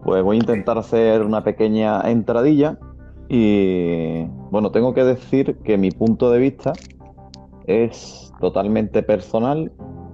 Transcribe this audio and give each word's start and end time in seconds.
Pues 0.05 0.23
voy 0.23 0.37
a 0.37 0.41
intentar 0.41 0.79
hacer 0.79 1.23
una 1.23 1.43
pequeña 1.43 2.01
entradilla 2.03 2.79
y 3.29 4.25
bueno 4.51 4.71
tengo 4.71 4.95
que 4.95 5.05
decir 5.05 5.57
que 5.65 5.77
mi 5.79 5.91
punto 5.91 6.31
de 6.31 6.39
vista 6.39 6.73
es 7.67 8.33
totalmente 8.41 9.03
personal 9.03 9.73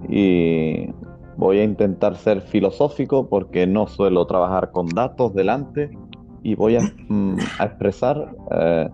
y 0.09 0.89
voy 1.37 1.59
a 1.59 1.63
intentar 1.63 2.15
ser 2.15 2.41
filosófico 2.41 3.27
porque 3.27 3.67
no 3.67 3.87
suelo 3.87 4.25
trabajar 4.25 4.71
con 4.71 4.87
datos 4.87 5.33
delante 5.33 5.91
y 6.43 6.55
voy 6.55 6.75
a, 6.75 6.81
mm, 7.07 7.37
expresar 7.61 8.35
eh, 8.51 8.89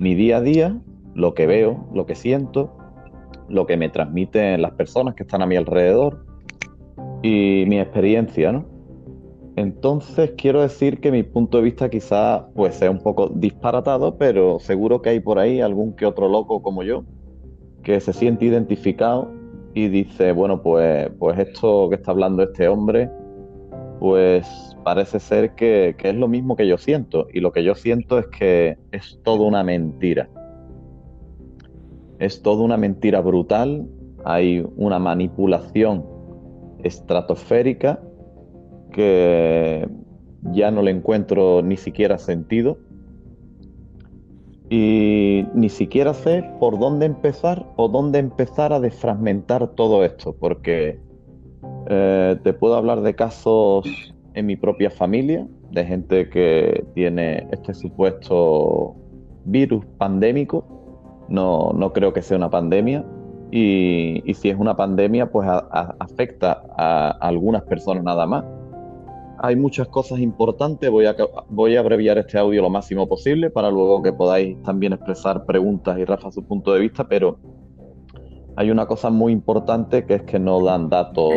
mi 0.00 0.14
día 0.14 0.38
a 0.38 0.40
día, 0.40 0.80
lo 1.14 1.34
que 1.34 1.46
veo, 1.46 1.86
lo 1.92 2.06
que 2.06 2.14
siento, 2.14 2.74
lo 3.48 3.66
que 3.66 3.76
me 3.76 3.90
transmiten 3.90 4.62
las 4.62 4.72
personas 4.72 5.14
que 5.14 5.24
están 5.24 5.42
a 5.42 5.46
mi 5.46 5.56
alrededor 5.56 6.24
y 7.22 7.64
mi 7.68 7.78
experiencia, 7.78 8.50
¿no? 8.50 8.64
Entonces 9.56 10.32
quiero 10.38 10.62
decir 10.62 11.00
que 11.00 11.12
mi 11.12 11.22
punto 11.22 11.58
de 11.58 11.64
vista 11.64 11.90
quizá 11.90 12.48
pues 12.54 12.76
sea 12.76 12.90
un 12.90 13.02
poco 13.02 13.28
disparatado, 13.28 14.16
pero 14.16 14.58
seguro 14.58 15.02
que 15.02 15.10
hay 15.10 15.20
por 15.20 15.38
ahí 15.38 15.60
algún 15.60 15.94
que 15.94 16.06
otro 16.06 16.28
loco 16.28 16.62
como 16.62 16.82
yo 16.82 17.04
que 17.82 18.00
se 18.00 18.14
siente 18.14 18.46
identificado 18.46 19.30
y 19.74 19.88
dice, 19.88 20.32
bueno, 20.32 20.62
pues, 20.62 21.10
pues 21.18 21.38
esto 21.38 21.90
que 21.90 21.96
está 21.96 22.12
hablando 22.12 22.42
este 22.42 22.68
hombre, 22.68 23.10
pues 24.00 24.74
parece 24.82 25.20
ser 25.20 25.54
que, 25.54 25.94
es 26.02 26.14
lo 26.14 26.26
mismo 26.26 26.56
que 26.56 26.66
yo 26.66 26.78
siento. 26.78 27.28
Y 27.32 27.40
lo 27.40 27.52
que 27.52 27.62
yo 27.62 27.74
siento 27.74 28.18
es 28.18 28.26
que 28.28 28.78
es 28.92 29.20
todo 29.22 29.44
una 29.44 29.62
mentira. 29.62 30.30
Es 32.18 32.42
toda 32.42 32.64
una 32.64 32.78
mentira 32.78 33.20
brutal. 33.20 33.86
Hay 34.24 34.66
una 34.76 34.98
manipulación 34.98 36.06
estratosférica 36.82 38.00
que 38.90 39.86
ya 40.52 40.70
no 40.70 40.80
le 40.80 40.92
encuentro 40.92 41.60
ni 41.60 41.76
siquiera 41.76 42.16
sentido. 42.16 42.78
Y 44.70 45.44
ni 45.54 45.68
siquiera 45.68 46.14
sé 46.14 46.42
por 46.58 46.78
dónde 46.78 47.04
empezar 47.04 47.66
o 47.76 47.88
dónde 47.88 48.18
empezar 48.18 48.72
a 48.72 48.80
desfragmentar 48.80 49.68
todo 49.74 50.04
esto, 50.04 50.34
porque 50.40 51.00
eh, 51.88 52.38
te 52.42 52.52
puedo 52.52 52.76
hablar 52.76 53.00
de 53.02 53.14
casos 53.14 53.84
en 54.34 54.46
mi 54.46 54.56
propia 54.56 54.90
familia, 54.90 55.46
de 55.72 55.84
gente 55.84 56.28
que 56.28 56.84
tiene 56.94 57.48
este 57.50 57.74
supuesto 57.74 58.94
virus 59.44 59.84
pandémico. 59.98 60.64
No, 61.28 61.72
no 61.74 61.92
creo 61.92 62.12
que 62.12 62.22
sea 62.22 62.36
una 62.36 62.50
pandemia. 62.50 63.04
Y, 63.52 64.22
si 64.34 64.48
es 64.48 64.56
una 64.56 64.76
pandemia, 64.76 65.30
pues 65.30 65.48
afecta 65.48 66.62
a, 66.76 67.10
algunas 67.20 67.62
personas 67.64 68.04
nada 68.04 68.26
más. 68.26 68.44
Hay 69.42 69.56
muchas 69.56 69.88
cosas 69.88 70.20
importantes. 70.20 70.90
Voy 70.90 71.06
a, 71.06 71.16
voy 71.48 71.76
a 71.76 71.80
abreviar 71.80 72.18
este 72.18 72.38
audio 72.38 72.62
lo 72.62 72.70
máximo 72.70 73.08
posible 73.08 73.50
para 73.50 73.70
luego 73.70 74.02
que 74.02 74.12
podáis 74.12 74.60
también 74.62 74.92
expresar 74.92 75.44
preguntas 75.46 75.98
y 75.98 76.04
Rafa 76.04 76.30
su 76.30 76.44
punto 76.44 76.72
de 76.72 76.80
vista, 76.80 77.08
pero 77.08 77.38
hay 78.60 78.70
una 78.70 78.84
cosa 78.84 79.08
muy 79.08 79.32
importante 79.32 80.04
que 80.04 80.16
es 80.16 80.22
que 80.24 80.38
no 80.38 80.62
dan 80.62 80.90
datos, 80.90 81.32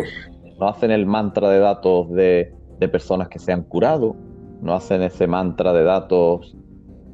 no 0.60 0.68
hacen 0.68 0.92
el 0.92 1.06
mantra 1.06 1.50
de 1.50 1.60
datos 1.60 2.10
de 2.10 2.54
personas 2.92 3.30
que 3.30 3.40
se 3.40 3.54
han 3.54 3.64
curado, 3.64 4.18
no 4.62 4.74
hacen 4.74 5.02
ese 5.02 5.26
mantra 5.26 5.72
de 5.72 5.86
datos 5.86 6.54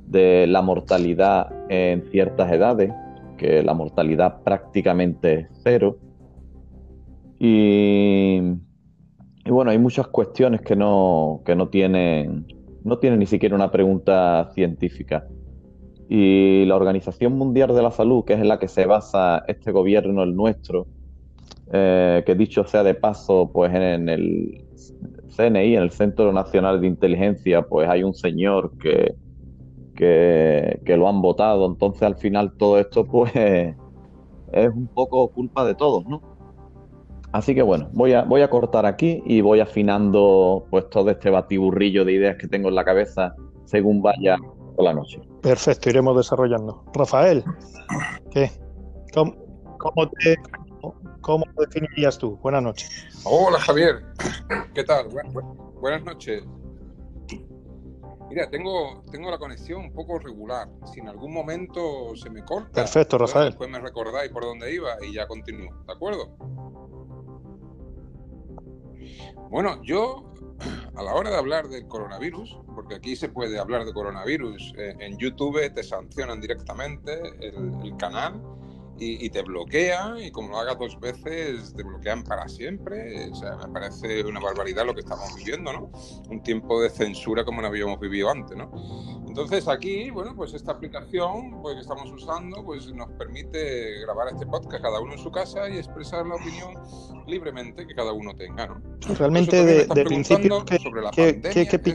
de 0.08 0.48
la 0.48 0.64
mortalidad 0.64 1.54
en 1.70 2.10
ciertas 2.10 2.52
edades, 2.52 2.92
que 3.38 3.62
la 3.62 3.76
mortalidad 3.76 4.42
prácticamente 4.42 5.42
es 5.42 5.48
cero. 5.64 6.00
Y, 7.38 8.40
bueno, 9.46 9.70
hay 9.70 9.78
muchas 9.78 10.08
cuestiones 10.08 10.62
que 10.62 10.76
no, 10.76 11.42
que 11.46 11.56
no 11.56 11.70
tienen, 11.70 12.48
no 12.84 12.98
tienen 12.98 13.20
ni 13.20 13.28
siquiera 13.28 13.54
una 13.54 13.70
pregunta 13.70 14.50
científica. 14.56 15.28
Y 16.12 16.66
la 16.66 16.76
Organización 16.76 17.34
Mundial 17.34 17.76
de 17.76 17.84
la 17.84 17.92
Salud, 17.92 18.26
que 18.26 18.34
es 18.34 18.40
en 18.40 18.48
la 18.48 18.58
que 18.58 18.68
se 18.68 18.88
basa 18.88 19.44
este 19.48 19.72
gobierno, 19.72 20.24
el 20.24 20.36
nuestro, 20.36 20.88
eh, 21.72 22.24
que 22.26 22.34
dicho 22.34 22.64
sea 22.66 22.84
de 22.84 22.96
paso, 22.96 23.52
pues 23.54 23.72
en 23.76 24.10
el 24.10 24.66
CNI, 25.38 25.76
en 25.76 25.84
el 25.84 25.92
Centro 25.92 26.34
Nacional 26.34 26.82
de 26.82 26.88
Inteligencia, 26.88 27.62
pues 27.62 27.88
hay 27.88 28.02
un 28.02 28.16
señor 28.16 28.72
que, 28.80 29.14
que, 29.96 30.98
lo 30.98 31.08
han 31.08 31.22
votado. 31.22 31.68
Entonces, 31.68 32.02
al 32.02 32.16
final, 32.16 32.54
todo 32.58 32.80
esto, 32.80 33.06
pues, 33.06 33.32
es 33.36 34.70
un 34.74 34.88
poco 34.88 35.28
culpa 35.28 35.64
de 35.64 35.76
todos, 35.76 36.08
¿no? 36.08 36.24
Así 37.32 37.54
que 37.54 37.62
bueno, 37.62 37.88
voy 37.94 38.14
a, 38.14 38.24
voy 38.24 38.42
a 38.42 38.50
cortar 38.50 38.88
aquí 38.88 39.22
y 39.24 39.42
voy 39.42 39.60
afinando 39.60 40.66
pues 40.72 40.90
todo 40.90 41.12
este 41.12 41.30
batiburrillo 41.30 42.04
de 42.04 42.14
ideas 42.14 42.38
que 42.38 42.48
tengo 42.48 42.70
en 42.70 42.76
la 42.76 42.84
cabeza 42.84 43.36
según 43.66 44.02
vaya 44.02 44.38
por 44.80 44.86
la 44.86 44.94
noche. 44.94 45.20
Perfecto, 45.42 45.90
iremos 45.90 46.16
desarrollando. 46.16 46.86
Rafael, 46.94 47.44
¿qué? 48.32 48.50
¿Cómo, 49.14 50.10
te, 50.10 50.38
¿Cómo 51.20 51.46
lo 51.54 51.66
definirías 51.66 52.18
tú? 52.18 52.38
Buenas 52.38 52.64
noches. 52.64 52.90
Hola 53.26 53.60
Javier, 53.60 54.06
¿qué 54.74 54.86
tal? 54.86 55.10
buenas 55.82 56.04
noches. 56.04 56.44
Mira, 58.30 58.50
tengo, 58.50 59.04
tengo 59.12 59.30
la 59.30 59.38
conexión 59.38 59.82
un 59.82 59.92
poco 59.92 60.18
regular. 60.18 60.70
Si 60.94 61.02
en 61.02 61.10
algún 61.10 61.34
momento 61.34 62.16
se 62.16 62.30
me 62.30 62.46
corta, 62.46 62.72
perfecto, 62.72 63.18
Rafael. 63.18 63.48
Después 63.48 63.70
me 63.70 63.80
recordáis 63.80 64.32
por 64.32 64.44
dónde 64.44 64.74
iba 64.74 64.92
y 65.06 65.14
ya 65.14 65.28
continúo, 65.28 65.74
¿de 65.88 65.94
acuerdo? 65.94 66.38
Bueno, 69.50 69.82
yo 69.84 70.29
a 70.96 71.04
la 71.04 71.14
hora 71.14 71.30
de 71.30 71.38
hablar 71.38 71.68
del 71.68 71.88
coronavirus, 71.88 72.58
porque 72.76 72.96
aquí 72.96 73.16
se 73.16 73.30
puede 73.30 73.60
hablar 73.60 73.86
de 73.86 73.94
coronavirus, 73.94 74.74
eh, 74.78 74.96
en 75.00 75.18
YouTube 75.18 75.74
te 75.74 75.84
sancionan 75.84 76.42
directamente 76.42 77.22
el 77.42 77.96
canal 77.98 78.42
y, 79.00 79.30
te 79.30 79.42
bloquea 79.42 80.16
y 80.20 80.32
como 80.32 80.50
lo 80.50 80.58
hagas 80.58 80.78
dos 80.78 81.00
veces 81.00 81.74
te 81.74 81.84
bloquean 81.84 82.24
para 82.24 82.48
siempre. 82.48 83.30
O 83.32 83.36
sea, 83.36 83.56
me 83.56 83.74
parece 83.74 84.24
una 84.24 84.40
barbaridad 84.40 84.86
lo 84.86 84.94
que 84.94 85.02
estamos 85.02 85.36
viviendo, 85.36 85.72
¿no? 85.72 85.92
Un 86.30 86.42
tiempo 86.44 86.82
de 86.82 86.90
censura 86.90 87.46
como 87.46 87.62
no 87.62 87.68
habíamos 87.68 88.00
vivido 88.00 88.30
antes, 88.30 88.58
¿no? 88.58 88.72
Entonces 89.28 89.68
aquí, 89.68 90.10
bueno, 90.10 90.36
pues 90.36 90.54
esta 90.54 90.72
aplicación 90.72 91.62
pues, 91.62 91.76
que 91.76 91.82
estamos 91.82 92.12
usando 92.12 92.64
pues 92.66 92.92
nos 92.94 93.10
permite 93.12 94.02
grabar 94.02 94.28
este 94.34 94.46
podcast 94.46 94.84
cada 94.84 95.00
uno 95.00 95.14
en 95.14 95.20
su 95.20 95.32
casa 95.32 95.70
y 95.70 95.78
expresar 95.78 96.26
la 96.26 96.36
opinión 96.36 96.74
libremente 97.28 97.86
que 97.86 97.94
cada 97.94 98.12
uno 98.12 98.36
tenga, 98.36 98.68
¿no? 98.68 98.82
Realmente 99.18 99.64
de, 99.64 100.06
principio, 100.06 100.66
¿qué, 100.66 101.40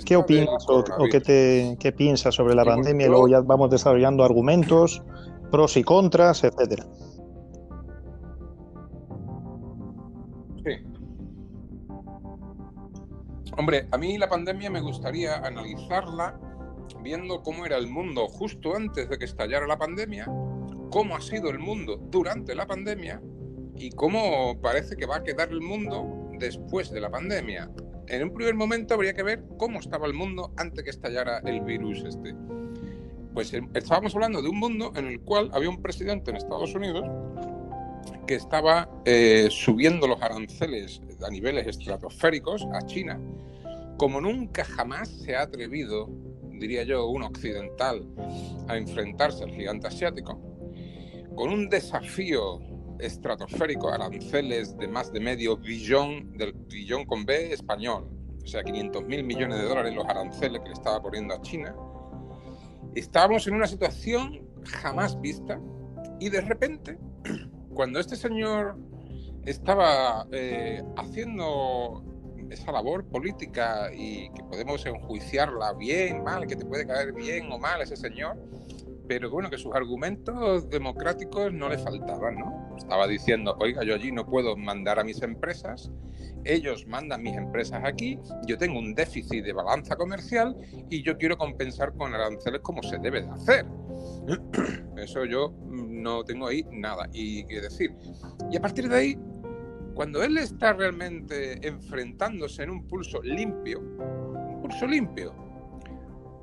qué, 0.05 0.17
opinas 0.17 0.65
o, 0.69 0.85
qué, 1.11 1.21
te, 1.21 1.77
qué 1.81 1.93
piensas 1.93 2.35
sobre 2.35 2.55
la 2.55 2.65
pandemia? 2.65 3.07
y 3.07 3.09
luego 3.11 3.29
ya 3.29 3.41
vamos 3.41 3.69
desarrollando 3.71 4.25
argumentos, 4.25 5.03
pros 5.55 5.77
y 5.77 5.85
contras, 5.85 6.43
etcétera. 6.43 6.85
Sí. 10.65 10.85
Hombre, 13.57 13.87
a 13.93 13.97
mí 13.97 14.19
la 14.19 14.29
pandemia 14.29 14.69
me 14.69 14.81
gustaría 14.81 15.37
analizarla 15.37 16.41
viendo 17.05 17.41
cómo 17.45 17.65
era 17.67 17.77
el 17.77 17.87
mundo 17.87 18.27
justo 18.27 18.75
antes 18.75 19.09
de 19.09 19.17
que 19.17 19.27
estallara 19.27 19.69
la 19.69 19.79
pandemia, 19.79 20.25
cómo 20.91 21.15
ha 21.15 21.21
sido 21.21 21.51
el 21.51 21.61
mundo 21.61 22.01
durante 22.11 22.57
la 22.57 22.67
pandemia 22.67 23.23
y 23.77 23.91
cómo 23.91 24.61
parece 24.61 24.97
que 24.97 25.07
va 25.07 25.19
a 25.19 25.23
quedar 25.23 25.51
el 25.51 25.61
mundo 25.61 26.33
después 26.37 26.91
de 26.91 27.01
la 27.01 27.11
pandemia. 27.11 27.71
En 28.09 28.25
un 28.25 28.35
primer 28.35 28.57
momento 28.57 28.95
habría 28.95 29.15
que 29.15 29.23
ver 29.23 29.45
cómo 29.57 29.79
estaba 29.79 30.09
el 30.09 30.15
mundo 30.15 30.53
antes 30.57 30.83
que 30.83 30.91
estallara 30.91 31.39
el 31.45 31.61
virus 31.61 32.03
este. 32.03 32.35
Pues 33.35 33.53
eh, 33.53 33.61
estábamos 33.75 34.15
hablando 34.15 34.41
de 34.41 34.49
un 34.49 34.59
mundo 34.59 34.93
en 34.97 35.07
el 35.07 35.21
cual 35.21 35.51
había 35.53 35.69
un 35.69 35.83
presidente 35.83 36.31
en 36.31 36.39
Estados 36.39 36.75
Unidos 36.75 37.05
que 38.27 38.37
estaba 38.37 38.89
eh, 39.05 39.49
subiendo 39.51 40.07
los 40.07 40.23
aranceles 40.23 41.03
a 41.27 41.31
niveles 41.31 41.67
estratosféricos 41.67 42.67
a 42.73 42.87
China, 42.87 43.21
como 43.99 44.21
nunca 44.21 44.65
jamás 44.65 45.09
se 45.09 45.37
ha 45.37 45.43
atrevido 45.43 46.09
diría 46.59 46.85
yo, 46.85 47.07
un 47.09 47.23
occidental 47.23 48.07
a 48.69 48.77
enfrentarse 48.77 49.45
al 49.45 49.51
gigante 49.51 49.89
asiático, 49.89 50.41
con 51.35 51.53
un 51.53 51.69
desafío 51.69 52.61
estratosférico, 52.99 53.91
aranceles 53.91 54.77
de 54.79 54.89
más 54.89 55.13
de 55.13 55.21
medio 55.21 55.57
billón, 55.57 56.37
del 56.37 56.53
billón 56.53 57.05
con 57.05 57.25
B 57.25 57.53
español, 57.53 58.09
o 58.43 58.47
sea, 58.47 58.63
500 58.63 59.05
mil 59.05 59.25
millones 59.25 59.59
de 59.59 59.65
dólares 59.65 59.95
los 59.95 60.07
aranceles 60.07 60.61
que 60.61 60.69
le 60.69 60.75
estaba 60.75 61.03
poniendo 61.03 61.35
a 61.35 61.41
China. 61.41 61.75
Estábamos 62.95 63.47
en 63.47 63.55
una 63.55 63.67
situación 63.67 64.47
jamás 64.65 65.21
vista 65.21 65.61
y 66.21 66.29
de 66.29 66.41
repente, 66.41 66.99
cuando 67.75 67.99
este 67.99 68.17
señor 68.17 68.79
estaba 69.45 70.27
eh, 70.33 70.83
haciendo 70.97 72.05
esa 72.51 72.73
labor 72.73 73.05
política 73.07 73.91
y 73.93 74.31
que 74.31 74.45
podemos 74.45 74.85
enjuiciarla 74.87 75.73
bien, 75.75 76.23
mal, 76.23 76.47
que 76.47 76.57
te 76.57 76.65
puede 76.65 76.87
caer 76.87 77.13
bien 77.13 77.51
o 77.51 77.59
mal 77.59 77.81
ese 77.83 77.97
señor, 77.97 78.37
pero 79.09 79.31
bueno, 79.31 79.51
que 79.51 79.59
sus 79.59 79.75
argumentos 79.75 80.69
democráticos 80.71 81.53
no 81.53 81.69
le 81.69 81.79
faltaban, 81.79 82.37
¿no? 82.37 82.77
Estaba 82.77 83.07
diciendo, 83.07 83.57
oiga, 83.61 83.85
yo 83.85 83.95
allí 83.95 84.13
no 84.13 84.27
puedo 84.27 84.57
mandar 84.57 84.99
a 84.99 85.05
mis 85.05 85.23
empresas, 85.23 85.91
ellos 86.45 86.87
mandan 86.87 87.23
mis 87.23 87.37
empresas 87.37 87.83
aquí, 87.85 88.19
yo 88.47 88.59
tengo 88.59 88.79
un 88.79 88.95
déficit 88.95 89.45
de 89.45 89.53
balanza 89.53 89.97
comercial 89.97 90.57
y 90.91 91.03
yo 91.03 91.17
quiero 91.17 91.37
compensar 91.37 91.95
con 91.95 92.15
aranceles 92.15 92.61
como 92.61 92.83
se 92.83 92.99
debe 92.99 93.23
de 93.23 93.31
hacer. 93.31 93.67
Eso 94.97 95.25
yo 95.25 95.55
no 95.69 96.25
tengo 96.25 96.49
ahí 96.49 96.65
nada 96.71 97.09
y 97.13 97.45
decir. 97.45 97.95
Y 98.51 98.57
a 98.57 98.61
partir 98.61 98.89
de 98.89 98.97
ahí 98.97 99.19
cuando 99.95 100.23
él 100.23 100.37
está 100.39 100.73
realmente 100.73 101.67
enfrentándose 101.67 102.65
en 102.65 102.71
un 102.71 102.89
pulso 102.89 103.23
limpio, 103.23 103.79
un 103.79 104.61
pulso 104.61 104.87
limpio, 104.87 105.33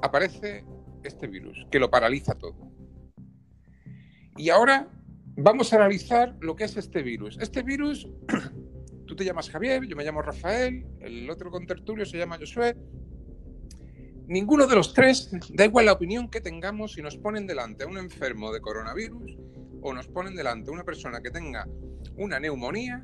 aparece 0.01 0.65
este 1.07 1.27
virus 1.27 1.65
que 1.71 1.80
lo 1.80 1.89
paraliza 1.89 2.36
todo. 2.36 2.71
Y 4.38 4.50
ahora 4.50 4.88
vamos 5.36 5.74
a 5.74 5.77
analizar 5.77 6.36
lo 6.39 6.56
que 6.56 6.65
es 6.65 6.77
este 6.77 7.03
virus. 7.03 7.38
Este 7.39 7.63
virus, 7.63 8.07
tú 9.06 9.15
te 9.15 9.25
llamas 9.25 9.50
Javier, 9.50 9.86
yo 9.86 9.95
me 9.95 10.03
llamo 10.03 10.21
Rafael, 10.21 10.86
el 11.00 11.30
otro 11.30 11.51
contertulio 11.51 12.06
se 12.06 12.18
llama 12.18 12.38
Josué. 12.38 12.75
Ninguno 14.27 14.65
de 14.65 14.75
los 14.75 14.94
tres, 14.94 15.30
da 15.53 15.65
igual 15.65 15.86
la 15.86 15.94
opinión 15.94 16.30
que 16.30 16.39
tengamos, 16.39 16.94
si 16.94 17.01
nos 17.01 17.18
ponen 17.18 17.48
delante 17.48 17.83
a 17.83 17.88
un 17.88 17.98
enfermo 17.98 18.53
de 18.53 18.62
coronavirus 18.62 19.38
o 19.81 19.94
nos 19.94 20.07
ponen 20.07 20.36
delante 20.36 20.69
a 20.69 20.74
una 20.74 20.86
persona 20.86 21.21
que 21.21 21.31
tenga 21.31 21.68
una 22.15 22.39
neumonía, 22.39 23.03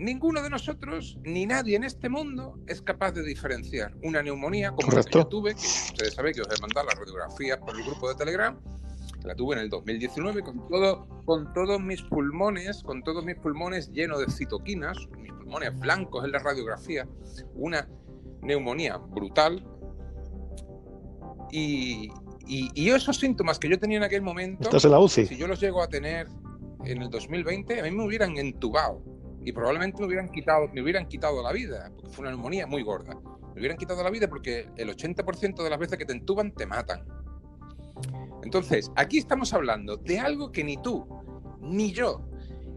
Ninguno 0.00 0.42
de 0.42 0.48
nosotros, 0.48 1.18
ni 1.24 1.44
nadie 1.44 1.76
en 1.76 1.84
este 1.84 2.08
mundo, 2.08 2.58
es 2.66 2.80
capaz 2.80 3.12
de 3.12 3.22
diferenciar 3.22 3.94
una 4.02 4.22
neumonía 4.22 4.70
como 4.70 4.90
la 4.92 5.02
que 5.02 5.10
yo 5.10 5.26
tuve, 5.26 5.54
que 5.54 5.60
ustedes 5.60 6.14
saben 6.14 6.32
que 6.32 6.40
os 6.40 6.48
he 6.48 6.58
mandado 6.58 6.86
las 6.86 6.98
radiografías 6.98 7.58
por 7.58 7.76
el 7.76 7.84
grupo 7.84 8.08
de 8.08 8.14
Telegram, 8.14 8.58
la 9.24 9.34
tuve 9.34 9.56
en 9.56 9.60
el 9.60 9.68
2019 9.68 10.42
con, 10.42 10.66
todo, 10.70 11.06
con 11.26 11.52
todos 11.52 11.78
mis 11.82 12.00
pulmones, 12.00 12.82
con 12.82 13.02
todos 13.02 13.22
mis 13.26 13.36
pulmones 13.36 13.92
llenos 13.92 14.20
de 14.20 14.32
citoquinas, 14.32 14.96
mis 15.18 15.32
pulmones 15.32 15.78
blancos 15.78 16.24
en 16.24 16.32
la 16.32 16.38
radiografía, 16.38 17.06
una 17.54 17.86
neumonía 18.40 18.96
brutal. 18.96 19.62
Y, 21.52 22.10
y, 22.46 22.88
esos 22.88 23.18
síntomas 23.18 23.58
que 23.58 23.68
yo 23.68 23.78
tenía 23.78 23.98
en 23.98 24.04
aquel 24.04 24.22
momento, 24.22 24.62
¿Estás 24.62 24.86
en 24.86 24.92
la 24.92 24.98
UCI? 24.98 25.26
si 25.26 25.36
yo 25.36 25.46
los 25.46 25.60
llego 25.60 25.82
a 25.82 25.88
tener 25.88 26.26
en 26.86 27.02
el 27.02 27.10
2020, 27.10 27.80
a 27.80 27.82
mí 27.82 27.90
me 27.90 28.06
hubieran 28.06 28.38
entubado 28.38 29.09
y 29.44 29.52
probablemente 29.52 30.00
me 30.00 30.06
hubieran 30.06 30.28
quitado, 30.28 30.68
me 30.68 30.82
hubieran 30.82 31.06
quitado 31.06 31.42
la 31.42 31.52
vida, 31.52 31.90
porque 31.94 32.10
fue 32.10 32.22
una 32.22 32.30
neumonía 32.30 32.66
muy 32.66 32.82
gorda. 32.82 33.14
Me 33.54 33.60
hubieran 33.60 33.78
quitado 33.78 34.02
la 34.02 34.10
vida 34.10 34.28
porque 34.28 34.68
el 34.76 34.94
80% 34.94 35.62
de 35.62 35.70
las 35.70 35.78
veces 35.78 35.98
que 35.98 36.04
te 36.04 36.12
entuban 36.12 36.52
te 36.52 36.66
matan. 36.66 37.04
Entonces, 38.42 38.90
aquí 38.96 39.18
estamos 39.18 39.52
hablando 39.52 39.96
de 39.96 40.18
algo 40.18 40.52
que 40.52 40.64
ni 40.64 40.76
tú, 40.76 41.06
ni 41.60 41.92
yo, 41.92 42.26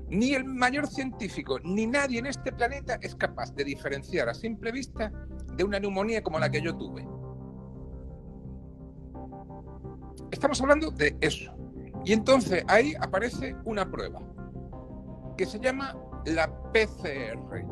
ni 0.10 0.34
el 0.34 0.46
mayor 0.46 0.88
científico, 0.88 1.60
ni 1.64 1.88
nadie 1.88 2.20
en 2.20 2.28
este 2.28 2.52
planeta 2.52 3.00
es 3.02 3.16
capaz 3.16 3.54
de 3.54 3.64
diferenciar 3.64 4.30
a 4.30 4.34
simple 4.34 4.72
vista 4.72 5.12
de 5.56 5.64
una 5.64 5.80
neumonía 5.80 6.24
como 6.24 6.40
la 6.40 6.50
que 6.50 6.62
yo 6.62 6.76
tuve. 6.76 7.08
Estamos 10.32 10.60
hablando 10.62 10.92
de 10.92 11.16
eso. 11.22 11.56
Y 12.06 12.14
entonces 12.14 12.64
ahí 12.68 12.94
aparece 13.00 13.56
una 13.66 13.90
prueba 13.90 14.20
que 15.38 15.46
se 15.46 15.60
llama 15.60 15.96
la 16.26 16.48
PCR. 16.72 17.66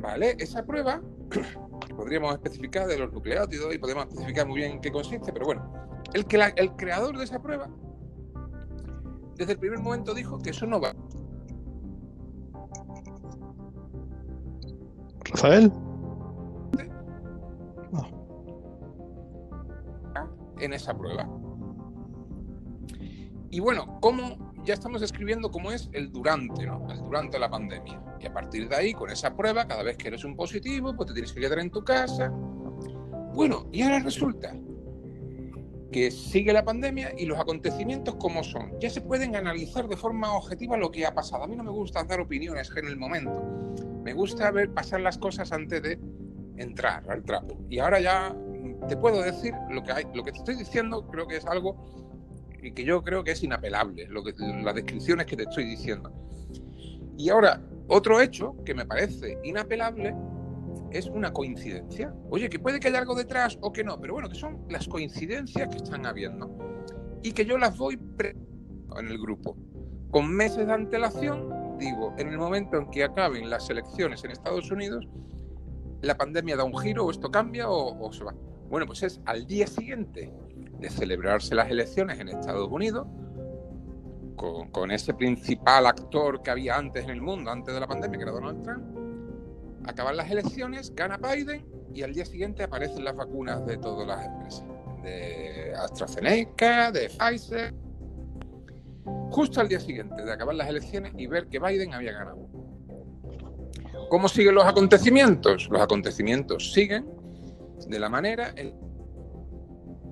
¿Vale? 0.00 0.36
Esa 0.38 0.64
prueba 0.64 1.00
podríamos 1.96 2.32
especificar 2.34 2.86
de 2.86 2.98
los 2.98 3.12
nucleótidos 3.12 3.74
y 3.74 3.78
podemos 3.78 4.06
especificar 4.06 4.46
muy 4.46 4.60
bien 4.60 4.72
en 4.72 4.80
qué 4.80 4.90
consiste, 4.90 5.32
pero 5.32 5.46
bueno, 5.46 5.72
el, 6.14 6.24
que 6.26 6.36
el 6.56 6.72
creador 6.76 7.16
de 7.18 7.24
esa 7.24 7.40
prueba 7.40 7.68
desde 9.40 9.52
el 9.52 9.58
primer 9.58 9.78
momento 9.78 10.12
dijo 10.12 10.38
que 10.38 10.50
eso 10.50 10.66
no 10.66 10.80
va. 10.80 10.94
Rafael. 15.24 15.72
En 20.58 20.74
esa 20.74 20.94
prueba. 20.94 21.26
Y 23.48 23.60
bueno, 23.60 23.98
¿cómo 24.02 24.49
ya 24.64 24.74
estamos 24.74 25.00
describiendo 25.00 25.50
cómo 25.50 25.70
es 25.72 25.88
el 25.92 26.12
durante, 26.12 26.66
¿no? 26.66 26.90
El 26.90 26.98
durante 26.98 27.38
la 27.38 27.50
pandemia. 27.50 28.02
Y 28.20 28.26
a 28.26 28.32
partir 28.32 28.68
de 28.68 28.76
ahí, 28.76 28.92
con 28.92 29.10
esa 29.10 29.34
prueba, 29.34 29.66
cada 29.66 29.82
vez 29.82 29.96
que 29.96 30.08
eres 30.08 30.24
un 30.24 30.36
positivo, 30.36 30.94
pues 30.94 31.08
te 31.08 31.14
tienes 31.14 31.32
que 31.32 31.40
quedar 31.40 31.58
en 31.58 31.70
tu 31.70 31.82
casa. 31.82 32.28
Bueno, 33.34 33.66
y 33.72 33.82
ahora 33.82 34.00
resulta 34.00 34.54
que 35.90 36.10
sigue 36.10 36.52
la 36.52 36.64
pandemia 36.64 37.12
y 37.16 37.26
los 37.26 37.38
acontecimientos 37.38 38.14
como 38.16 38.44
son. 38.44 38.78
Ya 38.80 38.90
se 38.90 39.00
pueden 39.00 39.34
analizar 39.34 39.88
de 39.88 39.96
forma 39.96 40.32
objetiva 40.34 40.76
lo 40.76 40.90
que 40.90 41.04
ha 41.04 41.14
pasado. 41.14 41.44
A 41.44 41.46
mí 41.46 41.56
no 41.56 41.64
me 41.64 41.70
gusta 41.70 42.04
dar 42.04 42.20
opiniones 42.20 42.70
en 42.76 42.86
el 42.86 42.96
momento. 42.96 43.42
Me 44.04 44.12
gusta 44.12 44.50
ver 44.50 44.72
pasar 44.72 45.00
las 45.00 45.18
cosas 45.18 45.50
antes 45.52 45.82
de 45.82 45.98
entrar 46.56 47.08
al 47.10 47.24
trapo. 47.24 47.58
Y 47.68 47.78
ahora 47.78 48.00
ya 48.00 48.36
te 48.88 48.96
puedo 48.96 49.22
decir 49.22 49.54
lo 49.70 49.82
que 49.82 49.92
hay, 49.92 50.04
lo 50.14 50.22
que 50.22 50.32
te 50.32 50.38
estoy 50.38 50.56
diciendo, 50.56 51.06
creo 51.08 51.26
que 51.26 51.36
es 51.36 51.46
algo 51.46 51.76
y 52.62 52.72
que 52.72 52.84
yo 52.84 53.02
creo 53.02 53.24
que 53.24 53.32
es 53.32 53.42
inapelable, 53.42 54.06
lo 54.08 54.22
que, 54.22 54.34
las 54.62 54.74
descripciones 54.74 55.26
que 55.26 55.36
te 55.36 55.44
estoy 55.44 55.64
diciendo. 55.64 56.12
Y 57.16 57.28
ahora, 57.28 57.60
otro 57.88 58.20
hecho 58.20 58.56
que 58.64 58.74
me 58.74 58.86
parece 58.86 59.38
inapelable 59.42 60.14
es 60.90 61.06
una 61.06 61.32
coincidencia. 61.32 62.14
Oye, 62.30 62.48
que 62.48 62.58
puede 62.58 62.80
que 62.80 62.88
haya 62.88 62.98
algo 62.98 63.14
detrás 63.14 63.58
o 63.60 63.72
que 63.72 63.84
no, 63.84 64.00
pero 64.00 64.14
bueno, 64.14 64.28
que 64.28 64.36
son 64.36 64.64
las 64.68 64.88
coincidencias 64.88 65.68
que 65.68 65.76
están 65.76 66.06
habiendo 66.06 66.50
y 67.22 67.32
que 67.32 67.44
yo 67.44 67.58
las 67.58 67.76
voy 67.76 67.98
en 68.98 69.06
el 69.08 69.18
grupo. 69.18 69.56
Con 70.10 70.32
meses 70.32 70.66
de 70.66 70.72
antelación, 70.72 71.78
digo, 71.78 72.14
en 72.18 72.28
el 72.28 72.38
momento 72.38 72.76
en 72.76 72.90
que 72.90 73.04
acaben 73.04 73.48
las 73.50 73.70
elecciones 73.70 74.24
en 74.24 74.32
Estados 74.32 74.70
Unidos, 74.70 75.06
la 76.02 76.16
pandemia 76.16 76.56
da 76.56 76.64
un 76.64 76.76
giro 76.78 77.06
o 77.06 77.10
esto 77.10 77.30
cambia 77.30 77.68
o, 77.68 78.06
o 78.06 78.12
se 78.12 78.24
va. 78.24 78.34
Bueno, 78.68 78.86
pues 78.86 79.02
es 79.02 79.20
al 79.26 79.46
día 79.46 79.66
siguiente 79.66 80.32
de 80.80 80.90
celebrarse 80.90 81.54
las 81.54 81.70
elecciones 81.70 82.18
en 82.18 82.28
Estados 82.28 82.68
Unidos, 82.70 83.06
con, 84.36 84.90
ese 84.90 85.12
principal 85.12 85.86
actor 85.86 86.42
que 86.42 86.50
había 86.50 86.76
antes 86.76 87.04
en 87.04 87.10
el 87.10 87.20
mundo, 87.20 87.50
antes 87.50 87.74
de 87.74 87.80
la 87.80 87.86
pandemia, 87.86 88.18
que 88.18 88.22
era 88.22 88.32
Donald 88.32 88.62
Trump, 88.62 88.84
acaban 89.84 90.16
las 90.16 90.30
elecciones, 90.30 90.94
gana 90.94 91.18
Biden 91.18 91.66
y 91.94 92.02
al 92.02 92.14
día 92.14 92.24
siguiente 92.24 92.62
aparecen 92.62 93.04
las 93.04 93.16
vacunas 93.16 93.66
de 93.66 93.76
todas 93.76 94.06
las 94.06 94.24
empresas. 94.24 94.64
de 95.02 95.74
AstraZeneca, 95.76 96.90
de 96.92 97.08
Pfizer, 97.08 97.74
justo 99.30 99.60
al 99.60 99.68
día 99.68 99.80
siguiente 99.80 100.22
de 100.22 100.32
acabar 100.32 100.54
las 100.54 100.68
elecciones 100.68 101.12
y 101.16 101.26
ver 101.26 101.46
que 101.48 101.58
Biden 101.58 101.94
había 101.94 102.12
ganado. 102.12 102.48
¿Cómo 104.08 104.28
siguen 104.28 104.54
los 104.54 104.64
acontecimientos? 104.64 105.68
Los 105.70 105.80
acontecimientos 105.80 106.72
siguen 106.72 107.06
de 107.86 107.98
la 107.98 108.08
manera, 108.08 108.52
en 108.56 108.89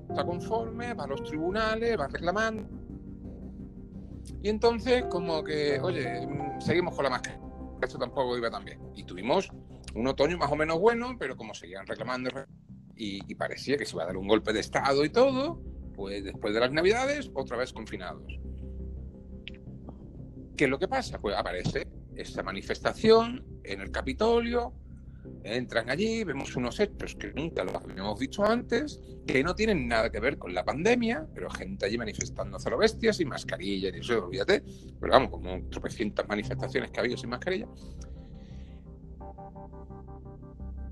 está 0.09 0.25
conforme, 0.25 0.93
va 0.93 1.03
a 1.03 1.07
los 1.07 1.23
tribunales, 1.23 1.99
va 1.99 2.07
reclamando. 2.07 2.67
Y 4.41 4.49
entonces, 4.49 5.05
como 5.09 5.43
que, 5.43 5.79
oye, 5.81 6.25
mm, 6.25 6.61
seguimos 6.61 6.95
con 6.95 7.03
la 7.03 7.09
máscara. 7.11 7.39
Esto 7.81 7.97
tampoco 7.97 8.37
iba 8.37 8.49
tan 8.49 8.65
bien. 8.65 8.79
Y 8.95 9.03
tuvimos 9.03 9.49
un 9.95 10.07
otoño 10.07 10.37
más 10.37 10.51
o 10.51 10.55
menos 10.55 10.79
bueno, 10.79 11.15
pero 11.17 11.35
como 11.35 11.53
seguían 11.53 11.85
reclamando 11.85 12.29
y, 12.95 13.33
parecía 13.35 13.77
que 13.77 13.85
se 13.85 13.95
iba 13.95 14.03
a 14.03 14.07
dar 14.07 14.17
un 14.17 14.27
golpe 14.27 14.51
de 14.51 14.59
Estado 14.59 15.05
y 15.05 15.09
todo, 15.09 15.61
pues 15.95 16.23
después 16.23 16.53
de 16.53 16.59
las 16.59 16.71
Navidades, 16.71 17.31
otra 17.33 17.55
vez 17.55 17.71
confinados. 17.71 18.39
¿Qué 20.57 20.65
es 20.65 20.69
lo 20.69 20.77
que 20.77 20.89
pasa? 20.89 21.19
Pues 21.19 21.37
aparece 21.37 21.87
esta 22.15 22.43
manifestación 22.43 23.45
en 23.63 23.79
el 23.79 23.91
Capitolio, 23.91 24.73
entran 25.43 25.89
allí, 25.89 26.23
vemos 26.23 26.55
unos 26.55 26.79
hechos 26.79 27.15
que 27.15 27.31
nunca 27.33 27.63
los 27.63 27.75
habíamos 27.75 28.19
visto 28.19 28.43
antes, 28.45 28.99
que 29.25 29.43
no 29.43 29.55
tienen 29.55 29.87
nada 29.87 30.11
que 30.11 30.19
ver 30.19 30.37
con 30.37 30.53
la 30.53 30.63
pandemia, 30.63 31.27
pero 31.33 31.49
gente 31.49 31.85
allí 31.85 31.97
manifestando 31.97 32.57
lo 32.69 32.77
bestias, 32.77 33.17
sin 33.17 33.29
mascarilla, 33.29 33.89
y 33.95 33.99
eso, 33.99 34.25
olvídate, 34.25 34.63
pero 34.99 35.13
vamos, 35.13 35.31
como 35.31 35.69
tropecientas 35.69 36.27
manifestaciones 36.27 36.91
que 36.91 36.99
ha 36.99 37.01
habido 37.01 37.17
sin 37.17 37.29
mascarilla. 37.29 37.67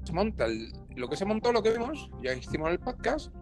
Se 0.04 0.14
monta 0.14 0.48
lo 0.96 1.10
que 1.10 1.18
se 1.18 1.26
montó, 1.26 1.52
lo 1.52 1.62
que 1.62 1.72
vemos, 1.72 2.10
ya 2.24 2.34
hicimos 2.34 2.70
el 2.72 2.80
podcast, 2.80 3.34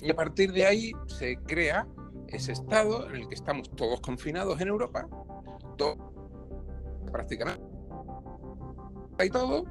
y 0.00 0.10
a 0.10 0.14
partir 0.14 0.52
de 0.52 0.66
ahí 0.66 0.92
se 1.06 1.36
crea 1.36 1.86
ese 2.28 2.52
estado 2.52 3.08
en 3.08 3.16
el 3.16 3.28
que 3.28 3.34
estamos 3.34 3.70
todos 3.70 4.00
confinados 4.00 4.60
en 4.60 4.68
Europa, 4.68 5.08
prácticamente 7.12 7.62
y 9.24 9.30
todo, 9.30 9.64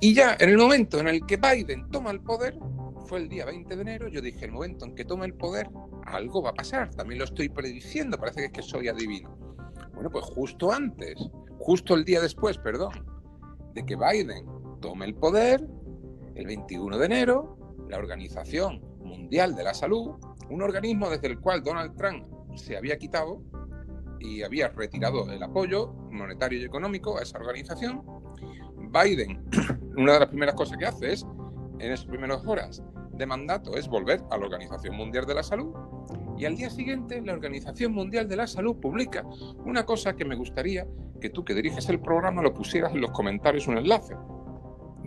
y 0.00 0.14
ya 0.14 0.36
en 0.38 0.50
el 0.50 0.58
momento 0.58 0.98
en 0.98 1.08
el 1.08 1.24
que 1.26 1.36
Biden 1.36 1.90
toma 1.90 2.10
el 2.10 2.20
poder, 2.20 2.58
fue 3.06 3.20
el 3.20 3.28
día 3.28 3.44
20 3.44 3.74
de 3.74 3.82
enero, 3.82 4.08
yo 4.08 4.20
dije, 4.20 4.44
el 4.44 4.52
momento 4.52 4.84
en 4.84 4.94
que 4.94 5.04
tome 5.04 5.26
el 5.26 5.34
poder, 5.34 5.68
algo 6.04 6.42
va 6.42 6.50
a 6.50 6.54
pasar, 6.54 6.90
también 6.94 7.18
lo 7.18 7.24
estoy 7.24 7.48
prediciendo, 7.48 8.18
parece 8.18 8.40
que 8.40 8.46
es 8.46 8.52
que 8.52 8.62
soy 8.62 8.88
adivino. 8.88 9.36
Bueno, 9.94 10.10
pues 10.10 10.24
justo 10.26 10.72
antes, 10.72 11.14
justo 11.58 11.94
el 11.94 12.04
día 12.04 12.20
después, 12.20 12.58
perdón, 12.58 13.06
de 13.74 13.86
que 13.86 13.96
Biden 13.96 14.46
tome 14.80 15.06
el 15.06 15.14
poder, 15.14 15.66
el 16.34 16.46
21 16.46 16.98
de 16.98 17.06
enero, 17.06 17.56
la 17.88 17.96
Organización 17.98 18.82
Mundial 19.00 19.54
de 19.54 19.64
la 19.64 19.72
Salud, 19.72 20.16
un 20.50 20.62
organismo 20.62 21.08
desde 21.08 21.28
el 21.28 21.40
cual 21.40 21.62
Donald 21.62 21.96
Trump 21.96 22.26
se 22.56 22.76
había 22.76 22.98
quitado 22.98 23.42
y 24.20 24.42
había 24.42 24.68
retirado 24.68 25.30
el 25.30 25.42
apoyo 25.42 25.92
monetario 26.10 26.60
y 26.60 26.64
económico 26.64 27.18
a 27.18 27.22
esa 27.22 27.38
organización, 27.38 28.02
Biden, 29.02 29.42
una 29.96 30.14
de 30.14 30.20
las 30.20 30.28
primeras 30.28 30.54
cosas 30.54 30.78
que 30.78 30.86
hace 30.86 31.12
es, 31.12 31.26
en 31.78 31.92
esas 31.92 32.06
primeras 32.06 32.44
horas 32.46 32.82
de 33.12 33.26
mandato, 33.26 33.76
es 33.76 33.88
volver 33.88 34.22
a 34.30 34.38
la 34.38 34.44
Organización 34.44 34.96
Mundial 34.96 35.26
de 35.26 35.34
la 35.34 35.42
Salud. 35.42 35.74
Y 36.38 36.44
al 36.44 36.56
día 36.56 36.70
siguiente, 36.70 37.20
la 37.22 37.32
Organización 37.32 37.92
Mundial 37.92 38.28
de 38.28 38.36
la 38.36 38.46
Salud 38.46 38.76
publica 38.76 39.24
una 39.64 39.84
cosa 39.84 40.14
que 40.14 40.24
me 40.24 40.36
gustaría 40.36 40.86
que 41.20 41.30
tú 41.30 41.44
que 41.44 41.54
diriges 41.54 41.88
el 41.88 42.00
programa 42.00 42.42
lo 42.42 42.52
pusieras 42.52 42.92
en 42.92 43.00
los 43.00 43.10
comentarios 43.10 43.66
un 43.66 43.78
enlace 43.78 44.14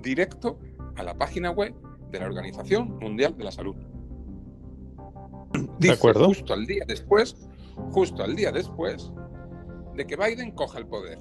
directo 0.02 0.60
a 0.96 1.04
la 1.04 1.16
página 1.16 1.52
web 1.52 1.74
de 2.12 2.20
la 2.20 2.26
Organización 2.26 2.98
Mundial 3.00 3.38
de 3.38 3.44
la 3.44 3.52
Salud. 3.52 3.76
de 5.80 5.92
acuerdo. 5.92 6.26
Justo 6.26 6.54
al 6.54 6.66
día 6.66 6.84
después, 6.88 7.36
justo 7.92 8.24
al 8.24 8.36
día 8.36 8.52
después 8.52 9.12
de 9.96 10.06
que 10.06 10.16
Biden 10.16 10.52
coja 10.52 10.80
el 10.80 10.88
poder 10.88 11.20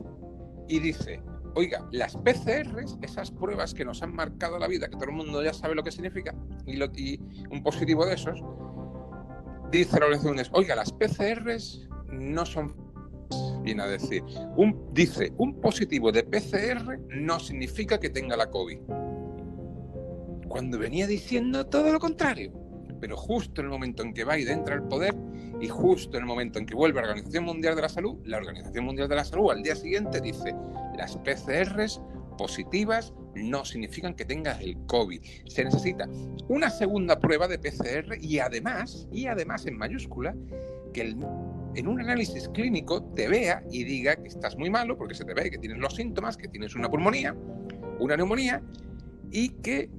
y 0.68 0.80
dice, 0.80 1.22
Oiga, 1.59 1.85
las 1.91 2.17
PCRs, 2.17 2.99
esas 3.03 3.33
pruebas 3.33 3.75
que 3.75 3.85
nos 3.85 4.00
han 4.05 4.15
marcado 4.15 4.61
la 4.61 4.69
vida, 4.69 4.87
que 4.87 4.93
todo 4.93 5.07
el 5.07 5.17
mundo 5.17 5.43
ya 5.43 5.53
sabe 5.53 5.75
lo 5.75 5.83
que 5.83 5.91
significa, 5.91 6.33
y, 6.69 6.77
lo, 6.77 6.87
un 7.50 7.65
positivo 7.65 8.07
de 8.07 8.15
esos, 8.15 8.41
dice 9.69 9.99
la 9.99 10.07
organización, 10.07 10.47
oiga, 10.53 10.77
las 10.77 10.93
PCRs 10.93 11.88
no 12.12 12.47
son, 12.47 12.77
viene 13.65 13.83
a 13.83 13.88
decir, 13.88 14.23
un, 14.57 14.95
dice, 14.95 15.33
un 15.37 15.61
positivo 15.61 16.12
de 16.12 16.23
PCR 16.23 16.97
no 17.09 17.41
significa 17.41 17.99
que 17.99 18.11
tenga 18.11 18.37
la 18.37 18.49
COVID. 18.49 18.79
Cuando 20.47 20.79
venía 20.79 21.09
diciendo 21.09 21.67
todo 21.67 21.93
lo 21.93 21.99
contrario 21.99 22.53
pero 23.00 23.17
justo 23.17 23.61
en 23.61 23.67
el 23.67 23.71
momento 23.71 24.03
en 24.03 24.12
que 24.12 24.25
Biden 24.25 24.59
entra 24.59 24.75
al 24.75 24.87
poder 24.87 25.15
y 25.61 25.69
justo 25.69 26.17
en 26.17 26.23
el 26.23 26.27
momento 26.27 26.59
en 26.59 26.67
que 26.67 26.75
vuelve 26.75 26.99
a 26.99 27.03
la 27.03 27.09
Organización 27.09 27.45
Mundial 27.45 27.77
de 27.77 27.83
la 27.83 27.88
Salud, 27.88 28.17
la 28.25 28.38
Organización 28.38 28.85
Mundial 28.85 29.09
de 29.09 29.17
la 29.17 29.25
Salud 29.25 29.50
al 29.50 29.62
día 29.62 29.77
siguiente 29.77 30.21
dice, 30.21 30.55
las 30.99 31.17
PCRs 31.17 32.02
positivas 32.37 33.14
no 33.35 33.64
significan 33.64 34.14
que 34.14 34.25
tengas 34.25 34.61
el 34.61 34.76
COVID. 34.87 35.23
Se 35.47 35.64
necesita 35.64 36.09
una 36.49 36.71
segunda 36.71 37.19
prueba 37.19 37.49
de 37.49 37.59
PCR 37.59 38.17
y 38.21 38.40
además, 38.40 39.09
y 39.12 39.26
además 39.26 39.67
en 39.67 39.78
mayúscula, 39.78 40.35
que 40.93 41.02
en 41.75 41.87
un 41.87 42.00
análisis 42.00 42.49
clínico 42.49 43.02
te 43.14 43.28
vea 43.28 43.62
y 43.71 43.85
diga 43.85 44.17
que 44.17 44.28
estás 44.28 44.57
muy 44.57 44.71
malo 44.71 44.97
porque 44.97 45.14
se 45.14 45.25
te 45.25 45.35
ve 45.35 45.50
que 45.50 45.59
tienes 45.59 45.78
los 45.78 45.95
síntomas, 45.95 46.37
que 46.37 46.49
tienes 46.49 46.75
una 46.75 46.90
pulmonía, 46.90 47.35
una 48.00 48.17
neumonía 48.17 48.62
y 49.31 49.50
que 49.50 49.90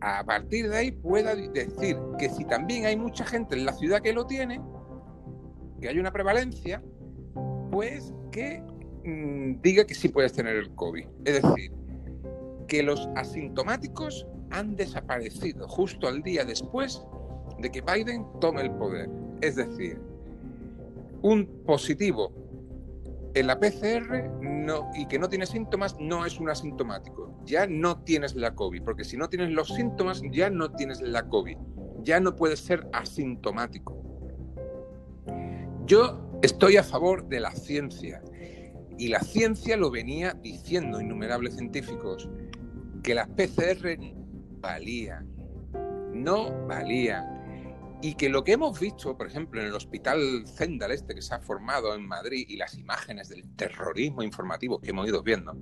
a 0.00 0.22
partir 0.24 0.68
de 0.68 0.76
ahí 0.76 0.90
pueda 0.92 1.34
decir 1.34 1.98
que 2.18 2.28
si 2.28 2.44
también 2.44 2.86
hay 2.86 2.96
mucha 2.96 3.24
gente 3.24 3.56
en 3.56 3.66
la 3.66 3.72
ciudad 3.72 4.00
que 4.00 4.12
lo 4.12 4.26
tiene, 4.26 4.60
que 5.80 5.88
hay 5.88 5.98
una 5.98 6.12
prevalencia, 6.12 6.82
pues 7.72 8.12
que 8.30 8.62
mm, 9.08 9.60
diga 9.62 9.84
que 9.84 9.94
sí 9.94 10.08
puedes 10.08 10.32
tener 10.32 10.56
el 10.56 10.70
COVID. 10.74 11.06
Es 11.24 11.42
decir, 11.42 11.72
que 12.66 12.82
los 12.82 13.08
asintomáticos 13.16 14.26
han 14.50 14.76
desaparecido 14.76 15.66
justo 15.68 16.06
al 16.06 16.22
día 16.22 16.44
después 16.44 17.02
de 17.58 17.70
que 17.70 17.80
Biden 17.80 18.26
tome 18.40 18.62
el 18.62 18.70
poder. 18.72 19.08
Es 19.40 19.56
decir, 19.56 20.00
un 21.22 21.46
positivo 21.66 22.32
en 23.34 23.46
la 23.46 23.58
PCR 23.58 24.30
y 24.94 25.06
que 25.06 25.18
no 25.18 25.28
tiene 25.28 25.46
síntomas 25.46 25.96
no 25.98 26.26
es 26.26 26.38
un 26.38 26.50
asintomático. 26.50 27.34
Ya 27.44 27.66
no 27.66 28.02
tienes 28.02 28.34
la 28.34 28.54
COVID, 28.54 28.82
porque 28.82 29.04
si 29.04 29.16
no 29.16 29.28
tienes 29.28 29.50
los 29.50 29.68
síntomas 29.68 30.22
ya 30.30 30.50
no 30.50 30.70
tienes 30.72 31.00
la 31.00 31.26
COVID. 31.28 31.56
Ya 32.02 32.20
no 32.20 32.36
puedes 32.36 32.60
ser 32.60 32.86
asintomático. 32.92 33.96
Yo 35.86 36.38
estoy 36.42 36.76
a 36.76 36.82
favor 36.82 37.26
de 37.28 37.40
la 37.40 37.50
ciencia 37.52 38.22
y 38.98 39.08
la 39.08 39.20
ciencia 39.20 39.76
lo 39.76 39.90
venía 39.90 40.34
diciendo 40.42 41.00
innumerables 41.00 41.54
científicos, 41.54 42.28
que 43.02 43.14
las 43.14 43.28
PCR 43.28 43.98
valían, 44.60 45.26
no 46.12 46.66
valían 46.66 47.38
y 48.02 48.14
que 48.14 48.28
lo 48.28 48.44
que 48.44 48.52
hemos 48.52 48.78
visto, 48.78 49.16
por 49.16 49.28
ejemplo, 49.28 49.60
en 49.60 49.68
el 49.68 49.74
hospital 49.74 50.44
Zendal 50.46 50.92
este 50.92 51.14
que 51.14 51.22
se 51.22 51.34
ha 51.34 51.40
formado 51.40 51.94
en 51.94 52.06
Madrid 52.06 52.44
y 52.48 52.56
las 52.56 52.76
imágenes 52.76 53.28
del 53.28 53.44
terrorismo 53.56 54.22
informativo 54.22 54.80
que 54.80 54.90
hemos 54.90 55.08
ido 55.08 55.22
viendo, 55.22 55.56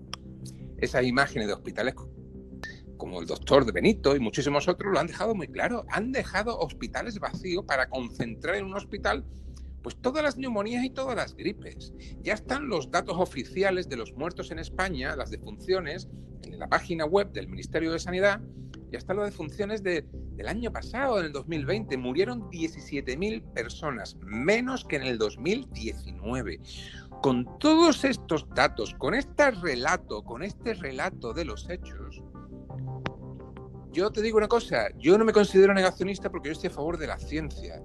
esas 0.78 1.04
imágenes 1.04 1.46
de 1.48 1.54
hospitales 1.54 1.94
como 2.96 3.20
el 3.20 3.26
doctor 3.26 3.64
de 3.64 3.72
Benito 3.72 4.16
y 4.16 4.20
muchísimos 4.20 4.68
otros 4.68 4.92
lo 4.92 4.98
han 4.98 5.06
dejado 5.06 5.34
muy 5.34 5.48
claro. 5.48 5.84
Han 5.90 6.12
dejado 6.12 6.58
hospitales 6.58 7.18
vacíos 7.18 7.64
para 7.66 7.88
concentrar 7.88 8.56
en 8.56 8.64
un 8.64 8.74
hospital 8.74 9.24
pues 9.86 10.02
todas 10.02 10.24
las 10.24 10.36
neumonías 10.36 10.82
y 10.82 10.90
todas 10.90 11.14
las 11.14 11.36
gripes. 11.36 11.94
Ya 12.20 12.34
están 12.34 12.66
los 12.66 12.90
datos 12.90 13.14
oficiales 13.20 13.88
de 13.88 13.96
los 13.96 14.12
muertos 14.14 14.50
en 14.50 14.58
España, 14.58 15.14
las 15.14 15.30
defunciones, 15.30 16.08
en 16.42 16.58
la 16.58 16.66
página 16.66 17.04
web 17.04 17.30
del 17.30 17.46
Ministerio 17.46 17.92
de 17.92 18.00
Sanidad, 18.00 18.40
ya 18.90 18.98
están 18.98 19.18
las 19.18 19.26
defunciones 19.26 19.84
de, 19.84 20.04
del 20.34 20.48
año 20.48 20.72
pasado, 20.72 21.20
en 21.20 21.26
el 21.26 21.32
2020. 21.32 21.98
Murieron 21.98 22.50
17.000 22.50 23.52
personas, 23.52 24.16
menos 24.22 24.84
que 24.84 24.96
en 24.96 25.04
el 25.04 25.18
2019. 25.18 26.58
Con 27.22 27.56
todos 27.60 28.02
estos 28.02 28.44
datos, 28.56 28.92
con 28.92 29.14
este 29.14 29.52
relato, 29.52 30.24
con 30.24 30.42
este 30.42 30.74
relato 30.74 31.32
de 31.32 31.44
los 31.44 31.70
hechos, 31.70 32.24
yo 33.92 34.10
te 34.10 34.20
digo 34.20 34.36
una 34.38 34.48
cosa, 34.48 34.88
yo 34.98 35.16
no 35.16 35.24
me 35.24 35.32
considero 35.32 35.72
negacionista 35.72 36.28
porque 36.28 36.48
yo 36.48 36.54
estoy 36.54 36.70
a 36.70 36.72
favor 36.72 36.98
de 36.98 37.06
la 37.06 37.20
ciencia. 37.20 37.80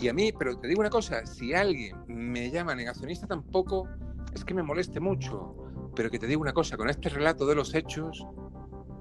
Y 0.00 0.08
a 0.08 0.12
mí, 0.12 0.32
pero 0.32 0.58
te 0.58 0.68
digo 0.68 0.80
una 0.80 0.90
cosa, 0.90 1.24
si 1.26 1.54
alguien 1.54 1.96
me 2.06 2.50
llama 2.50 2.74
negacionista 2.74 3.26
tampoco 3.26 3.88
es 4.34 4.44
que 4.44 4.54
me 4.54 4.62
moleste 4.62 5.00
mucho, 5.00 5.56
pero 5.94 6.10
que 6.10 6.18
te 6.18 6.26
digo 6.26 6.42
una 6.42 6.52
cosa, 6.52 6.76
con 6.76 6.90
este 6.90 7.08
relato 7.08 7.46
de 7.46 7.54
los 7.54 7.74
hechos, 7.74 8.26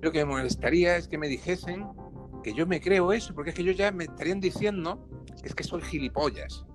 lo 0.02 0.12
que 0.12 0.20
me 0.20 0.32
molestaría 0.32 0.96
es 0.98 1.08
que 1.08 1.18
me 1.18 1.28
dijesen 1.28 1.86
que 2.44 2.54
yo 2.54 2.66
me 2.68 2.80
creo 2.80 3.12
eso, 3.12 3.34
porque 3.34 3.50
es 3.50 3.56
que 3.56 3.64
ellos 3.64 3.76
ya 3.76 3.92
me 3.92 4.06
estarían 4.06 4.40
diciendo 4.40 5.08
que 5.42 5.50
es 5.50 5.56
que 5.56 5.64
soy 5.64 5.82
gilipollas. 5.82 6.66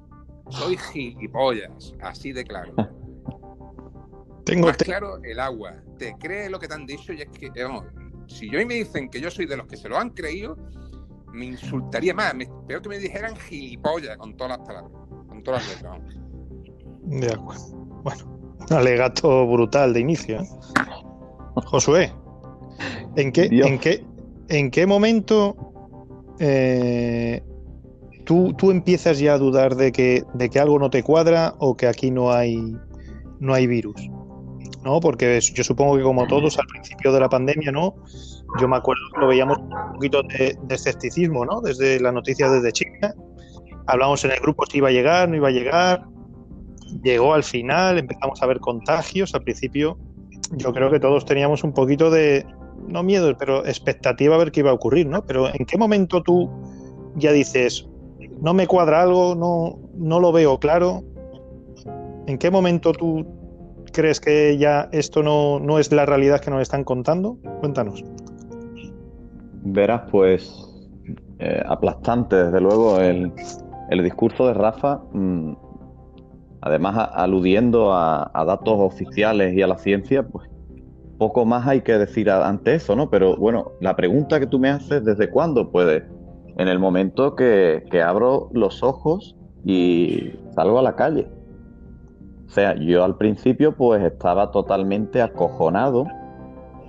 Soy 0.50 0.76
gilipollas, 0.76 1.94
así 2.02 2.32
de 2.32 2.44
claro. 2.44 2.74
Tengo 4.44 4.66
Más 4.66 4.76
claro 4.78 5.22
el 5.22 5.38
agua. 5.38 5.76
Te 5.96 6.16
cree 6.18 6.50
lo 6.50 6.58
que 6.58 6.66
te 6.66 6.74
han 6.74 6.86
dicho 6.86 7.12
y 7.12 7.22
es 7.22 7.28
que, 7.28 7.50
vamos, 7.62 7.86
si 8.26 8.50
yo 8.50 8.64
me 8.66 8.74
dicen 8.74 9.08
que 9.08 9.20
yo 9.20 9.30
soy 9.30 9.46
de 9.46 9.56
los 9.56 9.66
que 9.66 9.76
se 9.76 9.88
lo 9.88 9.96
han 9.96 10.10
creído, 10.10 10.56
me 11.32 11.46
insultaría 11.46 12.14
más. 12.14 12.34
Me, 12.34 12.46
peor 12.66 12.82
que 12.82 12.88
me 12.88 12.98
dijeran 12.98 13.36
gilipollas 13.36 14.16
con 14.16 14.36
todas 14.36 14.58
las 14.58 14.66
palabras, 14.66 14.92
con 15.28 15.42
todas 15.42 15.66
las 15.66 15.82
letras. 15.82 16.20
De 17.02 17.32
acuerdo. 17.32 17.80
Bueno, 18.02 18.40
un 18.70 18.76
alegato 18.76 19.46
brutal 19.46 19.92
de 19.92 20.00
inicio. 20.00 20.40
¿eh? 20.40 20.48
Josué, 21.66 22.12
¿en 23.16 23.32
qué, 23.32 23.48
en 23.50 23.78
qué, 23.78 24.04
en 24.48 24.70
qué 24.70 24.86
momento 24.86 25.56
eh, 26.38 27.42
tú, 28.24 28.54
tú, 28.54 28.70
empiezas 28.70 29.18
ya 29.18 29.34
a 29.34 29.38
dudar 29.38 29.76
de 29.76 29.92
que, 29.92 30.24
de 30.34 30.48
que 30.48 30.60
algo 30.60 30.78
no 30.78 30.90
te 30.90 31.02
cuadra 31.02 31.54
o 31.58 31.76
que 31.76 31.86
aquí 31.86 32.10
no 32.10 32.32
hay, 32.32 32.76
no 33.40 33.54
hay 33.54 33.66
virus? 33.66 34.08
¿No? 34.84 35.00
Porque 35.00 35.40
yo 35.40 35.64
supongo 35.64 35.96
que 35.96 36.02
como 36.02 36.26
todos 36.26 36.58
al 36.58 36.66
principio 36.66 37.12
de 37.12 37.20
la 37.20 37.28
pandemia, 37.28 37.70
¿no? 37.70 37.94
Yo 38.58 38.66
me 38.68 38.76
acuerdo 38.76 39.02
que 39.14 39.20
lo 39.20 39.28
veíamos 39.28 39.58
un 39.58 39.92
poquito 39.94 40.22
de, 40.22 40.58
de 40.60 40.74
escepticismo, 40.74 41.44
¿no? 41.44 41.60
Desde 41.60 42.00
la 42.00 42.10
noticia 42.10 42.50
desde 42.50 42.72
China. 42.72 43.14
Hablamos 43.86 44.24
en 44.24 44.32
el 44.32 44.40
grupo 44.40 44.64
si 44.66 44.78
iba 44.78 44.88
a 44.88 44.92
llegar, 44.92 45.28
no 45.28 45.36
iba 45.36 45.48
a 45.48 45.52
llegar. 45.52 46.04
Llegó 47.02 47.34
al 47.34 47.44
final, 47.44 47.98
empezamos 47.98 48.42
a 48.42 48.46
ver 48.46 48.58
contagios. 48.58 49.34
Al 49.34 49.42
principio 49.42 49.98
yo 50.56 50.72
creo 50.72 50.90
que 50.90 50.98
todos 50.98 51.24
teníamos 51.24 51.62
un 51.62 51.72
poquito 51.72 52.10
de, 52.10 52.44
no 52.88 53.02
miedo, 53.02 53.36
pero 53.38 53.64
expectativa 53.66 54.34
a 54.34 54.38
ver 54.38 54.52
qué 54.52 54.60
iba 54.60 54.70
a 54.70 54.74
ocurrir, 54.74 55.06
¿no? 55.06 55.24
Pero 55.24 55.48
¿en 55.48 55.64
qué 55.64 55.78
momento 55.78 56.22
tú 56.22 56.50
ya 57.16 57.32
dices, 57.32 57.88
no 58.40 58.54
me 58.54 58.66
cuadra 58.66 59.02
algo, 59.02 59.34
no, 59.34 59.78
no 59.94 60.20
lo 60.20 60.32
veo 60.32 60.58
claro? 60.58 61.04
¿En 62.26 62.38
qué 62.38 62.50
momento 62.50 62.92
tú 62.92 63.26
crees 63.92 64.20
que 64.20 64.56
ya 64.58 64.88
esto 64.92 65.22
no, 65.22 65.58
no 65.60 65.78
es 65.78 65.90
la 65.92 66.06
realidad 66.06 66.40
que 66.40 66.50
nos 66.50 66.62
están 66.62 66.84
contando? 66.84 67.38
Cuéntanos. 67.60 68.04
Verás, 69.62 70.02
pues 70.10 70.66
eh, 71.38 71.62
aplastante, 71.66 72.36
desde 72.36 72.60
luego, 72.60 72.98
el, 73.00 73.32
el 73.90 74.04
discurso 74.04 74.46
de 74.46 74.54
Rafa, 74.54 75.00
mmm, 75.12 75.52
además 76.60 76.96
a, 76.96 77.04
aludiendo 77.04 77.92
a, 77.92 78.30
a, 78.32 78.44
datos 78.44 78.74
oficiales 78.78 79.54
y 79.54 79.62
a 79.62 79.66
la 79.66 79.78
ciencia, 79.78 80.26
pues 80.26 80.48
poco 81.18 81.44
más 81.44 81.66
hay 81.66 81.82
que 81.82 81.98
decir 81.98 82.30
ante 82.30 82.74
eso, 82.74 82.96
¿no? 82.96 83.10
Pero 83.10 83.36
bueno, 83.36 83.72
la 83.80 83.94
pregunta 83.94 84.40
que 84.40 84.46
tú 84.46 84.58
me 84.58 84.70
haces, 84.70 85.04
¿desde 85.04 85.28
cuándo? 85.28 85.70
Pues 85.70 86.02
en 86.56 86.68
el 86.68 86.78
momento 86.78 87.36
que, 87.36 87.84
que 87.90 88.02
abro 88.02 88.48
los 88.52 88.82
ojos 88.82 89.36
y 89.64 90.32
salgo 90.54 90.78
a 90.78 90.82
la 90.82 90.96
calle. 90.96 91.28
O 92.46 92.50
sea, 92.50 92.74
yo 92.74 93.04
al 93.04 93.16
principio 93.16 93.76
pues 93.76 94.02
estaba 94.02 94.50
totalmente 94.50 95.22
acojonado, 95.22 96.06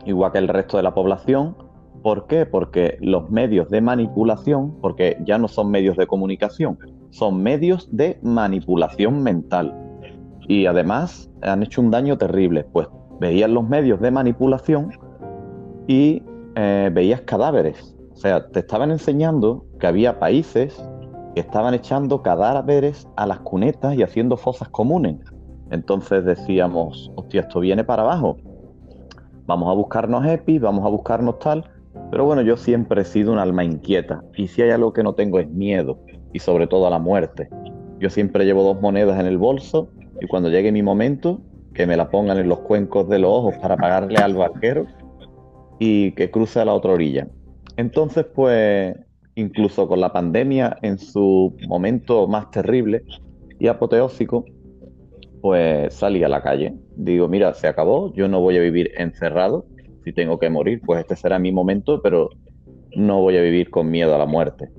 igual 0.06 0.32
que 0.32 0.40
el 0.40 0.48
resto 0.48 0.78
de 0.78 0.84
la 0.84 0.94
población, 0.94 1.56
¿Por 2.02 2.28
qué? 2.28 2.46
Porque 2.46 2.98
los 3.00 3.30
medios 3.30 3.70
de 3.70 3.82
manipulación, 3.82 4.76
porque 4.82 5.18
ya 5.26 5.38
no 5.38 5.48
son 5.48 5.70
medios 5.70 5.98
de 5.98 6.08
comunicación, 6.08 6.80
son 7.12 7.44
medios 7.44 7.88
de 7.92 8.20
manipulación 8.24 9.22
mental. 9.22 9.76
Y 10.48 10.66
además 10.66 11.30
han 11.42 11.64
hecho 11.64 11.82
un 11.82 11.92
daño 11.92 12.18
terrible, 12.18 12.66
pues 12.72 12.88
veías 13.20 13.50
los 13.50 13.68
medios 13.68 14.02
de 14.02 14.10
manipulación 14.10 14.92
y 15.88 16.24
eh, 16.56 16.90
veías 16.92 17.22
cadáveres. 17.22 17.96
O 18.14 18.16
sea, 18.16 18.48
te 18.48 18.60
estaban 18.60 18.92
enseñando 18.92 19.66
que 19.80 19.88
había 19.88 20.20
países 20.20 20.84
que 21.36 21.42
estaban 21.42 21.74
echando 21.74 22.22
cadáveres 22.22 23.08
a 23.16 23.26
las 23.26 23.40
cunetas 23.40 23.96
y 23.96 24.04
haciendo 24.04 24.38
fosas 24.38 24.70
comunes. 24.70 25.18
Entonces 25.70 26.26
decíamos, 26.26 27.12
hostia, 27.16 27.42
esto 27.42 27.62
viene 27.62 27.84
para 27.84 28.04
abajo. 28.04 28.38
Vamos 29.46 29.70
a 29.70 29.74
buscarnos 29.74 30.26
EPI, 30.26 30.60
vamos 30.60 30.86
a 30.86 30.90
buscarnos 30.90 31.40
tal. 31.40 31.64
Pero 32.10 32.26
bueno, 32.26 32.42
yo 32.42 32.58
siempre 32.58 33.02
he 33.02 33.06
sido 33.06 33.32
un 33.32 33.40
alma 33.40 33.64
inquieta 33.64 34.24
y 34.36 34.48
si 34.48 34.62
hay 34.62 34.72
algo 34.72 34.94
que 34.94 35.04
no 35.04 35.14
tengo 35.14 35.40
es 35.40 35.50
miedo 35.50 36.00
y 36.34 36.40
sobre 36.40 36.68
todo 36.68 36.88
a 36.88 36.90
la 36.90 37.00
muerte. 37.00 37.50
Yo 38.00 38.10
siempre 38.10 38.46
llevo 38.46 38.64
dos 38.64 38.82
monedas 38.82 39.20
en 39.20 39.26
el 39.26 39.38
bolso 39.38 39.90
y 40.20 40.28
cuando 40.28 40.50
llegue 40.50 40.72
mi 40.72 40.84
momento, 40.84 41.42
que 41.74 41.88
me 41.88 41.98
la 41.98 42.10
pongan 42.10 42.38
en 42.38 42.50
los 42.50 42.60
cuencos 42.60 43.08
de 43.10 43.20
los 43.20 43.32
ojos 43.32 43.56
para 43.62 43.78
pagarle 43.78 44.18
al 44.18 44.36
barquero 44.36 44.86
y 45.80 46.12
que 46.14 46.30
cruce 46.30 46.60
a 46.60 46.66
la 46.66 46.74
otra 46.74 46.92
orilla. 46.92 47.28
Entonces, 47.78 48.26
pues, 48.26 48.96
incluso 49.36 49.88
con 49.88 50.00
la 50.02 50.12
pandemia 50.12 50.78
en 50.82 50.98
su 51.00 51.56
momento 51.68 52.28
más 52.28 52.52
terrible 52.52 53.04
y 53.60 53.68
apoteósico, 53.68 54.46
pues 55.42 55.94
salí 55.94 56.24
a 56.24 56.30
la 56.30 56.42
calle. 56.42 56.76
Digo, 56.96 57.28
mira, 57.28 57.54
se 57.54 57.68
acabó, 57.68 58.14
yo 58.14 58.28
no 58.28 58.42
voy 58.42 58.58
a 58.58 58.62
vivir 58.62 58.92
encerrado, 58.98 59.66
si 60.04 60.14
tengo 60.14 60.40
que 60.40 60.50
morir, 60.50 60.82
pues 60.86 61.02
este 61.02 61.16
será 61.16 61.40
mi 61.40 61.52
momento, 61.52 62.02
pero 62.02 62.30
no 62.96 63.22
voy 63.22 63.38
a 63.38 63.42
vivir 63.42 63.70
con 63.70 63.90
miedo 63.90 64.14
a 64.16 64.18
la 64.18 64.26
muerte. 64.26 64.70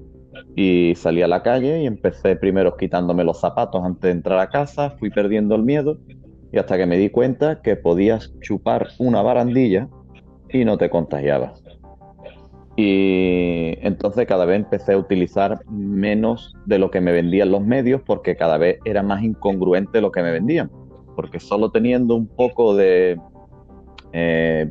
Y 0.57 0.95
salí 0.97 1.23
a 1.23 1.29
la 1.29 1.43
calle 1.43 1.83
y 1.83 1.87
empecé 1.87 2.37
primero 2.37 2.77
quitándome 2.77 3.25
los 3.25 3.41
zapatos 3.41 3.83
antes 3.85 4.03
de 4.03 4.11
entrar 4.11 4.39
a 4.39 4.49
casa, 4.49 4.91
fui 4.99 5.11
perdiendo 5.11 5.55
el 5.55 5.63
miedo 5.63 5.99
y 6.53 6.59
hasta 6.59 6.77
que 6.77 6.87
me 6.87 6.99
di 6.99 7.09
cuenta 7.09 7.63
que 7.63 7.77
podías 7.77 8.33
chupar 8.41 8.89
una 8.99 9.23
barandilla 9.23 9.89
y 10.51 10.65
no 10.65 10.77
te 10.77 10.91
contagiabas. 10.91 11.63
Y 12.77 13.75
entonces 13.81 14.27
cada 14.27 14.45
vez 14.45 14.57
empecé 14.57 14.95
a 14.95 14.99
utilizar 14.99 15.61
menos 15.71 16.55
de 16.65 16.79
lo 16.79 16.91
que 16.91 17.01
me 17.01 17.13
vendían 17.13 17.51
los 17.51 17.63
medios 17.63 18.01
porque 18.03 18.37
cada 18.37 18.57
vez 18.57 18.79
era 18.85 19.03
más 19.03 19.23
incongruente 19.23 20.01
lo 20.01 20.11
que 20.11 20.23
me 20.23 20.33
vendían. 20.33 20.71
Porque 21.15 21.39
solo 21.39 21.71
teniendo 21.71 22.17
un 22.17 22.27
poco 22.27 22.75
de 22.75 23.19
eh, 24.13 24.71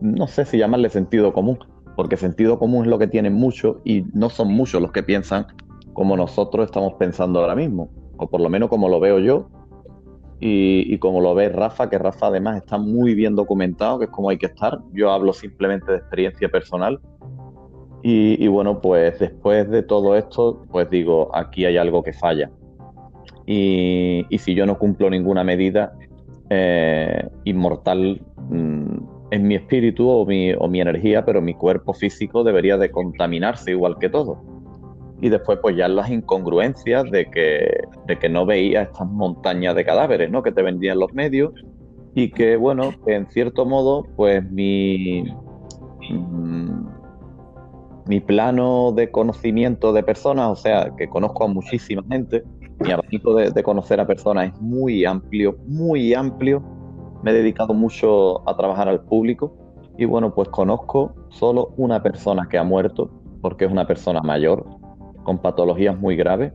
no 0.00 0.26
sé 0.26 0.44
si 0.44 0.58
llamarle 0.58 0.88
sentido 0.88 1.32
común, 1.32 1.58
porque 1.96 2.16
sentido 2.16 2.58
común 2.58 2.84
es 2.84 2.90
lo 2.90 2.98
que 2.98 3.06
tienen 3.06 3.34
muchos 3.34 3.76
y 3.84 4.04
no 4.12 4.30
son 4.30 4.48
muchos 4.52 4.80
los 4.80 4.92
que 4.92 5.02
piensan 5.02 5.46
como 5.92 6.16
nosotros 6.16 6.66
estamos 6.66 6.94
pensando 6.94 7.40
ahora 7.40 7.54
mismo, 7.54 7.90
o 8.16 8.28
por 8.28 8.40
lo 8.40 8.48
menos 8.48 8.68
como 8.68 8.88
lo 8.88 9.00
veo 9.00 9.18
yo 9.18 9.48
y, 10.42 10.96
como 10.98 11.20
lo 11.20 11.34
ve 11.34 11.50
Rafa, 11.50 11.90
que 11.90 11.98
Rafa 11.98 12.28
además 12.28 12.56
está 12.56 12.78
muy 12.78 13.14
bien 13.14 13.36
documentado, 13.36 13.98
que 13.98 14.06
es 14.06 14.10
como 14.10 14.30
hay 14.30 14.38
que 14.38 14.46
estar. 14.46 14.78
Yo 14.94 15.10
hablo 15.10 15.34
simplemente 15.34 15.92
de 15.92 15.98
experiencia 15.98 16.48
personal. 16.48 16.98
Y, 18.02 18.48
bueno, 18.48 18.80
pues 18.80 19.18
después 19.18 19.68
de 19.68 19.82
todo 19.82 20.16
esto, 20.16 20.64
pues 20.70 20.88
digo, 20.88 21.30
aquí 21.36 21.66
hay 21.66 21.76
algo 21.76 22.02
que 22.02 22.14
falla. 22.14 22.50
Y, 23.44 24.24
y 24.30 24.38
si 24.38 24.54
yo 24.54 24.64
no 24.64 24.78
cumplo 24.78 25.10
ninguna 25.10 25.44
medida, 25.44 25.92
eh, 26.48 27.28
inmortal 27.44 28.22
mmm, 28.48 28.96
en 29.30 29.46
mi 29.46 29.54
espíritu 29.54 30.08
o 30.08 30.26
mi, 30.26 30.52
o 30.52 30.68
mi 30.68 30.80
energía, 30.80 31.24
pero 31.24 31.40
mi 31.40 31.54
cuerpo 31.54 31.92
físico 31.94 32.42
debería 32.42 32.76
de 32.76 32.90
contaminarse 32.90 33.70
igual 33.70 33.96
que 33.98 34.08
todo. 34.08 34.42
Y 35.20 35.28
después 35.28 35.58
pues 35.62 35.76
ya 35.76 35.86
las 35.88 36.10
incongruencias 36.10 37.04
de 37.10 37.26
que, 37.26 37.84
de 38.06 38.18
que 38.18 38.28
no 38.28 38.46
veía 38.46 38.82
estas 38.82 39.06
montañas 39.06 39.74
de 39.74 39.84
cadáveres, 39.84 40.30
¿no? 40.30 40.42
Que 40.42 40.52
te 40.52 40.62
vendían 40.62 40.98
los 40.98 41.12
medios 41.12 41.52
y 42.14 42.30
que, 42.30 42.56
bueno, 42.56 42.92
en 43.06 43.26
cierto 43.30 43.66
modo, 43.66 44.04
pues 44.16 44.42
mi, 44.50 45.22
mm, 46.10 46.86
mi 48.06 48.20
plano 48.20 48.92
de 48.92 49.10
conocimiento 49.10 49.92
de 49.92 50.02
personas, 50.02 50.48
o 50.48 50.56
sea, 50.56 50.90
que 50.96 51.08
conozco 51.08 51.44
a 51.44 51.48
muchísima 51.48 52.02
gente, 52.10 52.42
mi 52.80 52.90
abanico 52.90 53.34
de, 53.34 53.50
de 53.50 53.62
conocer 53.62 54.00
a 54.00 54.06
personas 54.06 54.52
es 54.52 54.60
muy 54.60 55.04
amplio, 55.04 55.56
muy 55.66 56.14
amplio, 56.14 56.64
me 57.22 57.30
he 57.30 57.34
dedicado 57.34 57.74
mucho 57.74 58.48
a 58.48 58.56
trabajar 58.56 58.88
al 58.88 59.00
público 59.00 59.54
y 59.96 60.04
bueno, 60.04 60.34
pues 60.34 60.48
conozco 60.48 61.14
solo 61.28 61.74
una 61.76 62.02
persona 62.02 62.48
que 62.48 62.58
ha 62.58 62.64
muerto 62.64 63.10
porque 63.42 63.64
es 63.64 63.70
una 63.70 63.86
persona 63.86 64.20
mayor 64.22 64.64
con 65.24 65.38
patologías 65.38 65.98
muy 65.98 66.16
graves. 66.16 66.52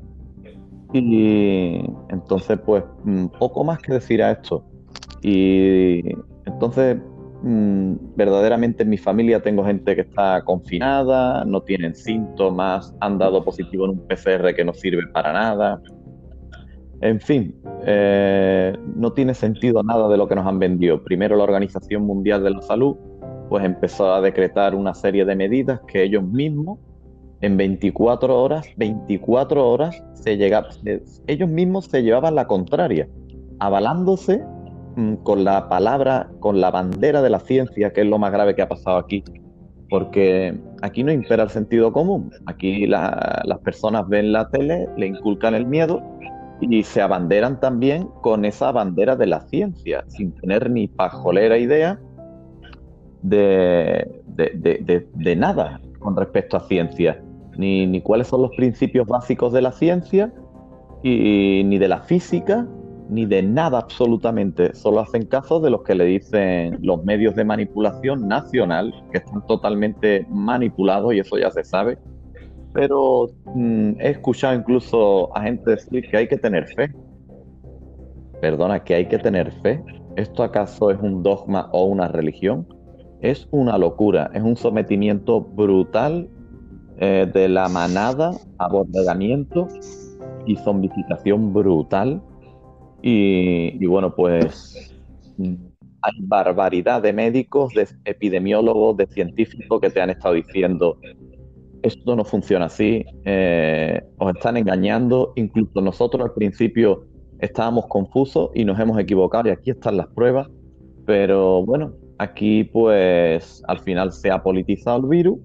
Y 0.93 1.81
entonces 2.09 2.59
pues 2.65 2.83
mm, 3.03 3.27
poco 3.39 3.63
más 3.63 3.79
que 3.79 3.93
decir 3.93 4.23
a 4.23 4.31
esto. 4.31 4.63
Y 5.21 6.01
entonces 6.45 6.97
mm, 7.43 7.93
verdaderamente 8.15 8.83
en 8.83 8.89
mi 8.89 8.97
familia 8.97 9.41
tengo 9.41 9.63
gente 9.63 9.95
que 9.95 10.01
está 10.01 10.41
confinada, 10.43 11.43
no 11.45 11.61
tienen 11.61 11.95
síntomas, 11.95 12.95
han 12.99 13.17
dado 13.17 13.43
positivo 13.43 13.85
en 13.85 13.91
un 13.91 14.07
PCR 14.07 14.55
que 14.55 14.63
no 14.63 14.73
sirve 14.73 15.05
para 15.13 15.33
nada, 15.33 15.81
en 17.05 17.21
fin, 17.21 17.55
eh, 17.85 18.75
no 18.95 19.13
tiene 19.13 19.35
sentido 19.35 19.83
nada 19.83 20.09
de 20.09 20.17
lo 20.17 20.27
que 20.27 20.33
nos 20.33 20.47
han 20.47 20.57
vendido. 20.57 21.03
Primero 21.03 21.35
la 21.35 21.43
Organización 21.43 22.03
Mundial 22.03 22.43
de 22.43 22.49
la 22.49 22.61
Salud 22.61 22.95
pues 23.47 23.63
empezó 23.63 24.11
a 24.11 24.21
decretar 24.21 24.73
una 24.73 24.95
serie 24.95 25.23
de 25.23 25.35
medidas 25.35 25.79
que 25.87 26.01
ellos 26.01 26.23
mismos 26.23 26.79
en 27.41 27.57
24 27.57 28.41
horas, 28.41 28.65
24 28.77 29.69
horas 29.69 30.03
se 30.13 30.35
llegaba, 30.35 30.69
ellos 31.27 31.47
mismos 31.47 31.85
se 31.85 32.01
llevaban 32.01 32.33
la 32.33 32.47
contraria, 32.47 33.07
avalándose 33.59 34.41
mm, 34.95 35.15
con 35.17 35.43
la 35.43 35.69
palabra, 35.69 36.31
con 36.39 36.59
la 36.59 36.71
bandera 36.71 37.21
de 37.21 37.29
la 37.29 37.39
ciencia, 37.39 37.93
que 37.93 38.01
es 38.01 38.07
lo 38.07 38.17
más 38.17 38.31
grave 38.31 38.55
que 38.55 38.63
ha 38.63 38.67
pasado 38.69 38.97
aquí, 38.97 39.23
porque 39.91 40.57
aquí 40.81 41.03
no 41.03 41.11
impera 41.11 41.43
el 41.43 41.49
sentido 41.51 41.93
común, 41.93 42.31
aquí 42.47 42.87
las 42.87 43.59
personas 43.63 44.07
ven 44.07 44.31
la 44.31 44.49
tele, 44.49 44.89
le 44.97 45.05
inculcan 45.05 45.53
el 45.53 45.67
miedo 45.67 46.01
y 46.61 46.83
se 46.83 47.01
abanderan 47.01 47.59
también 47.59 48.07
con 48.21 48.45
esa 48.45 48.71
bandera 48.71 49.15
de 49.15 49.27
la 49.27 49.41
ciencia, 49.41 50.05
sin 50.07 50.31
tener 50.33 50.69
ni 50.69 50.87
pajolera 50.87 51.57
idea 51.57 51.99
de, 53.21 54.21
de, 54.27 55.07
de, 55.13 55.35
nada 55.35 55.81
con 55.99 56.15
respecto 56.15 56.57
a 56.57 56.61
ciencia. 56.61 57.21
ni, 57.57 57.87
ni 57.87 58.01
cuáles 58.01 58.27
son 58.27 58.43
los 58.43 58.51
principios 58.55 59.07
básicos 59.07 59.51
de 59.53 59.61
la 59.61 59.71
ciencia, 59.71 60.33
ni 61.03 61.77
de 61.77 61.87
la 61.87 62.01
física, 62.01 62.67
ni 63.09 63.25
de 63.25 63.43
nada 63.43 63.79
absolutamente. 63.79 64.73
Solo 64.73 65.01
hacen 65.01 65.25
caso 65.25 65.59
de 65.59 65.69
los 65.69 65.83
que 65.83 65.95
le 65.95 66.05
dicen 66.05 66.79
los 66.81 67.03
medios 67.03 67.35
de 67.35 67.43
manipulación 67.43 68.27
nacional, 68.27 68.93
que 69.11 69.19
están 69.19 69.45
totalmente 69.45 70.25
manipulados 70.29 71.13
y 71.13 71.19
eso 71.19 71.37
ya 71.37 71.51
se 71.51 71.63
sabe. 71.63 71.97
Pero 72.75 73.27
mm, 73.55 74.01
he 74.01 74.09
escuchado 74.09 74.53
incluso 74.53 75.35
a 75.35 75.43
gente 75.43 75.71
decir 75.71 76.07
que 76.11 76.17
hay 76.17 76.27
que 76.27 76.37
tener 76.37 76.67
fe. 76.75 76.93
Perdona, 78.41 78.83
que 78.83 78.95
hay 78.95 79.07
que 79.07 79.17
tener 79.17 79.51
fe. 79.63 79.81
¿Esto 80.17 80.43
acaso 80.43 80.91
es 80.91 80.99
un 80.99 81.23
dogma 81.23 81.69
o 81.71 81.85
una 81.85 82.09
religión? 82.09 82.67
Es 83.21 83.47
una 83.51 83.77
locura, 83.77 84.29
es 84.33 84.43
un 84.43 84.57
sometimiento 84.57 85.41
brutal 85.41 86.29
eh, 86.97 87.25
de 87.33 87.47
la 87.47 87.69
manada, 87.69 88.31
aborregamiento 88.57 89.67
y 90.45 90.57
zombificación 90.57 91.53
brutal 91.53 92.21
y, 93.01 93.85
bueno, 93.85 94.15
pues 94.15 94.93
hay 95.37 96.13
barbaridad 96.21 97.01
de 97.03 97.13
médicos, 97.13 97.73
de 97.73 97.87
epidemiólogos, 98.05 98.97
de 98.97 99.05
científicos 99.07 99.79
que 99.79 99.91
te 99.91 100.01
han 100.01 100.09
estado 100.09 100.33
diciendo 100.33 100.97
esto 101.81 102.15
no 102.15 102.23
funciona 102.23 102.65
así, 102.65 103.05
eh, 103.25 104.01
os 104.17 104.35
están 104.35 104.57
engañando, 104.57 105.33
incluso 105.35 105.81
nosotros 105.81 106.23
al 106.23 106.33
principio 106.33 107.05
estábamos 107.39 107.87
confusos 107.87 108.49
y 108.53 108.65
nos 108.65 108.79
hemos 108.79 108.99
equivocado 108.99 109.49
y 109.49 109.51
aquí 109.51 109.71
están 109.71 109.97
las 109.97 110.07
pruebas, 110.07 110.47
pero 111.05 111.63
bueno, 111.65 111.93
aquí 112.17 112.63
pues 112.63 113.63
al 113.67 113.79
final 113.79 114.11
se 114.11 114.31
ha 114.31 114.41
politizado 114.41 114.97
el 114.97 115.05
virus 115.07 115.39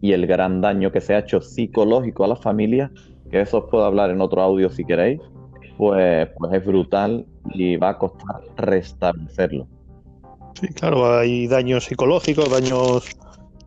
y 0.00 0.12
el 0.12 0.26
gran 0.26 0.60
daño 0.60 0.92
que 0.92 1.00
se 1.00 1.14
ha 1.14 1.20
hecho 1.20 1.40
psicológico 1.40 2.24
a 2.24 2.28
las 2.28 2.40
familias, 2.40 2.90
que 3.30 3.40
eso 3.40 3.58
os 3.58 3.70
puedo 3.70 3.84
hablar 3.84 4.10
en 4.10 4.20
otro 4.20 4.40
audio 4.42 4.70
si 4.70 4.84
queréis, 4.84 5.20
pues, 5.76 6.28
pues 6.38 6.52
es 6.52 6.64
brutal 6.64 7.26
y 7.54 7.76
va 7.76 7.90
a 7.90 7.98
costar 7.98 8.40
restablecerlo. 8.56 9.66
Sí, 10.60 10.68
claro, 10.68 11.18
hay 11.18 11.46
daños 11.46 11.84
psicológicos, 11.84 12.50
daños 12.50 13.16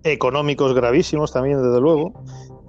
económicos 0.03 0.73
gravísimos 0.73 1.31
también, 1.31 1.61
desde 1.61 1.79
luego. 1.79 2.13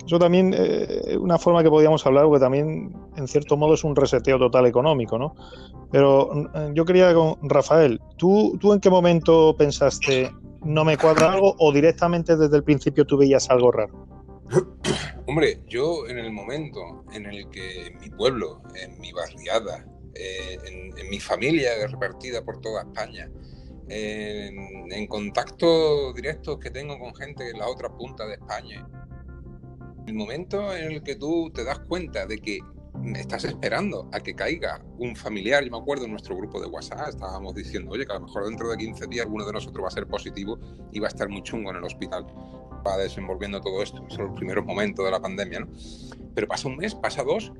Eso 0.05 0.18
también 0.18 0.55
eh, 0.57 1.16
una 1.18 1.38
forma 1.38 1.62
que 1.62 1.71
podríamos 1.71 2.05
hablar, 2.05 2.25
porque 2.25 2.40
también, 2.40 2.92
en 3.16 3.29
cierto 3.29 3.57
modo, 3.57 3.75
es 3.75 3.85
un 3.85 3.95
reseteo 3.95 4.38
total 4.38 4.66
económico, 4.66 5.18
¿no? 5.18 5.35
Pero 5.90 6.31
mm, 6.33 6.75
yo 6.75 6.85
quería 6.85 7.14
con 7.14 7.37
Rafael, 7.42 8.01
¿tú, 8.16 8.59
¿tú 8.61 8.73
en 8.73 8.81
qué 8.81 8.90
momento 8.90 9.55
pensaste 9.57 10.31
no 10.64 10.85
me 10.85 10.97
cuadra 10.97 11.33
algo 11.33 11.55
o 11.59 11.73
directamente 11.73 12.37
desde 12.37 12.57
el 12.57 12.64
principio 12.64 13.05
tú 13.05 13.16
veías 13.16 13.49
algo 13.51 13.71
raro? 13.71 14.07
Hombre, 15.27 15.62
yo 15.68 16.07
en 16.09 16.18
el 16.18 16.33
momento 16.33 17.05
en 17.12 17.27
el 17.27 17.49
que 17.51 17.87
en 17.87 17.99
mi 17.99 18.11
pueblo, 18.11 18.62
en 18.75 18.99
mi 19.01 19.12
barriada, 19.12 19.87
eh, 20.14 20.59
en, 20.66 20.92
mi 21.11 21.21
familia 21.21 21.71
repartida 21.87 22.42
por 22.42 22.61
toda 22.61 22.83
España, 22.83 23.31
en, 23.88 24.92
en 24.92 25.07
contactos 25.07 26.14
directos 26.14 26.59
que 26.59 26.71
tengo 26.71 26.99
con 26.99 27.14
gente 27.14 27.51
en 27.51 27.59
la 27.59 27.68
otra 27.68 27.88
punta 27.88 28.27
de 28.27 28.35
España, 28.35 28.87
el 30.07 30.14
momento 30.14 30.75
en 30.75 30.92
el 30.92 31.03
que 31.03 31.16
tú 31.16 31.51
te 31.55 31.64
das 31.64 31.81
cuenta 31.81 32.27
de 32.27 32.38
que 32.38 32.59
estás 33.16 33.45
esperando 33.45 34.09
a 34.12 34.21
que 34.21 34.35
caiga 34.35 34.85
un 34.99 35.16
familiar. 35.16 35.64
Yo 35.64 35.71
me 35.71 35.79
acuerdo 35.79 36.05
en 36.05 36.11
nuestro 36.11 36.37
grupo 36.37 36.61
de 36.61 36.66
WhatsApp 36.66 37.09
estábamos 37.09 37.55
diciendo, 37.55 37.90
oye, 37.90 38.05
que 38.05 38.12
a 38.12 38.16
lo 38.16 38.27
mejor 38.27 38.47
dentro 38.47 38.68
de 38.68 38.77
15 38.77 39.07
días 39.07 39.25
alguno 39.25 39.47
de 39.47 39.53
nosotros 39.53 39.85
va 39.85 39.88
a 39.88 39.92
ser 39.92 40.07
positivo 40.07 40.59
y 40.92 41.01
va 41.01 41.07
a 41.07 41.09
estar 41.09 41.29
muy 41.29 41.42
chungo 41.42 41.71
en 41.71 41.77
el 41.77 41.85
hospital 41.85 42.27
va 42.87 42.97
desenvolviendo 42.97 43.61
todo 43.61 43.83
esto. 43.83 44.05
Son 44.09 44.27
los 44.27 44.37
primeros 44.37 44.64
momentos 44.64 45.05
de 45.05 45.11
la 45.11 45.21
pandemia, 45.21 45.61
¿no? 45.61 45.68
Pero 46.35 46.49
pasa 46.49 46.68
un 46.68 46.77
mes, 46.77 46.95
pasa 46.95 47.23
dos, 47.23 47.53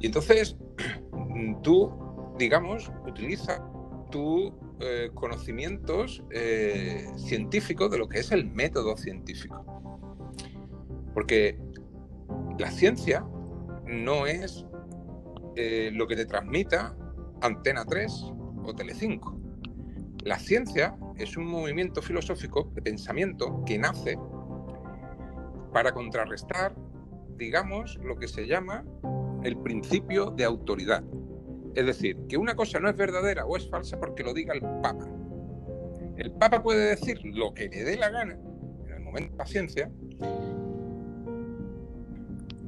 y 0.00 0.06
entonces 0.06 0.56
tú, 1.62 1.92
digamos, 2.38 2.90
utiliza 3.06 3.62
tus 4.10 4.52
eh, 4.80 5.10
conocimientos 5.14 6.22
eh, 6.30 7.06
científicos 7.16 7.90
de 7.90 7.98
lo 7.98 8.08
que 8.08 8.18
es 8.18 8.30
el 8.30 8.44
método 8.44 8.96
científico. 8.96 9.64
Porque 11.14 11.58
la 12.58 12.70
ciencia 12.70 13.24
no 13.86 14.26
es 14.26 14.66
eh, 15.54 15.90
lo 15.94 16.06
que 16.06 16.16
te 16.16 16.26
transmita 16.26 16.94
Antena 17.40 17.86
3 17.86 18.32
o 18.64 18.74
Telecinco. 18.74 19.40
La 20.24 20.38
ciencia 20.38 20.94
es 21.16 21.38
un 21.38 21.46
movimiento 21.46 22.02
filosófico 22.02 22.70
de 22.74 22.82
pensamiento 22.82 23.62
que 23.64 23.78
nace 23.78 24.18
para 25.72 25.92
contrarrestar, 25.92 26.74
digamos, 27.38 27.98
lo 28.02 28.16
que 28.16 28.28
se 28.28 28.46
llama 28.46 28.84
el 29.42 29.56
principio 29.58 30.30
de 30.30 30.44
autoridad. 30.44 31.02
Es 31.76 31.84
decir, 31.84 32.16
que 32.26 32.38
una 32.38 32.56
cosa 32.56 32.80
no 32.80 32.88
es 32.88 32.96
verdadera 32.96 33.44
o 33.44 33.54
es 33.54 33.68
falsa 33.68 34.00
porque 34.00 34.24
lo 34.24 34.32
diga 34.32 34.54
el 34.54 34.62
Papa. 34.62 35.06
El 36.16 36.32
Papa 36.32 36.62
puede 36.62 36.88
decir 36.88 37.20
lo 37.22 37.52
que 37.52 37.68
le 37.68 37.84
dé 37.84 37.98
la 37.98 38.08
gana 38.08 38.38
en 38.86 38.92
el 38.94 39.00
momento 39.00 39.32
de 39.32 39.38
la 39.38 39.46
ciencia. 39.46 39.90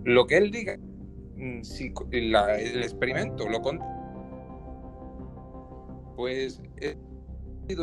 Lo 0.04 0.26
que 0.26 0.36
él 0.36 0.50
diga, 0.50 0.76
mm, 1.36 1.62
si 1.62 1.90
el 2.10 2.82
experimento 2.82 3.48
lo 3.48 3.62
pues 6.14 6.60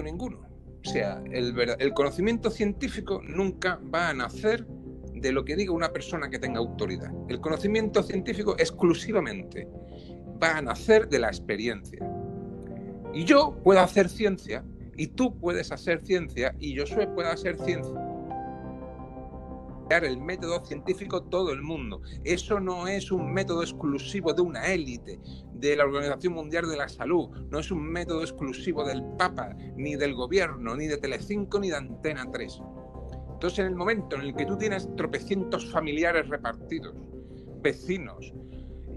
ninguno. 0.03 0.41
O 0.85 0.87
sea, 0.87 1.23
el 1.31 1.93
conocimiento 1.95 2.51
científico 2.51 3.19
nunca 3.23 3.79
va 3.91 4.09
a 4.09 4.13
nacer 4.13 4.67
de 4.67 5.31
lo 5.31 5.43
que 5.43 5.55
diga 5.55 5.71
una 5.71 5.91
persona 5.91 6.29
que 6.29 6.37
tenga 6.37 6.59
autoridad. 6.59 7.11
El 7.29 7.39
conocimiento 7.41 8.03
científico 8.03 8.55
exclusivamente 8.59 9.67
va 10.41 10.57
a 10.57 10.61
nacer 10.61 11.07
de 11.07 11.19
la 11.19 11.27
experiencia. 11.27 11.99
Y 13.13 13.23
yo 13.23 13.57
puedo 13.63 13.79
hacer 13.79 14.09
ciencia, 14.09 14.63
y 14.97 15.07
tú 15.07 15.37
puedes 15.39 15.71
hacer 15.71 16.05
ciencia, 16.05 16.55
y 16.59 16.73
yo 16.73 16.85
puedo 17.13 17.29
hacer 17.29 17.57
ciencia 17.57 18.05
el 19.91 20.17
método 20.17 20.65
científico 20.65 21.23
todo 21.23 21.51
el 21.51 21.61
mundo. 21.61 22.01
Eso 22.23 22.59
no 22.59 22.87
es 22.87 23.11
un 23.11 23.31
método 23.31 23.61
exclusivo 23.61 24.33
de 24.33 24.41
una 24.41 24.65
élite, 24.73 25.19
de 25.53 25.75
la 25.75 25.85
Organización 25.85 26.33
Mundial 26.33 26.67
de 26.69 26.77
la 26.77 26.89
Salud, 26.89 27.29
no 27.49 27.59
es 27.59 27.71
un 27.71 27.83
método 27.83 28.21
exclusivo 28.21 28.83
del 28.83 29.03
Papa, 29.17 29.55
ni 29.75 29.95
del 29.95 30.13
gobierno, 30.13 30.75
ni 30.75 30.87
de 30.87 30.97
Telecinco, 30.97 31.59
ni 31.59 31.69
de 31.69 31.77
Antena 31.77 32.29
3. 32.29 32.61
Entonces, 33.33 33.59
en 33.59 33.67
el 33.67 33.75
momento 33.75 34.15
en 34.15 34.23
el 34.23 34.35
que 34.35 34.45
tú 34.45 34.57
tienes 34.57 34.93
tropecientos 34.95 35.71
familiares 35.71 36.27
repartidos, 36.27 36.95
vecinos 37.61 38.33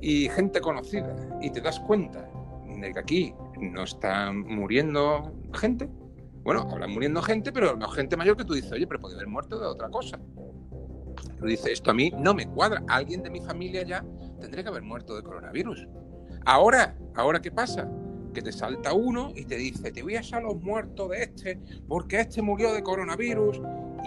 y 0.01 0.29
gente 0.29 0.61
conocida, 0.61 1.15
y 1.41 1.51
te 1.51 1.61
das 1.61 1.81
cuenta 1.81 2.29
de 2.81 2.93
que 2.93 2.99
aquí 2.99 3.35
no 3.61 3.83
está 3.83 4.33
muriendo 4.33 5.33
gente, 5.55 5.89
bueno, 6.43 6.63
habrá 6.71 6.87
muriendo 6.87 7.21
gente, 7.23 7.53
pero 7.53 7.77
no 7.77 7.89
gente 7.89 8.17
mayor 8.17 8.37
que 8.37 8.45
tú 8.45 8.55
dices, 8.55 8.73
oye, 8.73 8.87
pero 8.87 9.01
puede 9.01 9.17
haber 9.17 9.27
muerto 9.27 9.59
de 9.59 9.67
otra 9.67 9.89
cosa 9.91 10.19
dice, 11.47 11.73
esto 11.73 11.91
a 11.91 11.95
mí 11.95 12.11
no 12.19 12.35
me 12.35 12.47
cuadra. 12.47 12.83
Alguien 12.89 13.23
de 13.23 13.31
mi 13.31 13.41
familia 13.41 13.83
ya 13.83 14.05
tendría 14.41 14.63
que 14.63 14.71
haber 14.71 14.83
muerto 14.83 15.15
de 15.15 15.23
coronavirus. 15.23 15.87
Ahora, 16.45 16.97
¿ahora 17.15 17.41
qué 17.41 17.51
pasa? 17.51 17.89
Que 18.35 18.43
te 18.43 18.53
salta 18.53 18.93
uno 18.93 19.33
y 19.35 19.45
te 19.45 19.57
dice, 19.57 19.93
te 19.93 20.03
voy 20.03 20.17
a 20.17 20.21
echar 20.21 20.43
los 20.43 20.61
muertos 20.61 21.11
de 21.11 21.23
este, 21.23 21.61
porque 21.87 22.21
este 22.21 22.43
murió 22.43 22.73
de 22.73 22.83
coronavirus. 22.83 23.61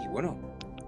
Y 0.04 0.08
bueno, 0.10 0.38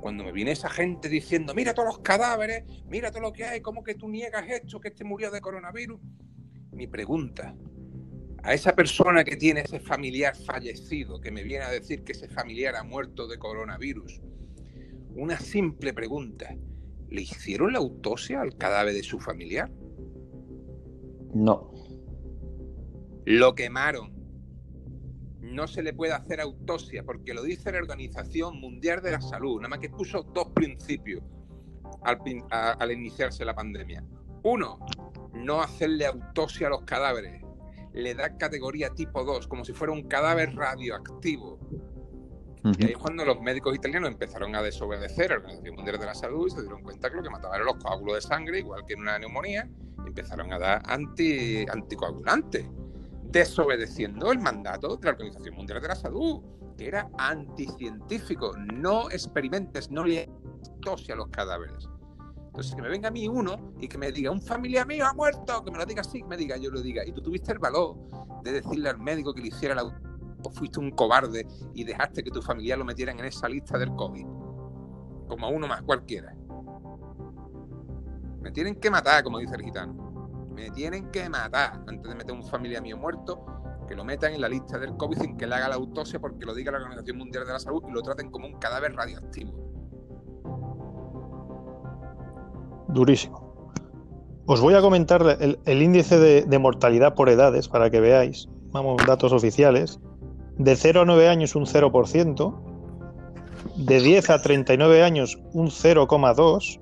cuando 0.04 0.26
me 0.26 0.34
viene 0.34 0.52
esa 0.52 0.70
gente 0.70 1.08
diciendo, 1.08 1.54
mira 1.56 1.74
todos 1.74 1.88
los 1.88 2.00
cadáveres, 2.00 2.66
mira 2.88 3.10
todo 3.10 3.22
lo 3.22 3.32
que 3.32 3.46
hay, 3.46 3.62
¿cómo 3.62 3.86
que 3.86 3.96
tú 3.96 4.10
niegas 4.10 4.44
esto, 4.50 4.82
que 4.82 4.90
este 4.90 5.06
murió 5.06 5.32
de 5.32 5.40
coronavirus? 5.40 5.98
Mi 6.74 6.88
pregunta, 6.88 7.56
a 8.44 8.54
esa 8.54 8.76
persona 8.76 9.24
que 9.24 9.38
tiene 9.38 9.62
ese 9.62 9.80
familiar 9.80 10.36
fallecido, 10.36 11.22
que 11.22 11.32
me 11.32 11.42
viene 11.42 11.64
a 11.64 11.72
decir 11.72 12.04
que 12.04 12.12
ese 12.12 12.28
familiar 12.28 12.76
ha 12.76 12.84
muerto 12.84 13.30
de 13.30 13.38
coronavirus, 13.38 14.22
una 15.16 15.40
simple 15.40 15.94
pregunta. 15.94 16.54
¿Le 17.08 17.22
hicieron 17.22 17.72
la 17.72 17.80
autopsia 17.80 18.42
al 18.42 18.58
cadáver 18.58 18.94
de 18.94 19.04
su 19.04 19.22
familiar? 19.22 19.72
No. 21.34 21.72
Lo 23.24 23.56
quemaron. 23.56 24.12
No 25.54 25.68
se 25.68 25.84
le 25.84 25.94
puede 25.94 26.14
hacer 26.14 26.42
autopsia 26.42 27.04
porque 27.04 27.34
lo 27.34 27.44
dice 27.44 27.72
la 27.72 27.78
Organización 27.78 28.60
Mundial 28.60 29.02
de 29.04 29.12
la 29.12 29.22
Salud, 29.22 29.58
nada 29.58 29.70
más 29.70 29.80
que 29.80 29.90
puso 29.90 30.24
dos 30.24 30.48
principios 30.50 31.22
al, 32.02 32.18
al 32.52 32.92
iniciarse 32.92 33.46
la 33.46 33.54
pandemia. 33.54 34.04
Uno, 34.42 34.80
no 35.34 35.62
hacerle 35.62 36.08
autopsia 36.08 36.68
a 36.68 36.70
los 36.72 36.82
cadáveres. 36.84 37.44
Le 37.94 38.16
da 38.16 38.36
categoría 38.36 38.90
tipo 38.90 39.24
2, 39.24 39.48
como 39.48 39.64
si 39.64 39.74
fuera 39.74 39.94
un 39.94 40.08
cadáver 40.08 40.56
radioactivo. 40.56 41.60
Y 42.64 42.86
ahí 42.86 42.92
es 42.94 42.98
cuando 42.98 43.24
los 43.24 43.40
médicos 43.42 43.76
italianos 43.76 44.10
empezaron 44.10 44.56
a 44.56 44.62
desobedecer 44.64 45.34
a 45.34 45.36
la 45.36 45.42
Organización 45.42 45.76
Mundial 45.76 46.00
de 46.00 46.06
la 46.06 46.16
Salud 46.16 46.48
y 46.48 46.50
se 46.50 46.62
dieron 46.62 46.82
cuenta 46.82 47.10
que 47.10 47.18
lo 47.18 47.24
que 47.24 47.30
mataba 47.30 47.56
eran 47.56 47.68
los 47.68 47.76
coágulos 47.76 48.16
de 48.16 48.22
sangre, 48.22 48.60
igual 48.60 48.86
que 48.88 48.94
en 48.94 49.02
una 49.02 49.20
neumonía, 49.20 49.70
y 50.04 50.08
empezaron 50.08 50.52
a 50.52 50.58
dar 50.58 50.82
anti, 50.86 51.66
anticoagulantes, 51.70 52.66
desobedeciendo 53.34 54.32
el 54.32 54.40
mandato 54.40 54.96
de 54.96 55.06
la 55.06 55.12
Organización 55.12 55.56
Mundial 55.56 55.82
de 55.82 55.88
la 55.88 55.96
Salud, 55.96 56.42
que 56.78 56.88
era 56.88 57.10
anticientífico. 57.18 58.56
No 58.58 59.10
experimentes, 59.10 59.90
no 59.90 60.06
le 60.06 60.30
autopsia 60.68 61.16
a 61.16 61.18
los 61.18 61.28
cadáveres. 61.30 61.90
Entonces, 62.46 62.76
que 62.76 62.84
me 62.84 62.90
venga 62.90 63.08
a 63.08 63.12
mí 63.12 63.28
uno 63.28 63.74
y 63.82 63.88
que 63.88 63.98
me 63.98 64.12
diga, 64.12 64.30
un 64.30 64.42
familiar 64.42 64.86
mío 64.86 65.08
ha 65.08 65.14
muerto, 65.14 65.66
que 65.66 65.72
me 65.72 65.80
lo 65.80 65.86
diga 65.86 66.02
así, 66.02 66.22
que 66.22 66.28
me 66.28 66.38
diga, 66.38 66.56
yo 66.58 66.70
lo 66.70 66.82
diga. 66.82 67.04
Y 67.04 67.12
tú 67.12 67.22
tuviste 67.22 67.52
el 67.52 67.58
valor 67.58 67.98
de 68.44 68.52
decirle 68.52 68.90
al 68.90 69.00
médico 69.00 69.34
que 69.34 69.42
le 69.42 69.48
hiciera 69.48 69.74
la 69.74 69.84
o 70.46 70.50
fuiste 70.52 70.80
un 70.80 70.92
cobarde 70.92 71.48
y 71.74 71.86
dejaste 71.86 72.24
que 72.24 72.30
tu 72.30 72.42
familiar 72.42 72.78
lo 72.78 72.86
metieran 72.86 73.18
en 73.18 73.26
esa 73.26 73.48
lista 73.48 73.78
del 73.78 73.96
COVID. 73.96 74.26
Como 75.28 75.50
uno 75.50 75.68
más 75.68 75.82
cualquiera. 75.82 76.36
Me 78.42 78.52
tienen 78.52 78.76
que 78.76 78.92
matar, 78.92 79.24
como 79.24 79.40
dice 79.40 79.56
el 79.56 79.64
gitano. 79.64 80.13
Me 80.54 80.70
tienen 80.72 81.10
que 81.12 81.28
matar 81.30 81.82
antes 81.88 82.10
de 82.10 82.16
meter 82.16 82.32
a 82.32 82.34
un 82.36 82.44
familiar 82.44 82.82
mío 82.82 82.98
muerto, 82.98 83.46
que 83.88 83.96
lo 83.96 84.04
metan 84.04 84.34
en 84.34 84.42
la 84.42 84.50
lista 84.50 84.78
del 84.78 84.96
COVID 84.98 85.18
sin 85.18 85.38
que 85.38 85.48
le 85.48 85.56
haga 85.56 85.70
la 85.70 85.76
autopsia 85.76 86.20
porque 86.20 86.46
lo 86.46 86.54
diga 86.54 86.72
la 86.72 86.78
Organización 86.78 87.18
Mundial 87.18 87.46
de 87.46 87.54
la 87.54 87.60
Salud 87.60 87.84
y 87.88 87.92
lo 87.92 88.02
traten 88.02 88.30
como 88.30 88.48
un 88.48 88.60
cadáver 88.60 88.96
radioactivo. 88.96 89.52
Durísimo. 92.88 93.44
Os 94.46 94.60
voy 94.60 94.74
a 94.74 94.82
comentar 94.82 95.38
el, 95.40 95.82
índice 95.82 96.20
de, 96.20 96.60
mortalidad 96.60 97.16
por 97.16 97.30
edades 97.30 97.70
para 97.70 97.90
que 97.90 98.02
veáis. 98.02 98.50
Vamos, 98.72 99.02
datos 99.08 99.32
oficiales. 99.32 100.00
De 100.58 100.76
0 100.76 101.02
a 101.02 101.06
9 101.06 101.30
años 101.30 101.56
un 101.56 101.66
0%. 101.66 102.54
De 103.78 104.00
10 104.02 104.30
a 104.30 104.42
39 104.42 105.02
años 105.02 105.40
un 105.54 105.68
0,2. 105.68 106.80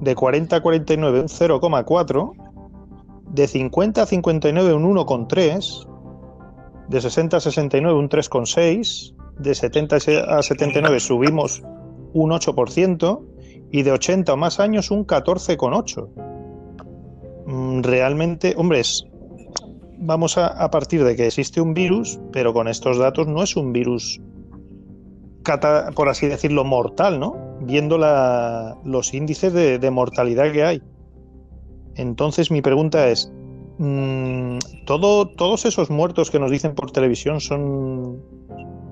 De 0.00 0.14
40 0.14 0.56
a 0.56 0.60
49 0.60 1.20
un 1.20 1.28
0,4. 1.28 2.45
De 3.28 3.46
50 3.46 4.02
a 4.02 4.06
59 4.06 4.74
un 4.74 4.96
1,3. 4.96 5.88
De 6.88 7.00
60 7.00 7.36
a 7.36 7.40
69 7.40 7.98
un 7.98 8.08
3,6. 8.08 9.14
De 9.38 9.54
70 9.54 9.96
a 9.96 10.42
79 10.42 11.00
subimos 11.00 11.62
un 12.12 12.30
8% 12.30 13.22
y 13.70 13.82
de 13.82 13.92
80 13.92 14.32
o 14.32 14.36
más 14.36 14.60
años 14.60 14.90
un 14.90 15.06
14,8. 15.06 16.08
Mm, 17.46 17.82
realmente, 17.82 18.54
hombre, 18.56 18.82
vamos 19.98 20.38
a, 20.38 20.70
partir 20.70 21.04
de 21.04 21.16
que 21.16 21.26
existe 21.26 21.60
un 21.60 21.74
virus, 21.74 22.18
pero 22.32 22.52
con 22.52 22.68
estos 22.68 22.98
datos 22.98 23.26
no 23.26 23.42
es 23.42 23.56
un 23.56 23.72
virus, 23.72 24.20
por 25.94 26.08
así 26.08 26.26
decirlo, 26.26 26.64
mortal, 26.64 27.20
¿no? 27.20 27.56
Viendo 27.60 27.98
los 27.98 29.14
índices 29.14 29.52
de, 29.52 29.90
mortalidad 29.90 30.52
que 30.52 30.64
hay. 30.64 30.82
Entonces 31.96 32.50
mi 32.50 32.62
pregunta 32.62 33.08
es, 33.08 33.32
mm, 33.78 34.58
¿todo, 34.84 35.28
¿todos 35.28 35.64
esos 35.64 35.90
muertos 35.90 36.30
que 36.30 36.38
nos 36.38 36.50
dicen 36.50 36.74
por 36.74 36.90
televisión 36.90 37.40
son 37.40 38.22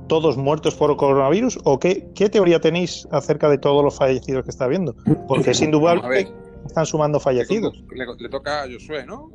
todos 0.08 0.36
muertos 0.36 0.74
por 0.74 0.96
coronavirus? 0.96 1.58
¿O 1.64 1.78
qué, 1.78 2.10
teoría 2.30 2.60
tenéis 2.60 3.06
acerca 3.10 3.48
de 3.48 3.58
todos 3.58 3.84
los 3.84 3.96
fallecidos 3.96 4.44
que 4.44 4.50
está 4.50 4.66
viendo? 4.66 4.94
Porque 5.28 5.50
es 5.50 5.60
indudable 5.60 6.26
que 6.26 6.32
están 6.66 6.86
sumando 6.86 7.20
fallecidos. 7.20 7.82
Le, 7.94 8.28
toca 8.28 8.62
a 8.62 8.66
Josué, 8.72 9.06
¿no? 9.06 9.30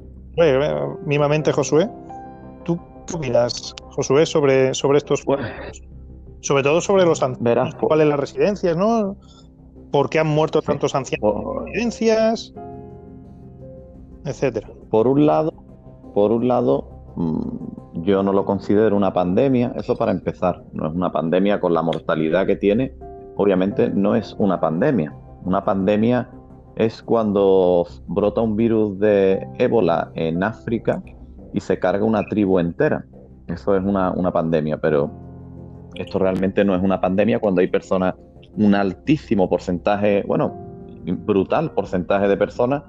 mimamente 1.05 1.51
Josué. 1.51 1.89
¿Tú 2.63 2.79
qué 3.07 3.15
opinas, 3.15 3.75
Josué, 3.91 4.25
sobre, 4.25 4.73
sobre 4.73 4.97
estos 4.97 5.23
Sobre 6.41 6.63
todo 6.63 6.81
sobre 6.81 7.05
los 7.05 7.21
ancianos. 7.21 7.75
¿Cuáles 7.75 8.07
las 8.07 8.19
residencias, 8.19 8.77
no? 8.77 9.17
¿Por 9.91 10.09
qué 10.09 10.19
han 10.19 10.27
muerto 10.27 10.61
tantos 10.61 10.95
ancianos 10.95 11.35
en 11.73 11.91
residencias? 11.91 12.53
Por 14.89 15.07
un 15.07 15.25
lado, 15.25 15.53
por 16.13 16.31
un 16.31 16.47
lado, 16.47 16.99
Mm, 17.19 18.03
yo 18.03 18.23
no 18.23 18.31
lo 18.31 18.45
considero 18.45 18.95
una 18.95 19.11
pandemia, 19.11 19.73
eso 19.75 19.97
para 19.97 20.13
empezar, 20.13 20.63
no 20.71 20.87
es 20.87 20.95
una 20.95 21.11
pandemia 21.11 21.59
con 21.59 21.73
la 21.73 21.81
mortalidad 21.81 22.45
que 22.45 22.55
tiene, 22.55 22.93
obviamente 23.35 23.89
no 23.89 24.15
es 24.15 24.35
una 24.39 24.59
pandemia. 24.61 25.13
Una 25.43 25.65
pandemia 25.65 26.29
es 26.77 27.03
cuando 27.03 27.85
brota 28.07 28.39
un 28.39 28.55
virus 28.55 28.97
de 28.99 29.45
ébola 29.57 30.11
en 30.15 30.43
África 30.43 31.03
y 31.53 31.59
se 31.59 31.77
carga 31.77 32.05
una 32.05 32.23
tribu 32.25 32.59
entera. 32.59 33.05
Eso 33.47 33.75
es 33.75 33.83
una, 33.83 34.11
una 34.11 34.31
pandemia, 34.31 34.77
pero 34.77 35.11
esto 35.95 36.19
realmente 36.19 36.63
no 36.63 36.73
es 36.73 36.81
una 36.81 37.01
pandemia 37.01 37.39
cuando 37.39 37.59
hay 37.59 37.67
personas, 37.67 38.15
un 38.55 38.75
altísimo 38.75 39.49
porcentaje, 39.49 40.23
bueno, 40.25 40.53
brutal 41.25 41.73
porcentaje 41.73 42.29
de 42.29 42.37
personas 42.37 42.83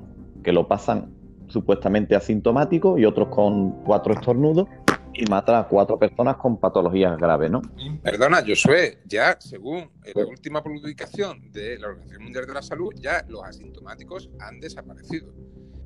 que 0.44 0.52
lo 0.52 0.68
pasan 0.68 1.19
supuestamente 1.50 2.16
asintomático 2.16 2.98
y 2.98 3.04
otros 3.04 3.28
con 3.28 3.82
cuatro 3.84 4.14
estornudos 4.14 4.68
y 5.12 5.26
mata 5.26 5.58
a 5.58 5.68
cuatro 5.68 5.98
personas 5.98 6.36
con 6.36 6.58
patologías 6.58 7.16
graves, 7.18 7.50
¿no? 7.50 7.62
Perdona, 8.02 8.42
Josué, 8.46 8.98
ya 9.04 9.36
según 9.40 9.90
la 10.14 10.24
última 10.24 10.62
publicación 10.62 11.50
de 11.52 11.78
la 11.78 11.88
Organización 11.88 12.22
Mundial 12.22 12.46
de 12.46 12.54
la 12.54 12.62
Salud, 12.62 12.92
ya 12.96 13.24
los 13.28 13.42
asintomáticos 13.44 14.30
han 14.38 14.60
desaparecido. 14.60 15.32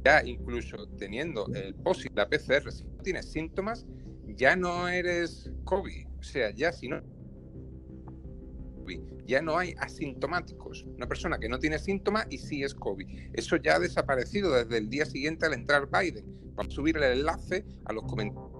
Ya 0.04 0.22
incluso 0.22 0.86
teniendo 0.98 1.46
el 1.54 1.74
POSIT, 1.74 2.12
la 2.14 2.28
PCR, 2.28 2.70
si 2.70 2.84
no 2.84 3.02
tienes 3.02 3.32
síntomas, 3.32 3.86
ya 4.36 4.54
no 4.54 4.88
eres 4.88 5.50
COVID. 5.64 6.06
O 6.18 6.22
sea, 6.22 6.50
ya 6.50 6.72
si 6.72 6.88
no 6.88 7.00
ya 9.26 9.42
no 9.42 9.58
hay 9.58 9.74
asintomáticos. 9.78 10.84
Una 10.96 11.06
persona 11.06 11.38
que 11.38 11.48
no 11.48 11.58
tiene 11.58 11.78
síntomas 11.78 12.26
y 12.30 12.38
sí 12.38 12.62
es 12.62 12.74
COVID. 12.74 13.06
Eso 13.32 13.56
ya 13.56 13.76
ha 13.76 13.78
desaparecido 13.78 14.52
desde 14.52 14.78
el 14.78 14.88
día 14.88 15.06
siguiente 15.06 15.46
al 15.46 15.54
entrar 15.54 15.88
Biden. 15.90 16.24
Vamos 16.54 16.72
a 16.72 16.76
subir 16.76 16.96
el 16.96 17.18
enlace 17.18 17.64
a 17.86 17.92
los 17.92 18.04
comentarios. 18.04 18.50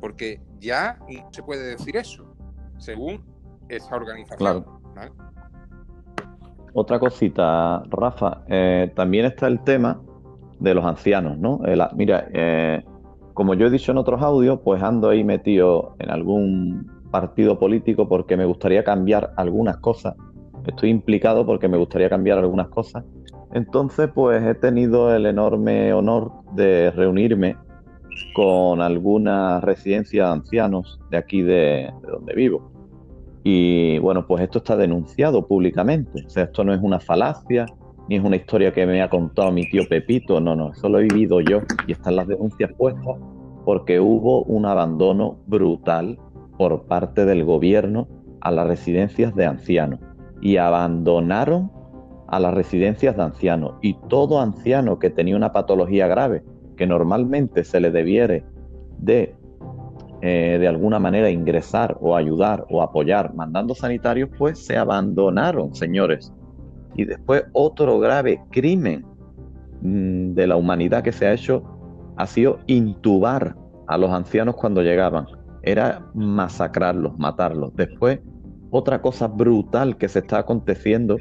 Porque 0.00 0.40
ya 0.60 0.98
no 1.08 1.32
se 1.32 1.42
puede 1.42 1.66
decir 1.76 1.96
eso, 1.96 2.34
según 2.78 3.24
esa 3.68 3.96
organización. 3.96 4.64
Otra 6.74 6.98
cosita, 6.98 7.82
Rafa, 7.88 8.44
eh, 8.48 8.92
también 8.96 9.26
está 9.26 9.46
el 9.46 9.62
tema 9.62 10.02
de 10.58 10.74
los 10.74 10.84
ancianos, 10.84 11.38
¿no? 11.38 11.60
mira, 11.94 12.28
eh, 12.32 12.82
como 13.32 13.54
yo 13.54 13.66
he 13.66 13.70
dicho 13.70 13.92
en 13.92 13.98
otros 13.98 14.22
audios, 14.22 14.60
pues 14.64 14.82
ando 14.82 15.10
ahí 15.10 15.24
metido 15.24 15.96
en 15.98 16.10
algún 16.10 16.93
partido 17.14 17.60
político 17.60 18.08
porque 18.08 18.36
me 18.36 18.44
gustaría 18.44 18.82
cambiar 18.82 19.34
algunas 19.36 19.76
cosas. 19.76 20.16
Estoy 20.66 20.90
implicado 20.90 21.46
porque 21.46 21.68
me 21.68 21.76
gustaría 21.76 22.10
cambiar 22.10 22.38
algunas 22.38 22.66
cosas. 22.70 23.04
Entonces, 23.52 24.10
pues 24.12 24.42
he 24.42 24.56
tenido 24.56 25.14
el 25.14 25.24
enorme 25.26 25.92
honor 25.92 26.32
de 26.56 26.90
reunirme 26.90 27.56
con 28.34 28.82
algunas 28.82 29.62
residencias 29.62 30.26
de 30.26 30.32
ancianos 30.32 30.98
de 31.12 31.16
aquí 31.16 31.42
de, 31.42 31.92
donde 32.02 32.34
vivo. 32.34 32.72
Y 33.44 34.00
bueno, 34.00 34.26
pues 34.26 34.42
esto 34.42 34.58
está 34.58 34.76
denunciado 34.76 35.46
públicamente. 35.46 36.24
O 36.26 36.28
sea, 36.28 36.44
esto 36.44 36.64
no 36.64 36.74
es 36.74 36.80
una 36.82 36.98
falacia, 36.98 37.64
ni 38.08 38.16
es 38.16 38.24
una 38.24 38.34
historia 38.34 38.72
que 38.72 38.86
me 38.86 39.00
ha 39.00 39.08
contado 39.08 39.52
mi 39.52 39.70
tío 39.70 39.82
Pepito. 39.88 40.40
No, 40.40 40.56
no, 40.56 40.72
eso 40.72 40.88
lo 40.88 40.98
he 40.98 41.04
vivido 41.04 41.40
yo 41.40 41.60
y 41.86 41.92
están 41.92 42.16
las 42.16 42.26
denuncias 42.26 42.72
puestas 42.76 43.18
porque 43.64 44.00
hubo 44.00 44.42
un 44.42 44.66
abandono 44.66 45.38
brutal 45.46 46.18
por 46.58 46.84
parte 46.86 47.24
del 47.24 47.44
gobierno 47.44 48.08
a 48.40 48.50
las 48.50 48.66
residencias 48.66 49.34
de 49.34 49.46
ancianos. 49.46 50.00
Y 50.40 50.56
abandonaron 50.56 51.70
a 52.28 52.40
las 52.40 52.54
residencias 52.54 53.16
de 53.16 53.22
ancianos. 53.22 53.74
Y 53.80 53.94
todo 54.08 54.40
anciano 54.40 54.98
que 54.98 55.10
tenía 55.10 55.36
una 55.36 55.52
patología 55.52 56.06
grave 56.06 56.42
que 56.76 56.86
normalmente 56.86 57.64
se 57.64 57.80
le 57.80 57.90
debiere 57.90 58.44
de 58.98 59.34
eh, 60.26 60.56
de 60.58 60.68
alguna 60.68 60.98
manera 60.98 61.28
ingresar 61.28 61.98
o 62.00 62.16
ayudar 62.16 62.64
o 62.70 62.80
apoyar 62.80 63.34
mandando 63.34 63.74
sanitarios, 63.74 64.30
pues 64.38 64.58
se 64.58 64.74
abandonaron, 64.78 65.74
señores. 65.74 66.32
Y 66.94 67.04
después 67.04 67.44
otro 67.52 67.98
grave 67.98 68.40
crimen 68.50 69.04
mm, 69.82 70.32
de 70.32 70.46
la 70.46 70.56
humanidad 70.56 71.02
que 71.02 71.12
se 71.12 71.26
ha 71.26 71.34
hecho 71.34 71.62
ha 72.16 72.26
sido 72.26 72.60
intubar 72.66 73.54
a 73.86 73.98
los 73.98 74.10
ancianos 74.12 74.54
cuando 74.56 74.80
llegaban 74.80 75.26
era 75.64 76.06
masacrarlos, 76.14 77.18
matarlos. 77.18 77.74
Después, 77.76 78.20
otra 78.70 79.00
cosa 79.00 79.28
brutal 79.28 79.96
que 79.96 80.08
se 80.08 80.20
está 80.20 80.38
aconteciendo 80.38 81.16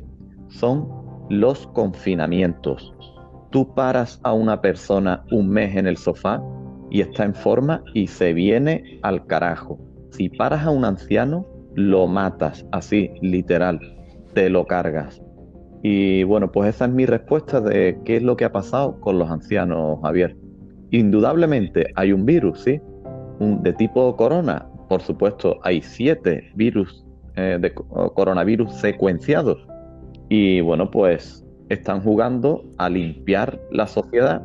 son 0.50 0.88
los 1.30 1.68
confinamientos. 1.68 2.94
Tú 3.52 3.74
paras 3.76 4.20
a 4.24 4.34
una 4.34 4.62
persona 4.62 5.24
un 5.32 5.50
mes 5.50 5.76
en 5.76 5.88
el 5.88 5.98
sofá 5.98 6.42
y 6.90 7.02
está 7.02 7.24
en 7.24 7.36
forma 7.36 7.84
y 7.94 8.08
se 8.08 8.34
viene 8.34 9.00
al 9.04 9.26
carajo. 9.28 9.80
Si 10.12 10.30
paras 10.30 10.66
a 10.66 10.72
un 10.72 10.86
anciano, 10.86 11.46
lo 11.76 12.08
matas, 12.08 12.66
así, 12.72 13.12
literal, 13.22 13.80
te 14.34 14.50
lo 14.50 14.66
cargas. 14.66 15.22
Y 15.82 16.24
bueno, 16.24 16.52
pues 16.52 16.76
esa 16.76 16.86
es 16.86 16.92
mi 16.92 17.06
respuesta 17.06 17.60
de 17.60 18.00
qué 18.06 18.18
es 18.18 18.24
lo 18.24 18.38
que 18.38 18.46
ha 18.46 18.52
pasado 18.52 19.00
con 19.02 19.20
los 19.20 19.30
ancianos, 19.30 20.00
Javier. 20.02 20.38
Indudablemente 20.92 21.92
hay 21.96 22.14
un 22.14 22.26
virus, 22.26 22.62
sí, 22.62 22.80
de 23.40 23.74
tipo 23.74 24.16
corona, 24.16 24.68
por 24.90 25.02
supuesto, 25.02 25.60
hay 25.64 25.82
siete 25.82 26.52
virus 26.56 27.04
eh, 27.36 27.58
de 27.60 27.74
coronavirus 27.74 28.74
secuenciados. 28.74 29.58
Y 30.30 30.62
bueno, 30.62 30.92
pues 30.92 31.44
están 31.70 32.02
jugando 32.02 32.64
a 32.78 32.90
limpiar 32.90 33.60
la 33.72 33.88
sociedad, 33.88 34.42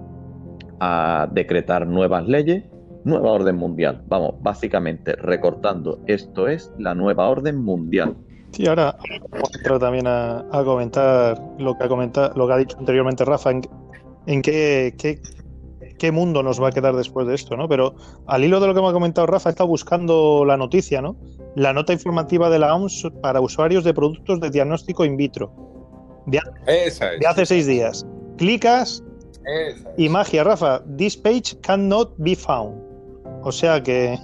a 0.80 1.28
decretar 1.32 1.86
nuevas 1.86 2.26
leyes, 2.26 2.64
nueva 3.04 3.32
orden 3.32 3.56
mundial. 3.56 4.02
Vamos, 4.08 4.34
básicamente 4.40 5.14
recortando, 5.16 6.00
esto 6.06 6.48
es 6.48 6.72
la 6.78 6.94
nueva 6.94 7.28
orden 7.28 7.62
mundial. 7.62 8.16
Sí, 8.52 8.66
ahora 8.66 8.96
vamos 9.30 9.80
también 9.80 10.06
a, 10.06 10.44
comentar 10.64 11.38
lo 11.58 11.76
que 11.76 11.84
ha 11.84 11.88
comentado, 11.88 12.32
lo 12.34 12.46
que 12.46 12.52
ha 12.54 12.56
dicho 12.56 12.78
anteriormente 12.78 13.24
Rafa, 13.24 13.50
en, 13.50 14.42
qué, 14.42 15.20
qué 15.98 16.12
mundo 16.12 16.42
nos 16.42 16.62
va 16.62 16.68
a 16.68 16.72
quedar 16.72 16.96
después 16.96 17.26
de 17.26 17.34
esto, 17.34 17.56
¿no? 17.56 17.68
Pero 17.68 17.94
al 18.26 18.44
hilo 18.44 18.60
de 18.60 18.66
lo 18.68 18.74
que 18.74 18.80
me 18.80 18.88
ha 18.88 18.92
comentado 18.92 19.26
Rafa, 19.26 19.50
he 19.50 19.52
estado 19.52 19.68
buscando 19.68 20.44
la 20.46 20.56
noticia, 20.56 21.02
¿no? 21.02 21.16
La 21.54 21.72
nota 21.72 21.92
informativa 21.92 22.48
de 22.50 22.58
la 22.58 22.74
OMS 22.74 23.08
para 23.20 23.40
usuarios 23.40 23.84
de 23.84 23.92
productos 23.92 24.40
de 24.40 24.50
diagnóstico 24.50 25.04
in 25.04 25.16
vitro. 25.16 25.52
De, 26.26 26.40
Esa 26.66 27.12
es. 27.14 27.20
de 27.20 27.26
hace 27.26 27.46
seis 27.46 27.66
días. 27.66 28.06
Clicas 28.36 29.02
Esa 29.44 29.90
es. 29.90 29.98
y 29.98 30.08
magia, 30.08 30.44
Rafa. 30.44 30.82
This 30.96 31.16
page 31.16 31.58
cannot 31.62 32.12
be 32.18 32.34
found. 32.36 32.80
O 33.42 33.52
sea 33.52 33.82
que 33.82 34.18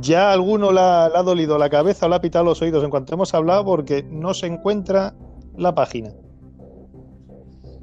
ya 0.00 0.30
a 0.30 0.32
alguno 0.32 0.72
le 0.72 0.80
ha, 0.80 1.08
le 1.08 1.18
ha 1.18 1.22
dolido 1.22 1.58
la 1.58 1.68
cabeza 1.70 2.06
o 2.06 2.08
le 2.08 2.16
ha 2.16 2.20
pitado 2.20 2.44
los 2.44 2.60
oídos 2.62 2.84
en 2.84 2.90
cuanto 2.90 3.14
hemos 3.14 3.32
hablado 3.34 3.64
porque 3.64 4.02
no 4.10 4.34
se 4.34 4.46
encuentra 4.46 5.14
la 5.56 5.74
página. 5.74 6.12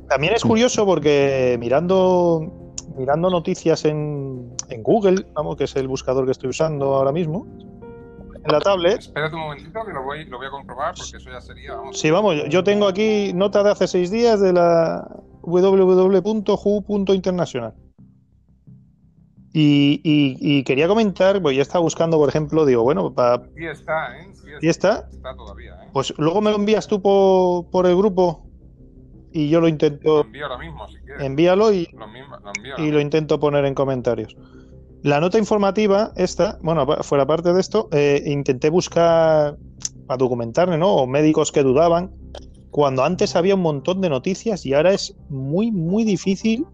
También 0.10 0.34
es 0.34 0.44
curioso 0.44 0.86
porque 0.86 1.58
mirando, 1.60 2.67
mirando 2.98 3.30
noticias 3.30 3.86
en, 3.86 4.54
en 4.70 4.82
Google, 4.84 5.26
vamos, 5.34 5.56
que 5.56 5.64
es 5.66 5.76
el 5.76 5.88
buscador 5.88 6.26
que 6.26 6.32
estoy 6.32 6.50
usando 6.50 6.96
ahora 6.96 7.12
mismo, 7.12 7.46
en 8.44 8.52
la 8.52 8.60
tablet, 8.60 9.00
Espérate 9.00 9.36
un 9.36 9.42
momentito 9.42 9.80
que 9.86 9.92
lo 9.94 10.04
voy, 10.04 10.26
lo 10.26 10.38
voy 10.38 10.48
a 10.48 10.52
comprobar 10.52 10.94
porque 10.98 11.18
eso 11.18 11.30
ya 11.30 11.40
sería. 11.42 11.76
Vamos, 11.76 12.00
Sí, 12.00 12.10
vamos, 12.12 12.36
yo- 12.50 12.64
tengo 12.64 12.88
aquí 12.88 13.32
nota 13.34 13.62
de 13.64 13.72
hace 13.72 13.88
seis 13.88 14.10
días 14.12 14.40
de 14.40 14.54
la 14.54 15.08
www.who.international. 15.42 17.74
Y, 19.54 20.02
y- 20.04 20.38
y 20.40 20.64
quería 20.64 20.88
comentar, 20.88 21.42
pues 21.42 21.56
ya 21.56 21.62
estaba 21.64 21.82
buscando, 21.82 22.18
por 22.18 22.30
ejemplo, 22.30 22.66
digo, 22.66 22.84
bueno, 22.84 23.12
pa- 23.14 23.42
Sí 23.56 23.66
está, 23.66 24.18
¿eh? 24.20 24.28
Sí 24.34 24.48
¿y 24.62 24.68
está? 24.70 25.08
Está 25.12 25.36
todavía, 25.36 25.74
¿eh? 25.84 25.90
Pues 25.94 26.14
luego 26.18 26.42
me 26.42 26.52
lo 26.52 26.58
envías 26.58 26.88
tú 26.88 27.02
por, 27.02 27.66
por 27.72 27.86
el 27.88 27.96
grupo 27.98 28.47
y 29.38 29.50
yo 29.50 29.60
lo 29.60 29.68
Lo 29.68 29.70
intento, 29.70 30.22
envío 30.22 30.46
ahora 30.46 30.58
mismo 30.58 30.88
si 30.88 30.98
quieres. 30.98 31.24
envíalo 31.24 31.72
y, 31.72 31.88
Lo, 31.94 32.08
mismo, 32.08 32.38
lo 32.38 32.52
envío 32.56 32.74
y 32.80 32.92
lo 32.92 33.00
intento 33.00 33.40
poner 33.40 33.66
en 33.66 33.76
comentarios. 33.76 34.36
La 35.04 35.20
nota 35.20 35.38
informativa, 35.38 36.12
esta, 36.16 36.58
bueno, 36.64 36.88
fuera 37.04 37.28
parte 37.28 37.54
de 37.54 37.62
esto, 37.62 37.88
eh, 37.92 38.24
intenté 38.26 38.70
buscar 38.70 39.56
para 40.08 40.18
documentarme, 40.18 40.78
¿no? 40.80 40.92
O 40.92 41.06
médicos 41.06 41.52
que 41.52 41.62
dudaban, 41.62 42.12
cuando 42.72 43.04
antes 43.04 43.36
había 43.36 43.54
un 43.54 43.62
montón 43.62 44.02
de 44.02 44.10
noticias 44.10 44.66
y 44.66 44.74
ahora 44.74 44.94
es 44.94 45.16
muy, 45.30 45.72
muy 45.72 46.04
difícil 46.04 46.66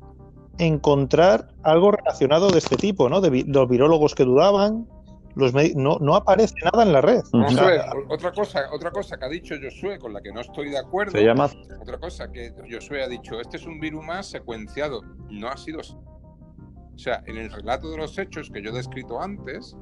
encontrar 0.57 1.49
algo 1.63 1.91
relacionado 1.91 2.49
de 2.49 2.59
este 2.59 2.77
tipo, 2.77 3.09
¿no? 3.09 3.19
De 3.19 3.43
los 3.45 3.67
virólogos 3.67 4.15
que 4.15 4.23
dudaban, 4.23 4.87
los 5.35 5.53
no, 5.75 5.97
no 5.99 6.15
aparece 6.15 6.55
nada 6.63 6.83
en 6.83 6.93
la 6.93 7.01
red. 7.01 7.21
Vamos 7.31 7.57
a 7.57 7.65
ver, 7.65 7.81
otra 8.09 8.31
cosa, 8.31 8.69
otra 8.71 8.91
cosa 8.91 9.17
que 9.17 9.25
ha 9.25 9.29
dicho 9.29 9.55
Josué 9.61 9.99
con 9.99 10.13
la 10.13 10.21
que 10.21 10.31
no 10.31 10.41
estoy 10.41 10.69
de 10.69 10.77
acuerdo. 10.77 11.11
Se 11.11 11.23
llama 11.23 11.49
Otra 11.81 11.97
cosa 11.97 12.31
que 12.31 12.53
Josué 12.69 13.03
ha 13.03 13.07
dicho, 13.07 13.39
este 13.39 13.57
es 13.57 13.65
un 13.65 13.79
virus 13.79 14.03
más 14.05 14.27
secuenciado. 14.27 15.01
No 15.29 15.47
ha 15.47 15.57
sido. 15.57 15.79
O 15.79 16.97
sea, 16.99 17.23
en 17.25 17.37
el 17.37 17.51
relato 17.51 17.89
de 17.89 17.97
los 17.97 18.17
hechos 18.17 18.51
que 18.51 18.61
yo 18.61 18.69
he 18.69 18.73
descrito 18.73 19.19
antes, 19.19 19.75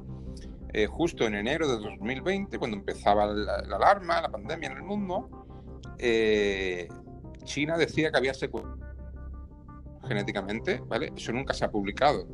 eh, 0.72 0.86
justo 0.86 1.26
en 1.26 1.34
enero 1.34 1.68
de 1.68 1.78
2020, 1.78 2.58
cuando 2.58 2.78
empezaba 2.78 3.26
la, 3.26 3.62
la 3.62 3.76
alarma, 3.76 4.22
la 4.22 4.30
pandemia 4.30 4.70
en 4.70 4.76
el 4.78 4.82
mundo, 4.82 5.28
eh, 5.98 6.88
China 7.44 7.76
decía 7.76 8.10
que 8.10 8.16
había 8.16 8.32
secuenciado 8.32 8.82
genéticamente, 10.06 10.82
¿vale? 10.86 11.12
Eso 11.16 11.32
nunca 11.32 11.54
se 11.54 11.64
ha 11.64 11.70
publicado. 11.70 12.26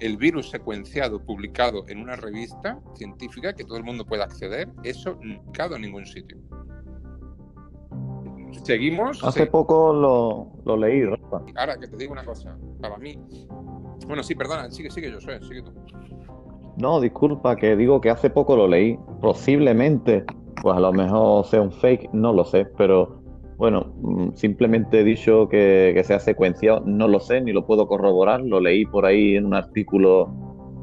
El 0.00 0.16
virus 0.16 0.50
secuenciado, 0.50 1.20
publicado 1.24 1.84
en 1.88 1.98
una 2.00 2.16
revista 2.16 2.78
científica 2.94 3.52
que 3.54 3.64
todo 3.64 3.76
el 3.78 3.84
mundo 3.84 4.04
puede 4.04 4.22
acceder, 4.22 4.68
eso 4.82 5.16
publicado 5.16 5.76
en 5.76 5.82
ningún 5.82 6.04
sitio. 6.06 6.36
Seguimos. 8.64 9.22
Hace 9.24 9.40
se- 9.40 9.46
poco 9.46 9.92
lo, 9.92 10.48
lo 10.64 10.76
leí, 10.76 11.04
Rafa. 11.04 11.42
Ahora 11.56 11.76
que 11.78 11.88
te 11.88 11.96
digo 11.96 12.12
una 12.12 12.24
cosa, 12.24 12.56
para 12.80 12.96
mí. 12.98 13.18
Bueno, 14.06 14.22
sí, 14.22 14.34
perdona, 14.34 14.70
sigue, 14.70 14.90
sigue, 14.90 15.12
Josué, 15.12 15.40
sigue 15.42 15.62
tú. 15.62 15.72
No, 16.76 17.00
disculpa, 17.00 17.56
que 17.56 17.76
digo 17.76 18.00
que 18.00 18.10
hace 18.10 18.30
poco 18.30 18.56
lo 18.56 18.66
leí. 18.68 18.98
Posiblemente, 19.20 20.24
pues 20.62 20.76
a 20.76 20.80
lo 20.80 20.92
mejor 20.92 21.44
sea 21.46 21.62
un 21.62 21.72
fake, 21.72 22.10
no 22.12 22.32
lo 22.32 22.44
sé, 22.44 22.64
pero 22.76 23.22
bueno, 23.56 23.92
mm, 24.00 24.34
simplemente 24.34 25.00
he 25.00 25.04
dicho 25.04 25.48
que, 25.48 26.00
se 26.04 26.14
ha 26.14 26.18
secuenciado, 26.18 26.82
no 26.84 27.08
lo 27.08 27.20
sé, 27.20 27.40
ni 27.40 27.52
lo 27.52 27.66
puedo 27.66 27.86
corroborar, 27.86 28.40
lo 28.40 28.60
leí 28.60 28.84
por 28.84 29.06
ahí 29.06 29.36
en 29.36 29.46
un 29.46 29.54
artículo 29.54 30.32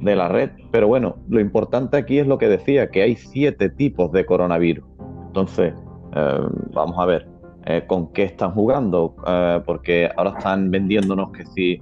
de 0.01 0.15
la 0.15 0.27
red, 0.27 0.49
pero 0.71 0.87
bueno, 0.87 1.17
lo 1.29 1.39
importante 1.39 1.97
aquí 1.97 2.19
es 2.19 2.27
lo 2.27 2.37
que 2.37 2.47
decía, 2.47 2.89
que 2.89 3.03
hay 3.03 3.15
siete 3.15 3.69
tipos 3.69 4.11
de 4.11 4.25
coronavirus. 4.25 4.85
Entonces, 5.27 5.73
eh, 6.15 6.39
vamos 6.73 6.97
a 6.97 7.05
ver, 7.05 7.27
eh, 7.65 7.83
¿con 7.87 8.11
qué 8.11 8.23
están 8.23 8.53
jugando? 8.53 9.15
Eh, 9.27 9.61
porque 9.65 10.09
ahora 10.17 10.31
están 10.37 10.71
vendiéndonos 10.71 11.31
que 11.31 11.45
si 11.45 11.81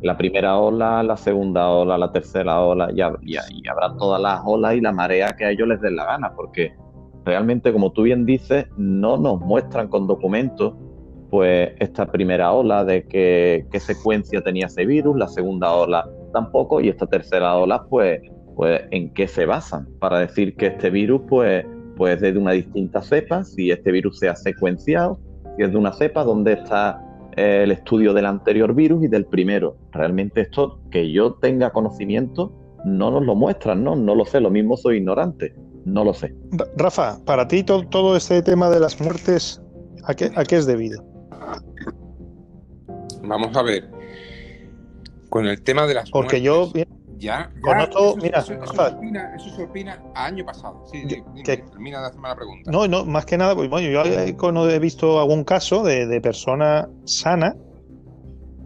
la 0.00 0.16
primera 0.16 0.56
ola, 0.56 1.02
la 1.02 1.16
segunda 1.16 1.68
ola, 1.68 1.98
la 1.98 2.12
tercera 2.12 2.60
ola, 2.60 2.90
ya- 2.94 3.12
y 3.22 3.36
habrá 3.68 3.94
todas 3.96 4.20
las 4.22 4.40
olas 4.44 4.74
y 4.74 4.80
la 4.80 4.92
marea 4.92 5.34
que 5.36 5.44
a 5.44 5.50
ellos 5.50 5.68
les 5.68 5.80
den 5.80 5.96
la 5.96 6.06
gana, 6.06 6.32
porque 6.34 6.72
realmente, 7.28 7.74
como 7.74 7.92
tú 7.92 8.04
bien 8.04 8.24
dices, 8.24 8.64
no 8.78 9.18
nos 9.18 9.38
muestran 9.40 9.88
con 9.88 10.06
documentos 10.06 10.72
pues 11.30 11.72
esta 11.78 12.10
primera 12.10 12.50
ola 12.52 12.86
de 12.86 13.06
qué 13.06 13.80
secuencia 13.80 14.40
tenía 14.40 14.64
ese 14.64 14.86
virus, 14.86 15.14
la 15.18 15.28
segunda 15.28 15.70
ola 15.74 16.08
tampoco, 16.32 16.80
y 16.80 16.88
esta 16.88 17.06
tercera 17.06 17.54
ola, 17.54 17.84
pues, 17.90 18.22
pues 18.56 18.80
en 18.92 19.12
qué 19.12 19.28
se 19.28 19.44
basan 19.44 19.86
para 20.00 20.20
decir 20.20 20.56
que 20.56 20.68
este 20.68 20.88
virus 20.88 21.20
pues, 21.28 21.66
pues 21.96 22.22
es 22.22 22.32
de 22.32 22.38
una 22.38 22.52
distinta 22.52 23.02
cepa, 23.02 23.44
si 23.44 23.70
este 23.70 23.92
virus 23.92 24.18
se 24.20 24.30
ha 24.30 24.34
secuenciado, 24.34 25.20
si 25.56 25.64
es 25.64 25.70
de 25.70 25.76
una 25.76 25.92
cepa, 25.92 26.24
dónde 26.24 26.54
está 26.54 26.98
eh, 27.36 27.60
el 27.64 27.72
estudio 27.72 28.14
del 28.14 28.24
anterior 28.24 28.74
virus 28.74 29.04
y 29.04 29.08
del 29.08 29.26
primero. 29.26 29.76
Realmente 29.92 30.40
esto, 30.40 30.80
que 30.90 31.12
yo 31.12 31.34
tenga 31.34 31.72
conocimiento, 31.72 32.54
no 32.86 33.10
nos 33.10 33.26
lo 33.26 33.34
muestran, 33.34 33.84
¿no? 33.84 33.96
No 33.96 34.14
lo 34.14 34.24
sé, 34.24 34.40
lo 34.40 34.50
mismo 34.50 34.78
soy 34.78 34.96
ignorante, 34.96 35.54
no 35.88 36.04
lo 36.04 36.14
sé. 36.14 36.34
Ra- 36.52 36.66
Rafa, 36.76 37.18
para 37.24 37.48
ti 37.48 37.62
to- 37.64 37.86
todo 37.88 38.16
este 38.16 38.42
tema 38.42 38.70
de 38.70 38.80
las 38.80 39.00
muertes, 39.00 39.60
¿a 40.04 40.14
qué, 40.14 40.30
a 40.34 40.44
qué 40.44 40.56
es 40.56 40.66
debido? 40.66 41.02
Vamos 43.22 43.56
a 43.56 43.62
ver. 43.62 43.90
Con 45.28 45.46
el 45.46 45.62
tema 45.62 45.86
de 45.86 45.94
las 45.94 46.10
Porque 46.10 46.40
yo, 46.40 46.70
mira, 46.74 46.88
ya, 47.18 47.50
ya, 47.54 47.60
conozco- 47.60 47.98
eso, 48.10 48.16
mira, 48.16 48.38
eso, 48.38 48.54
se 48.54 48.80
opina, 48.96 49.34
eso 49.36 49.50
se 49.56 49.62
opina 49.64 50.02
a 50.14 50.24
año 50.26 50.44
pasado. 50.46 50.84
Sí, 50.90 51.02
Yo- 51.02 51.16
sí, 51.16 51.22
dime, 51.34 51.42
que- 51.42 51.56
termina 51.58 52.00
de 52.00 52.06
hacerme 52.06 52.28
la 52.28 52.36
pregunta. 52.36 52.70
no, 52.70 52.88
no, 52.88 53.04
más 53.04 53.26
que 53.26 53.36
nada, 53.36 53.54
pues, 53.54 53.68
bueno, 53.68 53.88
yo 53.88 54.02
he, 54.04 54.78
visto 54.78 55.20
algún 55.20 55.44
caso 55.44 55.82
de, 55.82 56.06
de 56.06 56.20
persona 56.20 56.88
sana 57.04 57.56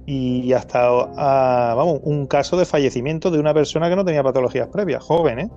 y 0.06 0.52
hasta, 0.52 0.86
ah, 1.16 1.74
vamos, 1.76 2.00
un 2.04 2.26
caso 2.26 2.56
de 2.56 2.64
fallecimiento 2.66 3.30
de 3.30 3.40
una 3.40 3.54
persona 3.54 3.88
que 3.88 3.96
no 3.96 4.04
tenía 4.04 4.22
patologías 4.22 4.68
previas, 4.68 5.02
joven, 5.02 5.38
¿eh? 5.40 5.50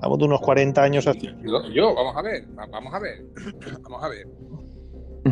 Vamos 0.00 0.18
de 0.18 0.24
unos 0.26 0.40
40 0.40 0.82
años 0.82 1.06
así. 1.06 1.28
Yo, 1.42 1.62
yo, 1.70 1.94
vamos 1.94 2.16
a 2.16 2.22
ver, 2.22 2.46
va- 2.58 2.66
vamos 2.66 2.92
a 2.94 2.98
ver, 2.98 3.24
vamos 3.82 4.02
a 4.04 4.08
ver. 4.08 4.28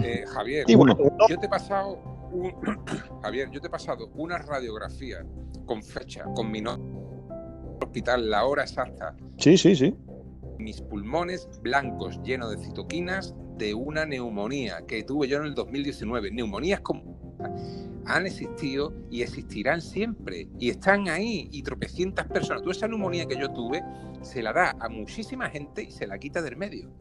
Eh, 0.03 0.25
Javier, 0.27 0.65
bueno, 0.77 0.97
yo 1.29 1.39
te 1.39 1.47
he 1.47 1.49
pasado 1.49 1.99
un, 2.33 2.53
Javier, 3.23 3.49
yo 3.51 3.61
te 3.61 3.69
he 3.69 3.71
pasado 3.71 4.09
una 4.17 4.39
radiografía 4.39 5.25
con 5.67 5.83
fecha, 5.83 6.25
con 6.35 6.51
mi 6.51 6.61
nombre, 6.61 6.99
hospital, 7.81 8.29
la 8.29 8.45
hora 8.45 8.63
exacta, 8.65 9.15
sí, 9.39 9.57
sí, 9.57 9.77
sí. 9.77 9.95
mis 10.59 10.81
pulmones 10.81 11.49
blancos 11.63 12.21
llenos 12.25 12.51
de 12.51 12.59
citoquinas 12.65 13.35
de 13.57 13.73
una 13.75 14.05
neumonía 14.05 14.85
que 14.87 15.05
tuve 15.05 15.29
yo 15.29 15.37
en 15.39 15.45
el 15.45 15.55
2019. 15.55 16.33
Neumonías 16.33 16.81
como 16.81 17.37
han 18.07 18.27
existido 18.27 18.93
y 19.11 19.23
existirán 19.23 19.81
siempre 19.81 20.49
y 20.59 20.71
están 20.71 21.09
ahí 21.09 21.49
y 21.53 21.63
tropecientas 21.63 22.27
personas. 22.27 22.63
Tú 22.63 22.71
esa 22.71 22.89
neumonía 22.89 23.27
que 23.27 23.39
yo 23.39 23.53
tuve 23.53 23.83
se 24.23 24.43
la 24.43 24.53
da 24.53 24.77
a 24.81 24.89
muchísima 24.89 25.51
gente 25.51 25.83
y 25.83 25.91
se 25.91 26.07
la 26.07 26.19
quita 26.19 26.43
del 26.43 26.57
medio. 26.57 26.93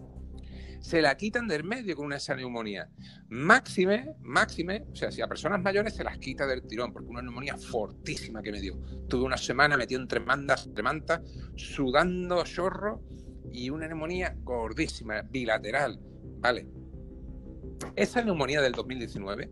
Se 0.79 1.01
la 1.01 1.15
quitan 1.15 1.47
del 1.47 1.63
medio 1.63 1.95
con 1.95 2.07
una 2.07 2.17
esa 2.17 2.35
neumonía. 2.35 2.89
Máxime, 3.29 4.15
máxime, 4.19 4.85
o 4.91 4.95
sea, 4.95 5.11
si 5.11 5.21
a 5.21 5.27
personas 5.27 5.61
mayores 5.61 5.95
se 5.95 6.03
las 6.03 6.17
quita 6.17 6.45
del 6.45 6.63
tirón, 6.63 6.91
porque 6.91 7.07
una 7.07 7.21
neumonía 7.21 7.55
fortísima 7.57 8.41
que 8.41 8.51
me 8.51 8.59
dio. 8.59 8.77
Tuve 9.07 9.23
una 9.23 9.37
semana 9.37 9.77
metido 9.77 10.01
entre 10.01 10.19
mandas, 10.19 10.65
entre 10.65 10.83
mantas, 10.83 11.21
sudando 11.55 12.43
chorro 12.43 13.01
y 13.49 13.69
una 13.69 13.87
neumonía 13.87 14.35
gordísima, 14.43 15.21
bilateral. 15.21 16.01
Vale. 16.39 16.67
Esa 17.95 18.21
neumonía 18.21 18.61
del 18.61 18.73
2019 18.73 19.49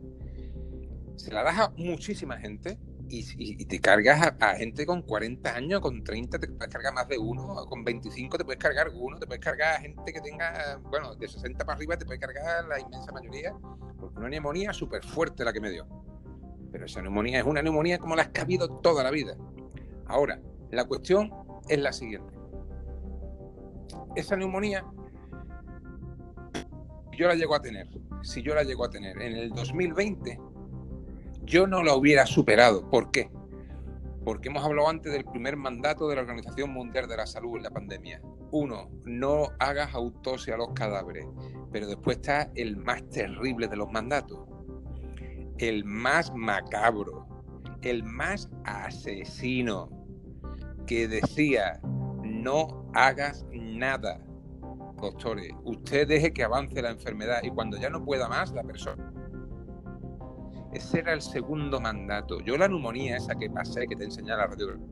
se 1.16 1.32
la 1.32 1.44
das 1.44 1.60
a 1.60 1.70
muchísima 1.78 2.38
gente 2.38 2.78
y, 3.08 3.66
te 3.66 3.80
cargas 3.80 4.22
a, 4.22 4.52
a 4.52 4.56
gente 4.56 4.86
con 4.86 5.02
40 5.02 5.54
años, 5.54 5.82
con 5.82 6.04
30 6.04 6.40
te 6.40 6.48
puedes 6.48 6.74
cargar 6.74 6.94
más 6.94 7.08
de 7.08 7.18
uno, 7.18 7.66
con 7.68 7.84
25 7.84 8.38
te 8.38 8.46
puedes 8.46 8.60
cargar 8.60 8.90
uno, 8.94 9.18
te 9.18 9.28
puedes 9.28 9.44
cargar 9.44 9.76
a 9.76 9.82
gente 9.82 10.14
que 10.14 10.22
tenga, 10.22 10.80
bueno, 10.90 11.16
de 11.16 11.28
60 11.28 11.66
para 11.66 11.76
arriba 11.76 11.98
te 11.98 12.06
puedes 12.06 12.22
cargar 12.22 12.66
la 12.66 12.80
inmensa 12.80 13.12
mayoría, 13.12 13.54
porque 14.00 14.18
una 14.18 14.30
neumonía 14.30 14.72
súper 14.72 15.04
fuerte 15.04 15.44
la 15.44 15.52
que 15.52 15.60
me 15.60 15.72
dio. 15.72 15.86
Pero 16.72 16.86
esa 16.86 17.02
neumonía 17.02 17.40
es 17.40 17.46
una 17.46 17.62
neumonía 17.62 17.98
como 17.98 18.16
las 18.16 18.30
que 18.30 18.40
ha 18.40 18.44
habido 18.44 18.70
toda 18.80 19.04
la 19.04 19.12
vida. 19.12 19.36
Ahora, 20.06 20.40
la 20.72 20.86
cuestión 20.86 21.32
es 21.68 21.80
la 21.80 21.92
siguiente. 21.92 22.34
Esa 24.16 24.38
neumonía 24.38 24.86
yo 27.18 27.28
la 27.28 27.36
llego 27.36 27.56
a 27.56 27.62
tener, 27.62 27.88
si 28.24 28.42
yo 28.42 28.56
la 28.56 28.64
llego 28.64 28.86
a 28.86 28.90
tener 28.90 29.22
en 29.22 29.36
el 29.36 29.50
2020, 29.52 30.40
yo 31.52 31.68
no 31.68 31.84
la 31.84 31.94
hubiera 31.96 32.26
superado. 32.26 32.90
¿Por 32.90 33.12
qué? 33.12 33.30
Porque 34.24 34.48
hemos 34.48 34.64
hablado 34.64 34.88
antes 34.88 35.12
del 35.12 35.26
primer 35.26 35.58
mandato 35.58 36.08
de 36.08 36.16
la 36.16 36.22
Organización 36.22 36.72
Mundial 36.72 37.10
de 37.10 37.18
la 37.18 37.28
Salud 37.28 37.58
en 37.58 37.64
la 37.64 37.70
pandemia. 37.72 38.22
Uno, 38.52 38.90
no 39.04 39.50
hagas 39.60 39.94
autopsia 39.94 40.56
a 40.56 40.58
los 40.58 40.70
cadáveres. 40.70 41.26
Pero 41.72 41.88
después 41.88 42.18
está 42.18 42.50
el 42.56 42.78
más 42.78 43.08
terrible 43.10 43.68
de 43.68 43.76
los 43.76 43.92
mandatos. 43.92 44.40
El 45.58 45.84
más 45.84 46.34
macabro. 46.34 47.28
El 47.82 48.04
más 48.04 48.50
asesino. 48.64 49.90
Que 50.88 51.10
decía, 51.10 51.82
no 52.24 52.90
hagas 52.94 53.46
nada 53.52 54.22
doctores, 55.02 55.52
usted 55.64 56.08
deje 56.08 56.32
que 56.32 56.44
avance 56.44 56.80
la 56.82 56.92
enfermedad 56.92 57.40
y 57.44 57.50
cuando 57.50 57.78
ya 57.78 57.90
no 57.90 58.06
pueda 58.06 58.30
más, 58.30 58.52
la 58.52 58.64
persona. 58.64 59.12
Ese 60.74 61.00
era 61.00 61.14
el 61.14 61.22
segundo 61.22 61.80
mandato. 61.80 62.40
Yo 62.42 62.58
la 62.58 62.68
neumonía 62.68 63.18
esa 63.18 63.36
que 63.36 63.50
pasé, 63.50 63.88
que 63.88 63.96
te 63.96 64.06
enseñé 64.06 64.30
la 64.30 64.48
radiografía. 64.48 64.86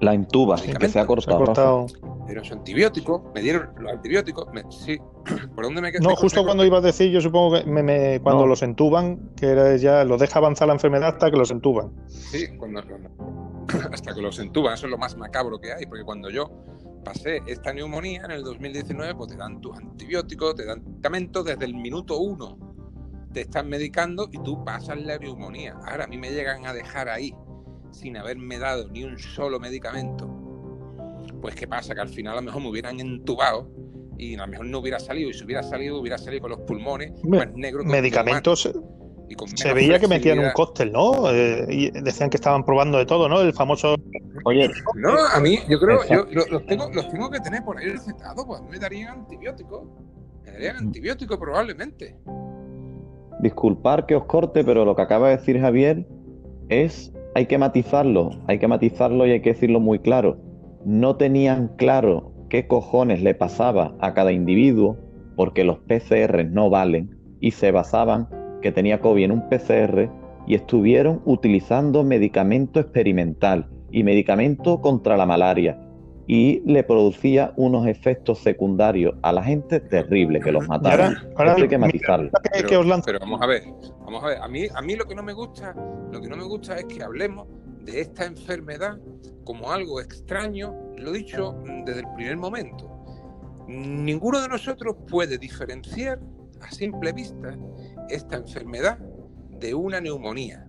La 0.00 0.14
intuba, 0.14 0.56
que 0.56 0.88
se 0.88 1.00
ha 1.00 1.06
cortado. 1.06 1.86
Pero 2.26 2.44
su 2.44 2.54
antibiótico, 2.54 3.30
me 3.34 3.40
dieron 3.40 3.70
los 3.78 3.92
antibióticos, 3.92 4.48
sí. 4.70 4.98
¿Por 5.54 5.64
dónde 5.64 5.80
me 5.80 5.92
quedé? 5.92 6.02
No, 6.02 6.16
justo 6.16 6.44
cuando 6.44 6.64
iba 6.64 6.78
a 6.78 6.80
decir, 6.80 7.10
yo 7.10 7.20
supongo 7.20 7.56
que 7.56 7.64
me, 7.64 8.20
cuando 8.20 8.46
los 8.46 8.62
entuban, 8.62 9.30
que 9.36 9.46
era 9.46 9.76
ya 9.76 10.04
lo 10.04 10.18
deja 10.18 10.38
avanzar 10.38 10.68
la 10.68 10.74
enfermedad 10.74 11.10
hasta 11.10 11.30
que 11.30 11.36
los 11.36 11.50
entuban. 11.50 11.92
Sí, 12.08 12.48
cuando, 12.58 12.80
hasta 13.92 14.14
que 14.14 14.20
los 14.20 14.38
entuban, 14.38 14.74
eso 14.74 14.86
es 14.86 14.90
lo 14.90 14.98
más 14.98 15.16
macabro 15.16 15.58
que 15.60 15.72
hay, 15.72 15.86
porque 15.86 16.04
cuando 16.04 16.28
yo 16.30 16.50
pasé 17.04 17.40
esta 17.46 17.72
neumonía 17.72 18.22
en 18.24 18.32
el 18.32 18.42
2019, 18.42 19.14
pues 19.14 19.30
te 19.30 19.36
dan 19.36 19.60
tus 19.60 19.78
antibióticos, 19.78 20.56
te 20.56 20.66
dan 20.66 20.82
medicamentos 20.84 21.44
desde 21.44 21.64
el 21.64 21.74
minuto 21.74 22.18
uno. 22.18 22.65
Te 23.36 23.42
están 23.42 23.68
medicando 23.68 24.30
y 24.32 24.38
tú 24.38 24.64
pasas 24.64 24.96
la 24.96 25.18
neumonía. 25.18 25.76
Ahora 25.86 26.04
a 26.04 26.06
mí 26.06 26.16
me 26.16 26.30
llegan 26.30 26.64
a 26.64 26.72
dejar 26.72 27.10
ahí 27.10 27.34
sin 27.90 28.16
haberme 28.16 28.58
dado 28.58 28.88
ni 28.88 29.04
un 29.04 29.18
solo 29.18 29.60
medicamento. 29.60 30.26
Pues 31.42 31.54
qué 31.54 31.68
pasa, 31.68 31.94
que 31.94 32.00
al 32.00 32.08
final 32.08 32.32
a 32.32 32.36
lo 32.36 32.42
mejor 32.46 32.62
me 32.62 32.70
hubieran 32.70 32.98
entubado 32.98 33.70
y 34.16 34.36
a 34.36 34.38
lo 34.38 34.46
mejor 34.46 34.64
no 34.64 34.78
hubiera 34.78 34.98
salido. 34.98 35.28
Y 35.28 35.34
si 35.34 35.44
hubiera 35.44 35.62
salido, 35.62 36.00
hubiera 36.00 36.16
salido 36.16 36.40
con 36.40 36.52
los 36.52 36.60
pulmones 36.60 37.12
más 37.24 37.52
negros. 37.52 37.84
Medicamentos 37.84 38.72
se 39.54 39.74
veía 39.74 39.98
que 39.98 40.08
metían 40.08 40.38
un 40.38 40.52
cóctel, 40.52 40.90
¿no? 40.90 41.30
Eh, 41.30 41.66
y 41.68 41.90
decían 41.90 42.30
que 42.30 42.38
estaban 42.38 42.64
probando 42.64 42.96
de 42.96 43.04
todo, 43.04 43.28
¿no? 43.28 43.42
El 43.42 43.52
famoso. 43.52 43.96
Oye. 44.46 44.70
No, 44.94 45.14
a 45.14 45.38
mí, 45.40 45.58
yo 45.68 45.78
creo, 45.78 46.08
yo 46.08 46.24
los 46.50 46.64
tengo, 46.64 46.90
los 46.90 47.06
tengo 47.10 47.28
que 47.30 47.40
tener 47.40 47.62
por 47.62 47.76
ahí 47.76 47.90
recetados, 47.90 48.46
pues 48.46 48.62
me 48.62 48.78
darían 48.78 49.10
antibióticos. 49.10 49.82
Me 50.42 50.52
darían 50.52 50.76
antibióticos 50.76 51.36
probablemente. 51.36 52.16
Disculpar 53.40 54.06
que 54.06 54.16
os 54.16 54.24
corte, 54.24 54.64
pero 54.64 54.84
lo 54.84 54.96
que 54.96 55.02
acaba 55.02 55.28
de 55.28 55.36
decir 55.36 55.60
Javier 55.60 56.06
es. 56.68 57.12
Hay 57.34 57.44
que 57.44 57.58
matizarlo, 57.58 58.30
hay 58.46 58.58
que 58.58 58.66
matizarlo 58.66 59.26
y 59.26 59.32
hay 59.32 59.42
que 59.42 59.52
decirlo 59.52 59.78
muy 59.78 59.98
claro. 59.98 60.38
No 60.86 61.16
tenían 61.16 61.68
claro 61.76 62.32
qué 62.48 62.66
cojones 62.66 63.22
le 63.22 63.34
pasaba 63.34 63.94
a 64.00 64.14
cada 64.14 64.32
individuo 64.32 64.96
porque 65.36 65.62
los 65.62 65.78
PCR 65.80 66.46
no 66.46 66.70
valen 66.70 67.10
y 67.40 67.50
se 67.50 67.72
basaban 67.72 68.28
que 68.62 68.72
tenía 68.72 69.00
COVID 69.00 69.24
en 69.24 69.32
un 69.32 69.48
PCR 69.50 70.10
y 70.46 70.54
estuvieron 70.54 71.20
utilizando 71.26 72.04
medicamento 72.04 72.80
experimental 72.80 73.68
y 73.90 74.02
medicamento 74.02 74.80
contra 74.80 75.18
la 75.18 75.26
malaria 75.26 75.85
y 76.26 76.60
le 76.64 76.82
producía 76.82 77.52
unos 77.56 77.86
efectos 77.86 78.40
secundarios 78.40 79.14
a 79.22 79.32
la 79.32 79.42
gente 79.42 79.80
terribles 79.80 80.42
que 80.42 80.50
los 80.50 80.66
mataron. 80.66 81.16
Ahora, 81.36 81.54
hay 81.54 81.68
que 81.68 81.78
matizarlo. 81.78 82.30
Pero, 82.52 83.18
vamos 83.20 83.40
a 83.40 83.46
ver, 83.46 83.62
vamos 84.00 84.24
a 84.24 84.26
ver. 84.26 84.38
A 84.38 84.48
mí, 84.48 84.66
a 84.74 84.82
mí 84.82 84.96
lo 84.96 85.04
que 85.04 85.14
no 85.14 85.22
me 85.22 85.32
gusta, 85.32 85.74
lo 86.10 86.20
que 86.20 86.28
no 86.28 86.36
me 86.36 86.44
gusta 86.44 86.76
es 86.76 86.84
que 86.86 87.02
hablemos 87.02 87.46
de 87.84 88.00
esta 88.00 88.24
enfermedad 88.24 88.98
como 89.44 89.70
algo 89.70 90.00
extraño. 90.00 90.74
Lo 90.96 91.14
he 91.14 91.18
dicho 91.18 91.56
desde 91.84 92.00
el 92.00 92.08
primer 92.16 92.36
momento. 92.36 92.92
Ninguno 93.68 94.40
de 94.40 94.48
nosotros 94.48 94.96
puede 95.08 95.38
diferenciar 95.38 96.20
a 96.60 96.70
simple 96.70 97.12
vista 97.12 97.56
esta 98.08 98.36
enfermedad 98.36 98.98
de 99.50 99.74
una 99.74 100.00
neumonía, 100.00 100.68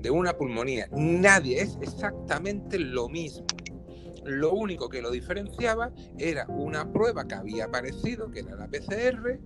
de 0.00 0.10
una 0.10 0.32
pulmonía. 0.34 0.88
Nadie 0.92 1.60
es 1.60 1.78
exactamente 1.80 2.78
lo 2.78 3.08
mismo. 3.08 3.46
Lo 4.24 4.52
único 4.52 4.88
que 4.88 5.02
lo 5.02 5.10
diferenciaba 5.10 5.92
era 6.18 6.46
una 6.48 6.92
prueba 6.92 7.26
que 7.26 7.34
había 7.34 7.66
aparecido, 7.66 8.30
que 8.30 8.40
era 8.40 8.56
la 8.56 8.68
PCR, 8.68 9.40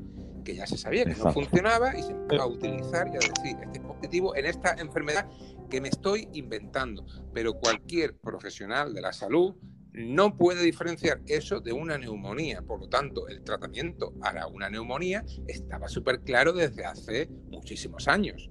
que 0.44 0.56
ya 0.56 0.66
se 0.66 0.76
sabía 0.76 1.04
que 1.04 1.14
no 1.14 1.32
funcionaba 1.32 1.96
y 1.96 2.02
se 2.02 2.12
empezó 2.12 2.42
a 2.42 2.46
utilizar 2.46 3.06
y 3.08 3.10
a 3.10 3.18
decir, 3.18 3.56
este 3.62 3.78
es 3.78 3.84
positivo 3.84 4.34
en 4.36 4.46
esta 4.46 4.74
enfermedad 4.74 5.28
que 5.70 5.80
me 5.80 5.88
estoy 5.88 6.28
inventando. 6.32 7.06
Pero 7.32 7.54
cualquier 7.54 8.16
profesional 8.16 8.92
de 8.92 9.00
la 9.00 9.12
salud 9.12 9.54
no 9.92 10.36
puede 10.36 10.62
diferenciar 10.62 11.20
eso 11.26 11.60
de 11.60 11.72
una 11.72 11.98
neumonía. 11.98 12.62
Por 12.62 12.80
lo 12.80 12.88
tanto, 12.88 13.28
el 13.28 13.42
tratamiento 13.42 14.12
para 14.18 14.46
una 14.46 14.70
neumonía 14.70 15.24
estaba 15.46 15.88
súper 15.88 16.20
claro 16.20 16.52
desde 16.52 16.84
hace 16.84 17.28
muchísimos 17.50 18.08
años. 18.08 18.50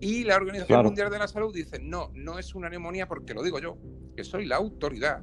Y 0.00 0.24
la 0.24 0.36
Organización 0.36 0.84
Mundial 0.84 1.10
de 1.10 1.18
la 1.18 1.28
Salud 1.28 1.52
dice, 1.52 1.78
no, 1.80 2.10
no 2.14 2.38
es 2.38 2.54
una 2.54 2.70
neumonía 2.70 3.08
porque 3.08 3.34
lo 3.34 3.42
digo 3.42 3.58
yo, 3.58 3.76
que 4.16 4.24
soy 4.24 4.46
la 4.46 4.56
autoridad. 4.56 5.22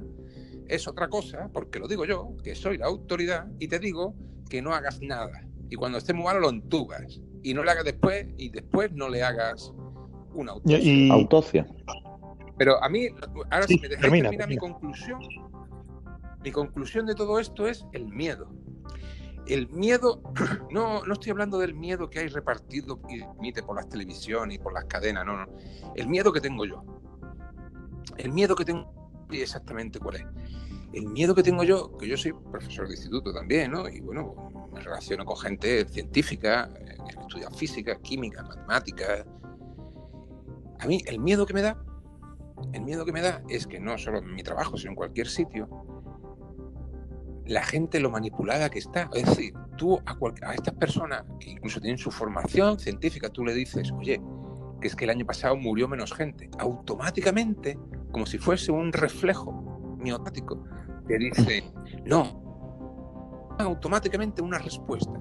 Es 0.68 0.88
otra 0.88 1.08
cosa 1.08 1.48
porque 1.52 1.78
lo 1.78 1.88
digo 1.88 2.04
yo, 2.04 2.36
que 2.42 2.54
soy 2.54 2.78
la 2.78 2.86
autoridad 2.86 3.46
y 3.58 3.68
te 3.68 3.78
digo 3.78 4.14
que 4.48 4.62
no 4.62 4.74
hagas 4.74 5.00
nada. 5.00 5.46
Y 5.68 5.76
cuando 5.76 5.98
esté 5.98 6.12
muy 6.12 6.24
malo 6.24 6.40
lo 6.40 6.50
entubas. 6.50 7.20
Y 7.42 7.54
no 7.54 7.62
le 7.62 7.70
hagas 7.70 7.84
después 7.84 8.26
y 8.36 8.50
después 8.50 8.92
no 8.92 9.08
le 9.08 9.22
hagas 9.22 9.72
una 10.34 10.52
autopsia. 10.52 11.66
Pero 12.58 12.82
a 12.82 12.88
mí, 12.88 13.08
ahora 13.50 13.66
si 13.66 13.78
me 13.78 13.88
dejáis 13.88 14.22
termina 14.22 14.46
mi 14.46 14.56
conclusión, 14.56 15.20
mi 16.42 16.50
conclusión 16.50 17.06
de 17.06 17.14
todo 17.14 17.38
esto 17.38 17.66
es 17.66 17.86
el 17.92 18.06
miedo. 18.06 18.48
El 19.46 19.68
miedo, 19.68 20.22
no, 20.70 21.04
no 21.04 21.12
estoy 21.12 21.30
hablando 21.30 21.58
del 21.58 21.74
miedo 21.74 22.08
que 22.10 22.20
hay 22.20 22.28
repartido 22.28 23.00
y 23.08 23.22
emite 23.22 23.62
por 23.62 23.76
las 23.76 23.88
televisiones 23.88 24.56
y 24.56 24.58
por 24.58 24.72
las 24.72 24.86
cadenas, 24.86 25.24
no, 25.26 25.36
no. 25.36 25.46
El 25.94 26.08
miedo 26.08 26.32
que 26.32 26.40
tengo 26.40 26.64
yo. 26.64 26.84
El 28.16 28.32
miedo 28.32 28.56
que 28.56 28.64
tengo, 28.64 29.05
exactamente 29.30 29.98
cuál 29.98 30.16
es. 30.16 30.24
El 30.92 31.06
miedo 31.08 31.34
que 31.34 31.42
tengo 31.42 31.64
yo, 31.64 31.96
que 31.98 32.08
yo 32.08 32.16
soy 32.16 32.32
profesor 32.50 32.88
de 32.88 32.94
instituto 32.94 33.32
también, 33.32 33.72
¿no? 33.72 33.88
Y 33.88 34.00
bueno, 34.00 34.68
me 34.72 34.80
relaciono 34.80 35.24
con 35.24 35.36
gente 35.36 35.84
científica, 35.86 36.70
eh, 36.78 36.96
que 37.06 37.20
estudia 37.20 37.50
física, 37.50 38.00
química, 38.00 38.42
matemáticas. 38.42 39.26
A 40.78 40.86
mí, 40.86 41.02
el 41.06 41.18
miedo 41.18 41.44
que 41.46 41.54
me 41.54 41.62
da, 41.62 41.82
el 42.72 42.82
miedo 42.82 43.04
que 43.04 43.12
me 43.12 43.20
da 43.20 43.42
es 43.48 43.66
que 43.66 43.80
no 43.80 43.98
solo 43.98 44.18
en 44.18 44.34
mi 44.34 44.42
trabajo, 44.42 44.76
sino 44.76 44.92
en 44.92 44.96
cualquier 44.96 45.28
sitio, 45.28 45.68
la 47.46 47.62
gente 47.62 48.00
lo 48.00 48.10
manipulada 48.10 48.70
que 48.70 48.78
está. 48.78 49.08
Es 49.14 49.26
decir, 49.26 49.54
tú 49.76 49.98
a, 50.04 50.16
a 50.42 50.54
estas 50.54 50.74
personas 50.74 51.24
que 51.40 51.50
incluso 51.50 51.80
tienen 51.80 51.98
su 51.98 52.10
formación 52.10 52.78
científica, 52.78 53.28
tú 53.28 53.44
le 53.44 53.54
dices, 53.54 53.92
oye, 53.92 54.20
que 54.80 54.88
es 54.88 54.96
que 54.96 55.04
el 55.04 55.10
año 55.10 55.26
pasado 55.26 55.56
murió 55.56 55.88
menos 55.88 56.12
gente. 56.12 56.50
Automáticamente, 56.58 57.78
como 58.10 58.26
si 58.26 58.38
fuese 58.38 58.72
un 58.72 58.92
reflejo 58.92 59.96
miotático, 59.98 60.64
te 61.06 61.18
dice, 61.18 61.64
no. 62.04 63.56
Automáticamente 63.58 64.42
una 64.42 64.58
respuesta. 64.58 65.20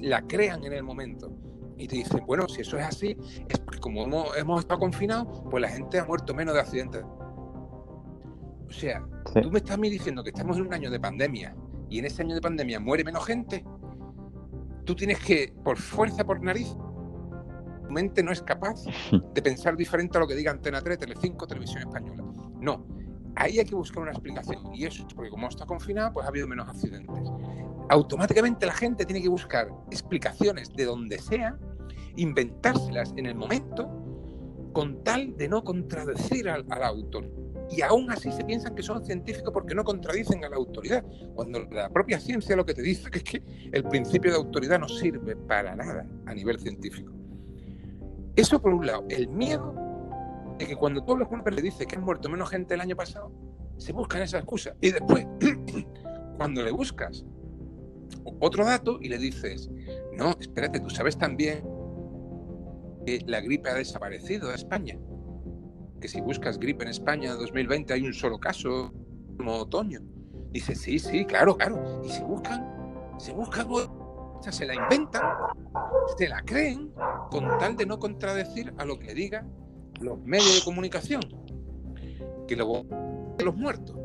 La 0.00 0.22
crean 0.22 0.64
en 0.64 0.72
el 0.72 0.82
momento. 0.82 1.30
Y 1.76 1.88
te 1.88 1.96
dicen, 1.96 2.24
bueno, 2.26 2.48
si 2.48 2.62
eso 2.62 2.78
es 2.78 2.84
así, 2.84 3.16
es 3.48 3.58
porque 3.58 3.80
como 3.80 4.04
hemos, 4.04 4.36
hemos 4.36 4.60
estado 4.60 4.80
confinados, 4.80 5.42
pues 5.50 5.60
la 5.60 5.68
gente 5.68 5.98
ha 5.98 6.04
muerto 6.04 6.32
menos 6.32 6.54
de 6.54 6.60
accidentes. 6.60 7.04
O 7.04 8.72
sea, 8.72 9.04
tú 9.42 9.50
me 9.50 9.58
estás 9.58 9.80
diciendo 9.80 10.22
que 10.22 10.30
estamos 10.30 10.56
en 10.56 10.66
un 10.66 10.74
año 10.74 10.90
de 10.90 10.98
pandemia 10.98 11.54
y 11.88 11.98
en 11.98 12.06
ese 12.06 12.22
año 12.22 12.34
de 12.34 12.40
pandemia 12.40 12.80
muere 12.80 13.04
menos 13.04 13.24
gente, 13.24 13.64
tú 14.84 14.94
tienes 14.94 15.18
que, 15.20 15.52
por 15.64 15.76
fuerza, 15.76 16.24
por 16.24 16.42
nariz, 16.42 16.76
mente 17.90 18.22
no 18.22 18.32
es 18.32 18.42
capaz 18.42 18.84
de 19.34 19.42
pensar 19.42 19.76
diferente 19.76 20.18
a 20.18 20.20
lo 20.20 20.26
que 20.26 20.34
diga 20.34 20.50
Antena 20.50 20.80
3, 20.80 20.98
Telecinco, 20.98 21.46
Televisión 21.46 21.80
Española. 21.80 22.24
No, 22.60 22.86
ahí 23.36 23.58
hay 23.58 23.64
que 23.64 23.74
buscar 23.74 24.02
una 24.02 24.12
explicación. 24.12 24.74
Y 24.74 24.84
eso 24.84 25.06
es 25.06 25.14
porque 25.14 25.30
como 25.30 25.48
está 25.48 25.66
confinado, 25.66 26.12
pues 26.12 26.26
ha 26.26 26.28
habido 26.28 26.46
menos 26.46 26.68
accidentes. 26.68 27.30
Automáticamente 27.90 28.66
la 28.66 28.74
gente 28.74 29.04
tiene 29.04 29.22
que 29.22 29.28
buscar 29.28 29.68
explicaciones 29.90 30.72
de 30.74 30.84
donde 30.84 31.18
sea, 31.18 31.58
inventárselas 32.16 33.12
en 33.16 33.26
el 33.26 33.34
momento, 33.34 33.90
con 34.72 35.04
tal 35.04 35.36
de 35.36 35.48
no 35.48 35.62
contradecir 35.62 36.48
al, 36.48 36.64
al 36.70 36.82
autor 36.82 37.30
y 37.70 37.82
aún 37.82 38.10
así 38.10 38.30
se 38.30 38.44
piensan 38.44 38.74
que 38.74 38.82
son 38.82 39.04
científicos 39.04 39.52
porque 39.52 39.74
no 39.74 39.84
contradicen 39.84 40.44
a 40.44 40.48
la 40.48 40.56
autoridad, 40.56 41.04
cuando 41.34 41.60
la 41.70 41.90
propia 41.90 42.20
ciencia 42.20 42.56
lo 42.56 42.66
que 42.66 42.74
te 42.74 42.82
dice 42.82 43.08
es 43.12 43.22
que 43.22 43.42
el 43.72 43.84
principio 43.84 44.30
de 44.30 44.36
autoridad 44.36 44.78
no 44.78 44.88
sirve 44.88 45.36
para 45.36 45.74
nada 45.74 46.06
a 46.26 46.34
nivel 46.34 46.58
científico. 46.58 47.12
Eso 48.36 48.60
por 48.60 48.74
un 48.74 48.86
lado, 48.86 49.04
el 49.08 49.28
miedo 49.28 49.74
de 50.58 50.66
que 50.66 50.76
cuando 50.76 51.04
hablas 51.08 51.28
con 51.28 51.36
una 51.36 51.44
persona 51.44 51.62
dice 51.62 51.86
que 51.86 51.96
han 51.96 52.02
muerto 52.02 52.28
menos 52.28 52.50
gente 52.50 52.74
el 52.74 52.80
año 52.80 52.96
pasado, 52.96 53.32
se 53.76 53.92
buscan 53.92 54.22
esa 54.22 54.38
excusa. 54.38 54.74
Y 54.80 54.90
después, 54.90 55.26
cuando 56.36 56.62
le 56.62 56.70
buscas 56.70 57.24
otro 58.40 58.64
dato 58.64 58.98
y 59.00 59.08
le 59.08 59.18
dices, 59.18 59.70
no, 60.16 60.34
espérate, 60.38 60.80
tú 60.80 60.90
sabes 60.90 61.16
también 61.16 61.64
que 63.06 63.20
la 63.26 63.40
gripe 63.40 63.70
ha 63.70 63.74
desaparecido 63.74 64.48
de 64.48 64.54
España. 64.54 64.98
Que 66.00 66.08
si 66.08 66.20
buscas 66.20 66.58
gripe 66.58 66.84
en 66.84 66.90
España 66.90 67.34
2020 67.34 67.92
hay 67.92 68.06
un 68.06 68.14
solo 68.14 68.38
caso, 68.38 68.92
como 69.36 69.54
otoño. 69.54 70.00
Dice, 70.50 70.74
sí, 70.74 70.98
sí, 70.98 71.24
claro, 71.24 71.56
claro. 71.56 72.02
Y 72.04 72.10
se 72.10 72.22
buscan, 72.22 73.14
se 73.18 73.32
buscan, 73.32 73.66
se 74.52 74.66
la 74.66 74.74
inventan, 74.74 75.22
se 76.16 76.28
la 76.28 76.42
creen, 76.42 76.92
con 77.30 77.58
tal 77.58 77.76
de 77.76 77.86
no 77.86 77.98
contradecir 77.98 78.72
a 78.78 78.84
lo 78.84 78.98
que 78.98 79.06
le 79.06 79.14
digan 79.14 79.50
los 80.00 80.18
medios 80.20 80.54
de 80.56 80.64
comunicación. 80.64 81.22
Que 82.46 82.56
luego 82.56 82.84
los 83.42 83.56
muertos. 83.56 83.96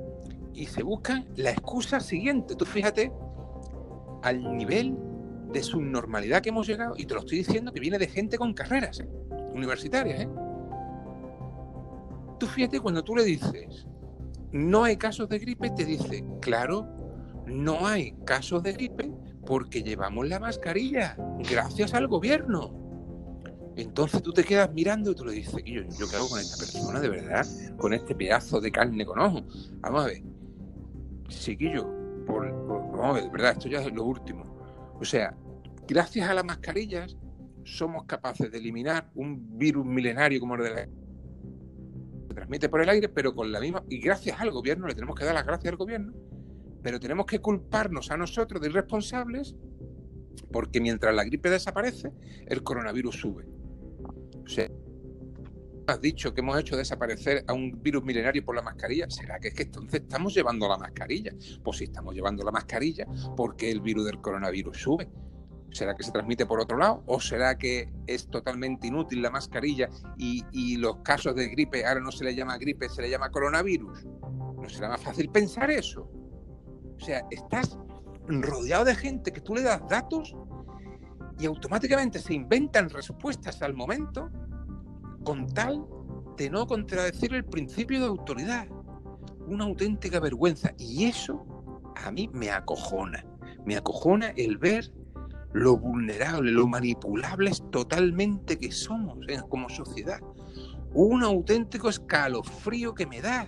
Y 0.54 0.66
se 0.66 0.84
buscan 0.84 1.28
la 1.36 1.52
excusa 1.52 2.00
siguiente. 2.00 2.56
Tú 2.56 2.66
fíjate 2.66 3.12
al 4.24 4.58
nivel 4.58 4.98
de 5.52 5.64
subnormalidad 5.64 6.42
que 6.42 6.50
hemos 6.50 6.68
llegado, 6.68 6.94
y 6.98 7.06
te 7.06 7.14
lo 7.14 7.22
estoy 7.22 7.40
diciendo 7.40 7.72
que 7.72 7.80
viene 7.80 7.98
de 7.98 8.08
gente 8.08 8.38
con 8.38 8.54
carreras 8.54 9.00
¿eh? 9.00 9.10
universitarias. 9.54 10.22
¿eh? 10.22 10.30
Tú 12.40 12.46
fíjate 12.46 12.80
cuando 12.80 13.04
tú 13.04 13.16
le 13.16 13.24
dices, 13.24 13.88
no 14.52 14.84
hay 14.84 14.98
casos 14.98 15.28
de 15.30 15.40
gripe, 15.40 15.70
te 15.72 15.86
dice, 15.86 16.24
claro, 16.40 16.88
no 17.46 17.88
hay 17.88 18.12
casos 18.26 18.62
de 18.64 18.74
gripe 18.74 19.12
porque 19.50 19.82
llevamos 19.82 20.30
la 20.30 20.40
mascarilla, 20.40 21.18
gracias 21.50 21.96
al 21.96 22.08
gobierno. 22.08 22.72
Entonces 23.76 24.22
tú 24.22 24.32
te 24.32 24.44
quedas 24.44 24.72
mirando 24.72 25.10
y 25.10 25.16
tú 25.16 25.26
le 25.26 25.32
dices, 25.32 25.64
yo, 25.66 25.82
yo 25.98 26.08
qué 26.08 26.18
hago 26.18 26.30
con 26.30 26.40
esta 26.40 26.56
persona, 26.58 27.00
de 27.00 27.10
verdad, 27.10 27.48
con 27.78 27.92
este 27.94 28.14
pedazo 28.14 28.62
de 28.62 28.72
carne 28.72 29.04
con 29.08 29.18
ojo. 29.18 29.42
Vamos 29.80 30.04
a 30.04 30.06
ver, 30.06 30.22
chiquillo, 31.30 31.90
por, 32.28 32.48
vamos 32.92 33.06
a 33.06 33.14
ver, 33.14 33.24
de 33.24 33.30
verdad, 33.30 33.52
esto 33.54 33.68
ya 33.70 33.82
es 33.82 33.92
lo 33.92 34.04
último. 34.04 34.44
O 35.00 35.04
sea, 35.04 35.36
gracias 35.88 36.30
a 36.30 36.36
las 36.36 36.46
mascarillas 36.46 37.18
somos 37.64 38.04
capaces 38.04 38.52
de 38.52 38.58
eliminar 38.60 39.10
un 39.16 39.58
virus 39.58 39.84
milenario 39.84 40.40
como 40.40 40.56
el 40.58 40.64
de 40.64 40.70
la 40.70 40.88
se 42.28 42.36
transmite 42.36 42.70
por 42.70 42.84
el 42.84 42.90
aire, 42.90 43.10
pero 43.10 43.34
con 43.34 43.52
la 43.52 43.60
misma 43.60 43.84
y 43.90 44.00
gracias 44.00 44.40
al 44.40 44.52
gobierno 44.52 44.86
le 44.86 44.94
tenemos 44.94 45.18
que 45.18 45.26
dar 45.26 45.34
las 45.34 45.46
gracias 45.48 45.72
al 45.72 45.78
gobierno, 45.78 46.14
pero 46.82 47.00
tenemos 47.00 47.26
que 47.26 47.40
culparnos 47.40 48.12
a 48.12 48.18
nosotros 48.18 48.62
de 48.62 48.70
irresponsables 48.70 49.56
porque 50.52 50.82
mientras 50.82 51.14
la 51.14 51.24
gripe 51.24 51.50
desaparece, 51.50 52.12
el 52.48 52.64
coronavirus 52.64 53.20
sube. 53.20 53.46
O 54.44 54.48
sea, 54.48 54.70
has 55.88 56.02
dicho 56.02 56.34
que 56.34 56.42
hemos 56.42 56.60
hecho 56.60 56.78
desaparecer 56.78 57.44
a 57.48 57.54
un 57.54 57.82
virus 57.82 58.04
milenario 58.04 58.44
por 58.44 58.56
la 58.56 58.62
mascarilla, 58.62 59.10
¿será 59.10 59.40
que 59.40 59.50
es 59.50 59.54
que 59.54 59.64
entonces 59.64 60.02
estamos 60.02 60.34
llevando 60.34 60.68
la 60.68 60.78
mascarilla? 60.78 61.34
Pues 61.64 61.78
si 61.78 61.86
estamos 61.86 62.16
llevando 62.16 62.44
la 62.44 62.52
mascarilla, 62.52 63.06
¿por 63.36 63.56
qué 63.56 63.72
el 63.72 63.82
virus 63.82 64.06
del 64.06 64.22
coronavirus 64.22 64.78
sube? 64.78 65.10
¿Será 65.72 65.96
que 65.96 66.04
se 66.04 66.12
transmite 66.12 66.48
por 66.48 66.60
otro 66.60 66.78
lado? 66.78 67.04
¿O 67.06 67.20
será 67.20 67.56
que 67.58 67.92
es 68.08 68.28
totalmente 68.28 68.88
inútil 68.88 69.22
la 69.22 69.30
mascarilla 69.30 69.88
y, 70.18 70.78
los 70.78 70.98
casos 70.98 71.36
de 71.36 71.48
gripe 71.50 71.86
ahora 71.86 72.00
no 72.00 72.12
se 72.12 72.24
le 72.24 72.34
llama 72.34 72.58
gripe, 72.58 72.90
se 72.90 73.04
le 73.04 73.10
llama 73.10 73.30
coronavirus? 73.30 74.06
¿No 74.06 74.68
será 74.68 74.90
más 74.90 75.02
fácil 75.02 75.30
pensar 75.30 75.70
eso? 75.70 76.10
O 77.00 77.06
sea, 77.06 77.26
estás 77.32 77.78
rodeado 78.28 78.86
de 78.86 78.96
gente 78.96 79.32
que 79.32 79.42
tú 79.42 79.56
le 79.56 79.62
das 79.62 79.82
datos 79.88 80.36
y 81.40 81.46
automáticamente 81.46 82.20
se 82.20 82.34
inventan 82.34 82.90
respuestas 82.90 83.62
al 83.62 83.74
momento 83.74 84.30
con 85.24 85.48
tal 85.48 85.86
de 86.38 86.50
no 86.50 86.68
contradecir 86.68 87.34
el 87.34 87.46
principio 87.46 88.00
de 88.02 88.08
autoridad. 88.08 88.68
Una 89.48 89.64
auténtica 89.64 90.20
vergüenza. 90.20 90.74
Y 90.78 91.06
eso 91.06 91.46
a 91.96 92.12
mí 92.12 92.30
me 92.34 92.52
acojona. 92.52 93.26
Me 93.66 93.78
acojona 93.78 94.30
el 94.30 94.58
ver 94.58 94.92
lo 95.54 95.78
vulnerable, 95.78 96.52
lo 96.52 96.68
manipulables 96.68 97.64
totalmente 97.72 98.58
que 98.58 98.72
somos 98.72 99.18
como 99.48 99.70
sociedad. 99.70 100.20
Un 100.94 101.24
auténtico 101.24 101.90
escalofrío 101.90 102.94
que 102.94 103.08
me 103.08 103.22
da. 103.22 103.48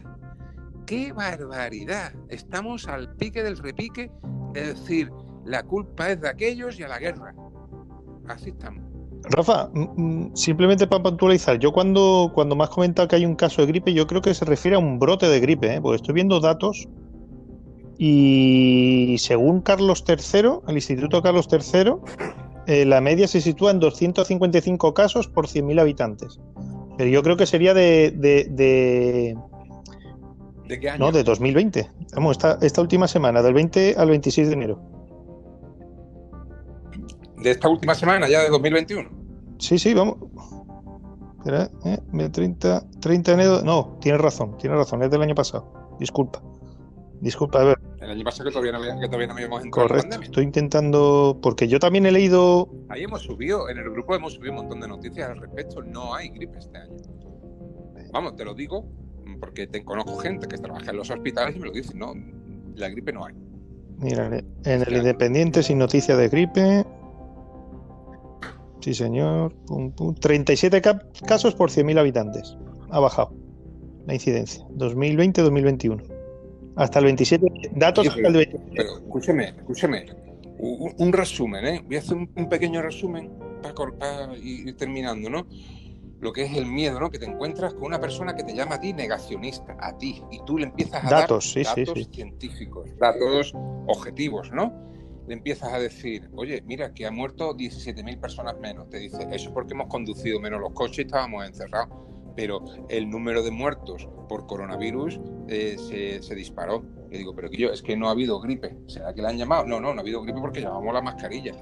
¡Qué 0.91 1.13
barbaridad! 1.13 2.11
Estamos 2.27 2.85
al 2.89 3.15
pique 3.15 3.41
del 3.43 3.57
repique 3.57 4.11
de 4.51 4.73
decir, 4.73 5.09
la 5.45 5.63
culpa 5.63 6.09
es 6.09 6.19
de 6.19 6.27
aquellos 6.27 6.77
y 6.77 6.83
a 6.83 6.89
la 6.89 6.99
guerra. 6.99 7.33
Así 8.27 8.49
estamos. 8.49 8.83
Rafa, 9.23 9.71
simplemente 10.33 10.87
para 10.87 11.01
puntualizar, 11.01 11.59
yo 11.59 11.71
cuando, 11.71 12.29
cuando 12.35 12.57
me 12.57 12.65
has 12.65 12.71
comentado 12.71 13.07
que 13.07 13.15
hay 13.15 13.25
un 13.25 13.37
caso 13.37 13.61
de 13.61 13.67
gripe, 13.67 13.93
yo 13.93 14.05
creo 14.05 14.21
que 14.21 14.33
se 14.33 14.43
refiere 14.43 14.75
a 14.75 14.79
un 14.79 14.99
brote 14.99 15.29
de 15.29 15.39
gripe, 15.39 15.75
¿eh? 15.75 15.79
porque 15.81 15.95
estoy 15.95 16.13
viendo 16.13 16.41
datos 16.41 16.89
y 17.97 19.15
según 19.17 19.61
Carlos 19.61 20.03
III, 20.05 20.59
el 20.67 20.75
Instituto 20.75 21.21
Carlos 21.21 21.47
III, 21.49 21.93
eh, 22.67 22.83
la 22.83 22.99
media 22.99 23.29
se 23.29 23.39
sitúa 23.39 23.71
en 23.71 23.79
255 23.79 24.93
casos 24.93 25.29
por 25.29 25.47
100.000 25.47 25.79
habitantes. 25.79 26.41
Pero 26.97 27.09
yo 27.09 27.23
creo 27.23 27.37
que 27.37 27.45
sería 27.45 27.73
de... 27.73 28.11
¿De, 28.11 28.43
de... 28.51 29.37
qué 30.79 30.89
año? 30.89 31.05
No, 31.05 31.11
de 31.11 31.23
2020. 31.23 31.89
Vamos, 32.15 32.37
esta, 32.37 32.57
esta 32.61 32.81
última 32.81 33.07
semana, 33.07 33.41
del 33.41 33.53
20 33.53 33.95
al 33.97 34.09
26 34.09 34.47
de 34.47 34.53
enero. 34.53 34.79
¿De 37.37 37.51
esta 37.51 37.69
última 37.69 37.95
semana, 37.95 38.29
ya 38.29 38.41
de 38.41 38.49
2021? 38.49 39.09
Sí, 39.59 39.79
sí, 39.79 39.93
vamos. 39.93 40.17
Espera, 41.39 41.69
¿eh? 41.85 41.99
30, 42.29 42.85
30 42.99 43.35
de 43.35 43.41
enero. 43.41 43.61
No, 43.63 43.97
tienes 43.99 44.21
razón, 44.21 44.57
tienes 44.57 44.77
razón, 44.77 45.01
es 45.01 45.09
del 45.09 45.21
año 45.21 45.35
pasado. 45.35 45.97
Disculpa. 45.99 46.41
Disculpa, 47.19 47.61
a 47.61 47.65
ver. 47.65 47.79
El 47.99 48.11
año 48.11 48.23
pasado 48.23 48.49
que 48.49 48.53
todavía 48.53 48.71
no, 48.71 48.99
que 48.99 49.07
todavía 49.07 49.27
no 49.27 49.33
habíamos 49.33 49.63
entrado 49.63 49.87
Correcto, 49.87 50.21
estoy 50.21 50.43
intentando, 50.43 51.39
porque 51.41 51.67
yo 51.67 51.79
también 51.79 52.05
he 52.07 52.11
leído... 52.11 52.67
Ahí 52.89 53.03
hemos 53.03 53.21
subido, 53.21 53.69
en 53.69 53.77
el 53.77 53.91
grupo 53.91 54.15
hemos 54.15 54.33
subido 54.33 54.53
un 54.53 54.57
montón 54.59 54.79
de 54.79 54.87
noticias 54.87 55.29
al 55.29 55.39
respecto, 55.39 55.83
no 55.83 56.15
hay 56.15 56.29
gripe 56.29 56.57
este 56.57 56.77
año. 56.77 56.97
Vamos, 58.11 58.35
te 58.35 58.43
lo 58.43 58.55
digo 58.55 58.85
porque 59.39 59.67
te 59.67 59.83
conozco 59.83 60.17
gente 60.17 60.47
que 60.47 60.57
trabaja 60.57 60.91
en 60.91 60.97
los 60.97 61.09
hospitales 61.09 61.55
y 61.55 61.59
me 61.59 61.67
lo 61.67 61.71
dicen, 61.71 61.99
no, 61.99 62.13
la 62.75 62.89
gripe 62.89 63.13
no 63.13 63.25
hay. 63.25 63.35
Mira, 63.97 64.27
en 64.65 64.81
el 64.81 64.97
Independiente 64.97 65.61
sin 65.61 65.77
noticia 65.77 66.17
de 66.17 66.27
gripe. 66.29 66.85
Sí, 68.79 68.95
señor. 68.95 69.53
37 70.19 70.81
casos 71.27 71.53
por 71.53 71.69
100.000 71.69 71.99
habitantes. 71.99 72.57
Ha 72.89 72.99
bajado 72.99 73.31
la 74.07 74.15
incidencia. 74.15 74.65
2020-2021. 74.75 76.01
Hasta 76.75 76.99
el 76.99 77.05
27. 77.05 77.45
Datos 77.75 78.07
hasta 78.07 78.27
el 78.27 78.33
27. 78.33 78.65
Pero 78.75 78.97
escúcheme, 78.97 79.49
escúcheme. 79.49 80.05
Un, 80.57 81.11
resumen, 81.11 81.65
¿eh? 81.65 81.81
Voy 81.85 81.95
a 81.95 81.99
hacer 81.99 82.17
un, 82.17 82.49
pequeño 82.49 82.81
resumen 82.83 83.31
para, 83.63 84.35
ir 84.37 84.75
terminando, 84.77 85.29
¿no? 85.29 85.47
Lo 86.21 86.31
que 86.31 86.43
es 86.43 86.55
el 86.55 86.67
miedo, 86.67 86.99
¿no? 86.99 87.09
Que 87.09 87.19
te 87.19 87.25
encuentras 87.25 87.73
con 87.73 87.83
una 87.83 87.99
persona 87.99 88.35
que 88.35 88.43
te 88.43 88.53
llama 88.53 88.75
a 88.75 88.79
ti 88.79 88.93
negacionista, 88.93 89.75
a 89.79 89.97
ti, 89.97 90.23
y 90.31 90.39
tú 90.45 90.57
le 90.57 90.67
empiezas 90.67 91.03
a 91.03 91.09
datos, 91.09 91.53
dar 91.55 91.75
sí, 91.75 91.83
datos 91.83 92.07
científicos, 92.11 92.89
datos 92.97 93.53
objetivos, 93.87 94.51
¿no? 94.51 94.71
Le 95.27 95.33
empiezas 95.33 95.73
a 95.73 95.79
decir, 95.79 96.29
oye, 96.35 96.61
mira, 96.65 96.93
que 96.93 97.05
ha 97.05 97.11
muerto 97.11 97.55
17.000 97.55 98.19
personas 98.19 98.57
menos. 98.59 98.89
Te 98.89 98.99
dice, 98.99 99.23
eso 99.31 99.49
es 99.49 99.49
porque 99.49 99.73
hemos 99.73 99.87
conducido 99.87 100.39
menos 100.39 100.61
los 100.61 100.73
coches 100.73 100.99
y 100.99 101.01
estábamos 101.01 101.45
encerrados 101.45 101.89
pero 102.35 102.63
el 102.89 103.09
número 103.09 103.43
de 103.43 103.51
muertos 103.51 104.07
por 104.29 104.47
coronavirus 104.47 105.19
eh, 105.47 106.21
se, 106.21 106.35
disparó. 106.35 106.83
Y 107.11 107.17
digo, 107.17 107.35
pero 107.35 107.49
que 107.49 107.57
yo, 107.57 107.71
es 107.71 107.81
que 107.81 107.97
no 107.97 108.07
ha 108.07 108.11
habido 108.11 108.39
gripe. 108.39 108.77
¿Será 108.87 109.13
que 109.13 109.21
le 109.21 109.27
han 109.27 109.37
llamado? 109.37 109.65
No, 109.65 109.79
no, 109.79 109.93
no 109.93 109.99
ha 109.99 110.01
habido 110.01 110.21
gripe 110.21 110.39
porque 110.39 110.61
llevamos 110.61 110.93
la 110.93 111.01
mascarilla. 111.01 111.53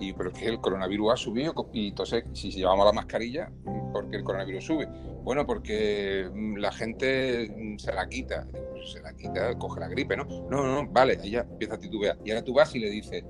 Y 0.00 0.12
pero 0.14 0.32
que 0.32 0.46
el 0.46 0.60
coronavirus 0.60 1.12
ha 1.12 1.16
subido 1.16 1.54
y 1.72 1.88
entonces 1.88 2.24
si 2.32 2.50
llevamos 2.50 2.86
la 2.86 2.92
mascarilla, 2.92 3.52
¿por 3.92 4.08
qué 4.08 4.16
el 4.16 4.24
coronavirus 4.24 4.64
sube? 4.64 4.88
Bueno, 5.22 5.46
porque 5.46 6.28
mm, 6.32 6.56
la 6.56 6.72
gente 6.72 7.52
mm, 7.54 7.78
se 7.78 7.92
la 7.92 8.08
quita, 8.08 8.46
se 8.90 9.00
la 9.02 9.14
quita, 9.14 9.56
coge 9.58 9.80
la 9.80 9.88
gripe, 9.88 10.16
¿no? 10.16 10.24
No, 10.24 10.64
no, 10.64 10.82
no, 10.82 10.88
vale, 10.90 11.18
ya 11.28 11.40
empieza 11.40 11.74
a 11.74 11.78
titubear. 11.78 12.18
Y 12.24 12.30
ahora 12.30 12.42
tú 12.42 12.54
vas 12.54 12.74
y 12.74 12.78
le 12.78 12.88
dices, 12.88 13.24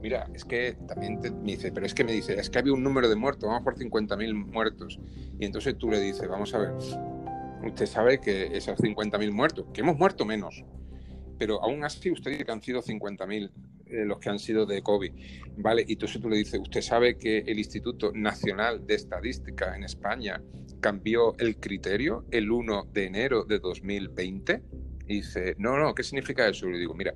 mira, 0.00 0.28
es 0.34 0.44
que 0.44 0.76
también 0.88 1.20
te, 1.20 1.30
me 1.30 1.52
dice, 1.52 1.72
pero 1.72 1.84
es 1.84 1.94
que 1.94 2.04
me 2.04 2.12
dice, 2.12 2.38
es 2.38 2.48
que 2.48 2.58
había 2.58 2.72
un 2.72 2.82
número 2.82 3.08
de 3.08 3.16
muertos, 3.16 3.48
vamos 3.48 3.62
por 3.62 3.76
50.000 3.76 4.34
muertos. 4.34 4.98
Y 5.38 5.44
entonces 5.44 5.76
tú 5.76 5.90
le 5.90 6.00
dices, 6.00 6.26
vamos 6.28 6.54
a 6.54 6.58
ver, 6.58 6.72
usted 7.64 7.86
sabe 7.86 8.20
que 8.20 8.56
esos 8.56 8.78
50.000 8.78 9.32
muertos, 9.32 9.66
que 9.74 9.82
hemos 9.82 9.98
muerto 9.98 10.24
menos, 10.24 10.64
pero 11.38 11.62
aún 11.62 11.84
así 11.84 12.10
usted 12.10 12.30
dice 12.30 12.44
que 12.44 12.52
han 12.52 12.62
sido 12.62 12.82
50.000 12.82 13.50
eh, 13.88 14.04
los 14.04 14.18
que 14.18 14.30
han 14.30 14.38
sido 14.38 14.66
de 14.66 14.82
COVID, 14.82 15.12
¿vale? 15.58 15.84
Y 15.86 15.94
entonces 15.94 16.20
tú 16.20 16.28
le 16.28 16.36
dices, 16.36 16.60
usted 16.60 16.82
sabe 16.82 17.16
que 17.16 17.38
el 17.38 17.58
Instituto 17.58 18.12
Nacional 18.12 18.86
de 18.86 18.94
Estadística 18.94 19.76
en 19.76 19.84
España 19.84 20.42
cambió 20.80 21.36
el 21.38 21.56
criterio 21.56 22.24
el 22.30 22.50
1 22.50 22.88
de 22.92 23.04
enero 23.04 23.44
de 23.44 23.58
2020. 23.58 24.62
Y 25.08 25.16
dice, 25.16 25.54
no, 25.58 25.78
no, 25.78 25.94
¿qué 25.94 26.02
significa 26.02 26.48
eso? 26.48 26.68
Y 26.68 26.72
le 26.72 26.78
digo, 26.78 26.94
mira, 26.94 27.14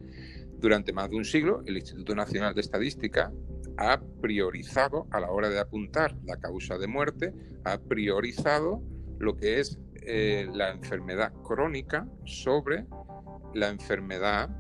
durante 0.59 0.93
más 0.93 1.11
de 1.11 1.17
un 1.17 1.25
siglo, 1.25 1.63
el 1.67 1.77
Instituto 1.77 2.15
Nacional 2.15 2.55
de 2.55 2.61
Estadística 2.61 3.33
ha 3.77 4.01
priorizado, 4.21 5.07
a 5.11 5.21
la 5.21 5.31
hora 5.31 5.49
de 5.49 5.59
apuntar 5.59 6.15
la 6.25 6.37
causa 6.37 6.79
de 6.79 6.87
muerte, 6.87 7.33
ha 7.65 7.79
priorizado 7.79 8.83
lo 9.19 9.37
que 9.37 9.61
es 9.61 9.79
eh, 10.03 10.49
la 10.53 10.71
enfermedad 10.71 11.33
crónica 11.43 12.07
sobre 12.25 12.87
la 13.55 13.69
enfermedad 13.69 14.51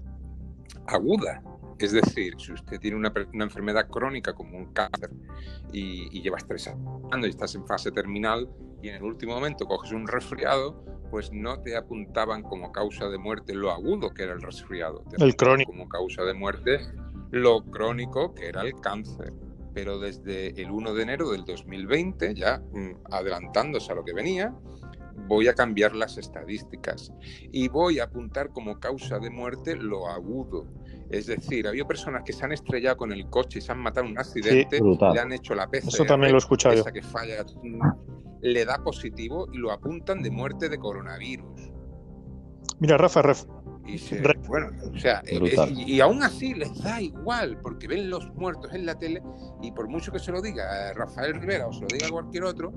aguda. 0.86 1.42
Es 1.80 1.92
decir, 1.92 2.34
si 2.38 2.52
usted 2.52 2.78
tiene 2.78 2.96
una, 2.96 3.12
una 3.32 3.44
enfermedad 3.44 3.88
crónica 3.88 4.34
como 4.34 4.58
un 4.58 4.72
cáncer 4.72 5.10
y, 5.72 6.16
y 6.16 6.22
llevas 6.22 6.46
tres 6.46 6.68
años 6.68 7.26
y 7.26 7.30
estás 7.30 7.54
en 7.54 7.66
fase 7.66 7.90
terminal 7.90 8.48
y 8.82 8.88
en 8.88 8.96
el 8.96 9.02
último 9.02 9.34
momento 9.34 9.66
coges 9.66 9.92
un 9.92 10.06
resfriado, 10.06 10.84
pues 11.10 11.32
no 11.32 11.60
te 11.60 11.76
apuntaban 11.76 12.42
como 12.42 12.70
causa 12.70 13.08
de 13.08 13.18
muerte 13.18 13.54
lo 13.54 13.70
agudo 13.70 14.10
que 14.10 14.22
era 14.22 14.32
el 14.32 14.42
resfriado, 14.42 15.04
te 15.10 15.22
el 15.22 15.36
crónico. 15.36 15.72
como 15.72 15.88
causa 15.88 16.22
de 16.22 16.34
muerte 16.34 16.80
lo 17.30 17.64
crónico 17.64 18.34
que 18.34 18.48
era 18.48 18.62
el 18.62 18.74
cáncer. 18.80 19.32
Pero 19.72 20.00
desde 20.00 20.60
el 20.60 20.70
1 20.70 20.94
de 20.94 21.02
enero 21.02 21.30
del 21.30 21.44
2020, 21.44 22.34
ya 22.34 22.58
mm, 22.58 23.04
adelantándose 23.12 23.92
a 23.92 23.94
lo 23.94 24.04
que 24.04 24.12
venía, 24.12 24.52
voy 25.28 25.46
a 25.46 25.54
cambiar 25.54 25.94
las 25.94 26.18
estadísticas 26.18 27.12
y 27.52 27.68
voy 27.68 28.00
a 28.00 28.04
apuntar 28.04 28.50
como 28.50 28.80
causa 28.80 29.20
de 29.20 29.30
muerte 29.30 29.76
lo 29.76 30.08
agudo. 30.08 30.66
Es 31.10 31.26
decir, 31.26 31.66
había 31.66 31.84
personas 31.84 32.22
que 32.24 32.32
se 32.32 32.44
han 32.44 32.52
estrellado 32.52 32.96
con 32.96 33.10
el 33.12 33.28
coche 33.28 33.58
y 33.58 33.62
se 33.62 33.72
han 33.72 33.78
matado 33.80 34.06
en 34.06 34.12
un 34.12 34.18
accidente, 34.18 34.78
Sí, 34.78 34.84
le 35.12 35.20
han 35.20 35.32
hecho 35.32 35.54
la 35.54 35.66
PCR, 35.68 35.88
Eso 35.88 36.04
también 36.04 36.30
lo 36.32 36.38
he 36.38 36.40
escuchado 36.40 36.74
esa 36.76 36.92
que 36.92 37.02
falla, 37.02 37.44
mm, 37.62 37.80
le 38.42 38.64
da 38.64 38.78
positivo 38.82 39.48
y 39.52 39.58
lo 39.58 39.72
apuntan 39.72 40.22
de 40.22 40.30
muerte 40.30 40.68
de 40.68 40.78
coronavirus. 40.78 41.72
Mira, 42.78 42.96
Rafa, 42.96 43.22
ref- 43.22 43.46
Y 43.86 43.98
se- 43.98 44.22
bueno, 44.46 44.68
o 44.94 44.98
sea, 44.98 45.20
y, 45.28 45.94
y 45.96 46.00
aún 46.00 46.22
así 46.22 46.54
les 46.54 46.80
da 46.82 47.00
igual, 47.02 47.58
porque 47.60 47.88
ven 47.88 48.08
los 48.08 48.32
muertos 48.34 48.72
en 48.72 48.86
la 48.86 48.96
tele 48.96 49.20
y 49.60 49.72
por 49.72 49.88
mucho 49.88 50.12
que 50.12 50.20
se 50.20 50.30
lo 50.30 50.40
diga 50.40 50.90
a 50.90 50.92
Rafael 50.94 51.34
Rivera 51.40 51.66
o 51.66 51.72
se 51.72 51.80
lo 51.80 51.88
diga 51.88 52.06
a 52.06 52.10
cualquier 52.10 52.44
otro, 52.44 52.72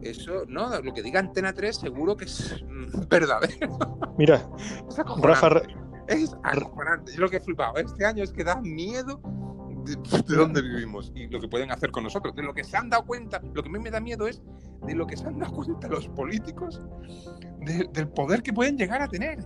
eso, 0.00 0.44
no, 0.48 0.80
lo 0.80 0.92
que 0.94 1.02
diga 1.02 1.20
Antena 1.20 1.52
3 1.52 1.76
seguro 1.76 2.16
que 2.16 2.24
es 2.24 2.64
mm, 2.66 3.00
verdadero. 3.10 3.78
mira. 4.16 4.48
Rafa, 5.20 5.62
Es 6.08 6.36
acojonante. 6.42 7.12
Yo 7.14 7.20
lo 7.22 7.28
que 7.28 7.36
he 7.38 7.40
flipado 7.40 7.76
este 7.76 8.04
año 8.04 8.22
es 8.24 8.32
que 8.32 8.44
da 8.44 8.60
miedo 8.60 9.20
de, 9.84 9.96
de 9.96 10.36
dónde 10.36 10.62
vivimos 10.62 11.12
y 11.14 11.26
lo 11.28 11.40
que 11.40 11.48
pueden 11.48 11.70
hacer 11.70 11.90
con 11.90 12.04
nosotros. 12.04 12.34
De 12.34 12.42
lo 12.42 12.54
que 12.54 12.64
se 12.64 12.76
han 12.76 12.90
dado 12.90 13.04
cuenta, 13.06 13.40
lo 13.54 13.62
que 13.62 13.68
a 13.68 13.72
mí 13.72 13.78
me 13.78 13.90
da 13.90 14.00
miedo 14.00 14.26
es 14.26 14.42
de 14.86 14.94
lo 14.94 15.06
que 15.06 15.16
se 15.16 15.26
han 15.26 15.38
dado 15.38 15.52
cuenta 15.54 15.88
los 15.88 16.08
políticos 16.08 16.80
de- 17.60 17.88
del 17.92 18.08
poder 18.08 18.42
que 18.42 18.52
pueden 18.52 18.76
llegar 18.76 19.00
a 19.02 19.08
tener. 19.08 19.38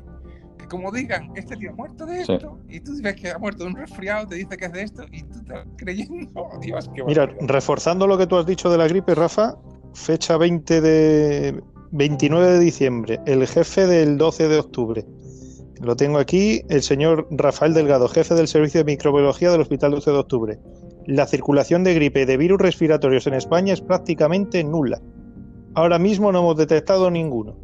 Que 0.58 0.66
como 0.66 0.90
digan, 0.90 1.30
este 1.36 1.56
tío 1.56 1.70
ha 1.70 1.74
muerto 1.74 2.04
de 2.06 2.24
Sí. 2.24 2.32
esto, 2.32 2.58
y 2.68 2.80
tú 2.80 2.92
ves 3.00 3.14
que 3.14 3.30
ha 3.30 3.38
muerto 3.38 3.62
de 3.64 3.70
un 3.70 3.76
resfriado, 3.76 4.26
te 4.26 4.34
dice 4.34 4.56
que 4.56 4.64
es 4.64 4.72
de 4.72 4.82
esto, 4.82 5.04
y 5.12 5.22
tú 5.22 5.38
estás 5.38 5.64
creyendo, 5.76 6.48
Dios, 6.60 6.90
qué 6.94 7.04
mira, 7.04 7.26
reforzando 7.42 8.06
lo 8.08 8.18
que 8.18 8.26
tú 8.26 8.36
has 8.36 8.46
dicho 8.46 8.68
de 8.70 8.78
la 8.78 8.88
gripe, 8.88 9.14
Rafa, 9.14 9.56
fecha 9.94 10.36
20 10.36 10.80
de 10.80 11.62
29 11.92 12.46
de 12.52 12.58
diciembre, 12.58 13.20
el 13.26 13.46
jefe 13.46 13.86
del 13.86 14.18
12 14.18 14.48
de 14.48 14.58
octubre. 14.58 15.06
Lo 15.80 15.94
tengo 15.94 16.18
aquí, 16.18 16.62
el 16.68 16.82
señor 16.82 17.28
Rafael 17.30 17.72
Delgado, 17.72 18.08
jefe 18.08 18.34
del 18.34 18.48
Servicio 18.48 18.80
de 18.80 18.84
Microbiología 18.84 19.52
del 19.52 19.60
Hospital 19.60 19.92
12 19.92 20.10
de 20.10 20.16
Octubre. 20.16 20.58
La 21.06 21.24
circulación 21.26 21.84
de 21.84 21.94
gripe 21.94 22.26
de 22.26 22.36
virus 22.36 22.60
respiratorios 22.60 23.28
en 23.28 23.34
España 23.34 23.74
es 23.74 23.80
prácticamente 23.80 24.64
nula. 24.64 25.00
Ahora 25.74 26.00
mismo 26.00 26.32
no 26.32 26.40
hemos 26.40 26.56
detectado 26.56 27.12
ninguno. 27.12 27.56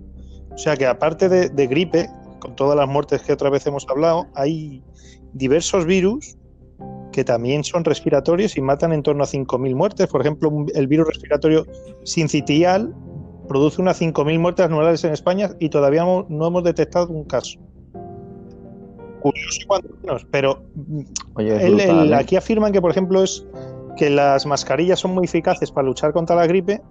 O 0.53 0.59
sea 0.59 0.77
que 0.77 0.87
aparte 0.87 1.29
de, 1.29 1.67
gripe, 1.67 2.09
con 2.39 2.55
todas 2.55 2.77
las 2.77 2.89
muertes 2.89 3.23
que 3.23 3.33
otra 3.33 3.51
vez 3.51 3.67
hemos 3.67 3.85
hablado, 3.89 4.29
hay 4.35 4.85
diversos 5.33 5.85
virus 5.85 6.37
que 7.11 7.25
también 7.25 7.65
son 7.65 7.85
respiratorios 7.85 8.57
y 8.57 8.61
matan 8.61 8.93
en 8.93 9.03
torno 9.03 9.25
a 9.25 9.27
5.000 9.27 9.75
muertes. 9.75 10.07
Por 10.07 10.21
ejemplo, 10.21 10.53
el 10.73 10.87
virus 10.87 11.09
respiratorio 11.09 11.67
sincitial 12.05 12.95
produce 13.49 13.83
unas 13.83 14.01
5.000 14.01 14.39
muertes 14.39 14.67
anuales 14.67 15.03
en 15.03 15.13
España 15.13 15.51
y 15.59 15.69
todavía 15.69 16.05
no 16.05 16.47
hemos 16.47 16.63
detectado 16.63 17.09
un 17.09 17.25
caso. 17.25 17.59
Curioso 19.25 19.61
cuando 19.67 19.89
menos, 20.03 20.27
pero 20.31 20.63
mm, 20.75 21.01
Oye, 21.37 21.67
el- 21.67 21.73
brutal, 21.77 22.13
¿eh? 22.13 22.15
aquí 22.17 22.37
afirman 22.37 22.73
que, 22.73 22.83
por 22.83 22.91
ejemplo, 22.91 23.23
es 23.23 23.47
que 23.97 24.11
las 24.11 24.45
mascarillas 24.45 25.01
son 25.01 25.15
muy 25.15 25.25
eficaces 25.25 25.71
para 25.71 25.87
luchar 25.87 26.13
contra 26.13 26.37
la 26.37 26.47
gripe, 26.47 26.83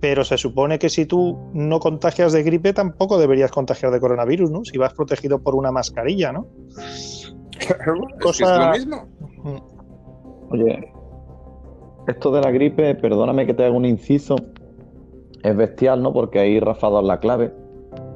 pero 0.00 0.24
se 0.24 0.36
supone 0.36 0.78
que 0.80 0.88
si 0.88 1.06
tú 1.06 1.38
no 1.52 1.78
contagias 1.78 2.32
de 2.32 2.42
gripe, 2.42 2.72
tampoco 2.72 3.16
deberías 3.16 3.52
contagiar 3.52 3.92
de 3.92 4.00
coronavirus, 4.00 4.50
¿no? 4.50 4.64
Si 4.64 4.76
vas 4.76 4.92
protegido 4.92 5.38
por 5.38 5.54
una 5.54 5.70
mascarilla, 5.70 6.32
¿no? 6.32 6.48
Claro, 7.60 7.94
es 8.08 8.14
que 8.16 8.18
cosa- 8.22 8.72
es 8.74 8.86
lo 8.86 8.96
mismo. 8.96 9.68
Oye, 10.50 10.92
esto 12.08 12.32
de 12.32 12.40
la 12.40 12.50
gripe, 12.50 12.96
perdóname 12.96 13.46
que 13.46 13.54
te 13.54 13.64
haga 13.64 13.76
un 13.76 13.84
inciso, 13.84 14.34
es 15.44 15.56
bestial, 15.56 16.02
¿no? 16.02 16.12
Porque 16.12 16.40
ahí 16.40 16.58
Rafa 16.58 16.88
ha 16.88 16.90
dado 16.90 17.02
la 17.02 17.20
clave. 17.20 17.54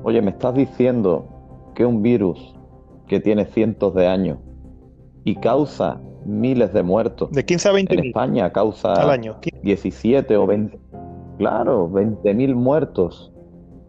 Oye, 0.03 0.21
me 0.21 0.31
estás 0.33 0.55
diciendo 0.55 1.29
que 1.77 1.85
un 1.87 2.03
virus 2.03 2.54
que 3.09 3.21
tiene 3.21 3.47
cientos 3.47 3.95
de 3.95 4.07
años 4.07 4.39
y 5.25 5.37
causa 5.37 6.01
miles 6.25 6.73
de 6.73 6.83
muertos, 6.83 7.31
De 7.31 7.45
15 7.45 7.69
a 7.69 7.73
20 7.73 7.95
en 7.95 8.01
mil 8.01 8.09
España 8.09 8.53
causa 8.53 8.95
al 8.95 9.11
año. 9.11 9.39
17 9.63 10.37
o 10.37 10.47
20, 10.47 10.79
claro, 11.39 11.89
20.000 11.91 12.55
muertos. 12.55 13.33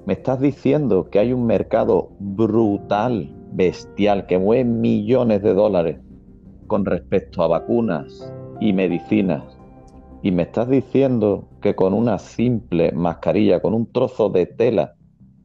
Me 0.06 0.14
estás 0.14 0.40
diciendo 0.40 1.10
que 1.10 1.20
hay 1.20 1.34
un 1.34 1.46
mercado 1.46 2.10
brutal, 2.20 3.34
bestial, 3.54 4.28
que 4.28 4.38
mueve 4.38 4.66
millones 4.66 5.42
de 5.42 5.54
dólares 5.54 5.98
con 6.68 6.86
respecto 6.86 7.44
a 7.44 7.48
vacunas 7.48 8.32
y 8.60 8.74
medicinas. 8.74 9.44
Y 10.22 10.32
me 10.32 10.44
estás 10.44 10.70
diciendo 10.70 11.48
que 11.62 11.76
con 11.76 11.94
una 11.94 12.20
simple 12.20 12.92
mascarilla, 12.92 13.62
con 13.62 13.74
un 13.74 13.92
trozo 13.92 14.30
de 14.30 14.46
tela 14.46 14.96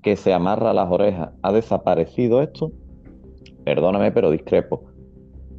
que 0.02 0.16
se 0.16 0.32
amarra 0.32 0.70
a 0.70 0.74
las 0.74 0.90
orejas, 0.90 1.30
ha 1.42 1.52
desaparecido 1.52 2.40
esto. 2.40 2.72
Perdóname, 3.64 4.12
pero 4.12 4.30
discrepo. 4.30 4.84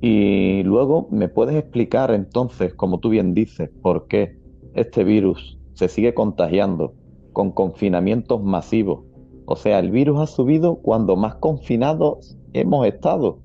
Y 0.02 0.64
luego 0.64 1.08
me 1.12 1.30
puedes 1.30 1.56
explicar 1.56 2.12
entonces, 2.12 2.74
como 2.74 3.00
tú 3.00 3.10
bien 3.10 3.34
dices, 3.34 3.70
por 3.82 4.08
qué 4.08 4.38
este 4.74 5.04
virus 5.04 5.60
se 5.74 5.88
sigue 5.88 6.14
contagiando 6.14 6.94
con 7.34 7.52
confinamientos 7.52 8.42
masivos. 8.44 9.06
O 9.46 9.56
sea, 9.56 9.80
el 9.80 9.92
virus 9.92 10.20
ha 10.20 10.28
subido 10.28 10.76
cuando 10.76 11.16
más 11.16 11.36
confinados 11.36 12.38
hemos 12.54 12.88
estado 12.88 13.40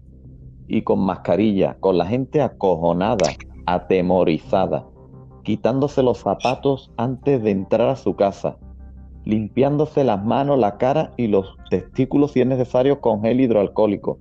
y 0.68 0.82
con 0.82 1.00
mascarilla, 1.00 1.76
con 1.80 1.98
la 1.98 2.06
gente 2.06 2.40
acojonada, 2.40 3.30
atemorizada, 3.66 4.86
quitándose 5.42 6.02
los 6.02 6.18
zapatos 6.18 6.92
antes 6.96 7.42
de 7.42 7.50
entrar 7.50 7.88
a 7.88 7.96
su 7.96 8.14
casa, 8.16 8.56
limpiándose 9.26 10.04
las 10.04 10.24
manos, 10.24 10.58
la 10.58 10.78
cara 10.78 11.12
y 11.16 11.26
los 11.26 11.56
testículos 11.68 12.32
si 12.32 12.40
es 12.40 12.46
necesario 12.46 13.00
con 13.00 13.20
gel 13.20 13.40
hidroalcohólico. 13.40 14.18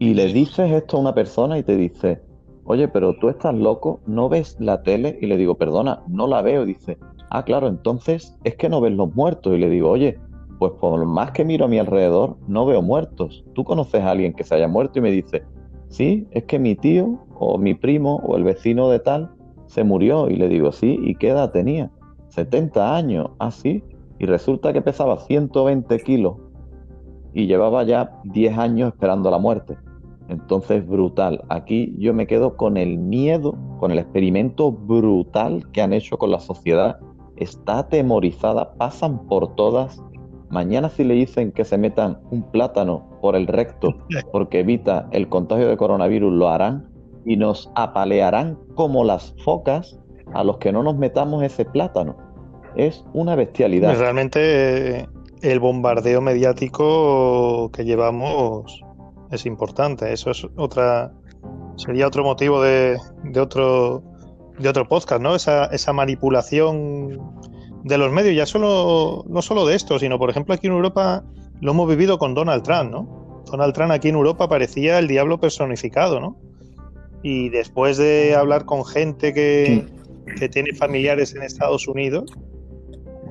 Y 0.00 0.14
le 0.14 0.26
dices 0.32 0.70
esto 0.72 0.96
a 0.96 1.00
una 1.00 1.14
persona 1.14 1.56
y 1.56 1.62
te 1.62 1.76
dice, 1.76 2.20
oye, 2.64 2.88
pero 2.88 3.14
tú 3.18 3.28
estás 3.28 3.54
loco, 3.54 4.00
¿no 4.06 4.28
ves 4.28 4.56
la 4.58 4.82
tele? 4.82 5.18
Y 5.20 5.26
le 5.26 5.36
digo, 5.36 5.54
perdona, 5.54 6.02
no 6.08 6.26
la 6.26 6.42
veo. 6.42 6.64
Y 6.64 6.66
dice, 6.66 6.98
ah, 7.30 7.44
claro, 7.44 7.68
entonces 7.68 8.36
es 8.42 8.56
que 8.56 8.68
no 8.68 8.80
ves 8.80 8.92
los 8.92 9.14
muertos. 9.14 9.54
Y 9.54 9.58
le 9.58 9.70
digo, 9.70 9.88
oye, 9.88 10.18
pues 10.58 10.72
por 10.80 11.06
más 11.06 11.30
que 11.30 11.44
miro 11.44 11.66
a 11.66 11.68
mi 11.68 11.78
alrededor, 11.78 12.38
no 12.48 12.66
veo 12.66 12.82
muertos. 12.82 13.44
¿Tú 13.54 13.62
conoces 13.62 14.02
a 14.02 14.10
alguien 14.10 14.32
que 14.32 14.42
se 14.42 14.56
haya 14.56 14.66
muerto? 14.68 14.98
Y 14.98 15.02
me 15.02 15.12
dice, 15.12 15.44
sí, 15.88 16.26
es 16.32 16.44
que 16.44 16.58
mi 16.58 16.74
tío 16.74 17.20
o 17.38 17.56
mi 17.56 17.74
primo 17.74 18.16
o 18.26 18.36
el 18.36 18.42
vecino 18.42 18.90
de 18.90 18.98
tal 18.98 19.30
se 19.66 19.84
murió. 19.84 20.28
Y 20.28 20.36
le 20.36 20.48
digo, 20.48 20.72
sí, 20.72 20.98
¿y 21.02 21.14
qué 21.14 21.28
edad 21.28 21.52
tenía? 21.52 21.90
70 22.30 22.96
años, 22.96 23.30
ah, 23.38 23.50
sí. 23.50 23.82
Y 24.18 24.26
resulta 24.26 24.72
que 24.72 24.82
pesaba 24.82 25.18
120 25.18 25.98
kilos 26.00 26.36
y 27.32 27.46
llevaba 27.46 27.84
ya 27.84 28.20
10 28.24 28.58
años 28.58 28.92
esperando 28.92 29.30
la 29.30 29.38
muerte. 29.38 29.76
Entonces, 30.28 30.86
brutal. 30.86 31.42
Aquí 31.48 31.94
yo 31.98 32.14
me 32.14 32.26
quedo 32.26 32.56
con 32.56 32.76
el 32.76 32.98
miedo, 32.98 33.56
con 33.78 33.90
el 33.90 33.98
experimento 33.98 34.70
brutal 34.70 35.68
que 35.72 35.82
han 35.82 35.92
hecho 35.92 36.18
con 36.18 36.30
la 36.30 36.38
sociedad. 36.38 37.00
Está 37.36 37.80
atemorizada, 37.80 38.74
pasan 38.74 39.26
por 39.26 39.54
todas. 39.54 40.02
Mañana 40.50 40.88
si 40.88 41.04
le 41.04 41.14
dicen 41.14 41.52
que 41.52 41.64
se 41.64 41.78
metan 41.78 42.20
un 42.30 42.42
plátano 42.42 43.08
por 43.20 43.34
el 43.36 43.46
recto 43.46 43.94
porque 44.32 44.60
evita 44.60 45.08
el 45.12 45.28
contagio 45.28 45.68
de 45.68 45.76
coronavirus, 45.76 46.32
lo 46.32 46.48
harán 46.48 46.88
y 47.24 47.36
nos 47.36 47.70
apalearán 47.74 48.58
como 48.74 49.04
las 49.04 49.34
focas 49.44 49.98
a 50.34 50.44
los 50.44 50.58
que 50.58 50.72
no 50.72 50.82
nos 50.82 50.96
metamos 50.96 51.42
ese 51.42 51.64
plátano. 51.64 52.16
Es 52.76 53.04
una 53.12 53.34
bestialidad. 53.34 53.98
Realmente 53.98 55.00
eh, 55.00 55.08
el 55.42 55.60
bombardeo 55.60 56.20
mediático 56.20 57.70
que 57.72 57.84
llevamos 57.84 58.82
es 59.30 59.46
importante. 59.46 60.12
Eso 60.12 60.30
es 60.30 60.46
otra 60.56 61.12
sería 61.76 62.06
otro 62.06 62.24
motivo 62.24 62.62
de, 62.62 62.98
de 63.24 63.40
otro 63.40 64.02
de 64.58 64.68
otro 64.68 64.86
podcast, 64.86 65.22
¿no? 65.22 65.34
Esa, 65.34 65.66
esa 65.66 65.92
manipulación 65.92 67.18
de 67.82 67.96
los 67.96 68.12
medios, 68.12 68.36
ya 68.36 68.44
solo 68.44 69.24
no 69.26 69.40
solo 69.40 69.66
de 69.66 69.74
esto, 69.74 69.98
sino 69.98 70.18
por 70.18 70.28
ejemplo 70.28 70.54
aquí 70.54 70.66
en 70.66 70.74
Europa 70.74 71.24
lo 71.60 71.72
hemos 71.72 71.88
vivido 71.88 72.18
con 72.18 72.34
Donald 72.34 72.62
Trump, 72.62 72.90
¿no? 72.90 73.42
Donald 73.50 73.72
Trump 73.72 73.92
aquí 73.92 74.10
en 74.10 74.16
Europa 74.16 74.48
parecía 74.48 74.98
el 74.98 75.08
diablo 75.08 75.40
personificado, 75.40 76.20
¿no? 76.20 76.36
Y 77.22 77.48
después 77.48 77.96
de 77.96 78.34
hablar 78.34 78.64
con 78.66 78.84
gente 78.84 79.32
que, 79.32 79.86
que 80.38 80.48
tiene 80.48 80.74
familiares 80.74 81.34
en 81.34 81.42
Estados 81.42 81.86
Unidos, 81.88 82.32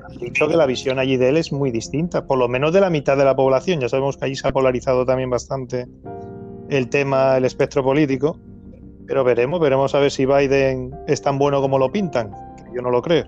han 0.04 0.16
dicho 0.18 0.48
que 0.48 0.56
la 0.56 0.66
visión 0.66 0.98
allí 0.98 1.16
de 1.16 1.28
él 1.28 1.36
es 1.36 1.52
muy 1.52 1.70
distinta, 1.70 2.26
por 2.26 2.38
lo 2.38 2.48
menos 2.48 2.72
de 2.72 2.80
la 2.80 2.90
mitad 2.90 3.16
de 3.16 3.24
la 3.24 3.36
población. 3.36 3.80
Ya 3.80 3.88
sabemos 3.88 4.16
que 4.16 4.26
allí 4.26 4.36
se 4.36 4.48
ha 4.48 4.52
polarizado 4.52 5.04
también 5.06 5.30
bastante 5.30 5.86
el 6.68 6.88
tema, 6.88 7.36
el 7.36 7.44
espectro 7.44 7.82
político, 7.82 8.36
pero 9.06 9.24
veremos, 9.24 9.60
veremos 9.60 9.94
a 9.94 9.98
ver 9.98 10.10
si 10.10 10.24
Biden 10.24 10.94
es 11.06 11.20
tan 11.22 11.38
bueno 11.38 11.60
como 11.60 11.78
lo 11.78 11.90
pintan, 11.90 12.30
que 12.56 12.74
yo 12.74 12.82
no 12.82 12.90
lo 12.90 13.02
creo. 13.02 13.26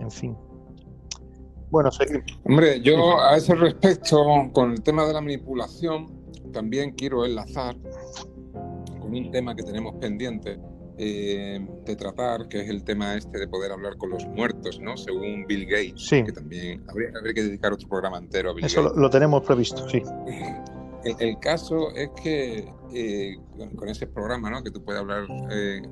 En 0.00 0.10
fin. 0.10 0.36
Bueno, 1.70 1.90
seguimos. 1.90 2.24
Hombre, 2.44 2.80
yo 2.80 3.20
a 3.20 3.36
ese 3.36 3.54
respecto, 3.54 4.24
con 4.52 4.72
el 4.72 4.82
tema 4.82 5.04
de 5.06 5.12
la 5.12 5.20
manipulación, 5.20 6.06
también 6.52 6.92
quiero 6.92 7.24
enlazar 7.24 7.76
con 9.00 9.14
un 9.14 9.30
tema 9.30 9.54
que 9.56 9.62
tenemos 9.62 9.94
pendiente 9.96 10.58
eh, 10.98 11.66
de 11.84 11.96
tratar, 11.96 12.48
que 12.48 12.60
es 12.60 12.70
el 12.70 12.82
tema 12.84 13.14
este 13.16 13.38
de 13.38 13.48
poder 13.48 13.72
hablar 13.72 13.96
con 13.96 14.10
los 14.10 14.26
muertos, 14.26 14.80
¿no? 14.80 14.96
Según 14.96 15.46
Bill 15.46 15.66
Gates, 15.66 16.06
Sí. 16.06 16.24
que 16.24 16.32
también 16.32 16.82
habría, 16.88 17.10
habría 17.16 17.34
que 17.34 17.42
dedicar 17.42 17.72
otro 17.72 17.88
programa 17.88 18.18
entero 18.18 18.50
a 18.50 18.54
Bill 18.54 18.64
Eso 18.64 18.82
lo, 18.82 18.88
Gates. 18.88 19.02
lo 19.02 19.10
tenemos 19.10 19.42
previsto, 19.42 19.88
sí. 19.88 20.02
El, 21.04 21.14
el 21.20 21.38
caso 21.38 21.94
es 21.94 22.08
que 22.22 22.68
eh, 22.92 23.36
con, 23.76 23.88
ese 23.88 24.06
programa, 24.06 24.50
¿no? 24.50 24.62
Que 24.62 24.70
tú 24.70 24.82
puedes 24.82 25.00
hablar 25.00 25.26
eh, 25.50 25.82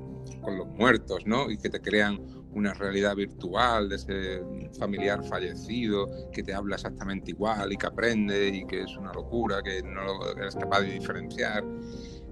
con 0.41 0.57
los 0.57 0.67
muertos, 0.67 1.25
¿no? 1.25 1.49
Y 1.51 1.57
que 1.57 1.69
te 1.69 1.79
crean 1.81 2.19
una 2.53 2.73
realidad 2.73 3.15
virtual 3.15 3.89
de 3.89 3.95
ese 3.97 4.41
familiar 4.79 5.23
fallecido 5.25 6.07
que 6.31 6.41
te 6.41 6.53
habla 6.53 6.75
exactamente 6.75 7.31
igual 7.31 7.71
y 7.73 7.77
que 7.77 7.85
aprende 7.85 8.47
y 8.47 8.65
que 8.65 8.83
es 8.83 8.95
una 8.97 9.11
locura, 9.13 9.61
que 9.61 9.83
no 9.83 10.03
lo 10.03 10.31
eres 10.37 10.55
capaz 10.55 10.81
de 10.81 10.91
diferenciar, 10.93 11.63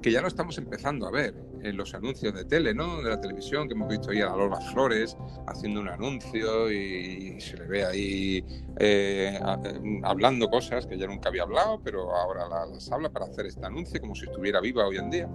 que 0.02 0.12
ya 0.12 0.22
lo 0.22 0.28
estamos 0.30 0.58
empezando 0.58 1.08
a 1.08 1.12
ver 1.12 1.36
en 1.64 1.78
los 1.78 1.94
anuncios 1.94 2.34
de 2.34 2.46
tele, 2.46 2.74
¿no? 2.74 3.02
De 3.02 3.10
la 3.10 3.20
televisión, 3.20 3.68
que 3.68 3.74
hemos 3.74 3.90
visto 3.90 4.12
ahí 4.12 4.22
a 4.22 4.28
la 4.28 4.36
Lola 4.36 4.60
Flores 4.74 5.18
haciendo 5.48 5.82
un 5.82 5.90
anuncio 5.90 6.72
y 6.72 7.40
se 7.40 7.58
le 7.58 7.66
ve 7.68 7.86
ahí 7.86 8.46
eh, 8.80 9.40
eh, 9.40 10.02
hablando 10.04 10.50
cosas 10.50 10.86
que 10.86 10.98
ya 10.98 11.08
nunca 11.08 11.30
había 11.30 11.44
hablado, 11.44 11.82
pero 11.84 12.16
ahora 12.16 12.48
la- 12.48 12.66
las 12.66 12.92
habla 12.92 13.10
para 13.10 13.26
hacer 13.26 13.46
este 13.46 13.66
anuncio 13.66 14.00
como 14.02 14.14
si 14.16 14.26
estuviera 14.26 14.60
viva 14.60 14.86
hoy 14.86 14.98
en 14.98 15.10
día. 15.10 15.30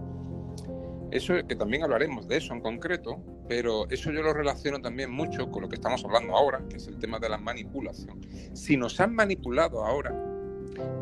Eso 1.10 1.34
que 1.46 1.56
también 1.56 1.82
hablaremos 1.84 2.28
de 2.28 2.36
eso 2.36 2.52
en 2.52 2.60
concreto, 2.60 3.22
pero 3.48 3.88
eso 3.88 4.12
yo 4.12 4.20
lo 4.22 4.34
relaciono 4.34 4.80
también 4.82 5.10
mucho 5.10 5.50
con 5.50 5.62
lo 5.62 5.68
que 5.68 5.76
estamos 5.76 6.04
hablando 6.04 6.36
ahora, 6.36 6.62
que 6.68 6.76
es 6.76 6.86
el 6.86 6.98
tema 6.98 7.18
de 7.18 7.30
la 7.30 7.38
manipulación. 7.38 8.20
Si 8.52 8.76
nos 8.76 9.00
han 9.00 9.14
manipulado 9.14 9.86
ahora, 9.86 10.14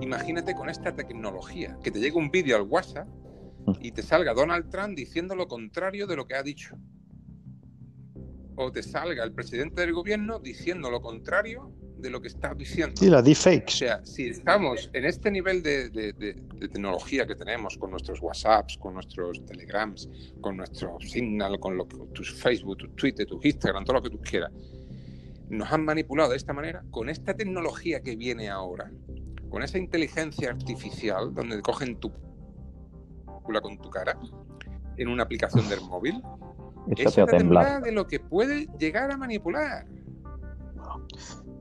imagínate 0.01 0.55
con 0.55 0.71
esta 0.71 0.95
tecnología, 0.95 1.77
que 1.83 1.91
te 1.91 1.99
llegue 1.99 2.17
un 2.17 2.31
vídeo 2.31 2.55
al 2.57 2.63
WhatsApp 2.63 3.09
y 3.81 3.93
te 3.93 4.03
salga 4.03 4.35
Donald 4.35 4.69
Trump 4.71 4.97
diciendo 4.97 5.35
lo 5.35 5.47
contrario 5.49 6.07
de 6.07 6.17
lo 6.17 6.27
que 6.27 6.35
ha 6.35 6.43
dicho. 6.43 6.77
O 8.57 8.73
te 8.73 8.83
salga 8.83 9.23
el 9.25 9.33
presidente 9.33 9.83
del 9.83 9.93
gobierno 9.93 10.39
diciendo 10.39 10.91
lo 10.91 11.01
contrario 11.03 11.73
de 11.99 12.11
lo 12.11 12.21
que 12.23 12.29
está 12.29 12.55
diciendo. 12.55 12.95
Sí, 12.99 13.09
las 13.11 13.21
O 13.21 13.25
deepfakes. 13.25 13.73
sea, 13.79 14.05
si 14.05 14.29
estamos 14.29 14.91
en 14.93 15.05
este 15.05 15.31
nivel 15.31 15.63
de, 15.63 15.91
de- 15.91 16.13
de- 16.15 16.35
de 16.35 16.69
tecnología 16.69 17.27
que 17.27 17.35
tenemos 17.35 17.77
con 17.77 17.91
nuestros 17.91 18.21
WhatsApps, 18.23 18.79
con 18.79 18.95
nuestros 18.95 19.45
Telegrams, 19.45 20.09
con 20.41 20.57
nuestro 20.57 20.99
Signal, 21.01 21.59
con 21.59 21.77
lo 21.77 21.87
que, 21.87 21.97
tus 22.15 22.33
Facebook, 22.35 22.79
tus 22.79 22.97
Twitter, 22.97 23.27
tus 23.27 23.45
Instagram, 23.45 23.85
todo 23.85 23.95
lo 23.97 24.03
que 24.03 24.11
tú 24.11 24.21
quieras, 24.21 24.53
nos 25.49 25.71
han 25.73 25.85
manipulado 25.85 26.31
de 26.31 26.37
esta 26.37 26.53
manera, 26.53 26.83
con 26.91 27.09
esta 27.09 27.35
tecnología 27.35 28.01
que 28.01 28.17
viene 28.17 28.49
ahora, 28.49 28.91
con 29.51 29.63
esa 29.63 29.79
inteligencia 29.79 30.51
artificial 30.51 31.33
donde 31.35 31.61
cogen 31.63 31.97
tu 32.01 32.11
con 33.61 33.79
tu 33.79 33.91
cara 33.91 34.19
en 34.97 35.09
una 35.09 35.23
aplicación 35.23 35.69
del 35.69 35.81
móvil, 35.83 36.23
a 36.25 36.93
es 36.97 37.15
de 37.83 37.93
lo 37.93 38.07
que 38.07 38.21
puede 38.21 38.67
llegar 38.79 39.11
a 39.11 39.17
manipular. 39.17 39.87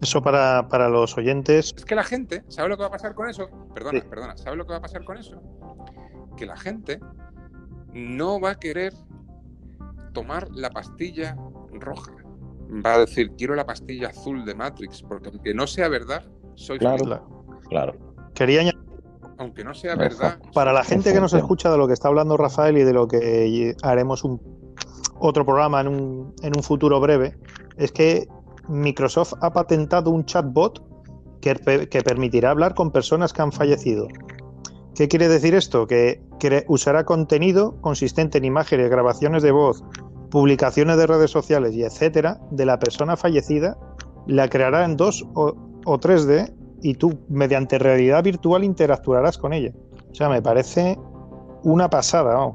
Eso 0.01 0.21
para, 0.21 0.67
para 0.67 0.89
los 0.89 1.17
oyentes. 1.17 1.73
Es 1.75 1.85
que 1.85 1.95
la 1.95 2.03
gente, 2.03 2.43
¿sabe 2.47 2.69
lo 2.69 2.77
que 2.77 2.81
va 2.81 2.87
a 2.87 2.91
pasar 2.91 3.15
con 3.15 3.29
eso? 3.29 3.49
Perdona, 3.73 3.99
Sí. 4.01 4.07
perdona, 4.09 4.37
¿sabe 4.37 4.57
lo 4.57 4.65
que 4.65 4.71
va 4.71 4.77
a 4.77 4.81
pasar 4.81 5.03
con 5.03 5.17
eso? 5.17 5.41
Que 6.37 6.45
la 6.45 6.57
gente 6.57 6.99
no 7.93 8.39
va 8.39 8.51
a 8.51 8.55
querer 8.55 8.93
tomar 10.13 10.49
la 10.51 10.69
pastilla 10.69 11.35
roja. 11.71 12.11
Va 12.85 12.95
a 12.95 12.99
decir, 12.99 13.31
quiero 13.37 13.55
la 13.55 13.65
pastilla 13.65 14.09
azul 14.09 14.45
de 14.45 14.53
Matrix, 14.55 15.01
porque 15.03 15.29
aunque 15.29 15.53
no 15.53 15.65
sea 15.67 15.87
verdad, 15.87 16.23
soy 16.55 16.77
Claro. 16.79 16.97
feliz. 17.03 17.19
Claro. 17.69 17.93
Quería 18.33 18.61
añadir, 18.61 18.79
Aunque 19.37 19.63
no 19.63 19.73
sea 19.73 19.95
verdad, 19.95 20.39
para 20.53 20.71
la 20.71 20.83
gente 20.83 21.11
que 21.13 21.19
nos 21.19 21.33
escucha 21.33 21.71
de 21.71 21.77
lo 21.77 21.87
que 21.87 21.93
está 21.93 22.07
hablando 22.07 22.37
Rafael 22.37 22.77
y 22.77 22.83
de 22.83 22.93
lo 22.93 23.07
que 23.07 23.75
haremos 23.83 24.23
un 24.23 24.41
otro 25.19 25.45
programa 25.45 25.81
en 25.81 25.87
un, 25.87 26.35
en 26.41 26.55
un 26.55 26.63
futuro 26.63 26.99
breve, 26.99 27.37
es 27.77 27.91
que 27.91 28.27
Microsoft 28.67 29.33
ha 29.41 29.51
patentado 29.51 30.09
un 30.11 30.25
chatbot 30.25 30.81
que, 31.41 31.87
que 31.89 32.01
permitirá 32.01 32.51
hablar 32.51 32.73
con 32.75 32.91
personas 32.91 33.33
que 33.33 33.41
han 33.41 33.51
fallecido. 33.51 34.07
¿Qué 34.95 35.07
quiere 35.09 35.27
decir 35.27 35.53
esto? 35.53 35.87
Que 35.87 36.21
usará 36.67 37.03
contenido 37.03 37.79
consistente 37.81 38.37
en 38.37 38.45
imágenes, 38.45 38.89
grabaciones 38.89 39.43
de 39.43 39.51
voz, 39.51 39.83
publicaciones 40.31 40.97
de 40.97 41.07
redes 41.07 41.31
sociales 41.31 41.73
y 41.75 41.83
etcétera 41.83 42.39
de 42.51 42.65
la 42.65 42.79
persona 42.79 43.17
fallecida, 43.17 43.77
la 44.27 44.47
creará 44.47 44.85
en 44.85 44.95
2 44.95 45.25
o, 45.33 45.53
o 45.85 45.99
3D 45.99 46.53
y 46.85 46.93
tú 46.93 47.17
mediante 47.29 47.79
realidad 47.79 48.23
virtual 48.23 48.63
interactuarás 48.63 49.39
con 49.39 49.53
ella. 49.53 49.71
O 50.11 50.13
sea, 50.13 50.29
me 50.29 50.39
parece 50.39 50.99
una 51.63 51.89
pasada. 51.89 52.51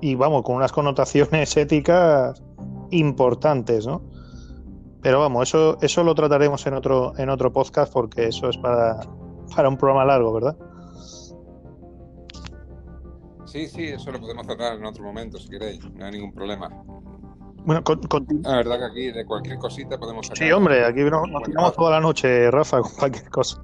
Y 0.00 0.14
vamos, 0.14 0.44
con 0.44 0.54
unas 0.54 0.70
connotaciones 0.70 1.56
éticas 1.56 2.40
importantes, 2.92 3.84
¿no? 3.84 4.00
Pero 5.02 5.18
vamos, 5.18 5.48
eso, 5.48 5.76
eso 5.80 6.04
lo 6.04 6.14
trataremos 6.14 6.64
en 6.68 6.74
otro, 6.74 7.12
en 7.18 7.30
otro 7.30 7.52
podcast 7.52 7.92
porque 7.92 8.28
eso 8.28 8.48
es 8.48 8.56
para, 8.58 9.00
para 9.56 9.68
un 9.68 9.76
programa 9.76 10.04
largo, 10.04 10.32
¿verdad? 10.34 10.56
sí, 13.44 13.66
sí, 13.66 13.84
eso 13.86 14.12
lo 14.12 14.20
podemos 14.20 14.46
tratar 14.46 14.78
en 14.78 14.84
otro 14.84 15.02
momento 15.02 15.38
si 15.38 15.48
queréis, 15.48 15.82
no 15.94 16.04
hay 16.04 16.12
ningún 16.12 16.32
problema. 16.32 16.68
Bueno, 17.68 17.84
con- 17.84 18.00
con- 18.00 18.26
La 18.44 18.56
verdad 18.56 18.78
que 18.78 18.84
aquí 18.86 19.10
de 19.12 19.26
cualquier 19.26 19.58
cosita 19.58 19.98
podemos 19.98 20.26
sacar. 20.26 20.42
sí, 20.46 20.50
hombre, 20.50 20.86
aquí 20.86 21.00
nos, 21.02 21.28
nos 21.30 21.42
tiramos 21.42 21.74
toda 21.76 21.90
la 21.90 22.00
noche, 22.00 22.50
Rafa, 22.50 22.80
con 22.80 22.90
cualquier 22.98 23.28
cosa. 23.28 23.62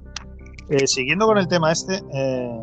Eh, 0.69 0.85
siguiendo 0.85 1.25
con 1.25 1.39
el 1.39 1.47
tema 1.47 1.71
este, 1.71 2.03
eh, 2.13 2.59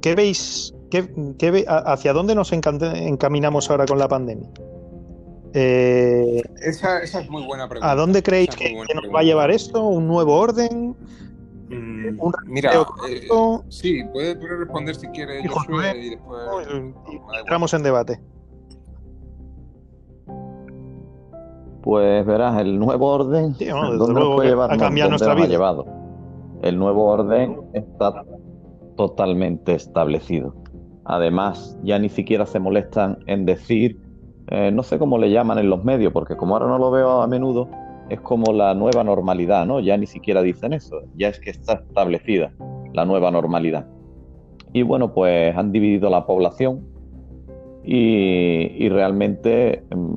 ¿qué 0.00 0.14
veis? 0.14 0.74
qué- 0.90 1.12
qué 1.38 1.50
ve- 1.50 1.64
¿Hacia 1.68 2.14
dónde 2.14 2.34
nos 2.34 2.52
encaminamos 2.52 3.70
ahora 3.70 3.84
con 3.84 3.98
la 3.98 4.08
pandemia? 4.08 4.48
Eh, 5.52 6.42
Esa, 6.62 7.00
esa 7.02 7.20
es 7.20 7.28
muy 7.28 7.44
buena 7.44 7.68
pregunta. 7.68 7.90
¿A 7.90 7.94
dónde 7.94 8.22
creéis 8.22 8.48
es 8.48 8.56
que, 8.56 8.72
nos 8.72 9.14
va 9.14 9.20
a 9.20 9.24
llevar 9.24 9.50
esto? 9.50 9.82
¿Un 9.84 10.08
nuevo 10.08 10.34
orden? 10.38 10.96
Mm, 11.68 12.18
un 12.18 12.32
Mira, 12.46 12.72
sí, 13.68 14.04
puede, 14.10 14.36
puede 14.36 14.56
responder 14.56 14.94
si 14.94 15.06
quiere 15.08 15.46
Josué 15.46 15.98
y 15.98 16.10
después... 16.10 16.40
Entramos 17.40 17.74
en 17.74 17.82
debate. 17.82 18.20
Pues 21.82 22.24
verás, 22.24 22.60
el 22.60 22.78
nuevo 22.78 23.08
orden, 23.08 23.54
Sí, 23.54 23.64
bueno, 23.70 23.82
desde 23.92 23.98
¿dónde 23.98 24.14
nos 24.14 24.22
luego 24.22 24.36
puede 24.36 24.48
llevar? 24.50 24.70
No, 24.70 24.78
cambiado 24.78 25.10
¿dónde 25.10 25.24
nuestra 25.24 25.34
vida. 25.34 25.48
llevado? 25.48 25.86
El 26.62 26.78
nuevo 26.78 27.06
orden 27.06 27.58
está 27.72 28.24
totalmente 28.96 29.74
establecido. 29.74 30.54
Además, 31.04 31.76
ya 31.82 31.98
ni 31.98 32.08
siquiera 32.08 32.46
se 32.46 32.60
molestan 32.60 33.18
en 33.26 33.44
decir, 33.44 33.98
eh, 34.48 34.70
no 34.72 34.84
sé 34.84 34.98
cómo 34.98 35.18
le 35.18 35.30
llaman 35.30 35.58
en 35.58 35.68
los 35.68 35.82
medios, 35.84 36.12
porque 36.12 36.36
como 36.36 36.54
ahora 36.54 36.68
no 36.68 36.78
lo 36.78 36.90
veo 36.92 37.22
a 37.22 37.26
menudo, 37.26 37.68
es 38.08 38.20
como 38.20 38.52
la 38.52 38.74
nueva 38.74 39.02
normalidad, 39.02 39.66
¿no? 39.66 39.80
Ya 39.80 39.96
ni 39.96 40.06
siquiera 40.06 40.42
dicen 40.42 40.72
eso, 40.72 41.00
ya 41.16 41.28
es 41.28 41.40
que 41.40 41.50
está 41.50 41.74
establecida 41.74 42.52
la 42.92 43.04
nueva 43.04 43.30
normalidad. 43.30 43.86
Y 44.72 44.82
bueno, 44.82 45.12
pues 45.12 45.56
han 45.56 45.72
dividido 45.72 46.10
la 46.10 46.26
población 46.26 46.86
y, 47.82 48.84
y 48.84 48.88
realmente 48.88 49.84
mm, 49.94 50.16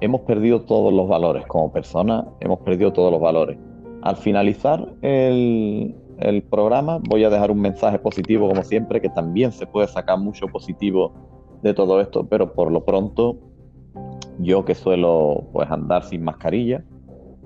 hemos 0.00 0.22
perdido 0.22 0.62
todos 0.62 0.92
los 0.92 1.08
valores 1.08 1.46
como 1.46 1.72
personas, 1.72 2.24
hemos 2.40 2.60
perdido 2.60 2.92
todos 2.92 3.12
los 3.12 3.20
valores. 3.20 3.58
Al 4.02 4.16
finalizar 4.16 4.86
el, 5.02 5.94
el 6.18 6.42
programa 6.42 7.00
voy 7.08 7.24
a 7.24 7.30
dejar 7.30 7.50
un 7.50 7.60
mensaje 7.60 7.98
positivo 7.98 8.48
como 8.48 8.62
siempre, 8.62 9.00
que 9.00 9.08
también 9.08 9.52
se 9.52 9.66
puede 9.66 9.88
sacar 9.88 10.18
mucho 10.18 10.46
positivo 10.48 11.12
de 11.62 11.74
todo 11.74 12.00
esto, 12.00 12.26
pero 12.28 12.52
por 12.52 12.70
lo 12.70 12.84
pronto 12.84 13.38
yo 14.38 14.64
que 14.64 14.74
suelo 14.74 15.44
pues 15.52 15.70
andar 15.70 16.04
sin 16.04 16.22
mascarilla, 16.24 16.84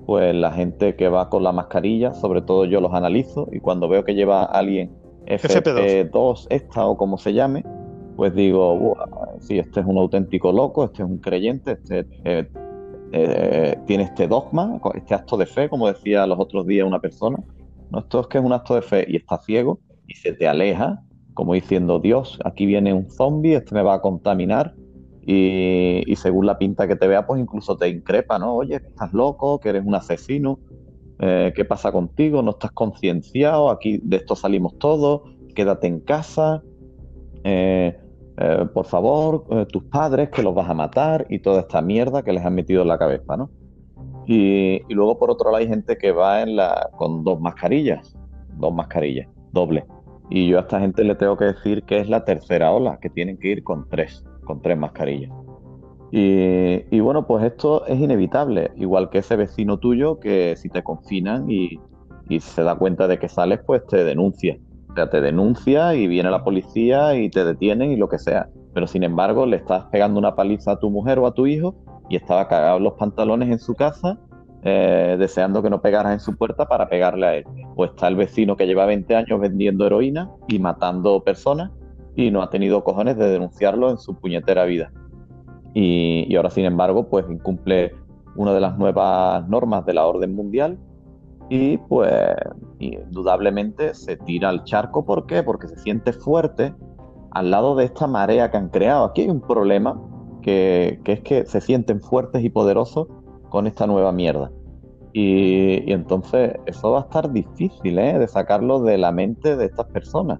pues 0.05 0.35
la 0.35 0.51
gente 0.51 0.95
que 0.95 1.07
va 1.07 1.29
con 1.29 1.43
la 1.43 1.51
mascarilla, 1.51 2.13
sobre 2.13 2.41
todo 2.41 2.65
yo 2.65 2.81
los 2.81 2.93
analizo 2.93 3.47
y 3.51 3.59
cuando 3.59 3.87
veo 3.87 4.03
que 4.03 4.15
lleva 4.15 4.43
alguien 4.43 4.91
FP2. 5.27 6.11
FP2 6.11 6.47
esta 6.49 6.85
o 6.87 6.97
como 6.97 7.17
se 7.17 7.33
llame, 7.33 7.63
pues 8.19 8.35
digo, 8.35 8.77
"Buah, 8.77 9.39
sí, 9.39 9.59
este 9.59 9.79
es 9.79 9.85
un 9.85 9.97
auténtico 9.97 10.51
loco, 10.51 10.83
este 10.83 11.03
es 11.03 11.09
un 11.09 11.19
creyente, 11.19 11.71
este 11.71 12.05
eh, 12.25 12.45
eh, 13.13 13.77
tiene 13.87 14.03
este 14.03 14.27
dogma, 14.27 14.77
este 14.93 15.15
acto 15.15 15.37
de 15.37 15.45
fe, 15.45 15.69
como 15.69 15.87
decía 15.87 16.27
los 16.27 16.37
otros 16.37 16.67
días 16.67 16.85
una 16.85 16.99
persona. 16.99 17.37
No, 17.89 17.99
esto 17.99 18.19
es 18.19 18.27
que 18.27 18.37
es 18.39 18.43
un 18.43 18.51
acto 18.51 18.75
de 18.75 18.81
fe 18.81 19.05
y 19.07 19.15
está 19.15 19.37
ciego 19.37 19.79
y 20.05 20.15
se 20.15 20.33
te 20.33 20.49
aleja, 20.49 21.01
como 21.33 21.53
diciendo, 21.53 21.97
Dios, 21.99 22.37
aquí 22.43 22.65
viene 22.65 22.91
un 22.91 23.09
zombie, 23.09 23.53
este 23.53 23.73
me 23.73 23.83
va 23.83 23.93
a 23.93 24.01
contaminar. 24.01 24.73
Y, 25.25 26.13
según 26.17 26.45
la 26.45 26.57
pinta 26.57 26.89
que 26.89 26.97
te 26.97 27.07
vea, 27.07 27.25
pues 27.25 27.39
incluso 27.39 27.77
te 27.77 27.87
increpa, 27.87 28.37
¿no? 28.37 28.53
Oye, 28.53 28.75
estás 28.75 29.13
loco, 29.13 29.61
que 29.61 29.69
eres 29.69 29.85
un 29.85 29.95
asesino, 29.95 30.59
eh, 31.19 31.53
¿qué 31.55 31.63
pasa 31.63 31.93
contigo? 31.93 32.41
¿No 32.41 32.51
estás 32.51 32.71
concienciado? 32.71 33.69
Aquí 33.69 34.01
de 34.03 34.17
esto 34.17 34.35
salimos 34.35 34.77
todos, 34.77 35.21
quédate 35.55 35.87
en 35.87 36.01
casa. 36.01 36.61
eh, 37.45 37.97
eh, 38.41 38.65
por 38.73 38.85
favor, 38.85 39.43
eh, 39.49 39.65
tus 39.69 39.83
padres 39.83 40.29
que 40.29 40.41
los 40.41 40.55
vas 40.55 40.69
a 40.69 40.73
matar 40.73 41.25
y 41.29 41.39
toda 41.39 41.59
esta 41.59 41.81
mierda 41.81 42.23
que 42.23 42.31
les 42.31 42.45
han 42.45 42.55
metido 42.55 42.83
en 42.83 42.87
la 42.87 42.97
cabeza, 42.97 43.35
¿no? 43.35 43.49
Y, 44.27 44.81
luego 44.93 45.19
por 45.19 45.29
otro 45.29 45.51
lado 45.51 45.61
hay 45.61 45.67
gente 45.67 45.97
que 45.97 46.13
va 46.13 46.45
con 46.97 47.25
dos 47.25 47.41
mascarillas, 47.41 48.15
dos 48.55 48.73
mascarillas, 48.73 49.27
doble. 49.51 49.85
Y 50.29 50.47
yo 50.47 50.57
a 50.57 50.61
esta 50.61 50.79
gente 50.79 51.03
le 51.03 51.15
tengo 51.15 51.35
que 51.35 51.45
decir 51.45 51.83
que 51.83 51.99
es 51.99 52.07
la 52.07 52.23
tercera 52.23 52.71
ola, 52.71 52.97
que 53.01 53.09
tienen 53.09 53.37
que 53.37 53.49
ir 53.49 53.63
con 53.63 53.89
tres, 53.89 54.23
con 54.45 54.61
tres 54.61 54.77
mascarillas. 54.77 55.31
Y, 56.11 56.99
bueno, 57.01 57.27
pues 57.27 57.43
esto 57.43 57.85
es 57.87 57.99
inevitable, 57.99 58.71
igual 58.77 59.09
que 59.09 59.17
ese 59.17 59.35
vecino 59.35 59.79
tuyo 59.79 60.19
que 60.19 60.55
si 60.55 60.69
te 60.69 60.81
confinan 60.81 61.51
y, 61.51 61.79
y 62.29 62.39
se 62.39 62.63
da 62.63 62.75
cuenta 62.75 63.07
de 63.07 63.19
que 63.19 63.27
sales, 63.27 63.59
pues 63.65 63.85
te 63.85 64.03
denuncia 64.03 64.57
o 64.89 64.93
sea, 64.95 65.09
te 65.09 65.21
denuncia 65.21 65.93
y 65.95 66.07
viene 66.07 66.31
la 66.31 66.43
policía 66.43 67.15
y 67.15 67.29
te 67.29 67.45
detienen 67.45 67.91
y 67.91 67.95
lo 67.95 68.09
que 68.09 68.17
sea. 68.17 68.49
Pero 68.73 68.87
sin 68.87 69.03
embargo, 69.03 69.45
le 69.45 69.57
estás 69.57 69.85
pegando 69.85 70.19
una 70.19 70.35
paliza 70.35 70.71
a 70.71 70.79
tu 70.79 70.89
mujer 70.89 71.19
o 71.19 71.27
a 71.27 71.33
tu 71.33 71.45
hijo 71.45 71.75
y 72.09 72.15
estaba 72.15 72.47
cagado 72.47 72.77
en 72.77 72.83
los 72.83 72.93
pantalones 72.93 73.49
en 73.49 73.59
su 73.59 73.75
casa, 73.75 74.19
eh, 74.63 75.15
deseando 75.19 75.61
que 75.61 75.69
no 75.69 75.81
pegaras 75.81 76.13
en 76.13 76.19
su 76.19 76.35
puerta 76.35 76.67
para 76.67 76.89
pegarle 76.89 77.25
a 77.27 77.35
él. 77.35 77.45
O 77.75 77.85
está 77.85 78.07
el 78.07 78.15
vecino 78.15 78.55
que 78.55 78.65
lleva 78.65 78.85
20 78.85 79.15
años 79.15 79.39
vendiendo 79.39 79.85
heroína 79.85 80.29
y 80.47 80.57
matando 80.59 81.23
personas 81.23 81.71
y 82.15 82.31
no 82.31 82.41
ha 82.41 82.49
tenido 82.49 82.83
cojones 82.83 83.15
de 83.17 83.29
denunciarlo 83.29 83.91
en 83.91 83.97
su 83.99 84.15
puñetera 84.19 84.65
vida. 84.65 84.91
Y, 85.75 86.25
y 86.27 86.35
ahora, 86.35 86.49
sin 86.49 86.65
embargo, 86.65 87.09
pues 87.09 87.25
incumple 87.29 87.93
una 88.35 88.53
de 88.53 88.59
las 88.59 88.77
nuevas 88.77 89.47
normas 89.47 89.85
de 89.85 89.93
la 89.93 90.07
orden 90.07 90.33
mundial 90.33 90.79
y 91.49 91.77
pues 91.77 92.13
indudablemente 92.77 93.93
se 93.95 94.17
tira 94.17 94.49
al 94.49 94.63
charco. 94.63 95.03
¿Por 95.03 95.25
qué? 95.25 95.43
Porque 95.43 95.67
se 95.67 95.77
siente 95.77 96.13
fuerte 96.13 96.73
al 97.31 97.51
lado 97.51 97.75
de 97.75 97.85
esta 97.85 98.07
marea 98.07 98.51
que 98.51 98.57
han 98.57 98.69
creado. 98.69 99.05
Aquí 99.05 99.21
hay 99.21 99.29
un 99.29 99.41
problema 99.41 99.99
que, 100.41 100.99
es 101.03 101.21
que 101.21 101.45
se 101.45 101.59
sienten 101.59 102.01
fuertes 102.01 102.43
y 102.43 102.49
poderosos 102.49 103.07
con 103.49 103.65
esta 103.65 103.87
nueva 103.87 104.11
mierda. 104.11 104.51
Y, 105.11 105.91
entonces 105.91 106.53
eso 106.67 106.91
va 106.91 106.99
a 106.99 107.01
estar 107.01 107.31
difícil 107.31 107.97
¿eh? 107.97 108.19
de 108.19 108.27
sacarlo 108.27 108.81
de 108.81 108.99
la 108.99 109.11
mente 109.11 109.55
de 109.55 109.65
estas 109.65 109.87
personas. 109.87 110.39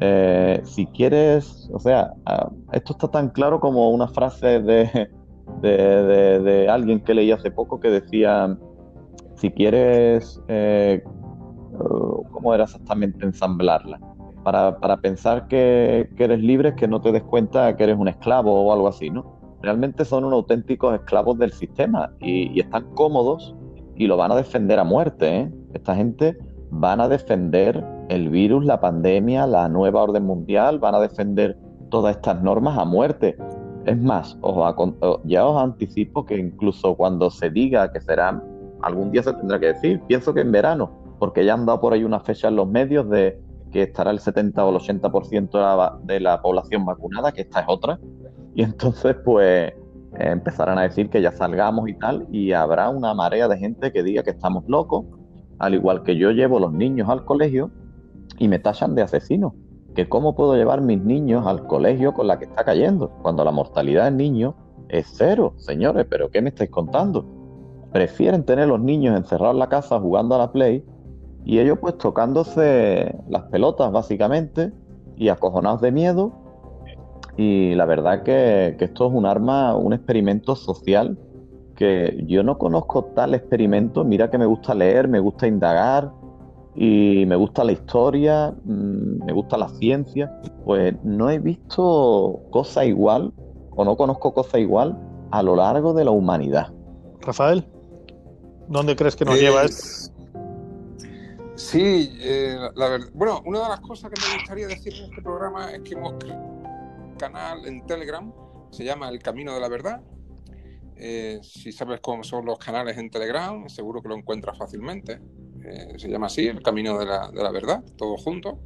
Eh, 0.00 0.60
si 0.64 0.86
quieres, 0.86 1.70
o 1.72 1.78
sea, 1.78 2.12
ah, 2.26 2.50
esto 2.72 2.92
está 2.92 3.08
tan 3.08 3.30
claro 3.30 3.60
como 3.60 3.90
una 3.90 4.08
frase 4.08 4.60
de, 4.60 5.08
de, 5.62 6.40
de 6.40 6.68
alguien 6.68 7.00
que 7.00 7.14
leí 7.14 7.30
hace 7.30 7.50
poco 7.50 7.80
que 7.80 7.88
decía, 7.88 8.58
si 9.36 9.50
quieres, 9.50 10.40
eh, 10.48 11.02
¿cómo 12.30 12.54
era 12.54 12.64
exactamente 12.64 13.24
ensamblarla? 13.24 14.00
Para, 14.44 14.96
pensar 14.98 15.48
que, 15.48 16.08
eres 16.18 16.40
libre 16.40 16.74
que 16.74 16.86
no 16.86 17.00
te 17.00 17.12
des 17.12 17.22
cuenta 17.22 17.74
que 17.76 17.84
eres 17.84 17.96
un 17.96 18.08
esclavo 18.08 18.52
o 18.52 18.72
algo 18.72 18.88
así, 18.88 19.08
¿no? 19.08 19.38
Realmente 19.62 20.04
son 20.04 20.24
unos 20.24 20.36
auténticos 20.36 20.94
esclavos 20.94 21.38
del 21.38 21.50
sistema 21.50 22.12
y, 22.20 22.60
están 22.60 22.84
cómodos 22.94 23.54
y 23.96 24.06
lo 24.06 24.18
van 24.18 24.32
a 24.32 24.36
defender 24.36 24.78
a 24.78 24.84
muerte. 24.84 25.40
¿eh? 25.40 25.52
Esta 25.72 25.96
gente 25.96 26.36
van 26.70 27.00
a 27.00 27.08
defender 27.08 27.82
el 28.10 28.28
virus, 28.28 28.66
la 28.66 28.80
pandemia, 28.80 29.46
la 29.46 29.68
nueva 29.70 30.02
orden 30.02 30.24
mundial, 30.24 30.78
van 30.78 30.94
a 30.94 31.00
defender 31.00 31.56
todas 31.90 32.16
estas 32.16 32.42
normas 32.42 32.76
a 32.76 32.84
muerte. 32.84 33.38
Es 33.86 33.98
más, 33.98 34.38
ya 35.24 35.46
os 35.46 35.62
anticipo 35.62 36.26
que 36.26 36.36
incluso 36.36 36.94
cuando 36.94 37.30
se 37.30 37.48
diga 37.48 37.90
que 37.92 38.00
serán 38.00 38.42
algún 38.84 39.10
día 39.10 39.22
se 39.22 39.32
tendrá 39.32 39.58
que 39.58 39.66
decir. 39.66 40.00
Pienso 40.06 40.34
que 40.34 40.40
en 40.40 40.52
verano, 40.52 40.90
porque 41.18 41.44
ya 41.44 41.54
han 41.54 41.66
dado 41.66 41.80
por 41.80 41.92
ahí 41.92 42.04
una 42.04 42.20
fecha 42.20 42.48
en 42.48 42.56
los 42.56 42.68
medios 42.68 43.08
de 43.08 43.40
que 43.72 43.82
estará 43.82 44.10
el 44.10 44.20
70 44.20 44.64
o 44.64 44.70
el 44.70 44.76
80% 44.76 45.50
de 45.50 45.58
la, 45.58 45.98
de 46.04 46.20
la 46.20 46.40
población 46.40 46.84
vacunada, 46.84 47.32
que 47.32 47.42
esta 47.42 47.60
es 47.60 47.66
otra. 47.68 47.98
Y 48.54 48.62
entonces, 48.62 49.16
pues, 49.24 49.72
empezarán 50.16 50.78
a 50.78 50.82
decir 50.82 51.10
que 51.10 51.20
ya 51.20 51.32
salgamos 51.32 51.88
y 51.88 51.94
tal, 51.94 52.26
y 52.30 52.52
habrá 52.52 52.88
una 52.90 53.14
marea 53.14 53.48
de 53.48 53.58
gente 53.58 53.92
que 53.92 54.02
diga 54.02 54.22
que 54.22 54.30
estamos 54.30 54.64
locos, 54.68 55.06
al 55.58 55.74
igual 55.74 56.02
que 56.02 56.16
yo 56.16 56.30
llevo 56.30 56.60
los 56.60 56.72
niños 56.72 57.08
al 57.08 57.24
colegio 57.24 57.70
y 58.38 58.48
me 58.48 58.58
tachan 58.58 58.94
de 58.94 59.02
asesino. 59.02 59.54
Que 59.94 60.08
cómo 60.08 60.34
puedo 60.34 60.54
llevar 60.54 60.80
mis 60.80 61.00
niños 61.00 61.46
al 61.46 61.66
colegio 61.66 62.14
con 62.14 62.26
la 62.26 62.38
que 62.38 62.44
está 62.44 62.64
cayendo, 62.64 63.10
cuando 63.22 63.44
la 63.44 63.50
mortalidad 63.50 64.08
en 64.08 64.16
niños 64.16 64.54
es 64.88 65.06
cero, 65.16 65.54
señores, 65.56 66.06
pero 66.08 66.30
¿qué 66.30 66.42
me 66.42 66.50
estáis 66.50 66.70
contando? 66.70 67.26
Prefieren 67.94 68.42
tener 68.42 68.66
los 68.66 68.80
niños 68.80 69.16
encerrados 69.16 69.54
en 69.54 69.60
la 69.60 69.68
casa 69.68 70.00
jugando 70.00 70.34
a 70.34 70.38
la 70.38 70.50
Play 70.50 70.84
y 71.44 71.60
ellos 71.60 71.78
pues 71.80 71.96
tocándose 71.96 73.14
las 73.28 73.44
pelotas 73.44 73.92
básicamente 73.92 74.72
y 75.16 75.28
acojonados 75.28 75.80
de 75.80 75.92
miedo. 75.92 76.32
Y 77.36 77.76
la 77.76 77.84
verdad 77.84 78.24
que, 78.24 78.76
esto 78.80 79.06
es 79.06 79.12
un 79.12 79.26
arma, 79.26 79.76
un 79.76 79.92
experimento 79.92 80.56
social 80.56 81.16
que 81.76 82.20
yo 82.26 82.42
no 82.42 82.58
conozco 82.58 83.04
tal 83.14 83.32
experimento. 83.32 84.04
Mira 84.04 84.28
que 84.28 84.38
me 84.38 84.46
gusta 84.46 84.74
leer, 84.74 85.06
me 85.06 85.20
gusta 85.20 85.46
indagar 85.46 86.10
y 86.74 87.24
me 87.28 87.36
gusta 87.36 87.62
la 87.62 87.70
historia, 87.70 88.52
mm, 88.64 89.24
me 89.24 89.32
gusta 89.32 89.56
la 89.56 89.68
ciencia. 89.68 90.36
Pues 90.64 90.96
no 91.04 91.30
he 91.30 91.38
visto 91.38 92.40
cosa 92.50 92.84
igual 92.84 93.32
o 93.70 93.84
no 93.84 93.96
conozco 93.96 94.34
cosa 94.34 94.58
igual 94.58 94.98
a 95.30 95.44
lo 95.44 95.54
largo 95.54 95.94
de 95.94 96.04
la 96.04 96.10
humanidad. 96.10 96.72
Rafael. 97.20 97.64
¿Dónde 98.68 98.96
crees 98.96 99.16
que 99.16 99.24
nos 99.24 99.38
lleva 99.38 99.64
esto? 99.64 100.12
Sí, 101.56 102.10
eh, 102.20 102.58
la 102.74 102.88
verdad. 102.88 103.08
Bueno, 103.14 103.42
una 103.44 103.62
de 103.62 103.68
las 103.68 103.80
cosas 103.80 104.10
que 104.10 104.20
me 104.20 104.38
gustaría 104.38 104.66
decir 104.66 104.92
en 104.94 105.04
este 105.04 105.22
programa 105.22 105.72
es 105.72 105.82
que 105.82 105.94
hemos 105.94 106.14
creado 106.14 106.42
un 106.42 107.14
canal 107.16 107.64
en 107.66 107.86
Telegram, 107.86 108.32
se 108.70 108.84
llama 108.84 109.08
El 109.08 109.20
Camino 109.20 109.54
de 109.54 109.60
la 109.60 109.68
Verdad. 109.68 110.02
Eh, 110.96 111.40
si 111.42 111.72
sabes 111.72 112.00
cómo 112.00 112.24
son 112.24 112.44
los 112.44 112.58
canales 112.58 112.98
en 112.98 113.10
Telegram, 113.10 113.68
seguro 113.68 114.02
que 114.02 114.08
lo 114.08 114.16
encuentras 114.16 114.58
fácilmente. 114.58 115.20
Eh, 115.64 115.94
se 115.96 116.08
llama 116.08 116.26
así, 116.26 116.46
El 116.46 116.62
Camino 116.62 116.98
de 116.98 117.06
la, 117.06 117.30
de 117.30 117.42
la 117.42 117.50
Verdad, 117.50 117.84
todo 117.96 118.16
junto. 118.16 118.58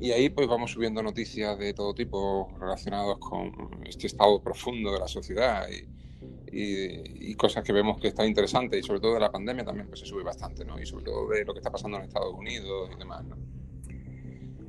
Y 0.00 0.10
ahí 0.10 0.28
pues 0.28 0.48
vamos 0.48 0.72
subiendo 0.72 1.02
noticias 1.02 1.58
de 1.58 1.72
todo 1.74 1.94
tipo 1.94 2.48
relacionadas 2.58 3.16
con 3.18 3.52
este 3.86 4.08
estado 4.08 4.42
profundo 4.42 4.92
de 4.92 4.98
la 4.98 5.08
sociedad 5.08 5.66
y, 5.70 5.95
y, 6.58 7.34
cosas 7.34 7.62
que 7.62 7.72
vemos 7.72 8.00
que 8.00 8.08
están 8.08 8.26
interesantes 8.26 8.80
y 8.80 8.82
sobre 8.82 9.00
todo 9.00 9.14
de 9.14 9.20
la 9.20 9.30
pandemia 9.30 9.64
también 9.64 9.88
pues 9.88 10.00
se 10.00 10.06
sube 10.06 10.22
bastante, 10.22 10.64
¿no? 10.64 10.80
Y 10.80 10.86
sobre 10.86 11.04
todo 11.04 11.28
de 11.28 11.44
lo 11.44 11.52
que 11.52 11.58
está 11.58 11.70
pasando 11.70 11.98
en 11.98 12.04
Estados 12.04 12.32
Unidos 12.34 12.90
y 12.94 12.98
demás, 12.98 13.24
¿no? 13.24 13.36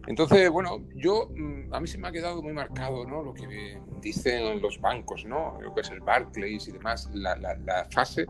Entonces, 0.08 0.50
bueno, 0.50 0.86
yo, 0.96 1.30
mm, 1.36 1.74
a 1.74 1.80
mí 1.82 1.88
se 1.88 1.98
me 1.98 2.08
ha 2.08 2.12
quedado 2.12 2.42
muy 2.42 2.54
marcado, 2.54 3.06
¿no? 3.06 3.24
Lo 3.24 3.34
que 3.34 3.78
dicen 4.02 4.62
los 4.62 4.80
bancos, 4.80 5.26
¿no? 5.26 5.60
Lo 5.62 5.74
que 5.74 5.82
es 5.82 5.90
el 5.90 6.00
Barclays 6.00 6.68
y 6.68 6.72
demás, 6.72 7.10
la, 7.14 7.36
la, 7.36 7.88
fase 7.92 8.26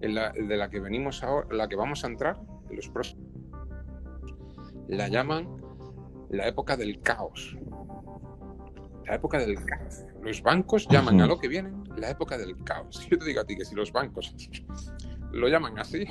en 0.00 0.14
la, 0.14 0.30
de 0.32 0.56
la 0.56 0.68
que 0.68 0.80
venimos 0.80 1.22
ahora, 1.22 1.46
la 1.52 1.68
que 1.68 1.76
vamos 1.76 2.04
a 2.04 2.08
entrar 2.08 2.40
en 2.68 2.76
los 2.76 2.88
próximos, 2.88 3.24
la 4.88 5.08
llaman 5.08 5.48
la 6.30 6.48
época 6.48 6.76
del 6.76 7.00
caos. 7.00 7.56
La 9.06 9.16
época 9.16 9.38
del 9.38 9.62
caos. 9.64 10.04
Los 10.22 10.42
bancos 10.42 10.88
llaman 10.88 11.20
a 11.20 11.26
lo 11.26 11.38
que 11.38 11.48
vienen 11.48 11.84
la 11.96 12.10
época 12.10 12.38
del 12.38 12.56
caos. 12.64 13.06
Yo 13.10 13.18
te 13.18 13.24
digo 13.24 13.40
a 13.40 13.44
ti 13.44 13.56
que 13.56 13.64
si 13.64 13.74
los 13.74 13.92
bancos 13.92 14.34
lo 15.32 15.48
llaman 15.48 15.78
así, 15.78 16.06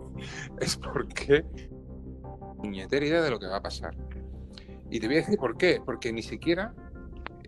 es 0.60 0.76
porque 0.76 1.44
niñetera 2.62 3.06
idea 3.06 3.22
de 3.22 3.30
lo 3.30 3.38
que 3.38 3.46
va 3.46 3.56
a 3.56 3.62
pasar. 3.62 3.96
Y 4.90 5.00
te 5.00 5.06
voy 5.06 5.16
a 5.16 5.20
decir 5.20 5.38
por 5.38 5.56
qué. 5.56 5.80
Porque 5.84 6.12
ni 6.12 6.22
siquiera 6.22 6.74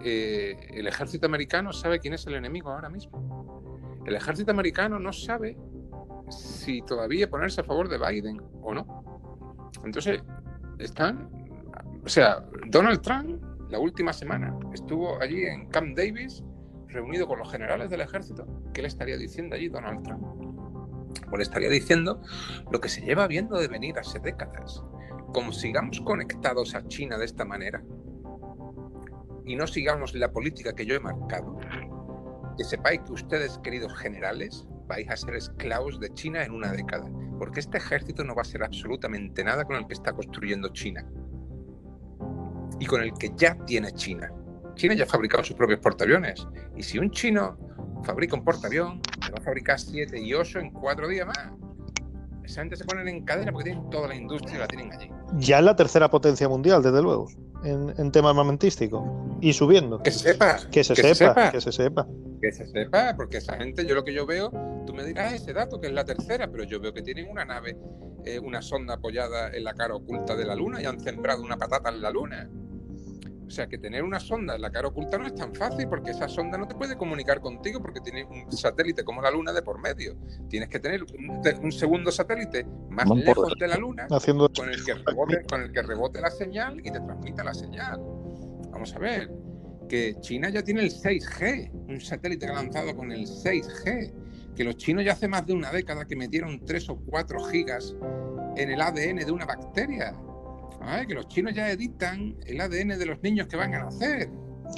eh, 0.04 0.56
el 0.74 0.86
ejército 0.86 1.26
americano 1.26 1.72
sabe 1.72 1.98
quién 1.98 2.14
es 2.14 2.26
el 2.26 2.34
enemigo 2.34 2.70
ahora 2.70 2.88
mismo. 2.88 4.00
El 4.06 4.14
ejército 4.14 4.50
americano 4.50 4.98
no 4.98 5.12
sabe 5.12 5.56
si 6.28 6.82
todavía 6.82 7.28
ponerse 7.28 7.60
a 7.60 7.64
favor 7.64 7.88
de 7.88 7.98
Biden 7.98 8.40
o 8.62 8.74
no. 8.74 9.70
Entonces, 9.84 10.22
están. 10.78 11.28
O 12.04 12.08
sea, 12.08 12.44
Donald 12.68 13.00
Trump 13.00 13.42
la 13.72 13.78
última 13.78 14.12
semana 14.12 14.54
estuvo 14.74 15.18
allí 15.22 15.46
en 15.46 15.66
Camp 15.70 15.96
Davis 15.96 16.44
reunido 16.88 17.26
con 17.26 17.38
los 17.38 17.50
generales 17.50 17.88
del 17.88 18.02
ejército. 18.02 18.46
¿Qué 18.74 18.82
le 18.82 18.88
estaría 18.88 19.16
diciendo 19.16 19.56
allí 19.56 19.70
Donald 19.70 20.02
Trump? 20.02 20.22
Pues 21.30 21.38
le 21.38 21.42
estaría 21.42 21.70
diciendo 21.70 22.20
lo 22.70 22.80
que 22.82 22.90
se 22.90 23.00
lleva 23.00 23.26
viendo 23.26 23.58
de 23.58 23.68
venir 23.68 23.98
hace 23.98 24.18
décadas. 24.18 24.84
Como 25.32 25.52
sigamos 25.52 26.02
conectados 26.02 26.74
a 26.74 26.86
China 26.86 27.16
de 27.16 27.24
esta 27.24 27.46
manera 27.46 27.82
y 29.46 29.56
no 29.56 29.66
sigamos 29.66 30.14
la 30.14 30.30
política 30.30 30.74
que 30.74 30.84
yo 30.84 30.94
he 30.94 31.00
marcado, 31.00 31.58
que 32.58 32.64
sepáis 32.64 33.00
que 33.00 33.12
ustedes, 33.12 33.58
queridos 33.64 33.96
generales, 33.98 34.66
vais 34.86 35.08
a 35.08 35.16
ser 35.16 35.34
esclavos 35.34 35.98
de 35.98 36.12
China 36.12 36.44
en 36.44 36.52
una 36.52 36.72
década, 36.72 37.10
porque 37.38 37.60
este 37.60 37.78
ejército 37.78 38.22
no 38.22 38.34
va 38.34 38.42
a 38.42 38.44
ser 38.44 38.62
absolutamente 38.62 39.42
nada 39.42 39.64
con 39.64 39.76
el 39.76 39.86
que 39.86 39.94
está 39.94 40.12
construyendo 40.12 40.68
China 40.74 41.10
y 42.82 42.86
con 42.86 43.00
el 43.00 43.12
que 43.14 43.30
ya 43.36 43.56
tiene 43.64 43.92
China. 43.92 44.28
China 44.74 44.94
ya 44.94 45.04
ha 45.04 45.06
fabricado 45.06 45.44
sus 45.44 45.54
propios 45.54 45.78
portaaviones. 45.78 46.44
Y 46.76 46.82
si 46.82 46.98
un 46.98 47.12
chino 47.12 47.56
fabrica 48.02 48.34
un 48.34 48.42
portaavión, 48.42 49.00
va 49.22 49.38
a 49.38 49.40
fabricar 49.40 49.78
siete 49.78 50.20
y 50.20 50.34
ocho 50.34 50.58
en 50.58 50.72
cuatro 50.72 51.06
días 51.06 51.28
más. 51.28 51.52
Esa 52.42 52.62
gente 52.62 52.74
se 52.74 52.84
ponen 52.84 53.06
en 53.06 53.24
cadena 53.24 53.52
porque 53.52 53.70
tienen 53.70 53.88
toda 53.88 54.08
la 54.08 54.16
industria, 54.16 54.58
la 54.58 54.66
tienen 54.66 54.92
allí. 54.92 55.08
Ya 55.34 55.60
es 55.60 55.64
la 55.64 55.76
tercera 55.76 56.10
potencia 56.10 56.48
mundial, 56.48 56.82
desde 56.82 57.00
luego. 57.00 57.28
en, 57.64 57.94
en 57.96 58.10
tema 58.10 58.30
armamentístico 58.30 59.38
y 59.40 59.52
subiendo. 59.52 60.02
Que 60.02 60.10
se 60.10 60.32
sepa. 60.32 60.56
Que 60.72 60.82
se, 60.82 60.94
Que 60.94 61.02
se 61.02 61.14
sepa, 61.14 61.34
sepa. 61.34 61.52
que 61.52 61.60
se 61.60 61.70
sepa. 61.70 62.08
Que 62.40 62.50
se 62.50 62.66
sepa, 62.66 63.14
porque 63.16 63.36
esa 63.36 63.56
gente, 63.58 63.86
yo 63.86 63.94
lo 63.94 64.02
que 64.02 64.12
yo 64.12 64.26
veo, 64.26 64.50
tú 64.84 64.92
me 64.92 65.04
dirás 65.04 65.32
ese 65.34 65.52
dato, 65.52 65.80
que 65.80 65.86
es 65.86 65.92
la 65.92 66.04
tercera, 66.04 66.50
pero 66.50 66.64
yo 66.64 66.80
veo 66.80 66.92
que 66.92 67.02
tienen 67.02 67.30
una 67.30 67.44
nave, 67.44 67.76
eh, 68.24 68.40
una 68.40 68.60
sonda 68.60 68.94
apoyada 68.94 69.50
en 69.52 69.62
la 69.62 69.74
cara 69.74 69.94
oculta 69.94 70.34
de 70.34 70.44
la 70.44 70.56
Luna 70.56 70.82
y 70.82 70.86
han 70.86 70.98
sembrado 70.98 71.42
una 71.44 71.56
patata 71.56 71.90
en 71.90 72.02
la 72.02 72.10
Luna. 72.10 72.50
O 73.52 73.54
sea, 73.54 73.66
que 73.66 73.76
tener 73.76 74.02
una 74.02 74.18
sonda 74.18 74.54
en 74.54 74.62
la 74.62 74.72
cara 74.72 74.88
oculta 74.88 75.18
no 75.18 75.26
es 75.26 75.34
tan 75.34 75.54
fácil 75.54 75.86
porque 75.86 76.12
esa 76.12 76.26
sonda 76.26 76.56
no 76.56 76.66
te 76.66 76.74
puede 76.74 76.96
comunicar 76.96 77.42
contigo 77.42 77.82
porque 77.82 78.00
tiene 78.00 78.24
un 78.24 78.50
satélite 78.50 79.04
como 79.04 79.20
la 79.20 79.30
Luna 79.30 79.52
de 79.52 79.60
por 79.60 79.78
medio. 79.78 80.16
Tienes 80.48 80.70
que 80.70 80.80
tener 80.80 81.02
un, 81.02 81.42
un 81.62 81.70
segundo 81.70 82.10
satélite 82.10 82.64
más 82.88 83.06
por 83.06 83.18
lejos 83.18 83.48
detrás. 83.50 83.60
de 83.60 83.68
la 83.68 83.76
Luna 83.76 84.06
Haciendo 84.10 84.50
con 84.50 84.70
el 84.70 84.82
que 84.82 84.94
rebote, 84.94 85.42
con 85.42 85.60
el 85.60 85.70
que 85.70 85.82
rebote 85.82 86.22
la 86.22 86.30
señal 86.30 86.80
y 86.80 86.90
te 86.90 86.98
transmita 86.98 87.44
la 87.44 87.52
señal. 87.52 88.00
Vamos 88.70 88.96
a 88.96 88.98
ver, 88.98 89.30
que 89.86 90.16
China 90.20 90.48
ya 90.48 90.62
tiene 90.64 90.80
el 90.80 90.90
6G, 90.90 91.72
un 91.90 92.00
satélite 92.00 92.46
que 92.46 92.52
ha 92.52 92.54
lanzado 92.54 92.96
con 92.96 93.12
el 93.12 93.26
6G, 93.26 94.54
que 94.56 94.64
los 94.64 94.78
chinos 94.78 95.04
ya 95.04 95.12
hace 95.12 95.28
más 95.28 95.46
de 95.46 95.52
una 95.52 95.70
década 95.70 96.06
que 96.06 96.16
metieron 96.16 96.64
3 96.64 96.88
o 96.88 96.96
4 97.04 97.44
gigas 97.50 97.94
en 98.56 98.70
el 98.70 98.80
ADN 98.80 99.16
de 99.16 99.30
una 99.30 99.44
bacteria. 99.44 100.14
Ay, 100.84 101.06
que 101.06 101.14
los 101.14 101.28
chinos 101.28 101.54
ya 101.54 101.70
editan 101.70 102.36
el 102.46 102.60
ADN 102.60 102.98
de 102.98 103.06
los 103.06 103.22
niños 103.22 103.46
que 103.46 103.56
van 103.56 103.74
a 103.74 103.84
nacer. 103.84 104.28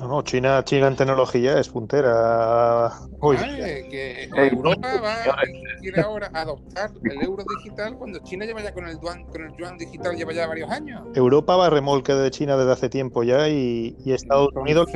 No, 0.00 0.22
China, 0.22 0.64
China 0.64 0.88
en 0.88 0.96
tecnología 0.96 1.58
es 1.60 1.68
puntera. 1.68 2.88
Ay, 2.88 3.88
que 3.88 4.28
Europa 4.34 5.00
va, 5.00 5.36
quiere 5.80 6.00
ahora 6.00 6.30
adoptar 6.34 6.90
el 7.04 7.22
euro 7.22 7.44
digital 7.56 7.96
cuando 7.96 8.18
China 8.20 8.44
lleva 8.44 8.62
ya 8.62 8.72
con 8.74 8.86
el 8.88 8.98
yuan, 9.00 9.24
con 9.24 9.44
el 9.44 9.52
yuan 9.56 9.78
digital 9.78 10.16
lleva 10.16 10.32
ya 10.32 10.46
varios 10.46 10.70
años. 10.70 11.06
Europa 11.14 11.56
va 11.56 11.66
a 11.66 11.70
remolque 11.70 12.12
de 12.12 12.30
China 12.30 12.56
desde 12.56 12.72
hace 12.72 12.88
tiempo 12.88 13.22
ya 13.22 13.48
y, 13.48 13.96
y 14.04 14.12
Estados 14.12 14.50
Unidos. 14.54 14.88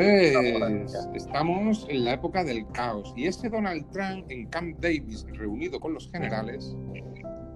Estamos 1.15 1.87
en 1.89 2.05
la 2.05 2.15
época 2.15 2.43
del 2.43 2.67
caos. 2.73 3.13
Y 3.17 3.27
ese 3.27 3.49
Donald 3.49 3.89
Trump 3.93 4.27
en 4.31 4.47
Camp 4.49 4.79
Davis, 4.81 5.25
reunido 5.33 5.79
con 5.79 5.95
los 5.95 6.11
generales, 6.11 6.77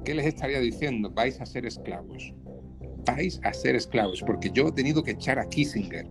¿qué 0.05 0.15
les 0.15 0.27
estaría 0.27 0.61
diciendo? 0.61 1.11
Vais 1.11 1.41
a 1.41 1.47
ser 1.47 1.67
esclavos. 1.67 2.33
Vais 3.05 3.41
a 3.43 3.53
ser 3.53 3.75
esclavos. 3.75 4.23
Porque 4.27 4.51
yo 4.53 4.69
he 4.69 4.73
tenido 4.73 5.03
que 5.03 5.13
echar 5.13 5.39
a 5.39 5.49
Kissinger. 5.49 6.07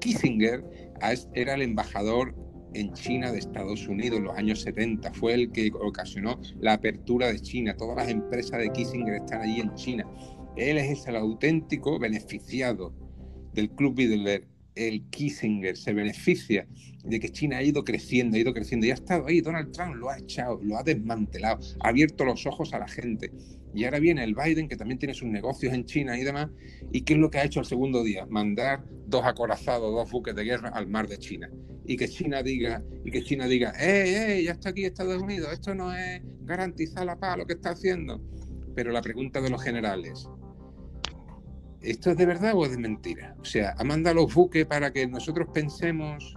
Kissinger 0.00 0.64
era 1.34 1.54
el 1.54 1.62
embajador 1.62 2.34
en 2.74 2.92
China 2.92 3.32
de 3.32 3.38
Estados 3.38 3.88
Unidos 3.88 4.18
en 4.18 4.24
los 4.24 4.36
años 4.36 4.60
70. 4.62 5.12
Fue 5.14 5.34
el 5.34 5.52
que 5.52 5.70
ocasionó 5.74 6.40
la 6.60 6.74
apertura 6.74 7.32
de 7.32 7.40
China. 7.40 7.76
Todas 7.76 7.96
las 7.96 8.08
empresas 8.08 8.60
de 8.60 8.70
Kissinger 8.70 9.14
están 9.14 9.42
allí 9.42 9.60
en 9.60 9.74
China. 9.74 10.04
Él 10.56 10.78
es 10.78 11.06
el 11.06 11.16
auténtico 11.16 11.98
beneficiado 11.98 12.94
del 13.54 13.70
Club 13.70 13.96
Bilderberg. 13.96 14.46
El 14.74 15.04
Kissinger 15.10 15.76
se 15.76 15.92
beneficia 15.92 16.66
de 17.04 17.20
que 17.20 17.30
China 17.30 17.58
ha 17.58 17.62
ido 17.62 17.84
creciendo, 17.84 18.36
ha 18.36 18.40
ido 18.40 18.52
creciendo 18.52 18.86
y 18.86 18.90
ha 18.90 18.94
estado 18.94 19.26
ahí. 19.26 19.40
Donald 19.40 19.72
Trump 19.72 19.94
lo 19.96 20.10
ha 20.10 20.18
echado, 20.18 20.60
lo 20.62 20.76
ha 20.76 20.82
desmantelado, 20.82 21.60
ha 21.80 21.88
abierto 21.88 22.24
los 22.24 22.46
ojos 22.46 22.72
a 22.74 22.78
la 22.78 22.88
gente. 22.88 23.30
Y 23.72 23.84
ahora 23.84 24.00
viene 24.00 24.24
el 24.24 24.34
Biden, 24.34 24.68
que 24.68 24.76
también 24.76 24.98
tiene 24.98 25.14
sus 25.14 25.28
negocios 25.28 25.72
en 25.72 25.84
China 25.84 26.18
y 26.18 26.24
demás. 26.24 26.48
¿Y 26.92 27.02
qué 27.02 27.14
es 27.14 27.20
lo 27.20 27.30
que 27.30 27.38
ha 27.38 27.44
hecho 27.44 27.60
el 27.60 27.66
segundo 27.66 28.02
día? 28.02 28.26
Mandar 28.26 28.84
dos 29.06 29.24
acorazados, 29.24 29.94
dos 29.94 30.10
buques 30.10 30.34
de 30.34 30.44
guerra 30.44 30.70
al 30.70 30.88
mar 30.88 31.06
de 31.06 31.18
China. 31.18 31.48
Y 31.86 31.96
que 31.96 32.08
China 32.08 32.42
diga, 32.42 32.82
y 33.04 33.10
que 33.10 33.22
China 33.22 33.46
diga, 33.46 33.72
¡eh, 33.78 34.38
eh! 34.38 34.44
Ya 34.44 34.52
está 34.52 34.70
aquí 34.70 34.84
Estados 34.84 35.22
Unidos, 35.22 35.52
esto 35.52 35.74
no 35.74 35.94
es 35.94 36.20
garantizar 36.42 37.06
la 37.06 37.18
paz 37.18 37.38
lo 37.38 37.46
que 37.46 37.54
está 37.54 37.70
haciendo. 37.70 38.20
Pero 38.74 38.90
la 38.92 39.02
pregunta 39.02 39.40
de 39.40 39.50
los 39.50 39.62
generales, 39.62 40.28
¿esto 41.80 42.10
es 42.10 42.16
de 42.16 42.26
verdad 42.26 42.54
o 42.54 42.64
es 42.64 42.72
de 42.72 42.78
mentira? 42.78 43.36
O 43.40 43.44
sea, 43.44 43.74
¿ha 43.78 43.84
mandado 43.84 44.16
los 44.16 44.34
buques 44.34 44.66
para 44.66 44.92
que 44.92 45.06
nosotros 45.06 45.48
pensemos 45.52 46.36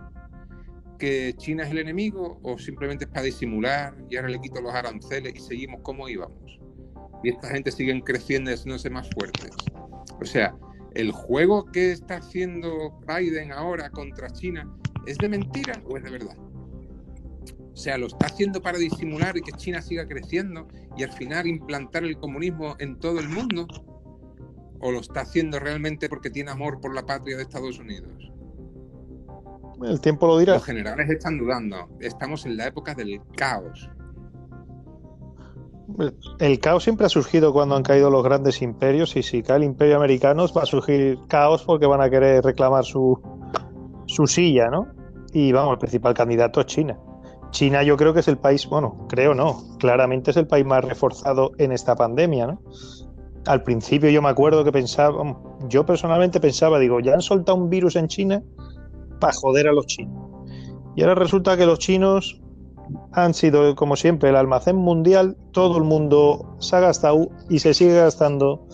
que 0.98 1.34
China 1.38 1.64
es 1.64 1.72
el 1.72 1.80
enemigo 1.80 2.40
o 2.44 2.58
simplemente 2.58 3.06
es 3.06 3.12
para 3.12 3.24
disimular 3.24 3.96
y 4.10 4.16
ahora 4.16 4.30
le 4.30 4.40
quito 4.40 4.62
los 4.62 4.74
aranceles 4.74 5.34
y 5.36 5.40
seguimos 5.40 5.82
como 5.82 6.08
íbamos? 6.08 6.60
Y 7.24 7.30
esta 7.30 7.50
gente 7.50 7.72
siguen 7.72 8.02
creciendo 8.02 8.52
y 8.52 8.54
haciéndose 8.54 8.90
más 8.90 9.10
fuertes. 9.12 9.52
O 10.22 10.26
sea, 10.26 10.56
¿el 10.94 11.12
juego 11.12 11.66
que 11.66 11.92
está 11.92 12.18
haciendo 12.18 13.00
Biden 13.08 13.52
ahora 13.52 13.90
contra 13.90 14.30
China 14.32 14.70
es 15.08 15.18
de 15.18 15.30
mentira 15.30 15.82
o 15.86 15.98
es 15.98 16.04
de 16.04 16.12
verdad? 16.12 16.38
O 17.74 17.76
sea, 17.76 17.98
¿lo 17.98 18.08
está 18.08 18.28
haciendo 18.28 18.62
para 18.62 18.78
disimular 18.78 19.36
y 19.36 19.42
que 19.42 19.52
China 19.54 19.82
siga 19.82 20.08
creciendo 20.08 20.68
y 20.96 21.04
al 21.04 21.12
final 21.12 21.48
implantar 21.48 22.04
el 22.04 22.18
comunismo 22.18 22.76
en 22.80 23.00
todo 23.00 23.20
el 23.20 23.30
mundo? 23.30 23.68
¿O 24.80 24.92
lo 24.92 25.00
está 25.00 25.22
haciendo 25.22 25.60
realmente 25.60 26.08
porque 26.08 26.30
tiene 26.30 26.52
amor 26.52 26.80
por 26.80 26.94
la 26.94 27.06
patria 27.06 27.38
de 27.38 27.44
Estados 27.44 27.80
Unidos? 27.80 28.33
El 29.82 30.00
tiempo 30.02 30.28
lo 30.28 30.38
dirá. 30.38 30.54
Los 30.54 30.66
generales 30.66 31.10
están 31.10 31.38
dudando. 31.38 31.90
Estamos 32.00 32.46
en 32.46 32.58
la 32.58 32.68
época 32.68 32.94
del 32.94 33.22
caos. 33.36 33.90
El 36.40 36.60
caos 36.60 36.84
siempre 36.84 37.06
ha 37.06 37.10
surgido 37.10 37.54
cuando 37.54 37.76
han 37.76 37.84
caído 37.84 38.10
los 38.10 38.24
grandes 38.24 38.62
imperios 38.62 39.16
y 39.16 39.24
si 39.24 39.44
cae 39.44 39.58
el 39.58 39.64
imperio 39.64 39.98
americano 39.98 40.46
va 40.56 40.64
a 40.64 40.66
surgir 40.66 41.20
caos 41.28 41.64
porque 41.64 41.86
van 41.86 42.02
a 42.02 42.10
querer 42.10 42.44
reclamar 42.44 42.86
su, 42.86 43.20
su 44.06 44.26
silla, 44.26 44.70
¿no? 44.70 44.88
Y 45.34 45.52
vamos, 45.52 45.74
el 45.74 45.80
principal 45.80 46.14
candidato 46.14 46.62
es 46.62 46.68
China. 46.68 46.98
China 47.52 47.84
yo 47.84 47.98
creo 47.98 48.14
que 48.14 48.22
es 48.22 48.28
el 48.28 48.38
país, 48.38 48.68
bueno, 48.68 49.06
creo 49.10 49.36
no, 49.36 49.62
claramente 49.78 50.32
es 50.32 50.38
el 50.38 50.48
país 50.48 50.66
más 50.66 50.84
reforzado 50.84 51.52
en 51.58 51.72
esta 51.72 51.96
pandemia, 51.96 52.48
¿no? 52.48 52.62
Al 53.46 53.62
principio 53.62 54.10
yo 54.10 54.22
me 54.22 54.30
acuerdo 54.30 54.64
que 54.64 54.72
pensaba, 54.72 55.38
yo 55.68 55.86
personalmente 55.86 56.40
pensaba, 56.40 56.80
digo, 56.80 57.02
ya 57.02 57.14
han 57.14 57.22
soltado 57.22 57.58
un 57.58 57.70
virus 57.70 57.98
en 57.98 58.08
China 58.08 58.42
para 59.24 59.34
joder 59.34 59.68
a 59.68 59.74
los 59.74 59.86
chinos. 59.88 60.30
Y 60.96 61.02
ahora 61.02 61.16
resulta 61.16 61.58
que 61.58 61.66
los 61.66 61.80
chinos 61.80 62.40
han 63.14 63.34
sido, 63.34 63.76
como 63.76 63.96
siempre, 63.96 64.30
el 64.30 64.36
almacén 64.36 64.76
mundial. 64.76 65.38
Todo 65.52 65.78
el 65.78 65.84
mundo 65.84 66.56
se 66.60 66.76
ha 66.76 66.80
gastado 66.82 67.30
y 67.50 67.60
se 67.60 67.74
sigue 67.74 67.96
gastando 67.96 68.68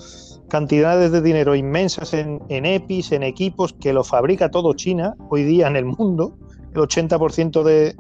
cantidades 0.50 1.12
de 1.12 1.22
dinero 1.22 1.56
inmensas 1.56 2.14
en, 2.16 2.42
en 2.50 2.66
EPIs, 2.66 3.12
en 3.12 3.22
equipos 3.24 3.74
que 3.74 3.94
lo 3.94 4.04
fabrica 4.04 4.50
todo 4.50 4.74
China 4.74 5.16
hoy 5.30 5.44
día 5.44 5.68
en 5.68 5.76
el 5.76 5.86
mundo. 5.86 6.38
El 6.74 6.82
80% 6.82 7.64
de, 7.64 7.96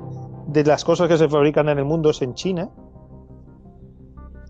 de 0.47 0.63
las 0.63 0.83
cosas 0.83 1.07
que 1.07 1.17
se 1.17 1.29
fabrican 1.29 1.69
en 1.69 1.77
el 1.77 1.85
mundo 1.85 2.09
es 2.09 2.21
en 2.23 2.33
China. 2.33 2.69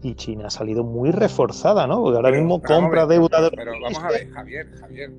Y 0.01 0.15
China 0.15 0.45
ha 0.47 0.49
salido 0.49 0.85
muy 0.85 1.11
reforzada, 1.11 1.85
¿no? 1.85 2.01
Porque 2.01 2.15
ahora 2.15 2.29
Pero- 2.31 2.41
mismo 2.41 2.61
pero 2.61 2.75
compra 2.79 3.05
ver, 3.05 3.19
deuda 3.19 3.41
de 3.41 3.51
Pero 3.51 3.71
vamos 3.83 3.99
a 4.01 4.07
ver, 4.07 4.29
Javier, 4.31 4.67
Javier. 4.79 5.11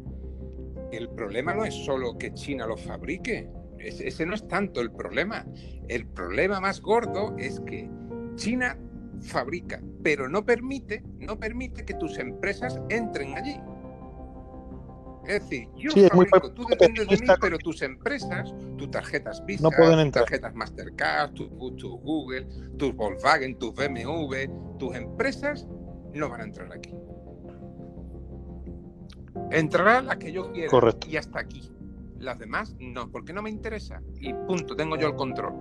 El 0.92 1.08
problema 1.10 1.54
no 1.54 1.64
es 1.64 1.74
solo 1.74 2.18
que 2.18 2.32
China 2.34 2.66
lo 2.66 2.76
fabrique. 2.76 3.48
Ese, 3.78 4.26
no 4.26 4.34
es 4.34 4.46
tanto 4.46 4.80
el 4.80 4.92
problema. 4.92 5.46
El 5.88 6.06
problema 6.06 6.60
más 6.60 6.80
gordo 6.80 7.34
es 7.38 7.60
que 7.60 7.90
China 8.36 8.78
fabrica, 9.20 9.82
pero 10.02 10.28
no 10.28 10.44
permite, 10.44 11.02
no 11.18 11.38
permite 11.38 11.84
que 11.84 11.94
tus 11.94 12.18
empresas 12.18 12.80
entren 12.88 13.36
allí. 13.36 13.60
Es 15.26 15.42
decir, 15.42 15.68
yo 15.76 15.90
Sí, 15.90 16.08
muy 16.12 16.26
fabrico, 16.26 16.54
tú 16.54 16.64
dependes 16.64 17.06
de 17.06 17.16
mí, 17.16 17.26
pero 17.40 17.58
tus 17.58 17.82
empresas, 17.82 18.54
tus 18.76 18.90
tarjetas 18.90 19.44
Visa, 19.44 19.62
No 19.62 19.70
tus 19.70 20.12
tarjetas 20.12 20.54
Mastercard, 20.54 21.32
tus, 21.34 21.48
tus 21.76 22.00
Google, 22.00 22.46
tus 22.78 22.94
Volkswagen, 22.94 23.58
tus 23.58 23.74
BMW, 23.74 24.78
tus 24.78 24.96
empresas 24.96 25.68
no 26.14 26.28
van 26.28 26.40
a 26.40 26.44
entrar 26.44 26.72
aquí. 26.72 26.94
Entrarán 29.50 30.06
las 30.06 30.16
que 30.16 30.32
yo 30.32 30.50
quiera 30.52 30.70
Correcto. 30.70 31.06
y 31.08 31.16
hasta 31.16 31.40
aquí. 31.40 31.70
Las 32.18 32.38
demás 32.38 32.74
no, 32.78 33.10
porque 33.10 33.32
no 33.32 33.42
me 33.42 33.50
interesa. 33.50 34.02
Y 34.20 34.32
punto, 34.34 34.76
tengo 34.76 34.96
yo 34.96 35.08
el 35.08 35.14
control. 35.14 35.54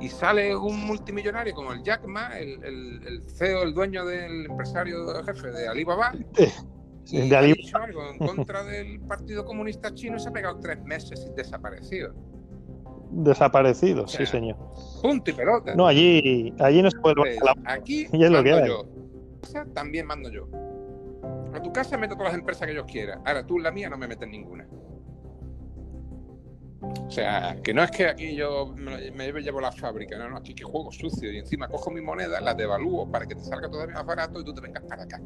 Y 0.00 0.08
sale 0.08 0.54
un 0.54 0.84
multimillonario 0.86 1.54
como 1.54 1.72
el 1.72 1.82
Jack 1.82 2.06
Ma, 2.06 2.38
el, 2.38 2.62
el- 2.64 3.02
el 3.06 3.22
CEO, 3.30 3.62
el 3.62 3.72
dueño 3.74 4.04
del 4.04 4.46
empresario 4.46 5.06
jefe 5.24 5.50
de 5.50 5.68
Alibaba, 5.68 6.12
Sí, 7.04 7.18
y 7.18 7.28
de 7.28 7.36
ha 7.36 7.42
dicho 7.42 7.76
algo 7.78 8.02
en 8.10 8.18
contra 8.18 8.64
del 8.64 8.98
Partido 9.00 9.44
Comunista 9.44 9.94
Chino 9.94 10.16
y 10.16 10.20
se 10.20 10.28
ha 10.28 10.32
pegado 10.32 10.58
tres 10.58 10.82
meses 10.84 11.24
y 11.30 11.34
desaparecido. 11.36 12.12
desaparecidos, 13.10 14.04
O 14.04 14.08
sea, 14.16 14.26
sí, 14.26 14.32
señor. 14.32 14.56
Punto 15.02 15.30
y 15.30 15.34
pelota. 15.34 15.74
No, 15.76 15.86
allí, 15.86 16.52
allí 16.58 16.82
no 16.82 16.90
se 16.90 16.98
puede 16.98 17.14
Entonces, 17.34 17.42
la- 17.64 17.72
aquí 17.72 18.02
es 18.12 18.30
lo 18.30 18.42
que 18.42 18.50
mando 18.52 18.64
hay. 18.64 18.68
yo. 18.68 19.64
También 19.72 20.06
mando 20.06 20.30
yo. 20.30 20.48
A 21.56 21.62
tu 21.62 21.72
casa 21.72 21.96
meto 21.96 22.14
todas 22.14 22.32
las 22.32 22.38
empresas 22.38 22.68
que 22.68 22.74
yo 22.74 22.84
quiera. 22.84 23.20
Ahora 23.24 23.46
tú, 23.46 23.58
la 23.58 23.70
mía, 23.70 23.88
no 23.88 23.96
me 23.96 24.06
metes 24.06 24.28
ninguna. 24.28 24.68
O 26.82 27.10
sea, 27.10 27.56
que 27.62 27.72
no 27.72 27.82
es 27.82 27.90
que 27.90 28.08
aquí 28.08 28.36
yo 28.36 28.74
me, 28.76 29.10
me 29.10 29.40
llevo 29.40 29.60
la 29.60 29.72
fábrica, 29.72 30.18
no, 30.18 30.28
no, 30.28 30.36
aquí 30.36 30.54
que 30.54 30.64
juego 30.64 30.92
sucio 30.92 31.32
y 31.32 31.38
encima 31.38 31.66
cojo 31.66 31.90
mi 31.90 32.02
moneda, 32.02 32.40
la 32.40 32.52
devalúo 32.52 33.10
para 33.10 33.26
que 33.26 33.34
te 33.34 33.42
salga 33.42 33.70
todavía 33.70 33.94
más 33.94 34.04
barato 34.04 34.40
y 34.40 34.44
tú 34.44 34.52
te 34.52 34.60
vengas 34.60 34.84
para 34.84 35.04
acá. 35.04 35.20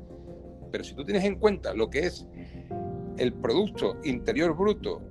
Pero 0.71 0.85
si 0.85 0.95
tú 0.95 1.05
tienes 1.05 1.25
en 1.25 1.35
cuenta 1.37 1.75
lo 1.75 1.91
que 1.91 2.07
es 2.07 2.29
el 3.19 3.33
Producto 3.33 3.99
Interior 4.05 4.57
Bruto 4.57 5.03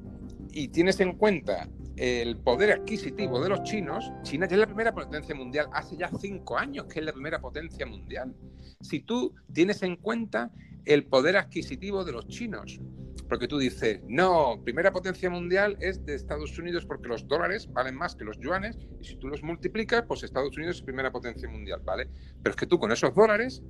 y 0.51 0.70
tienes 0.70 0.99
en 1.01 1.17
cuenta 1.17 1.67
el 1.97 2.38
poder 2.38 2.72
adquisitivo 2.72 3.41
de 3.41 3.49
los 3.49 3.63
chinos, 3.63 4.11
China 4.22 4.47
ya 4.47 4.55
es 4.55 4.59
la 4.61 4.67
primera 4.67 4.93
potencia 4.93 5.36
mundial, 5.36 5.67
hace 5.74 5.97
ya 5.97 6.09
cinco 6.17 6.57
años 6.57 6.86
que 6.86 6.99
es 6.99 7.05
la 7.05 7.11
primera 7.11 7.41
potencia 7.41 7.86
mundial. 7.86 8.34
Si 8.80 9.01
tú 9.01 9.36
tienes 9.51 9.84
en 9.84 9.97
cuenta 9.97 10.49
el 10.89 11.05
poder 11.05 11.37
adquisitivo 11.37 12.03
de 12.03 12.11
los 12.11 12.27
chinos, 12.27 12.81
Porque 13.27 13.47
tú 13.47 13.59
dices, 13.59 14.01
no, 14.07 14.59
primera 14.63 14.91
potencia 14.91 15.29
mundial 15.29 15.77
es 15.79 16.03
de 16.03 16.15
Estados 16.15 16.57
Unidos 16.57 16.83
porque 16.87 17.07
los 17.07 17.27
dólares 17.27 17.71
valen 17.71 17.93
más 17.95 18.15
que 18.15 18.25
los 18.25 18.39
yuanes 18.39 18.75
y 18.99 19.03
si 19.03 19.17
tú 19.17 19.27
los 19.27 19.43
multiplicas, 19.43 20.03
pues 20.07 20.23
Estados 20.23 20.57
Unidos 20.57 20.77
es 20.77 20.81
primera 20.81 21.11
potencia 21.11 21.47
mundial, 21.47 21.79
¿vale? 21.85 22.09
Pero 22.41 22.49
es 22.49 22.55
que 22.55 22.65
tú 22.65 22.79
con 22.79 22.91
esos 22.91 23.13
dólares, 23.13 23.61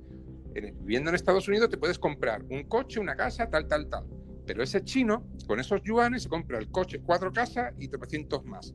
viviendo 0.54 1.10
en 1.10 1.14
Estados 1.14 1.46
Unidos, 1.46 1.68
te 1.68 1.76
puedes 1.76 1.98
comprar 1.98 2.42
un 2.48 2.64
coche, 2.64 3.00
una 3.00 3.14
casa, 3.14 3.50
tal, 3.50 3.68
tal, 3.68 3.90
tal. 3.90 4.06
Pero 4.46 4.62
ese 4.62 4.82
chino, 4.82 5.26
con 5.46 5.60
esos 5.60 5.82
yuanes, 5.82 6.22
se 6.22 6.30
compra 6.30 6.58
el 6.58 6.70
coche, 6.70 7.02
cuatro 7.04 7.30
casas 7.30 7.74
y 7.78 7.88
300 7.88 8.42
más. 8.46 8.74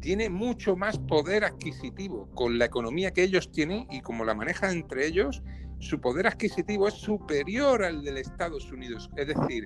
Tiene 0.00 0.30
mucho 0.30 0.76
más 0.76 0.96
poder 0.96 1.44
adquisitivo 1.44 2.30
con 2.36 2.56
la 2.56 2.66
economía 2.66 3.10
que 3.10 3.24
ellos 3.24 3.50
tienen 3.50 3.88
y 3.90 4.00
como 4.00 4.24
la 4.24 4.34
manejan 4.34 4.70
entre 4.70 5.08
ellos, 5.08 5.42
su 5.80 6.00
poder 6.00 6.26
adquisitivo 6.26 6.86
es 6.88 6.94
superior 6.94 7.82
al 7.82 8.02
del 8.04 8.18
Estados 8.18 8.70
Unidos. 8.70 9.10
Es 9.16 9.28
decir, 9.28 9.64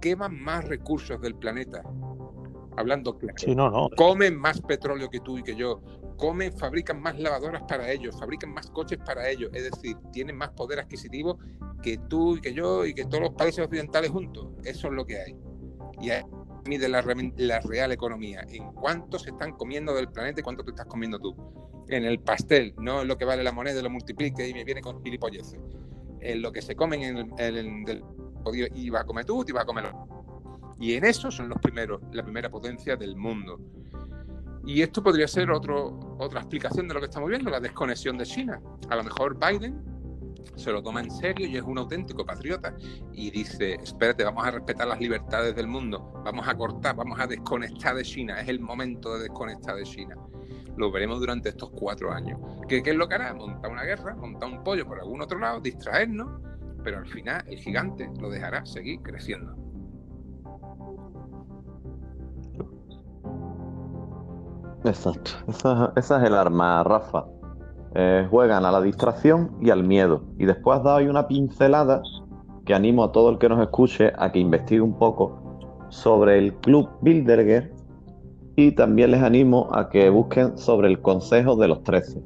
queman 0.00 0.40
más 0.40 0.66
recursos 0.66 1.20
del 1.20 1.34
planeta. 1.34 1.82
Hablando 2.76 3.16
claro. 3.16 3.38
Sí, 3.38 3.54
no, 3.54 3.70
no. 3.70 3.88
Comen 3.96 4.36
más 4.38 4.60
petróleo 4.60 5.08
que 5.08 5.20
tú 5.20 5.38
y 5.38 5.42
que 5.42 5.56
yo. 5.56 5.80
Comen, 6.18 6.52
fabrican 6.56 7.00
más 7.00 7.18
lavadoras 7.18 7.62
para 7.68 7.90
ellos, 7.90 8.18
fabrican 8.18 8.52
más 8.52 8.70
coches 8.70 8.98
para 9.04 9.28
ellos. 9.28 9.50
Es 9.54 9.70
decir, 9.70 9.96
tienen 10.12 10.36
más 10.36 10.50
poder 10.50 10.78
adquisitivo 10.80 11.38
que 11.82 11.98
tú 12.08 12.36
y 12.36 12.40
que 12.40 12.52
yo 12.52 12.84
y 12.84 12.94
que 12.94 13.04
todos 13.04 13.20
los 13.20 13.34
países 13.34 13.64
occidentales 13.64 14.10
juntos. 14.10 14.48
Eso 14.64 14.88
es 14.88 14.92
lo 14.92 15.06
que 15.06 15.20
hay. 15.20 15.36
Y 16.00 16.10
ahí 16.10 16.22
mide 16.66 16.88
la, 16.88 17.02
la 17.36 17.60
real 17.60 17.92
economía. 17.92 18.44
En 18.48 18.72
cuánto 18.72 19.18
se 19.18 19.30
están 19.30 19.52
comiendo 19.52 19.94
del 19.94 20.08
planeta 20.08 20.40
y 20.40 20.42
cuánto 20.42 20.64
te 20.64 20.70
estás 20.70 20.86
comiendo 20.86 21.18
tú. 21.18 21.34
En 21.88 22.04
el 22.04 22.18
pastel, 22.20 22.74
no 22.78 23.02
en 23.02 23.08
lo 23.08 23.16
que 23.16 23.24
vale 23.24 23.44
la 23.44 23.52
moneda, 23.52 23.80
lo 23.82 23.90
multiplique 23.90 24.48
y 24.48 24.54
me 24.54 24.64
viene 24.64 24.80
con 24.80 25.02
gilipolleces. 25.02 25.60
En 26.20 26.42
lo 26.42 26.50
que 26.52 26.62
se 26.62 26.74
comen 26.74 27.02
en 27.02 27.16
el, 27.16 27.30
en 27.38 27.88
el 27.88 28.04
iba 28.74 29.00
a 29.00 29.04
comer 29.04 29.24
tú, 29.24 29.44
te 29.44 29.52
iba 29.52 29.62
a 29.62 29.64
comer 29.64 29.92
Y 30.78 30.94
en 30.94 31.04
eso 31.04 31.30
son 31.30 31.48
los 31.48 31.58
primeros, 31.58 32.00
la 32.12 32.22
primera 32.22 32.50
potencia 32.50 32.96
del 32.96 33.16
mundo. 33.16 33.60
Y 34.64 34.82
esto 34.82 35.02
podría 35.02 35.28
ser 35.28 35.50
otro, 35.50 36.16
otra 36.18 36.40
explicación 36.40 36.88
de 36.88 36.94
lo 36.94 37.00
que 37.00 37.06
estamos 37.06 37.28
viendo, 37.30 37.50
la 37.50 37.60
desconexión 37.60 38.18
de 38.18 38.26
China. 38.26 38.60
A 38.88 38.96
lo 38.96 39.04
mejor 39.04 39.38
Biden 39.38 39.95
se 40.54 40.72
lo 40.72 40.82
toma 40.82 41.00
en 41.00 41.10
serio 41.10 41.46
y 41.46 41.56
es 41.56 41.62
un 41.62 41.78
auténtico 41.78 42.24
patriota 42.24 42.74
y 43.12 43.30
dice, 43.30 43.74
espérate, 43.74 44.24
vamos 44.24 44.46
a 44.46 44.52
respetar 44.52 44.86
las 44.86 45.00
libertades 45.00 45.54
del 45.56 45.66
mundo, 45.66 46.12
vamos 46.24 46.46
a 46.46 46.54
cortar, 46.54 46.96
vamos 46.96 47.18
a 47.18 47.26
desconectar 47.26 47.96
de 47.96 48.02
China, 48.02 48.40
es 48.40 48.48
el 48.48 48.60
momento 48.60 49.14
de 49.14 49.24
desconectar 49.24 49.76
de 49.76 49.82
China. 49.84 50.16
Lo 50.76 50.92
veremos 50.92 51.20
durante 51.20 51.48
estos 51.48 51.70
cuatro 51.70 52.12
años. 52.12 52.38
¿Qué, 52.68 52.82
qué 52.82 52.90
es 52.90 52.96
lo 52.96 53.08
que 53.08 53.14
hará? 53.14 53.32
Montar 53.32 53.70
una 53.70 53.82
guerra, 53.82 54.14
montar 54.14 54.50
un 54.50 54.62
pollo 54.62 54.86
por 54.86 55.00
algún 55.00 55.22
otro 55.22 55.38
lado, 55.38 55.60
distraernos 55.60 56.28
pero 56.86 56.98
al 56.98 57.06
final 57.08 57.42
el 57.48 57.58
gigante 57.58 58.08
lo 58.20 58.30
dejará 58.30 58.64
seguir 58.64 59.02
creciendo. 59.02 59.56
Exacto, 64.84 65.32
esa, 65.48 65.92
es 65.96 66.10
el 66.12 66.34
arma, 66.36 66.84
Rafa. 66.84 67.26
Eh, 67.98 68.26
juegan 68.30 68.66
a 68.66 68.70
la 68.70 68.82
distracción 68.82 69.52
y 69.62 69.70
al 69.70 69.82
miedo. 69.82 70.22
Y 70.38 70.44
después 70.44 70.82
da 70.82 70.96
hoy 70.96 71.06
una 71.06 71.26
pincelada 71.26 72.02
que 72.66 72.74
animo 72.74 73.02
a 73.04 73.10
todo 73.10 73.30
el 73.30 73.38
que 73.38 73.48
nos 73.48 73.58
escuche 73.62 74.12
a 74.18 74.30
que 74.30 74.38
investigue 74.38 74.82
un 74.82 74.98
poco 74.98 75.86
sobre 75.88 76.36
el 76.36 76.52
Club 76.56 76.90
Bilderger 77.00 77.72
y 78.54 78.72
también 78.72 79.12
les 79.12 79.22
animo 79.22 79.70
a 79.72 79.88
que 79.88 80.10
busquen 80.10 80.58
sobre 80.58 80.88
el 80.88 81.00
Consejo 81.00 81.56
de 81.56 81.68
los 81.68 81.82
Trece. 81.84 82.20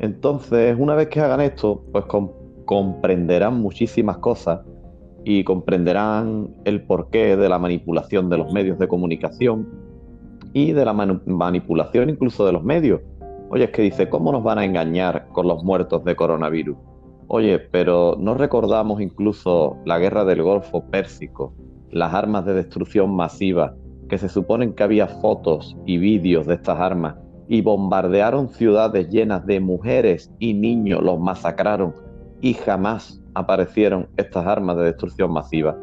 Entonces, 0.00 0.74
una 0.76 0.96
vez 0.96 1.08
que 1.10 1.20
hagan 1.20 1.40
esto, 1.40 1.84
pues 1.92 2.06
comprenderán 2.64 3.60
muchísimas 3.60 4.18
cosas 4.18 4.62
y 5.24 5.44
comprenderán 5.44 6.56
el 6.64 6.82
porqué 6.86 7.36
de 7.36 7.48
la 7.48 7.60
manipulación 7.60 8.28
de 8.30 8.38
los 8.38 8.52
medios 8.52 8.80
de 8.80 8.88
comunicación 8.88 9.68
y 10.52 10.72
de 10.72 10.84
la 10.84 10.92
manipulación 10.92 12.10
incluso 12.10 12.44
de 12.46 12.52
los 12.52 12.64
medios. 12.64 13.00
Oye, 13.54 13.66
es 13.66 13.70
que 13.70 13.82
dice, 13.82 14.08
¿cómo 14.08 14.32
nos 14.32 14.42
van 14.42 14.58
a 14.58 14.64
engañar 14.64 15.28
con 15.28 15.46
los 15.46 15.62
muertos 15.62 16.02
de 16.02 16.16
coronavirus? 16.16 16.76
Oye, 17.28 17.60
pero 17.60 18.16
¿no 18.18 18.34
recordamos 18.34 19.00
incluso 19.00 19.76
la 19.84 20.00
guerra 20.00 20.24
del 20.24 20.42
Golfo 20.42 20.90
Pérsico, 20.90 21.54
las 21.92 22.12
armas 22.14 22.44
de 22.46 22.54
destrucción 22.54 23.14
masiva, 23.14 23.76
que 24.08 24.18
se 24.18 24.28
suponen 24.28 24.72
que 24.72 24.82
había 24.82 25.06
fotos 25.06 25.76
y 25.86 25.98
vídeos 25.98 26.48
de 26.48 26.54
estas 26.54 26.80
armas 26.80 27.14
y 27.46 27.60
bombardearon 27.60 28.48
ciudades 28.48 29.08
llenas 29.10 29.46
de 29.46 29.60
mujeres 29.60 30.32
y 30.40 30.52
niños, 30.52 31.00
los 31.00 31.20
masacraron 31.20 31.94
y 32.40 32.54
jamás 32.54 33.22
aparecieron 33.34 34.08
estas 34.16 34.48
armas 34.48 34.78
de 34.78 34.86
destrucción 34.86 35.32
masiva. 35.32 35.78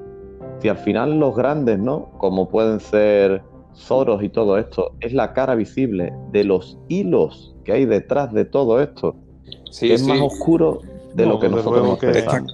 Si 0.59 0.67
al 0.67 0.77
final 0.77 1.21
los 1.21 1.37
grandes, 1.37 1.79
¿no? 1.79 2.09
Como 2.17 2.49
pueden 2.49 2.81
ser 2.81 3.41
Soros 3.71 4.21
y 4.21 4.27
todo 4.27 4.57
esto, 4.57 4.93
es 4.99 5.13
la 5.13 5.31
cara 5.31 5.55
visible 5.55 6.13
de 6.33 6.43
los 6.43 6.77
hilos 6.89 7.50
que 7.61 7.71
hay 7.71 7.85
detrás 7.85 8.33
de 8.33 8.45
todo 8.45 8.81
esto. 8.81 9.15
Sí, 9.69 9.91
es 9.91 10.03
más 10.03 10.19
oscuro 10.19 10.81
de 11.13 11.25
lo 11.25 11.39
que 11.39 11.49
nosotros 11.49 11.99
pensamos. 11.99 12.53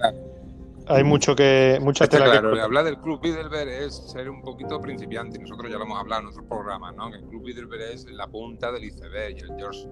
Hay 0.90 1.04
mucho 1.04 1.36
que 1.36 1.80
mucha 1.82 2.06
Está 2.06 2.24
claro, 2.24 2.62
hablar 2.62 2.86
del 2.86 2.98
Club 3.00 3.20
Bilderberg 3.22 3.68
es 3.68 3.94
ser 3.94 4.30
un 4.30 4.42
poquito 4.42 4.80
principiante. 4.80 5.38
Nosotros 5.38 5.70
ya 5.70 5.78
lo 5.78 5.84
hemos 5.84 6.00
hablado 6.00 6.22
en 6.22 6.26
nuestros 6.26 6.48
programas, 6.48 6.96
¿no? 6.96 7.12
Que 7.12 7.18
el 7.18 7.26
Club 7.26 7.44
Bilderberg 7.44 7.82
es 7.94 8.06
la 8.06 8.28
punta 8.28 8.72
del 8.72 8.86
iceberg 8.86 9.36
y 9.38 9.40
el 9.42 9.58
George 9.58 9.86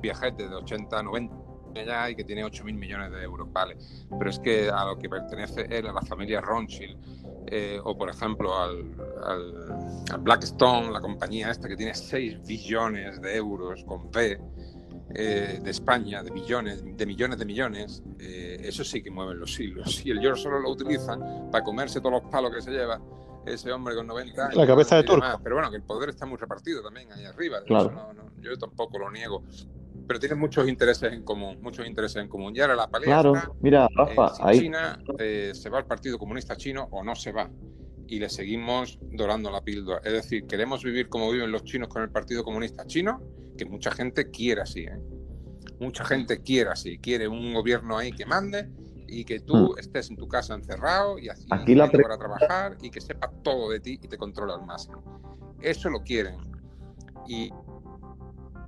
viajete 0.00 0.48
de 0.48 0.54
80, 0.54 1.02
90 1.02 1.40
ya 1.74 2.10
y 2.10 2.16
que 2.16 2.24
tiene 2.24 2.44
8 2.44 2.64
mil 2.64 2.76
millones 2.76 3.10
de 3.12 3.22
euros, 3.22 3.52
vale. 3.52 3.76
Pero 4.18 4.30
es 4.30 4.38
que 4.38 4.70
a 4.70 4.84
lo 4.86 4.98
que 4.98 5.08
pertenece 5.08 5.66
él, 5.70 5.86
a 5.86 5.92
la 5.92 6.02
familia 6.02 6.40
Rothschild, 6.40 6.96
eh, 7.46 7.80
o 7.82 7.96
por 7.96 8.10
ejemplo 8.10 8.56
al, 8.56 8.94
al, 9.24 10.20
Blackstone, 10.20 10.92
la 10.92 11.00
compañía 11.00 11.50
esta 11.50 11.68
que 11.68 11.76
tiene 11.76 11.94
6 11.94 12.46
billones 12.46 13.20
de 13.20 13.36
euros 13.36 13.84
con 13.84 14.10
P, 14.10 14.38
eh, 15.12 15.58
de 15.60 15.70
España, 15.70 16.22
de 16.22 16.30
millones, 16.30 16.84
de 16.84 17.06
millones 17.06 17.38
de 17.38 17.44
millones, 17.44 18.02
eh, 18.20 18.58
eso 18.62 18.84
sí 18.84 19.02
que 19.02 19.10
mueven 19.10 19.40
los 19.40 19.58
hilos. 19.58 20.04
Y 20.06 20.10
el 20.10 20.20
George 20.20 20.42
solo 20.42 20.60
lo 20.60 20.70
utilizan 20.70 21.50
para 21.50 21.64
comerse 21.64 22.00
todos 22.00 22.22
los 22.22 22.30
palos 22.30 22.54
que 22.54 22.62
se 22.62 22.70
lleva 22.70 23.00
ese 23.44 23.72
hombre 23.72 23.96
con 23.96 24.06
90 24.06 24.42
años. 24.44 24.56
La 24.56 24.66
cabeza 24.66 24.96
de 24.96 25.02
turco. 25.02 25.26
Pero 25.42 25.56
bueno, 25.56 25.70
que 25.70 25.78
el 25.78 25.82
poder 25.82 26.10
está 26.10 26.26
muy 26.26 26.38
repartido 26.38 26.82
también 26.82 27.10
ahí 27.12 27.24
arriba. 27.24 27.62
Claro. 27.64 28.12
yo 28.38 28.56
tampoco 28.56 28.98
lo 28.98 29.10
niego 29.10 29.42
pero 30.10 30.18
tienen 30.18 30.40
muchos 30.40 30.68
intereses 30.68 31.12
en 31.12 31.22
común, 31.22 31.58
muchos 31.62 31.86
intereses 31.86 32.20
en 32.20 32.26
común. 32.26 32.52
Y 32.56 32.58
ahora 32.58 32.74
la 32.74 32.90
pelea 32.90 33.22
claro, 33.22 33.56
mira, 33.60 33.86
Rafa, 33.94 34.32
ahí... 34.40 34.62
China 34.62 34.98
eh, 35.20 35.52
se 35.54 35.70
va 35.70 35.78
al 35.78 35.86
Partido 35.86 36.18
Comunista 36.18 36.56
Chino 36.56 36.88
o 36.90 37.04
no 37.04 37.14
se 37.14 37.30
va. 37.30 37.48
Y 38.08 38.18
le 38.18 38.28
seguimos 38.28 38.98
dorando 39.12 39.52
la 39.52 39.62
píldora. 39.62 40.00
Es 40.02 40.12
decir, 40.12 40.48
queremos 40.48 40.82
vivir 40.82 41.08
como 41.08 41.30
viven 41.30 41.52
los 41.52 41.62
chinos 41.62 41.86
con 41.86 42.02
el 42.02 42.10
Partido 42.10 42.42
Comunista 42.42 42.84
Chino, 42.86 43.22
que 43.56 43.64
mucha 43.66 43.92
gente 43.92 44.32
quiere 44.32 44.62
así. 44.62 44.80
¿eh? 44.80 44.98
Mucha 45.78 46.04
gente 46.04 46.42
quiere 46.42 46.70
así. 46.70 46.98
Quiere 46.98 47.28
un 47.28 47.54
gobierno 47.54 47.96
ahí 47.96 48.10
que 48.10 48.26
mande 48.26 48.68
y 49.06 49.24
que 49.24 49.38
tú 49.38 49.74
hmm. 49.74 49.78
estés 49.78 50.10
en 50.10 50.16
tu 50.16 50.26
casa 50.26 50.54
encerrado 50.54 51.20
y 51.20 51.28
así 51.28 51.46
Aquí 51.50 51.76
la 51.76 51.88
para 51.88 52.18
trabajar 52.18 52.76
y 52.82 52.90
que 52.90 53.00
sepa 53.00 53.30
todo 53.44 53.70
de 53.70 53.78
ti 53.78 54.00
y 54.02 54.08
te 54.08 54.18
controla 54.18 54.54
al 54.54 54.66
máximo. 54.66 55.04
Eso 55.60 55.88
lo 55.88 56.02
quieren. 56.02 56.34
Y 57.28 57.52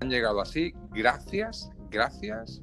han 0.03 0.11
llegado 0.11 0.41
así 0.41 0.75
gracias, 0.91 1.71
gracias 1.91 2.61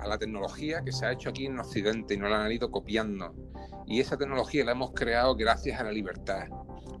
a 0.00 0.08
la 0.08 0.18
tecnología 0.18 0.82
que 0.82 0.90
se 0.90 1.06
ha 1.06 1.12
hecho 1.12 1.28
aquí 1.28 1.46
en 1.46 1.58
Occidente 1.58 2.14
y 2.14 2.16
no 2.16 2.28
la 2.28 2.44
han 2.44 2.50
ido 2.50 2.70
copiando. 2.70 3.34
Y 3.86 4.00
esa 4.00 4.16
tecnología 4.16 4.64
la 4.64 4.72
hemos 4.72 4.92
creado 4.92 5.36
gracias 5.36 5.78
a 5.78 5.84
la 5.84 5.92
libertad. 5.92 6.48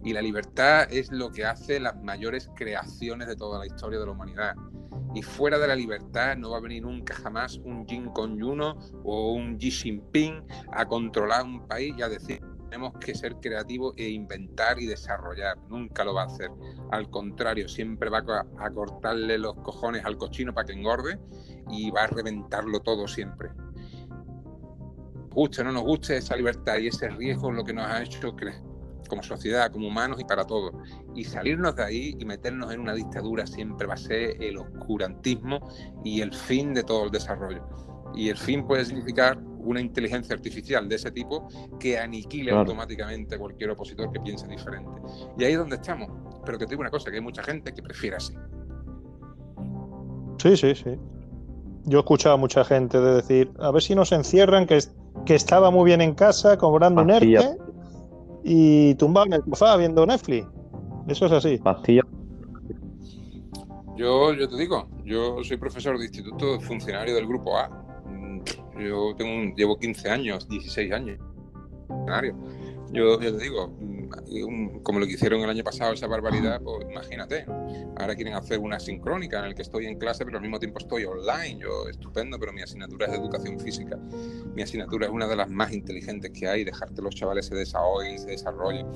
Y 0.04 0.12
la 0.12 0.20
libertad 0.20 0.92
es 0.92 1.10
lo 1.10 1.30
que 1.30 1.44
hace 1.44 1.80
las 1.80 2.00
mayores 2.02 2.50
creaciones 2.54 3.28
de 3.28 3.36
toda 3.36 3.58
la 3.58 3.66
historia 3.66 3.98
de 3.98 4.06
la 4.06 4.12
humanidad. 4.12 4.54
Y 5.14 5.22
fuera 5.22 5.58
de 5.58 5.68
la 5.68 5.74
libertad 5.76 6.36
no 6.36 6.50
va 6.50 6.58
a 6.58 6.60
venir 6.60 6.82
nunca 6.82 7.14
jamás 7.14 7.58
un 7.64 7.86
Jin 7.86 8.10
Kong 8.10 8.38
Yuno 8.38 8.78
o 9.04 9.32
un 9.32 9.56
Xi 9.58 9.70
Jinping 9.70 10.44
a 10.72 10.86
controlar 10.86 11.44
un 11.44 11.66
país 11.66 11.94
y 11.96 12.02
a 12.02 12.08
decir 12.08 12.40
tenemos 12.72 12.94
que 12.98 13.14
ser 13.14 13.36
creativos 13.36 13.92
e 13.98 14.08
inventar 14.08 14.80
y 14.80 14.86
desarrollar. 14.86 15.58
Nunca 15.68 16.04
lo 16.04 16.14
va 16.14 16.22
a 16.22 16.24
hacer. 16.24 16.50
Al 16.90 17.10
contrario, 17.10 17.68
siempre 17.68 18.08
va 18.08 18.24
a 18.58 18.70
cortarle 18.70 19.36
los 19.36 19.56
cojones 19.56 20.02
al 20.06 20.16
cochino 20.16 20.54
para 20.54 20.68
que 20.68 20.72
engorde 20.72 21.18
y 21.70 21.90
va 21.90 22.04
a 22.04 22.06
reventarlo 22.06 22.80
todo 22.80 23.06
siempre. 23.06 23.50
Guste 25.34 25.60
o 25.60 25.64
no 25.64 25.72
nos 25.72 25.82
guste 25.82 26.16
esa 26.16 26.34
libertad 26.34 26.78
y 26.78 26.86
ese 26.86 27.10
riesgo 27.10 27.50
es 27.50 27.56
lo 27.56 27.62
que 27.62 27.74
nos 27.74 27.86
ha 27.86 28.02
hecho 28.02 28.34
como 29.06 29.22
sociedad, 29.22 29.70
como 29.70 29.88
humanos 29.88 30.18
y 30.18 30.24
para 30.24 30.46
todos. 30.46 30.72
Y 31.14 31.24
salirnos 31.24 31.76
de 31.76 31.84
ahí 31.84 32.16
y 32.18 32.24
meternos 32.24 32.72
en 32.72 32.80
una 32.80 32.94
dictadura 32.94 33.46
siempre 33.46 33.86
va 33.86 33.94
a 33.94 33.98
ser 33.98 34.42
el 34.42 34.56
oscurantismo 34.56 35.60
y 36.04 36.22
el 36.22 36.32
fin 36.32 36.72
de 36.72 36.84
todo 36.84 37.04
el 37.04 37.10
desarrollo. 37.10 37.66
Y 38.14 38.30
el 38.30 38.38
fin 38.38 38.66
puede 38.66 38.86
significar 38.86 39.38
una 39.62 39.80
inteligencia 39.80 40.34
artificial 40.34 40.88
de 40.88 40.96
ese 40.96 41.10
tipo 41.10 41.48
que 41.78 41.98
aniquile 41.98 42.52
automáticamente 42.52 43.36
a 43.36 43.38
cualquier 43.38 43.70
opositor 43.70 44.10
que 44.12 44.20
piense 44.20 44.46
diferente. 44.46 44.90
Y 45.38 45.44
ahí 45.44 45.52
es 45.52 45.58
donde 45.58 45.76
estamos. 45.76 46.08
Pero 46.44 46.58
que 46.58 46.66
te 46.66 46.70
digo 46.70 46.80
una 46.80 46.90
cosa, 46.90 47.10
que 47.10 47.16
hay 47.16 47.22
mucha 47.22 47.42
gente 47.42 47.72
que 47.72 47.82
prefiere 47.82 48.16
así. 48.16 48.34
Sí, 50.38 50.56
sí, 50.56 50.74
sí. 50.74 50.98
Yo 51.84 51.98
he 51.98 52.00
escuchado 52.00 52.34
a 52.34 52.38
mucha 52.38 52.64
gente 52.64 53.00
de 53.00 53.14
decir, 53.14 53.52
a 53.58 53.70
ver 53.70 53.82
si 53.82 53.94
nos 53.94 54.12
encierran, 54.12 54.66
que, 54.66 54.78
que 55.26 55.34
estaba 55.34 55.70
muy 55.70 55.84
bien 55.84 56.00
en 56.00 56.14
casa, 56.14 56.56
cobrando 56.56 57.02
un 57.02 57.10
ERTE, 57.10 57.56
y 58.44 58.94
tumbado 58.96 59.26
en 59.26 59.32
el 59.34 59.42
sofá 59.44 59.76
viendo 59.76 60.04
Netflix. 60.06 60.46
Eso 61.08 61.26
es 61.26 61.32
así. 61.32 61.58
Pastilla. 61.58 62.02
Yo, 63.96 64.32
yo 64.32 64.48
te 64.48 64.56
digo, 64.56 64.88
yo 65.04 65.44
soy 65.44 65.56
profesor 65.56 65.98
de 65.98 66.04
instituto, 66.04 66.60
funcionario 66.60 67.14
del 67.14 67.26
grupo 67.26 67.56
A. 67.58 67.81
Yo 68.78 69.14
tengo 69.16 69.32
un- 69.32 69.54
llevo 69.54 69.78
15 69.78 70.08
años, 70.08 70.48
16 70.48 70.92
años. 70.92 71.18
Yo, 72.92 73.20
yo 73.20 73.36
te 73.36 73.42
digo, 73.44 73.72
un- 74.44 74.80
como 74.82 74.98
lo 74.98 75.06
que 75.06 75.12
hicieron 75.12 75.40
el 75.40 75.50
año 75.50 75.64
pasado, 75.64 75.92
esa 75.92 76.06
barbaridad, 76.06 76.60
pues 76.62 76.86
imagínate. 76.90 77.44
Ahora 77.96 78.14
quieren 78.14 78.34
hacer 78.34 78.58
una 78.58 78.80
sincrónica 78.80 79.38
en 79.40 79.46
el 79.46 79.54
que 79.54 79.62
estoy 79.62 79.86
en 79.86 79.98
clase, 79.98 80.24
pero 80.24 80.38
al 80.38 80.42
mismo 80.42 80.58
tiempo 80.58 80.78
estoy 80.78 81.04
online. 81.04 81.58
Yo, 81.60 81.88
estupendo, 81.88 82.38
pero 82.38 82.52
mi 82.52 82.62
asignatura 82.62 83.06
es 83.06 83.14
educación 83.14 83.58
física. 83.60 83.96
Mi 84.54 84.62
asignatura 84.62 85.06
es 85.06 85.12
una 85.12 85.26
de 85.26 85.36
las 85.36 85.48
más 85.48 85.72
inteligentes 85.72 86.30
que 86.32 86.48
hay, 86.48 86.64
dejar 86.64 86.92
que 86.92 87.02
los 87.02 87.14
chavales 87.14 87.46
se 87.46 87.54
desahoguen 87.54 88.18
se 88.18 88.30
desarrollen 88.30 88.86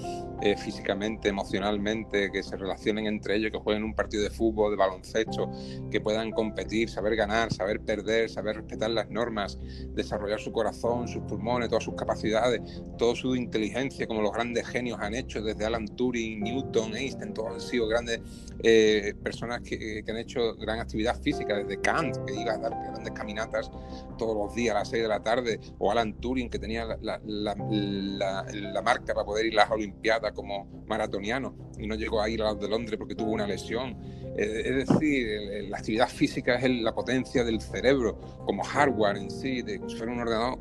eh, 0.43 0.57
físicamente, 0.57 1.29
emocionalmente, 1.29 2.31
que 2.31 2.43
se 2.43 2.57
relacionen 2.57 3.07
entre 3.07 3.37
ellos, 3.37 3.51
que 3.51 3.59
jueguen 3.59 3.85
un 3.85 3.95
partido 3.95 4.23
de 4.23 4.31
fútbol, 4.31 4.71
de 4.71 4.77
baloncesto, 4.77 5.51
que 5.91 6.01
puedan 6.01 6.31
competir, 6.33 6.89
saber 6.89 7.17
ganar, 7.17 7.53
saber 7.53 7.81
perder, 7.81 8.29
saber 8.29 8.57
respetar 8.57 8.91
las 8.91 9.09
normas, 9.11 9.59
desarrollar 9.95 10.41
su 10.41 10.53
corazón, 10.53 11.09
sus 11.09 11.23
pulmones, 11.23 11.69
todas 11.69 11.85
sus 11.85 11.95
capacidades, 11.95 12.61
toda 12.99 13.15
su 13.15 13.35
inteligencia, 13.35 14.07
como 14.07 14.23
los 14.23 14.33
grandes 14.33 14.67
genios 14.67 14.99
han 15.07 15.15
hecho, 15.15 15.43
desde 15.43 15.65
Alan 15.65 15.87
Turing, 15.87 16.41
Newton, 16.43 16.95
Einstein, 16.97 17.33
todos 17.35 17.55
han 17.55 17.61
sido 17.61 17.87
grandes 17.89 18.21
eh, 18.63 19.15
personas 19.23 19.61
que, 19.63 20.03
que 20.05 20.11
han 20.11 20.19
hecho 20.19 20.55
gran 20.57 20.81
actividad 20.81 21.21
física, 21.21 21.57
desde 21.57 21.81
Kant, 21.81 22.17
que 22.27 22.35
iba 22.35 22.53
a 22.55 22.59
dar 22.59 22.71
grandes 22.73 23.13
caminatas 23.13 23.71
todos 24.19 24.37
los 24.37 24.55
días 24.55 24.75
a 24.75 24.81
las 24.81 24.89
6 24.91 25.03
de 25.03 25.09
la 25.09 25.23
tarde, 25.23 25.61
o 25.79 25.91
Alan 25.91 26.15
Turing, 26.15 26.49
que 26.51 26.59
tenía 26.59 26.85
la, 26.85 26.99
la- 27.01 27.21
la- 27.25 28.47
la- 28.53 28.83
marca 28.83 29.15
para 29.15 29.25
poder 29.27 29.47
ir 29.47 29.53
a 29.59 29.63
las 29.65 29.71
Olimpiadas 29.73 30.33
como 30.33 30.85
maratoniano 30.87 31.55
y 31.79 31.87
no 31.87 31.95
llegó 31.97 32.21
a 32.23 32.29
ir 32.29 32.41
a 32.43 32.47
las 32.53 32.61
de 32.61 32.69
Londres 32.69 32.97
porque 32.99 33.15
tuvo 33.15 33.33
una 33.33 33.47
lesión. 33.47 33.97
Eh, 34.39 34.63
es 34.65 34.89
decir, 34.89 35.27
la 35.69 35.79
actividad 35.79 36.09
física 36.09 36.57
es 36.57 36.71
la 36.83 36.95
potencia 36.95 37.43
del 37.43 37.61
cerebro 37.61 38.19
como 38.45 38.63
hardware 38.63 39.17
en 39.17 39.31
sí, 39.31 39.63
de 39.63 39.79
fuera 39.97 40.13
un 40.13 40.21
ordenador, 40.21 40.59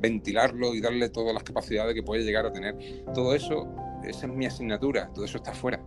ventilarlo 0.00 0.74
y 0.74 0.80
darle 0.80 1.08
todas 1.08 1.34
las 1.34 1.42
capacidades 1.42 1.94
que 1.94 2.02
puede 2.02 2.22
llegar 2.24 2.46
a 2.46 2.52
tener. 2.52 2.76
Todo 3.14 3.34
eso, 3.34 3.68
esa 4.04 4.26
es 4.26 4.32
mi 4.32 4.46
asignatura, 4.46 5.10
todo 5.14 5.24
eso 5.24 5.38
está 5.38 5.52
fuera. 5.52 5.82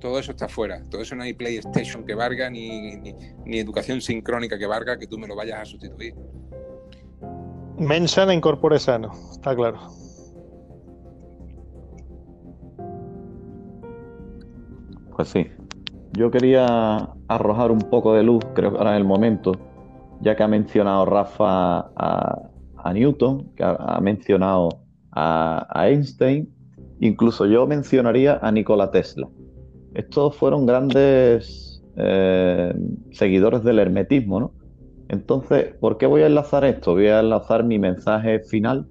Todo 0.00 0.18
eso 0.18 0.30
está 0.30 0.48
fuera. 0.48 0.82
Todo 0.90 1.02
eso 1.02 1.16
no 1.16 1.24
hay 1.24 1.32
PlayStation 1.32 2.04
que 2.04 2.14
valga, 2.14 2.48
ni, 2.50 2.96
ni, 2.96 3.14
ni 3.44 3.58
educación 3.58 4.00
sincrónica 4.00 4.58
que 4.58 4.66
valga, 4.66 4.98
que 4.98 5.06
tú 5.06 5.18
me 5.18 5.26
lo 5.26 5.34
vayas 5.34 5.60
a 5.60 5.64
sustituir. 5.64 6.14
Mensana 7.78 8.34
incorpore 8.34 8.78
sano, 8.78 9.12
está 9.32 9.54
claro. 9.54 9.78
Pues 15.16 15.28
sí. 15.28 15.46
Yo 16.12 16.30
quería 16.30 17.08
arrojar 17.28 17.70
un 17.70 17.80
poco 17.80 18.14
de 18.14 18.22
luz, 18.22 18.44
creo 18.54 18.72
que 18.72 18.78
ahora 18.78 18.90
en 18.90 18.96
el 18.96 19.04
momento, 19.04 19.52
ya 20.20 20.34
que 20.34 20.42
ha 20.42 20.48
mencionado 20.48 21.04
Rafa 21.04 21.90
a, 21.96 22.50
a 22.82 22.92
Newton, 22.92 23.50
que 23.56 23.64
ha, 23.64 23.98
mencionado 24.00 24.68
a, 25.12 25.66
a 25.70 25.88
Einstein, 25.88 26.48
incluso 27.00 27.46
yo 27.46 27.66
mencionaría 27.66 28.38
a 28.40 28.52
Nikola 28.52 28.90
Tesla. 28.90 29.28
Estos 29.94 30.36
fueron 30.36 30.66
grandes 30.66 31.82
eh, 31.96 32.72
seguidores 33.10 33.64
del 33.64 33.78
hermetismo, 33.78 34.40
¿no? 34.40 34.52
Entonces, 35.08 35.74
¿por 35.80 35.96
qué 35.98 36.06
voy 36.06 36.22
a 36.22 36.26
enlazar 36.26 36.64
esto? 36.64 36.92
Voy 36.92 37.08
a 37.08 37.20
enlazar 37.20 37.64
mi 37.64 37.78
mensaje 37.78 38.40
final 38.40 38.86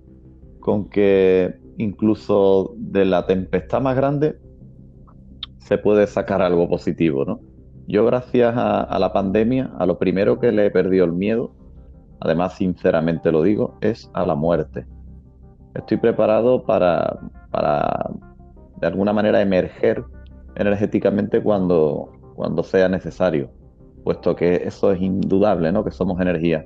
con 0.60 0.90
que 0.90 1.56
incluso 1.78 2.74
de 2.76 3.06
la 3.06 3.26
tempestad 3.28 3.82
más 3.82 3.96
grande 3.96 4.38
se 5.60 5.78
puede 5.78 6.08
sacar 6.08 6.42
algo 6.42 6.68
positivo, 6.68 7.24
¿no? 7.24 7.40
Yo 7.88 8.06
gracias 8.06 8.58
a, 8.58 8.82
a 8.82 9.00
la 9.00 9.14
pandemia, 9.14 9.72
a 9.78 9.86
lo 9.86 9.98
primero 9.98 10.40
que 10.40 10.52
le 10.52 10.66
he 10.66 10.72
perdido 10.72 11.06
el 11.06 11.14
miedo, 11.14 11.54
además 12.20 12.56
sinceramente 12.56 13.32
lo 13.32 13.44
digo, 13.44 13.78
es 13.82 14.10
a 14.14 14.26
la 14.26 14.36
muerte. 14.36 14.86
Estoy 15.74 15.98
preparado 15.98 16.64
para, 16.64 17.20
para 17.52 18.10
de 18.80 18.88
alguna 18.88 19.14
manera 19.14 19.42
emerger 19.42 20.04
energéticamente 20.56 21.42
cuando, 21.42 22.12
cuando 22.36 22.64
sea 22.64 22.90
necesario, 22.90 23.50
puesto 24.04 24.36
que 24.36 24.56
eso 24.66 24.92
es 24.92 25.02
indudable, 25.02 25.72
¿no? 25.72 25.84
Que 25.84 25.92
somos 25.92 26.20
energía. 26.20 26.66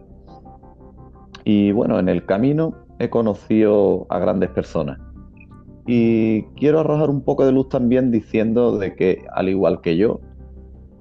Y 1.44 1.72
bueno, 1.72 1.99
en 1.99 2.07
el 2.07 2.26
camino 2.26 2.76
he 2.99 3.10
conocido 3.10 4.06
a 4.10 4.19
grandes 4.19 4.49
personas. 4.52 4.99
Y 5.88 6.44
quiero 6.56 6.80
arrojar 6.80 7.10
un 7.10 7.22
poco 7.22 7.45
de 7.45 7.52
luz 7.52 7.69
también 7.69 8.11
diciendo 8.11 8.78
de 8.78 8.95
que, 8.95 9.26
al 9.34 9.49
igual 9.49 9.82
que 9.82 9.98
yo, 9.98 10.22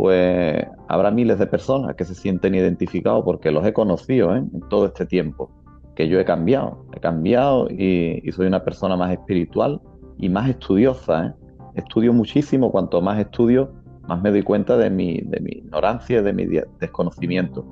pues 0.01 0.67
habrá 0.89 1.11
miles 1.11 1.39
de 1.39 1.47
personas 1.47 1.95
que 1.95 2.07
se 2.07 2.15
sienten 2.15 2.55
identificados 2.55 3.23
porque 3.23 3.51
los 3.51 3.67
he 3.67 3.75
conocido 3.75 4.35
¿eh? 4.35 4.39
en 4.39 4.61
todo 4.71 4.87
este 4.87 5.05
tiempo, 5.05 5.51
que 5.95 6.09
yo 6.09 6.19
he 6.19 6.25
cambiado, 6.25 6.87
he 6.97 7.01
cambiado 7.01 7.69
y, 7.69 8.23
soy 8.33 8.47
una 8.47 8.65
persona 8.65 8.97
más 8.97 9.13
espiritual 9.13 9.79
y 10.17 10.31
más 10.31 10.49
estudiosa. 10.49 11.27
¿eh? 11.27 11.35
Estudio 11.75 12.15
muchísimo, 12.15 12.73
cuanto 12.73 13.03
más 13.03 13.21
estudio, 13.21 13.75
más 14.09 14.23
me 14.23 14.31
doy 14.31 14.43
cuenta 14.43 14.79
de 14.79 14.89
mi, 14.89 15.21
de 15.21 15.39
mi 15.41 15.51
ignorancia 15.51 16.23
de 16.23 16.33
mi 16.33 16.47
desconocimiento. 16.81 17.67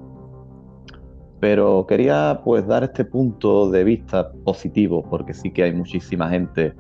Pero 1.40 1.86
quería 1.88 2.42
pues 2.44 2.66
dar 2.66 2.84
este 2.84 3.06
punto 3.06 3.70
de 3.70 3.84
vista 3.84 4.32
positivo, 4.44 5.02
porque 5.08 5.32
sí 5.32 5.50
que 5.50 5.62
hay 5.62 5.72
muchísima 5.72 6.28
gente 6.28 6.74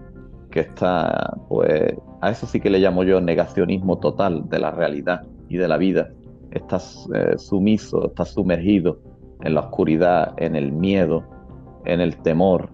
que 0.50 0.60
está, 0.60 1.38
pues, 1.48 1.94
a 2.20 2.30
eso 2.32 2.44
sí 2.44 2.60
que 2.60 2.68
le 2.68 2.80
llamo 2.80 3.02
yo 3.02 3.18
negacionismo 3.18 3.98
total 3.98 4.46
de 4.50 4.58
la 4.58 4.72
realidad 4.72 5.22
y 5.48 5.56
de 5.56 5.68
la 5.68 5.76
vida. 5.76 6.10
Estás 6.50 7.08
eh, 7.14 7.36
sumiso, 7.36 8.06
estás 8.06 8.30
sumergido 8.30 9.00
en 9.42 9.54
la 9.54 9.60
oscuridad, 9.60 10.34
en 10.38 10.56
el 10.56 10.72
miedo, 10.72 11.24
en 11.84 12.00
el 12.00 12.16
temor. 12.18 12.70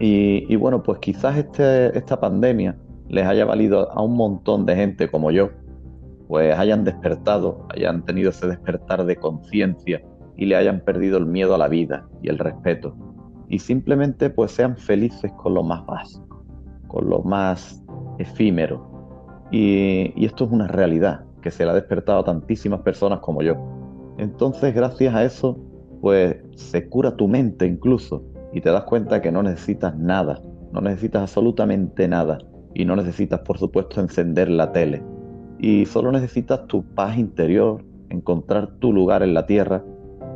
Y, 0.00 0.56
bueno, 0.56 0.82
pues 0.82 0.98
quizás 0.98 1.36
este, 1.36 1.96
esta 1.96 2.18
pandemia 2.18 2.76
les 3.08 3.24
haya 3.26 3.44
valido 3.44 3.90
a 3.92 4.02
un 4.02 4.16
montón 4.16 4.66
de 4.66 4.74
gente 4.74 5.08
como 5.08 5.30
yo, 5.30 5.50
pues 6.26 6.58
hayan 6.58 6.84
despertado, 6.84 7.66
hayan 7.74 8.04
tenido 8.04 8.30
ese 8.30 8.48
despertar 8.48 9.04
de 9.04 9.16
conciencia 9.16 10.02
y 10.36 10.46
le 10.46 10.56
hayan 10.56 10.80
perdido 10.80 11.16
el 11.18 11.26
miedo 11.26 11.54
a 11.54 11.58
la 11.58 11.68
vida 11.68 12.08
y 12.22 12.28
el 12.28 12.38
respeto. 12.38 12.96
Y 13.48 13.60
simplemente 13.60 14.30
pues 14.30 14.50
sean 14.50 14.76
felices 14.76 15.30
con 15.36 15.54
lo 15.54 15.62
más 15.62 15.86
básico, 15.86 16.44
con 16.88 17.08
lo 17.08 17.20
más 17.20 17.84
efímero. 18.18 18.90
Y 19.52 20.24
esto 20.24 20.46
es 20.46 20.50
una 20.50 20.66
realidad 20.66 21.23
que 21.44 21.50
se 21.50 21.64
le 21.64 21.70
ha 21.70 21.74
despertado 21.74 22.20
a 22.20 22.24
tantísimas 22.24 22.80
personas 22.80 23.20
como 23.20 23.42
yo. 23.42 23.54
Entonces, 24.16 24.74
gracias 24.74 25.14
a 25.14 25.24
eso, 25.24 25.58
pues 26.00 26.36
se 26.56 26.88
cura 26.88 27.16
tu 27.16 27.28
mente 27.28 27.66
incluso 27.66 28.24
y 28.54 28.62
te 28.62 28.70
das 28.70 28.84
cuenta 28.84 29.20
que 29.20 29.30
no 29.30 29.42
necesitas 29.42 29.94
nada, 29.94 30.40
no 30.72 30.80
necesitas 30.80 31.20
absolutamente 31.20 32.08
nada 32.08 32.38
y 32.72 32.86
no 32.86 32.96
necesitas, 32.96 33.40
por 33.40 33.58
supuesto, 33.58 34.00
encender 34.00 34.48
la 34.48 34.72
tele. 34.72 35.02
Y 35.58 35.84
solo 35.84 36.10
necesitas 36.10 36.66
tu 36.66 36.82
paz 36.82 37.18
interior, 37.18 37.84
encontrar 38.08 38.78
tu 38.78 38.94
lugar 38.94 39.22
en 39.22 39.34
la 39.34 39.44
tierra 39.44 39.84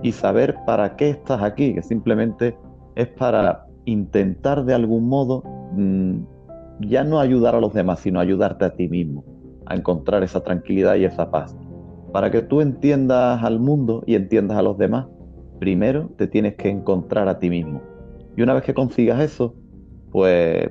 y 0.02 0.12
saber 0.12 0.56
para 0.66 0.94
qué 0.96 1.08
estás 1.08 1.42
aquí, 1.42 1.72
que 1.72 1.82
simplemente 1.82 2.54
es 2.96 3.08
para 3.08 3.66
intentar 3.86 4.66
de 4.66 4.74
algún 4.74 5.08
modo 5.08 5.42
mmm, 5.72 6.18
ya 6.80 7.02
no 7.02 7.18
ayudar 7.18 7.54
a 7.54 7.60
los 7.60 7.72
demás, 7.72 8.00
sino 8.00 8.20
ayudarte 8.20 8.66
a 8.66 8.74
ti 8.74 8.88
mismo, 8.88 9.24
a 9.68 9.74
encontrar 9.74 10.22
esa 10.22 10.42
tranquilidad 10.42 10.96
y 10.96 11.04
esa 11.04 11.30
paz. 11.30 11.56
Para 12.12 12.30
que 12.30 12.42
tú 12.42 12.60
entiendas 12.60 13.42
al 13.44 13.60
mundo 13.60 14.02
y 14.06 14.14
entiendas 14.14 14.58
a 14.58 14.62
los 14.62 14.78
demás, 14.78 15.06
primero 15.58 16.10
te 16.16 16.26
tienes 16.26 16.54
que 16.54 16.70
encontrar 16.70 17.28
a 17.28 17.38
ti 17.38 17.50
mismo. 17.50 17.82
Y 18.36 18.42
una 18.42 18.54
vez 18.54 18.62
que 18.62 18.74
consigas 18.74 19.20
eso, 19.20 19.54
pues 20.10 20.70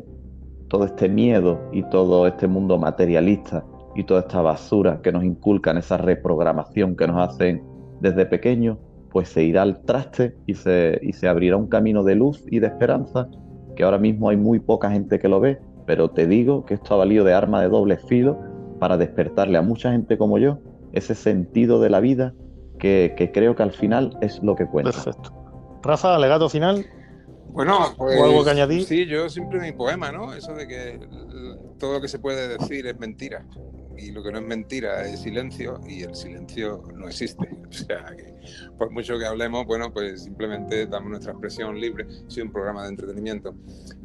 todo 0.68 0.86
este 0.86 1.08
miedo 1.08 1.60
y 1.72 1.84
todo 1.84 2.28
este 2.28 2.48
mundo 2.48 2.78
materialista 2.78 3.64
y 3.96 4.04
toda 4.04 4.22
esta 4.22 4.42
basura 4.42 5.02
que 5.02 5.12
nos 5.12 5.24
inculcan, 5.24 5.78
esa 5.78 5.98
reprogramación 5.98 6.96
que 6.96 7.08
nos 7.08 7.30
hacen 7.30 7.64
desde 8.02 8.26
pequeños, 8.26 8.78
pues 9.12 9.30
se 9.30 9.44
irá 9.44 9.62
al 9.62 9.82
traste 9.82 10.36
y 10.46 10.56
se, 10.56 11.00
y 11.02 11.14
se 11.14 11.28
abrirá 11.28 11.58
un 11.58 11.68
camino 11.68 12.04
de 12.04 12.16
luz 12.16 12.44
y 12.50 12.60
de 12.60 12.68
esperanza, 12.68 13.30
que 13.76 13.84
ahora 13.84 13.98
mismo 13.98 14.30
hay 14.30 14.38
muy 14.38 14.60
poca 14.60 14.92
gente 14.92 15.20
que 15.20 15.30
lo 15.30 15.40
ve, 15.40 15.60
pero 15.86 16.10
te 16.10 16.28
digo 16.28 16.66
que 16.66 16.76
esto 16.76 16.94
ha 16.94 16.98
valido 16.98 17.24
de 17.24 17.34
arma 17.34 17.62
de 17.62 17.70
doble 17.70 17.98
filo 17.98 18.38
para 18.80 18.98
despertarle 18.98 19.58
a 19.58 19.62
mucha 19.62 19.92
gente 19.92 20.18
como 20.18 20.38
yo 20.38 20.60
ese 20.94 21.16
sentido 21.16 21.80
de 21.82 21.90
la 21.90 22.00
vida 22.00 22.34
que, 22.80 23.14
que 23.18 23.32
creo 23.32 23.56
que 23.56 23.64
al 23.64 23.72
final 23.72 24.18
es 24.22 24.42
lo 24.44 24.56
que 24.56 24.66
cuenta. 24.66 24.92
Perfecto. 24.92 25.34
Rafa, 25.84 26.18
legado 26.20 26.50
final. 26.50 26.86
Bueno, 27.50 27.94
pues. 27.98 28.20
¿O 28.20 28.26
algo 28.26 28.44
que 28.44 28.50
añadir? 28.52 28.84
Sí, 28.84 29.06
yo 29.06 29.30
siempre 29.30 29.60
mi 29.60 29.72
poema, 29.72 30.12
¿no? 30.12 30.34
Eso 30.34 30.54
de 30.54 30.68
que 30.68 31.00
todo 31.80 31.94
lo 31.94 32.02
que 32.02 32.08
se 32.08 32.20
puede 32.20 32.48
decir 32.58 32.86
es 32.86 33.00
mentira. 33.00 33.46
Y 33.98 34.12
lo 34.12 34.24
que 34.24 34.32
no 34.32 34.40
es 34.40 34.46
mentira 34.46 35.06
es 35.08 35.22
silencio 35.22 35.80
y 35.88 36.04
el 36.04 36.16
silencio 36.16 36.84
no 36.96 37.08
existe. 37.08 37.48
O 37.68 37.74
sea, 37.74 38.16
que 38.16 38.34
por 38.78 38.92
mucho 38.92 39.20
que 39.20 39.26
hablemos, 39.26 39.66
bueno, 39.66 39.92
pues 39.92 40.24
simplemente 40.24 40.88
damos 40.88 41.10
nuestra 41.10 41.34
expresión 41.34 41.78
libre, 41.78 42.08
si 42.30 42.40
un 42.40 42.50
programa 42.50 42.84
de 42.84 42.90
entretenimiento. 42.90 43.54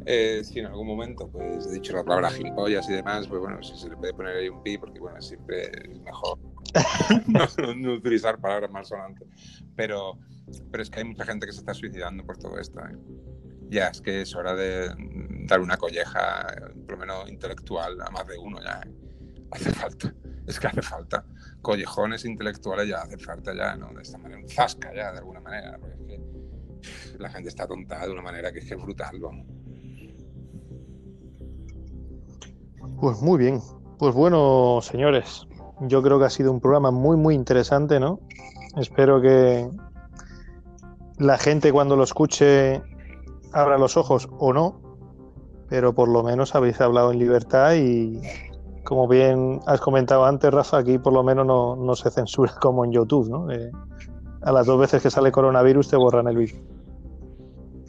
Eh, 0.05 0.41
si 0.43 0.59
en 0.59 0.65
algún 0.65 0.85
momento 0.85 1.29
pues 1.29 1.67
he 1.67 1.75
dicho 1.75 1.93
la 1.93 2.03
palabra 2.03 2.29
gilipollas 2.29 2.89
y 2.89 2.93
demás, 2.93 3.25
pues 3.25 3.39
bueno, 3.39 3.63
si 3.63 3.77
se 3.77 3.89
le 3.89 3.95
puede 3.95 4.13
poner 4.13 4.35
ahí 4.35 4.49
un 4.49 4.61
pi, 4.61 4.77
porque 4.77 4.99
bueno, 4.99 5.21
siempre 5.21 5.71
es 5.71 6.01
mejor 6.01 6.37
no, 7.77 7.93
utilizar 7.93 8.39
palabras 8.39 8.71
más 8.71 8.87
sonantes. 8.87 9.27
Pero, 9.75 10.19
pero 10.71 10.83
es 10.83 10.89
que 10.89 10.99
hay 10.99 11.05
mucha 11.05 11.25
gente 11.25 11.45
que 11.45 11.53
se 11.53 11.59
está 11.59 11.73
suicidando 11.73 12.25
por 12.25 12.37
todo 12.37 12.59
esto. 12.59 12.79
¿eh? 12.81 12.97
Ya, 13.69 13.87
es 13.87 14.01
que 14.01 14.21
es 14.21 14.35
hora 14.35 14.55
de 14.55 14.89
dar 15.47 15.61
una 15.61 15.77
colleja, 15.77 16.45
por 16.85 16.93
lo 16.93 16.97
menos 16.97 17.29
intelectual, 17.29 17.99
a 18.01 18.09
más 18.11 18.27
de 18.27 18.37
uno 18.37 18.59
ya. 18.61 18.81
¿eh? 18.85 19.02
Hace 19.53 19.71
falta, 19.71 20.13
es 20.47 20.59
que 20.59 20.67
hace 20.67 20.81
falta. 20.81 21.23
Collejones 21.61 22.25
intelectuales 22.25 22.87
ya 22.87 23.01
hace 23.01 23.17
falta 23.17 23.53
ya, 23.55 23.75
¿no? 23.75 23.93
De 23.93 24.01
esta 24.01 24.17
manera, 24.17 24.41
un 24.41 24.49
zasca 24.49 24.91
ya, 24.95 25.11
de 25.11 25.19
alguna 25.19 25.41
manera. 25.41 25.77
Porque 25.79 26.19
la 27.19 27.29
gente 27.29 27.49
está 27.49 27.67
tontada 27.67 28.07
de 28.07 28.13
una 28.13 28.23
manera 28.23 28.51
que 28.51 28.59
es 28.59 28.65
que 28.65 28.73
es 28.73 28.81
brutal, 28.81 29.19
vamos. 29.19 29.45
Pues 32.99 33.21
muy 33.21 33.37
bien. 33.37 33.61
Pues 33.99 34.15
bueno, 34.15 34.79
señores, 34.81 35.47
yo 35.81 36.01
creo 36.01 36.17
que 36.17 36.25
ha 36.25 36.29
sido 36.29 36.51
un 36.51 36.59
programa 36.59 36.89
muy, 36.89 37.15
muy 37.15 37.35
interesante, 37.35 37.99
¿no? 37.99 38.19
Espero 38.75 39.21
que 39.21 39.69
la 41.19 41.37
gente 41.37 41.71
cuando 41.71 41.95
lo 41.95 42.03
escuche 42.03 42.81
abra 43.51 43.77
los 43.77 43.97
ojos 43.97 44.27
o 44.39 44.51
no, 44.51 44.81
pero 45.69 45.93
por 45.93 46.09
lo 46.09 46.23
menos 46.23 46.55
habéis 46.55 46.81
hablado 46.81 47.11
en 47.11 47.19
libertad 47.19 47.75
y 47.75 48.19
como 48.83 49.07
bien 49.07 49.59
has 49.65 49.79
comentado 49.79 50.25
antes, 50.25 50.51
Rafa, 50.51 50.77
aquí 50.77 50.97
por 50.97 51.13
lo 51.13 51.23
menos 51.23 51.45
no, 51.45 51.95
se 51.95 52.09
censura 52.09 52.53
como 52.59 52.85
en 52.85 52.91
YouTube, 52.91 53.29
¿no? 53.29 53.51
Eh, 53.51 53.71
a 54.41 54.51
las 54.51 54.65
dos 54.65 54.79
veces 54.79 55.01
que 55.01 55.09
sale 55.09 55.31
coronavirus 55.31 55.89
te 55.89 55.95
borran 55.95 56.27
el 56.27 56.37
vídeo. 56.37 56.61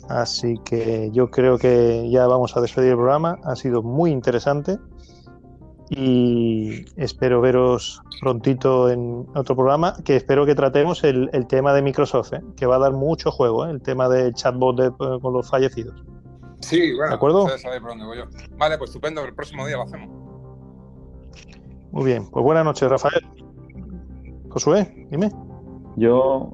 Así 0.08 0.58
que 0.64 1.10
yo 1.12 1.30
creo 1.30 1.58
que 1.58 2.08
ya 2.10 2.26
vamos 2.26 2.56
a 2.56 2.60
despedir 2.60 2.90
el 2.90 2.96
programa. 2.96 3.38
Ha 3.44 3.56
sido 3.56 3.82
muy 3.82 4.10
interesante 4.10 4.78
y 5.88 6.84
espero 6.96 7.40
veros 7.40 8.02
prontito 8.20 8.90
en 8.90 9.26
otro 9.34 9.54
programa, 9.54 9.96
que 10.04 10.16
espero 10.16 10.46
que 10.46 10.54
tratemos 10.54 11.04
el, 11.04 11.28
tema 11.48 11.74
de 11.74 11.82
Microsoft, 11.82 12.32
¿eh? 12.32 12.42
que 12.56 12.66
va 12.66 12.76
a 12.76 12.78
dar 12.78 12.92
mucho 12.92 13.30
juego, 13.30 13.66
¿eh? 13.66 13.70
el 13.70 13.82
tema 13.82 14.08
de 14.08 14.32
chatbot 14.32 14.80
de, 14.80 14.92
con 14.92 15.32
los 15.32 15.48
fallecidos. 15.48 16.02
Sí, 16.60 16.94
bueno, 16.94 17.10
¿De 17.10 17.14
acuerdo? 17.14 17.44
por 17.44 17.88
dónde 17.88 18.04
voy 18.06 18.18
yo. 18.18 18.24
Vale, 18.56 18.78
pues 18.78 18.90
estupendo, 18.90 19.22
el 19.24 19.34
próximo 19.34 19.66
día 19.66 19.76
lo 19.76 19.82
hacemos. 19.82 20.23
Muy 21.94 22.06
bien, 22.06 22.26
pues 22.28 22.42
buenas 22.42 22.64
noches, 22.64 22.88
Rafael. 22.88 23.24
Josué, 24.50 25.06
dime. 25.12 25.30
Yo 25.94 26.50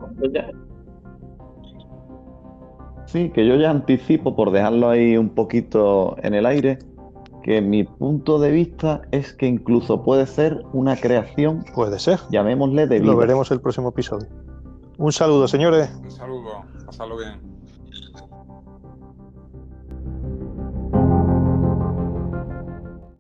Sí, 3.07 3.31
que 3.31 3.47
yo 3.47 3.57
ya 3.57 3.71
anticipo 3.71 4.37
por 4.37 4.51
dejarlo 4.51 4.91
ahí 4.91 5.17
un 5.17 5.31
poquito 5.31 6.15
en 6.23 6.35
el 6.35 6.45
aire 6.45 6.79
que 7.43 7.63
mi 7.63 7.85
punto 7.85 8.39
de 8.39 8.51
vista 8.51 9.01
es 9.13 9.33
que 9.33 9.47
incluso 9.47 10.03
puede 10.03 10.27
ser 10.27 10.63
una 10.75 10.95
creación. 10.95 11.65
Puede 11.75 11.99
ser. 11.99 12.21
Llamémosle 12.31 12.87
de 12.87 13.01
vida. 13.01 13.11
Lo 13.11 13.17
veremos 13.17 13.51
el 13.51 13.63
próximo 13.63 13.89
episodio. 13.89 14.29
Un 14.99 15.11
saludo, 15.11 15.49
señores. 15.49 15.91
Un 16.03 16.11
saludo. 16.11 16.65
Pasarlo 16.85 17.17
bien. 17.17 17.41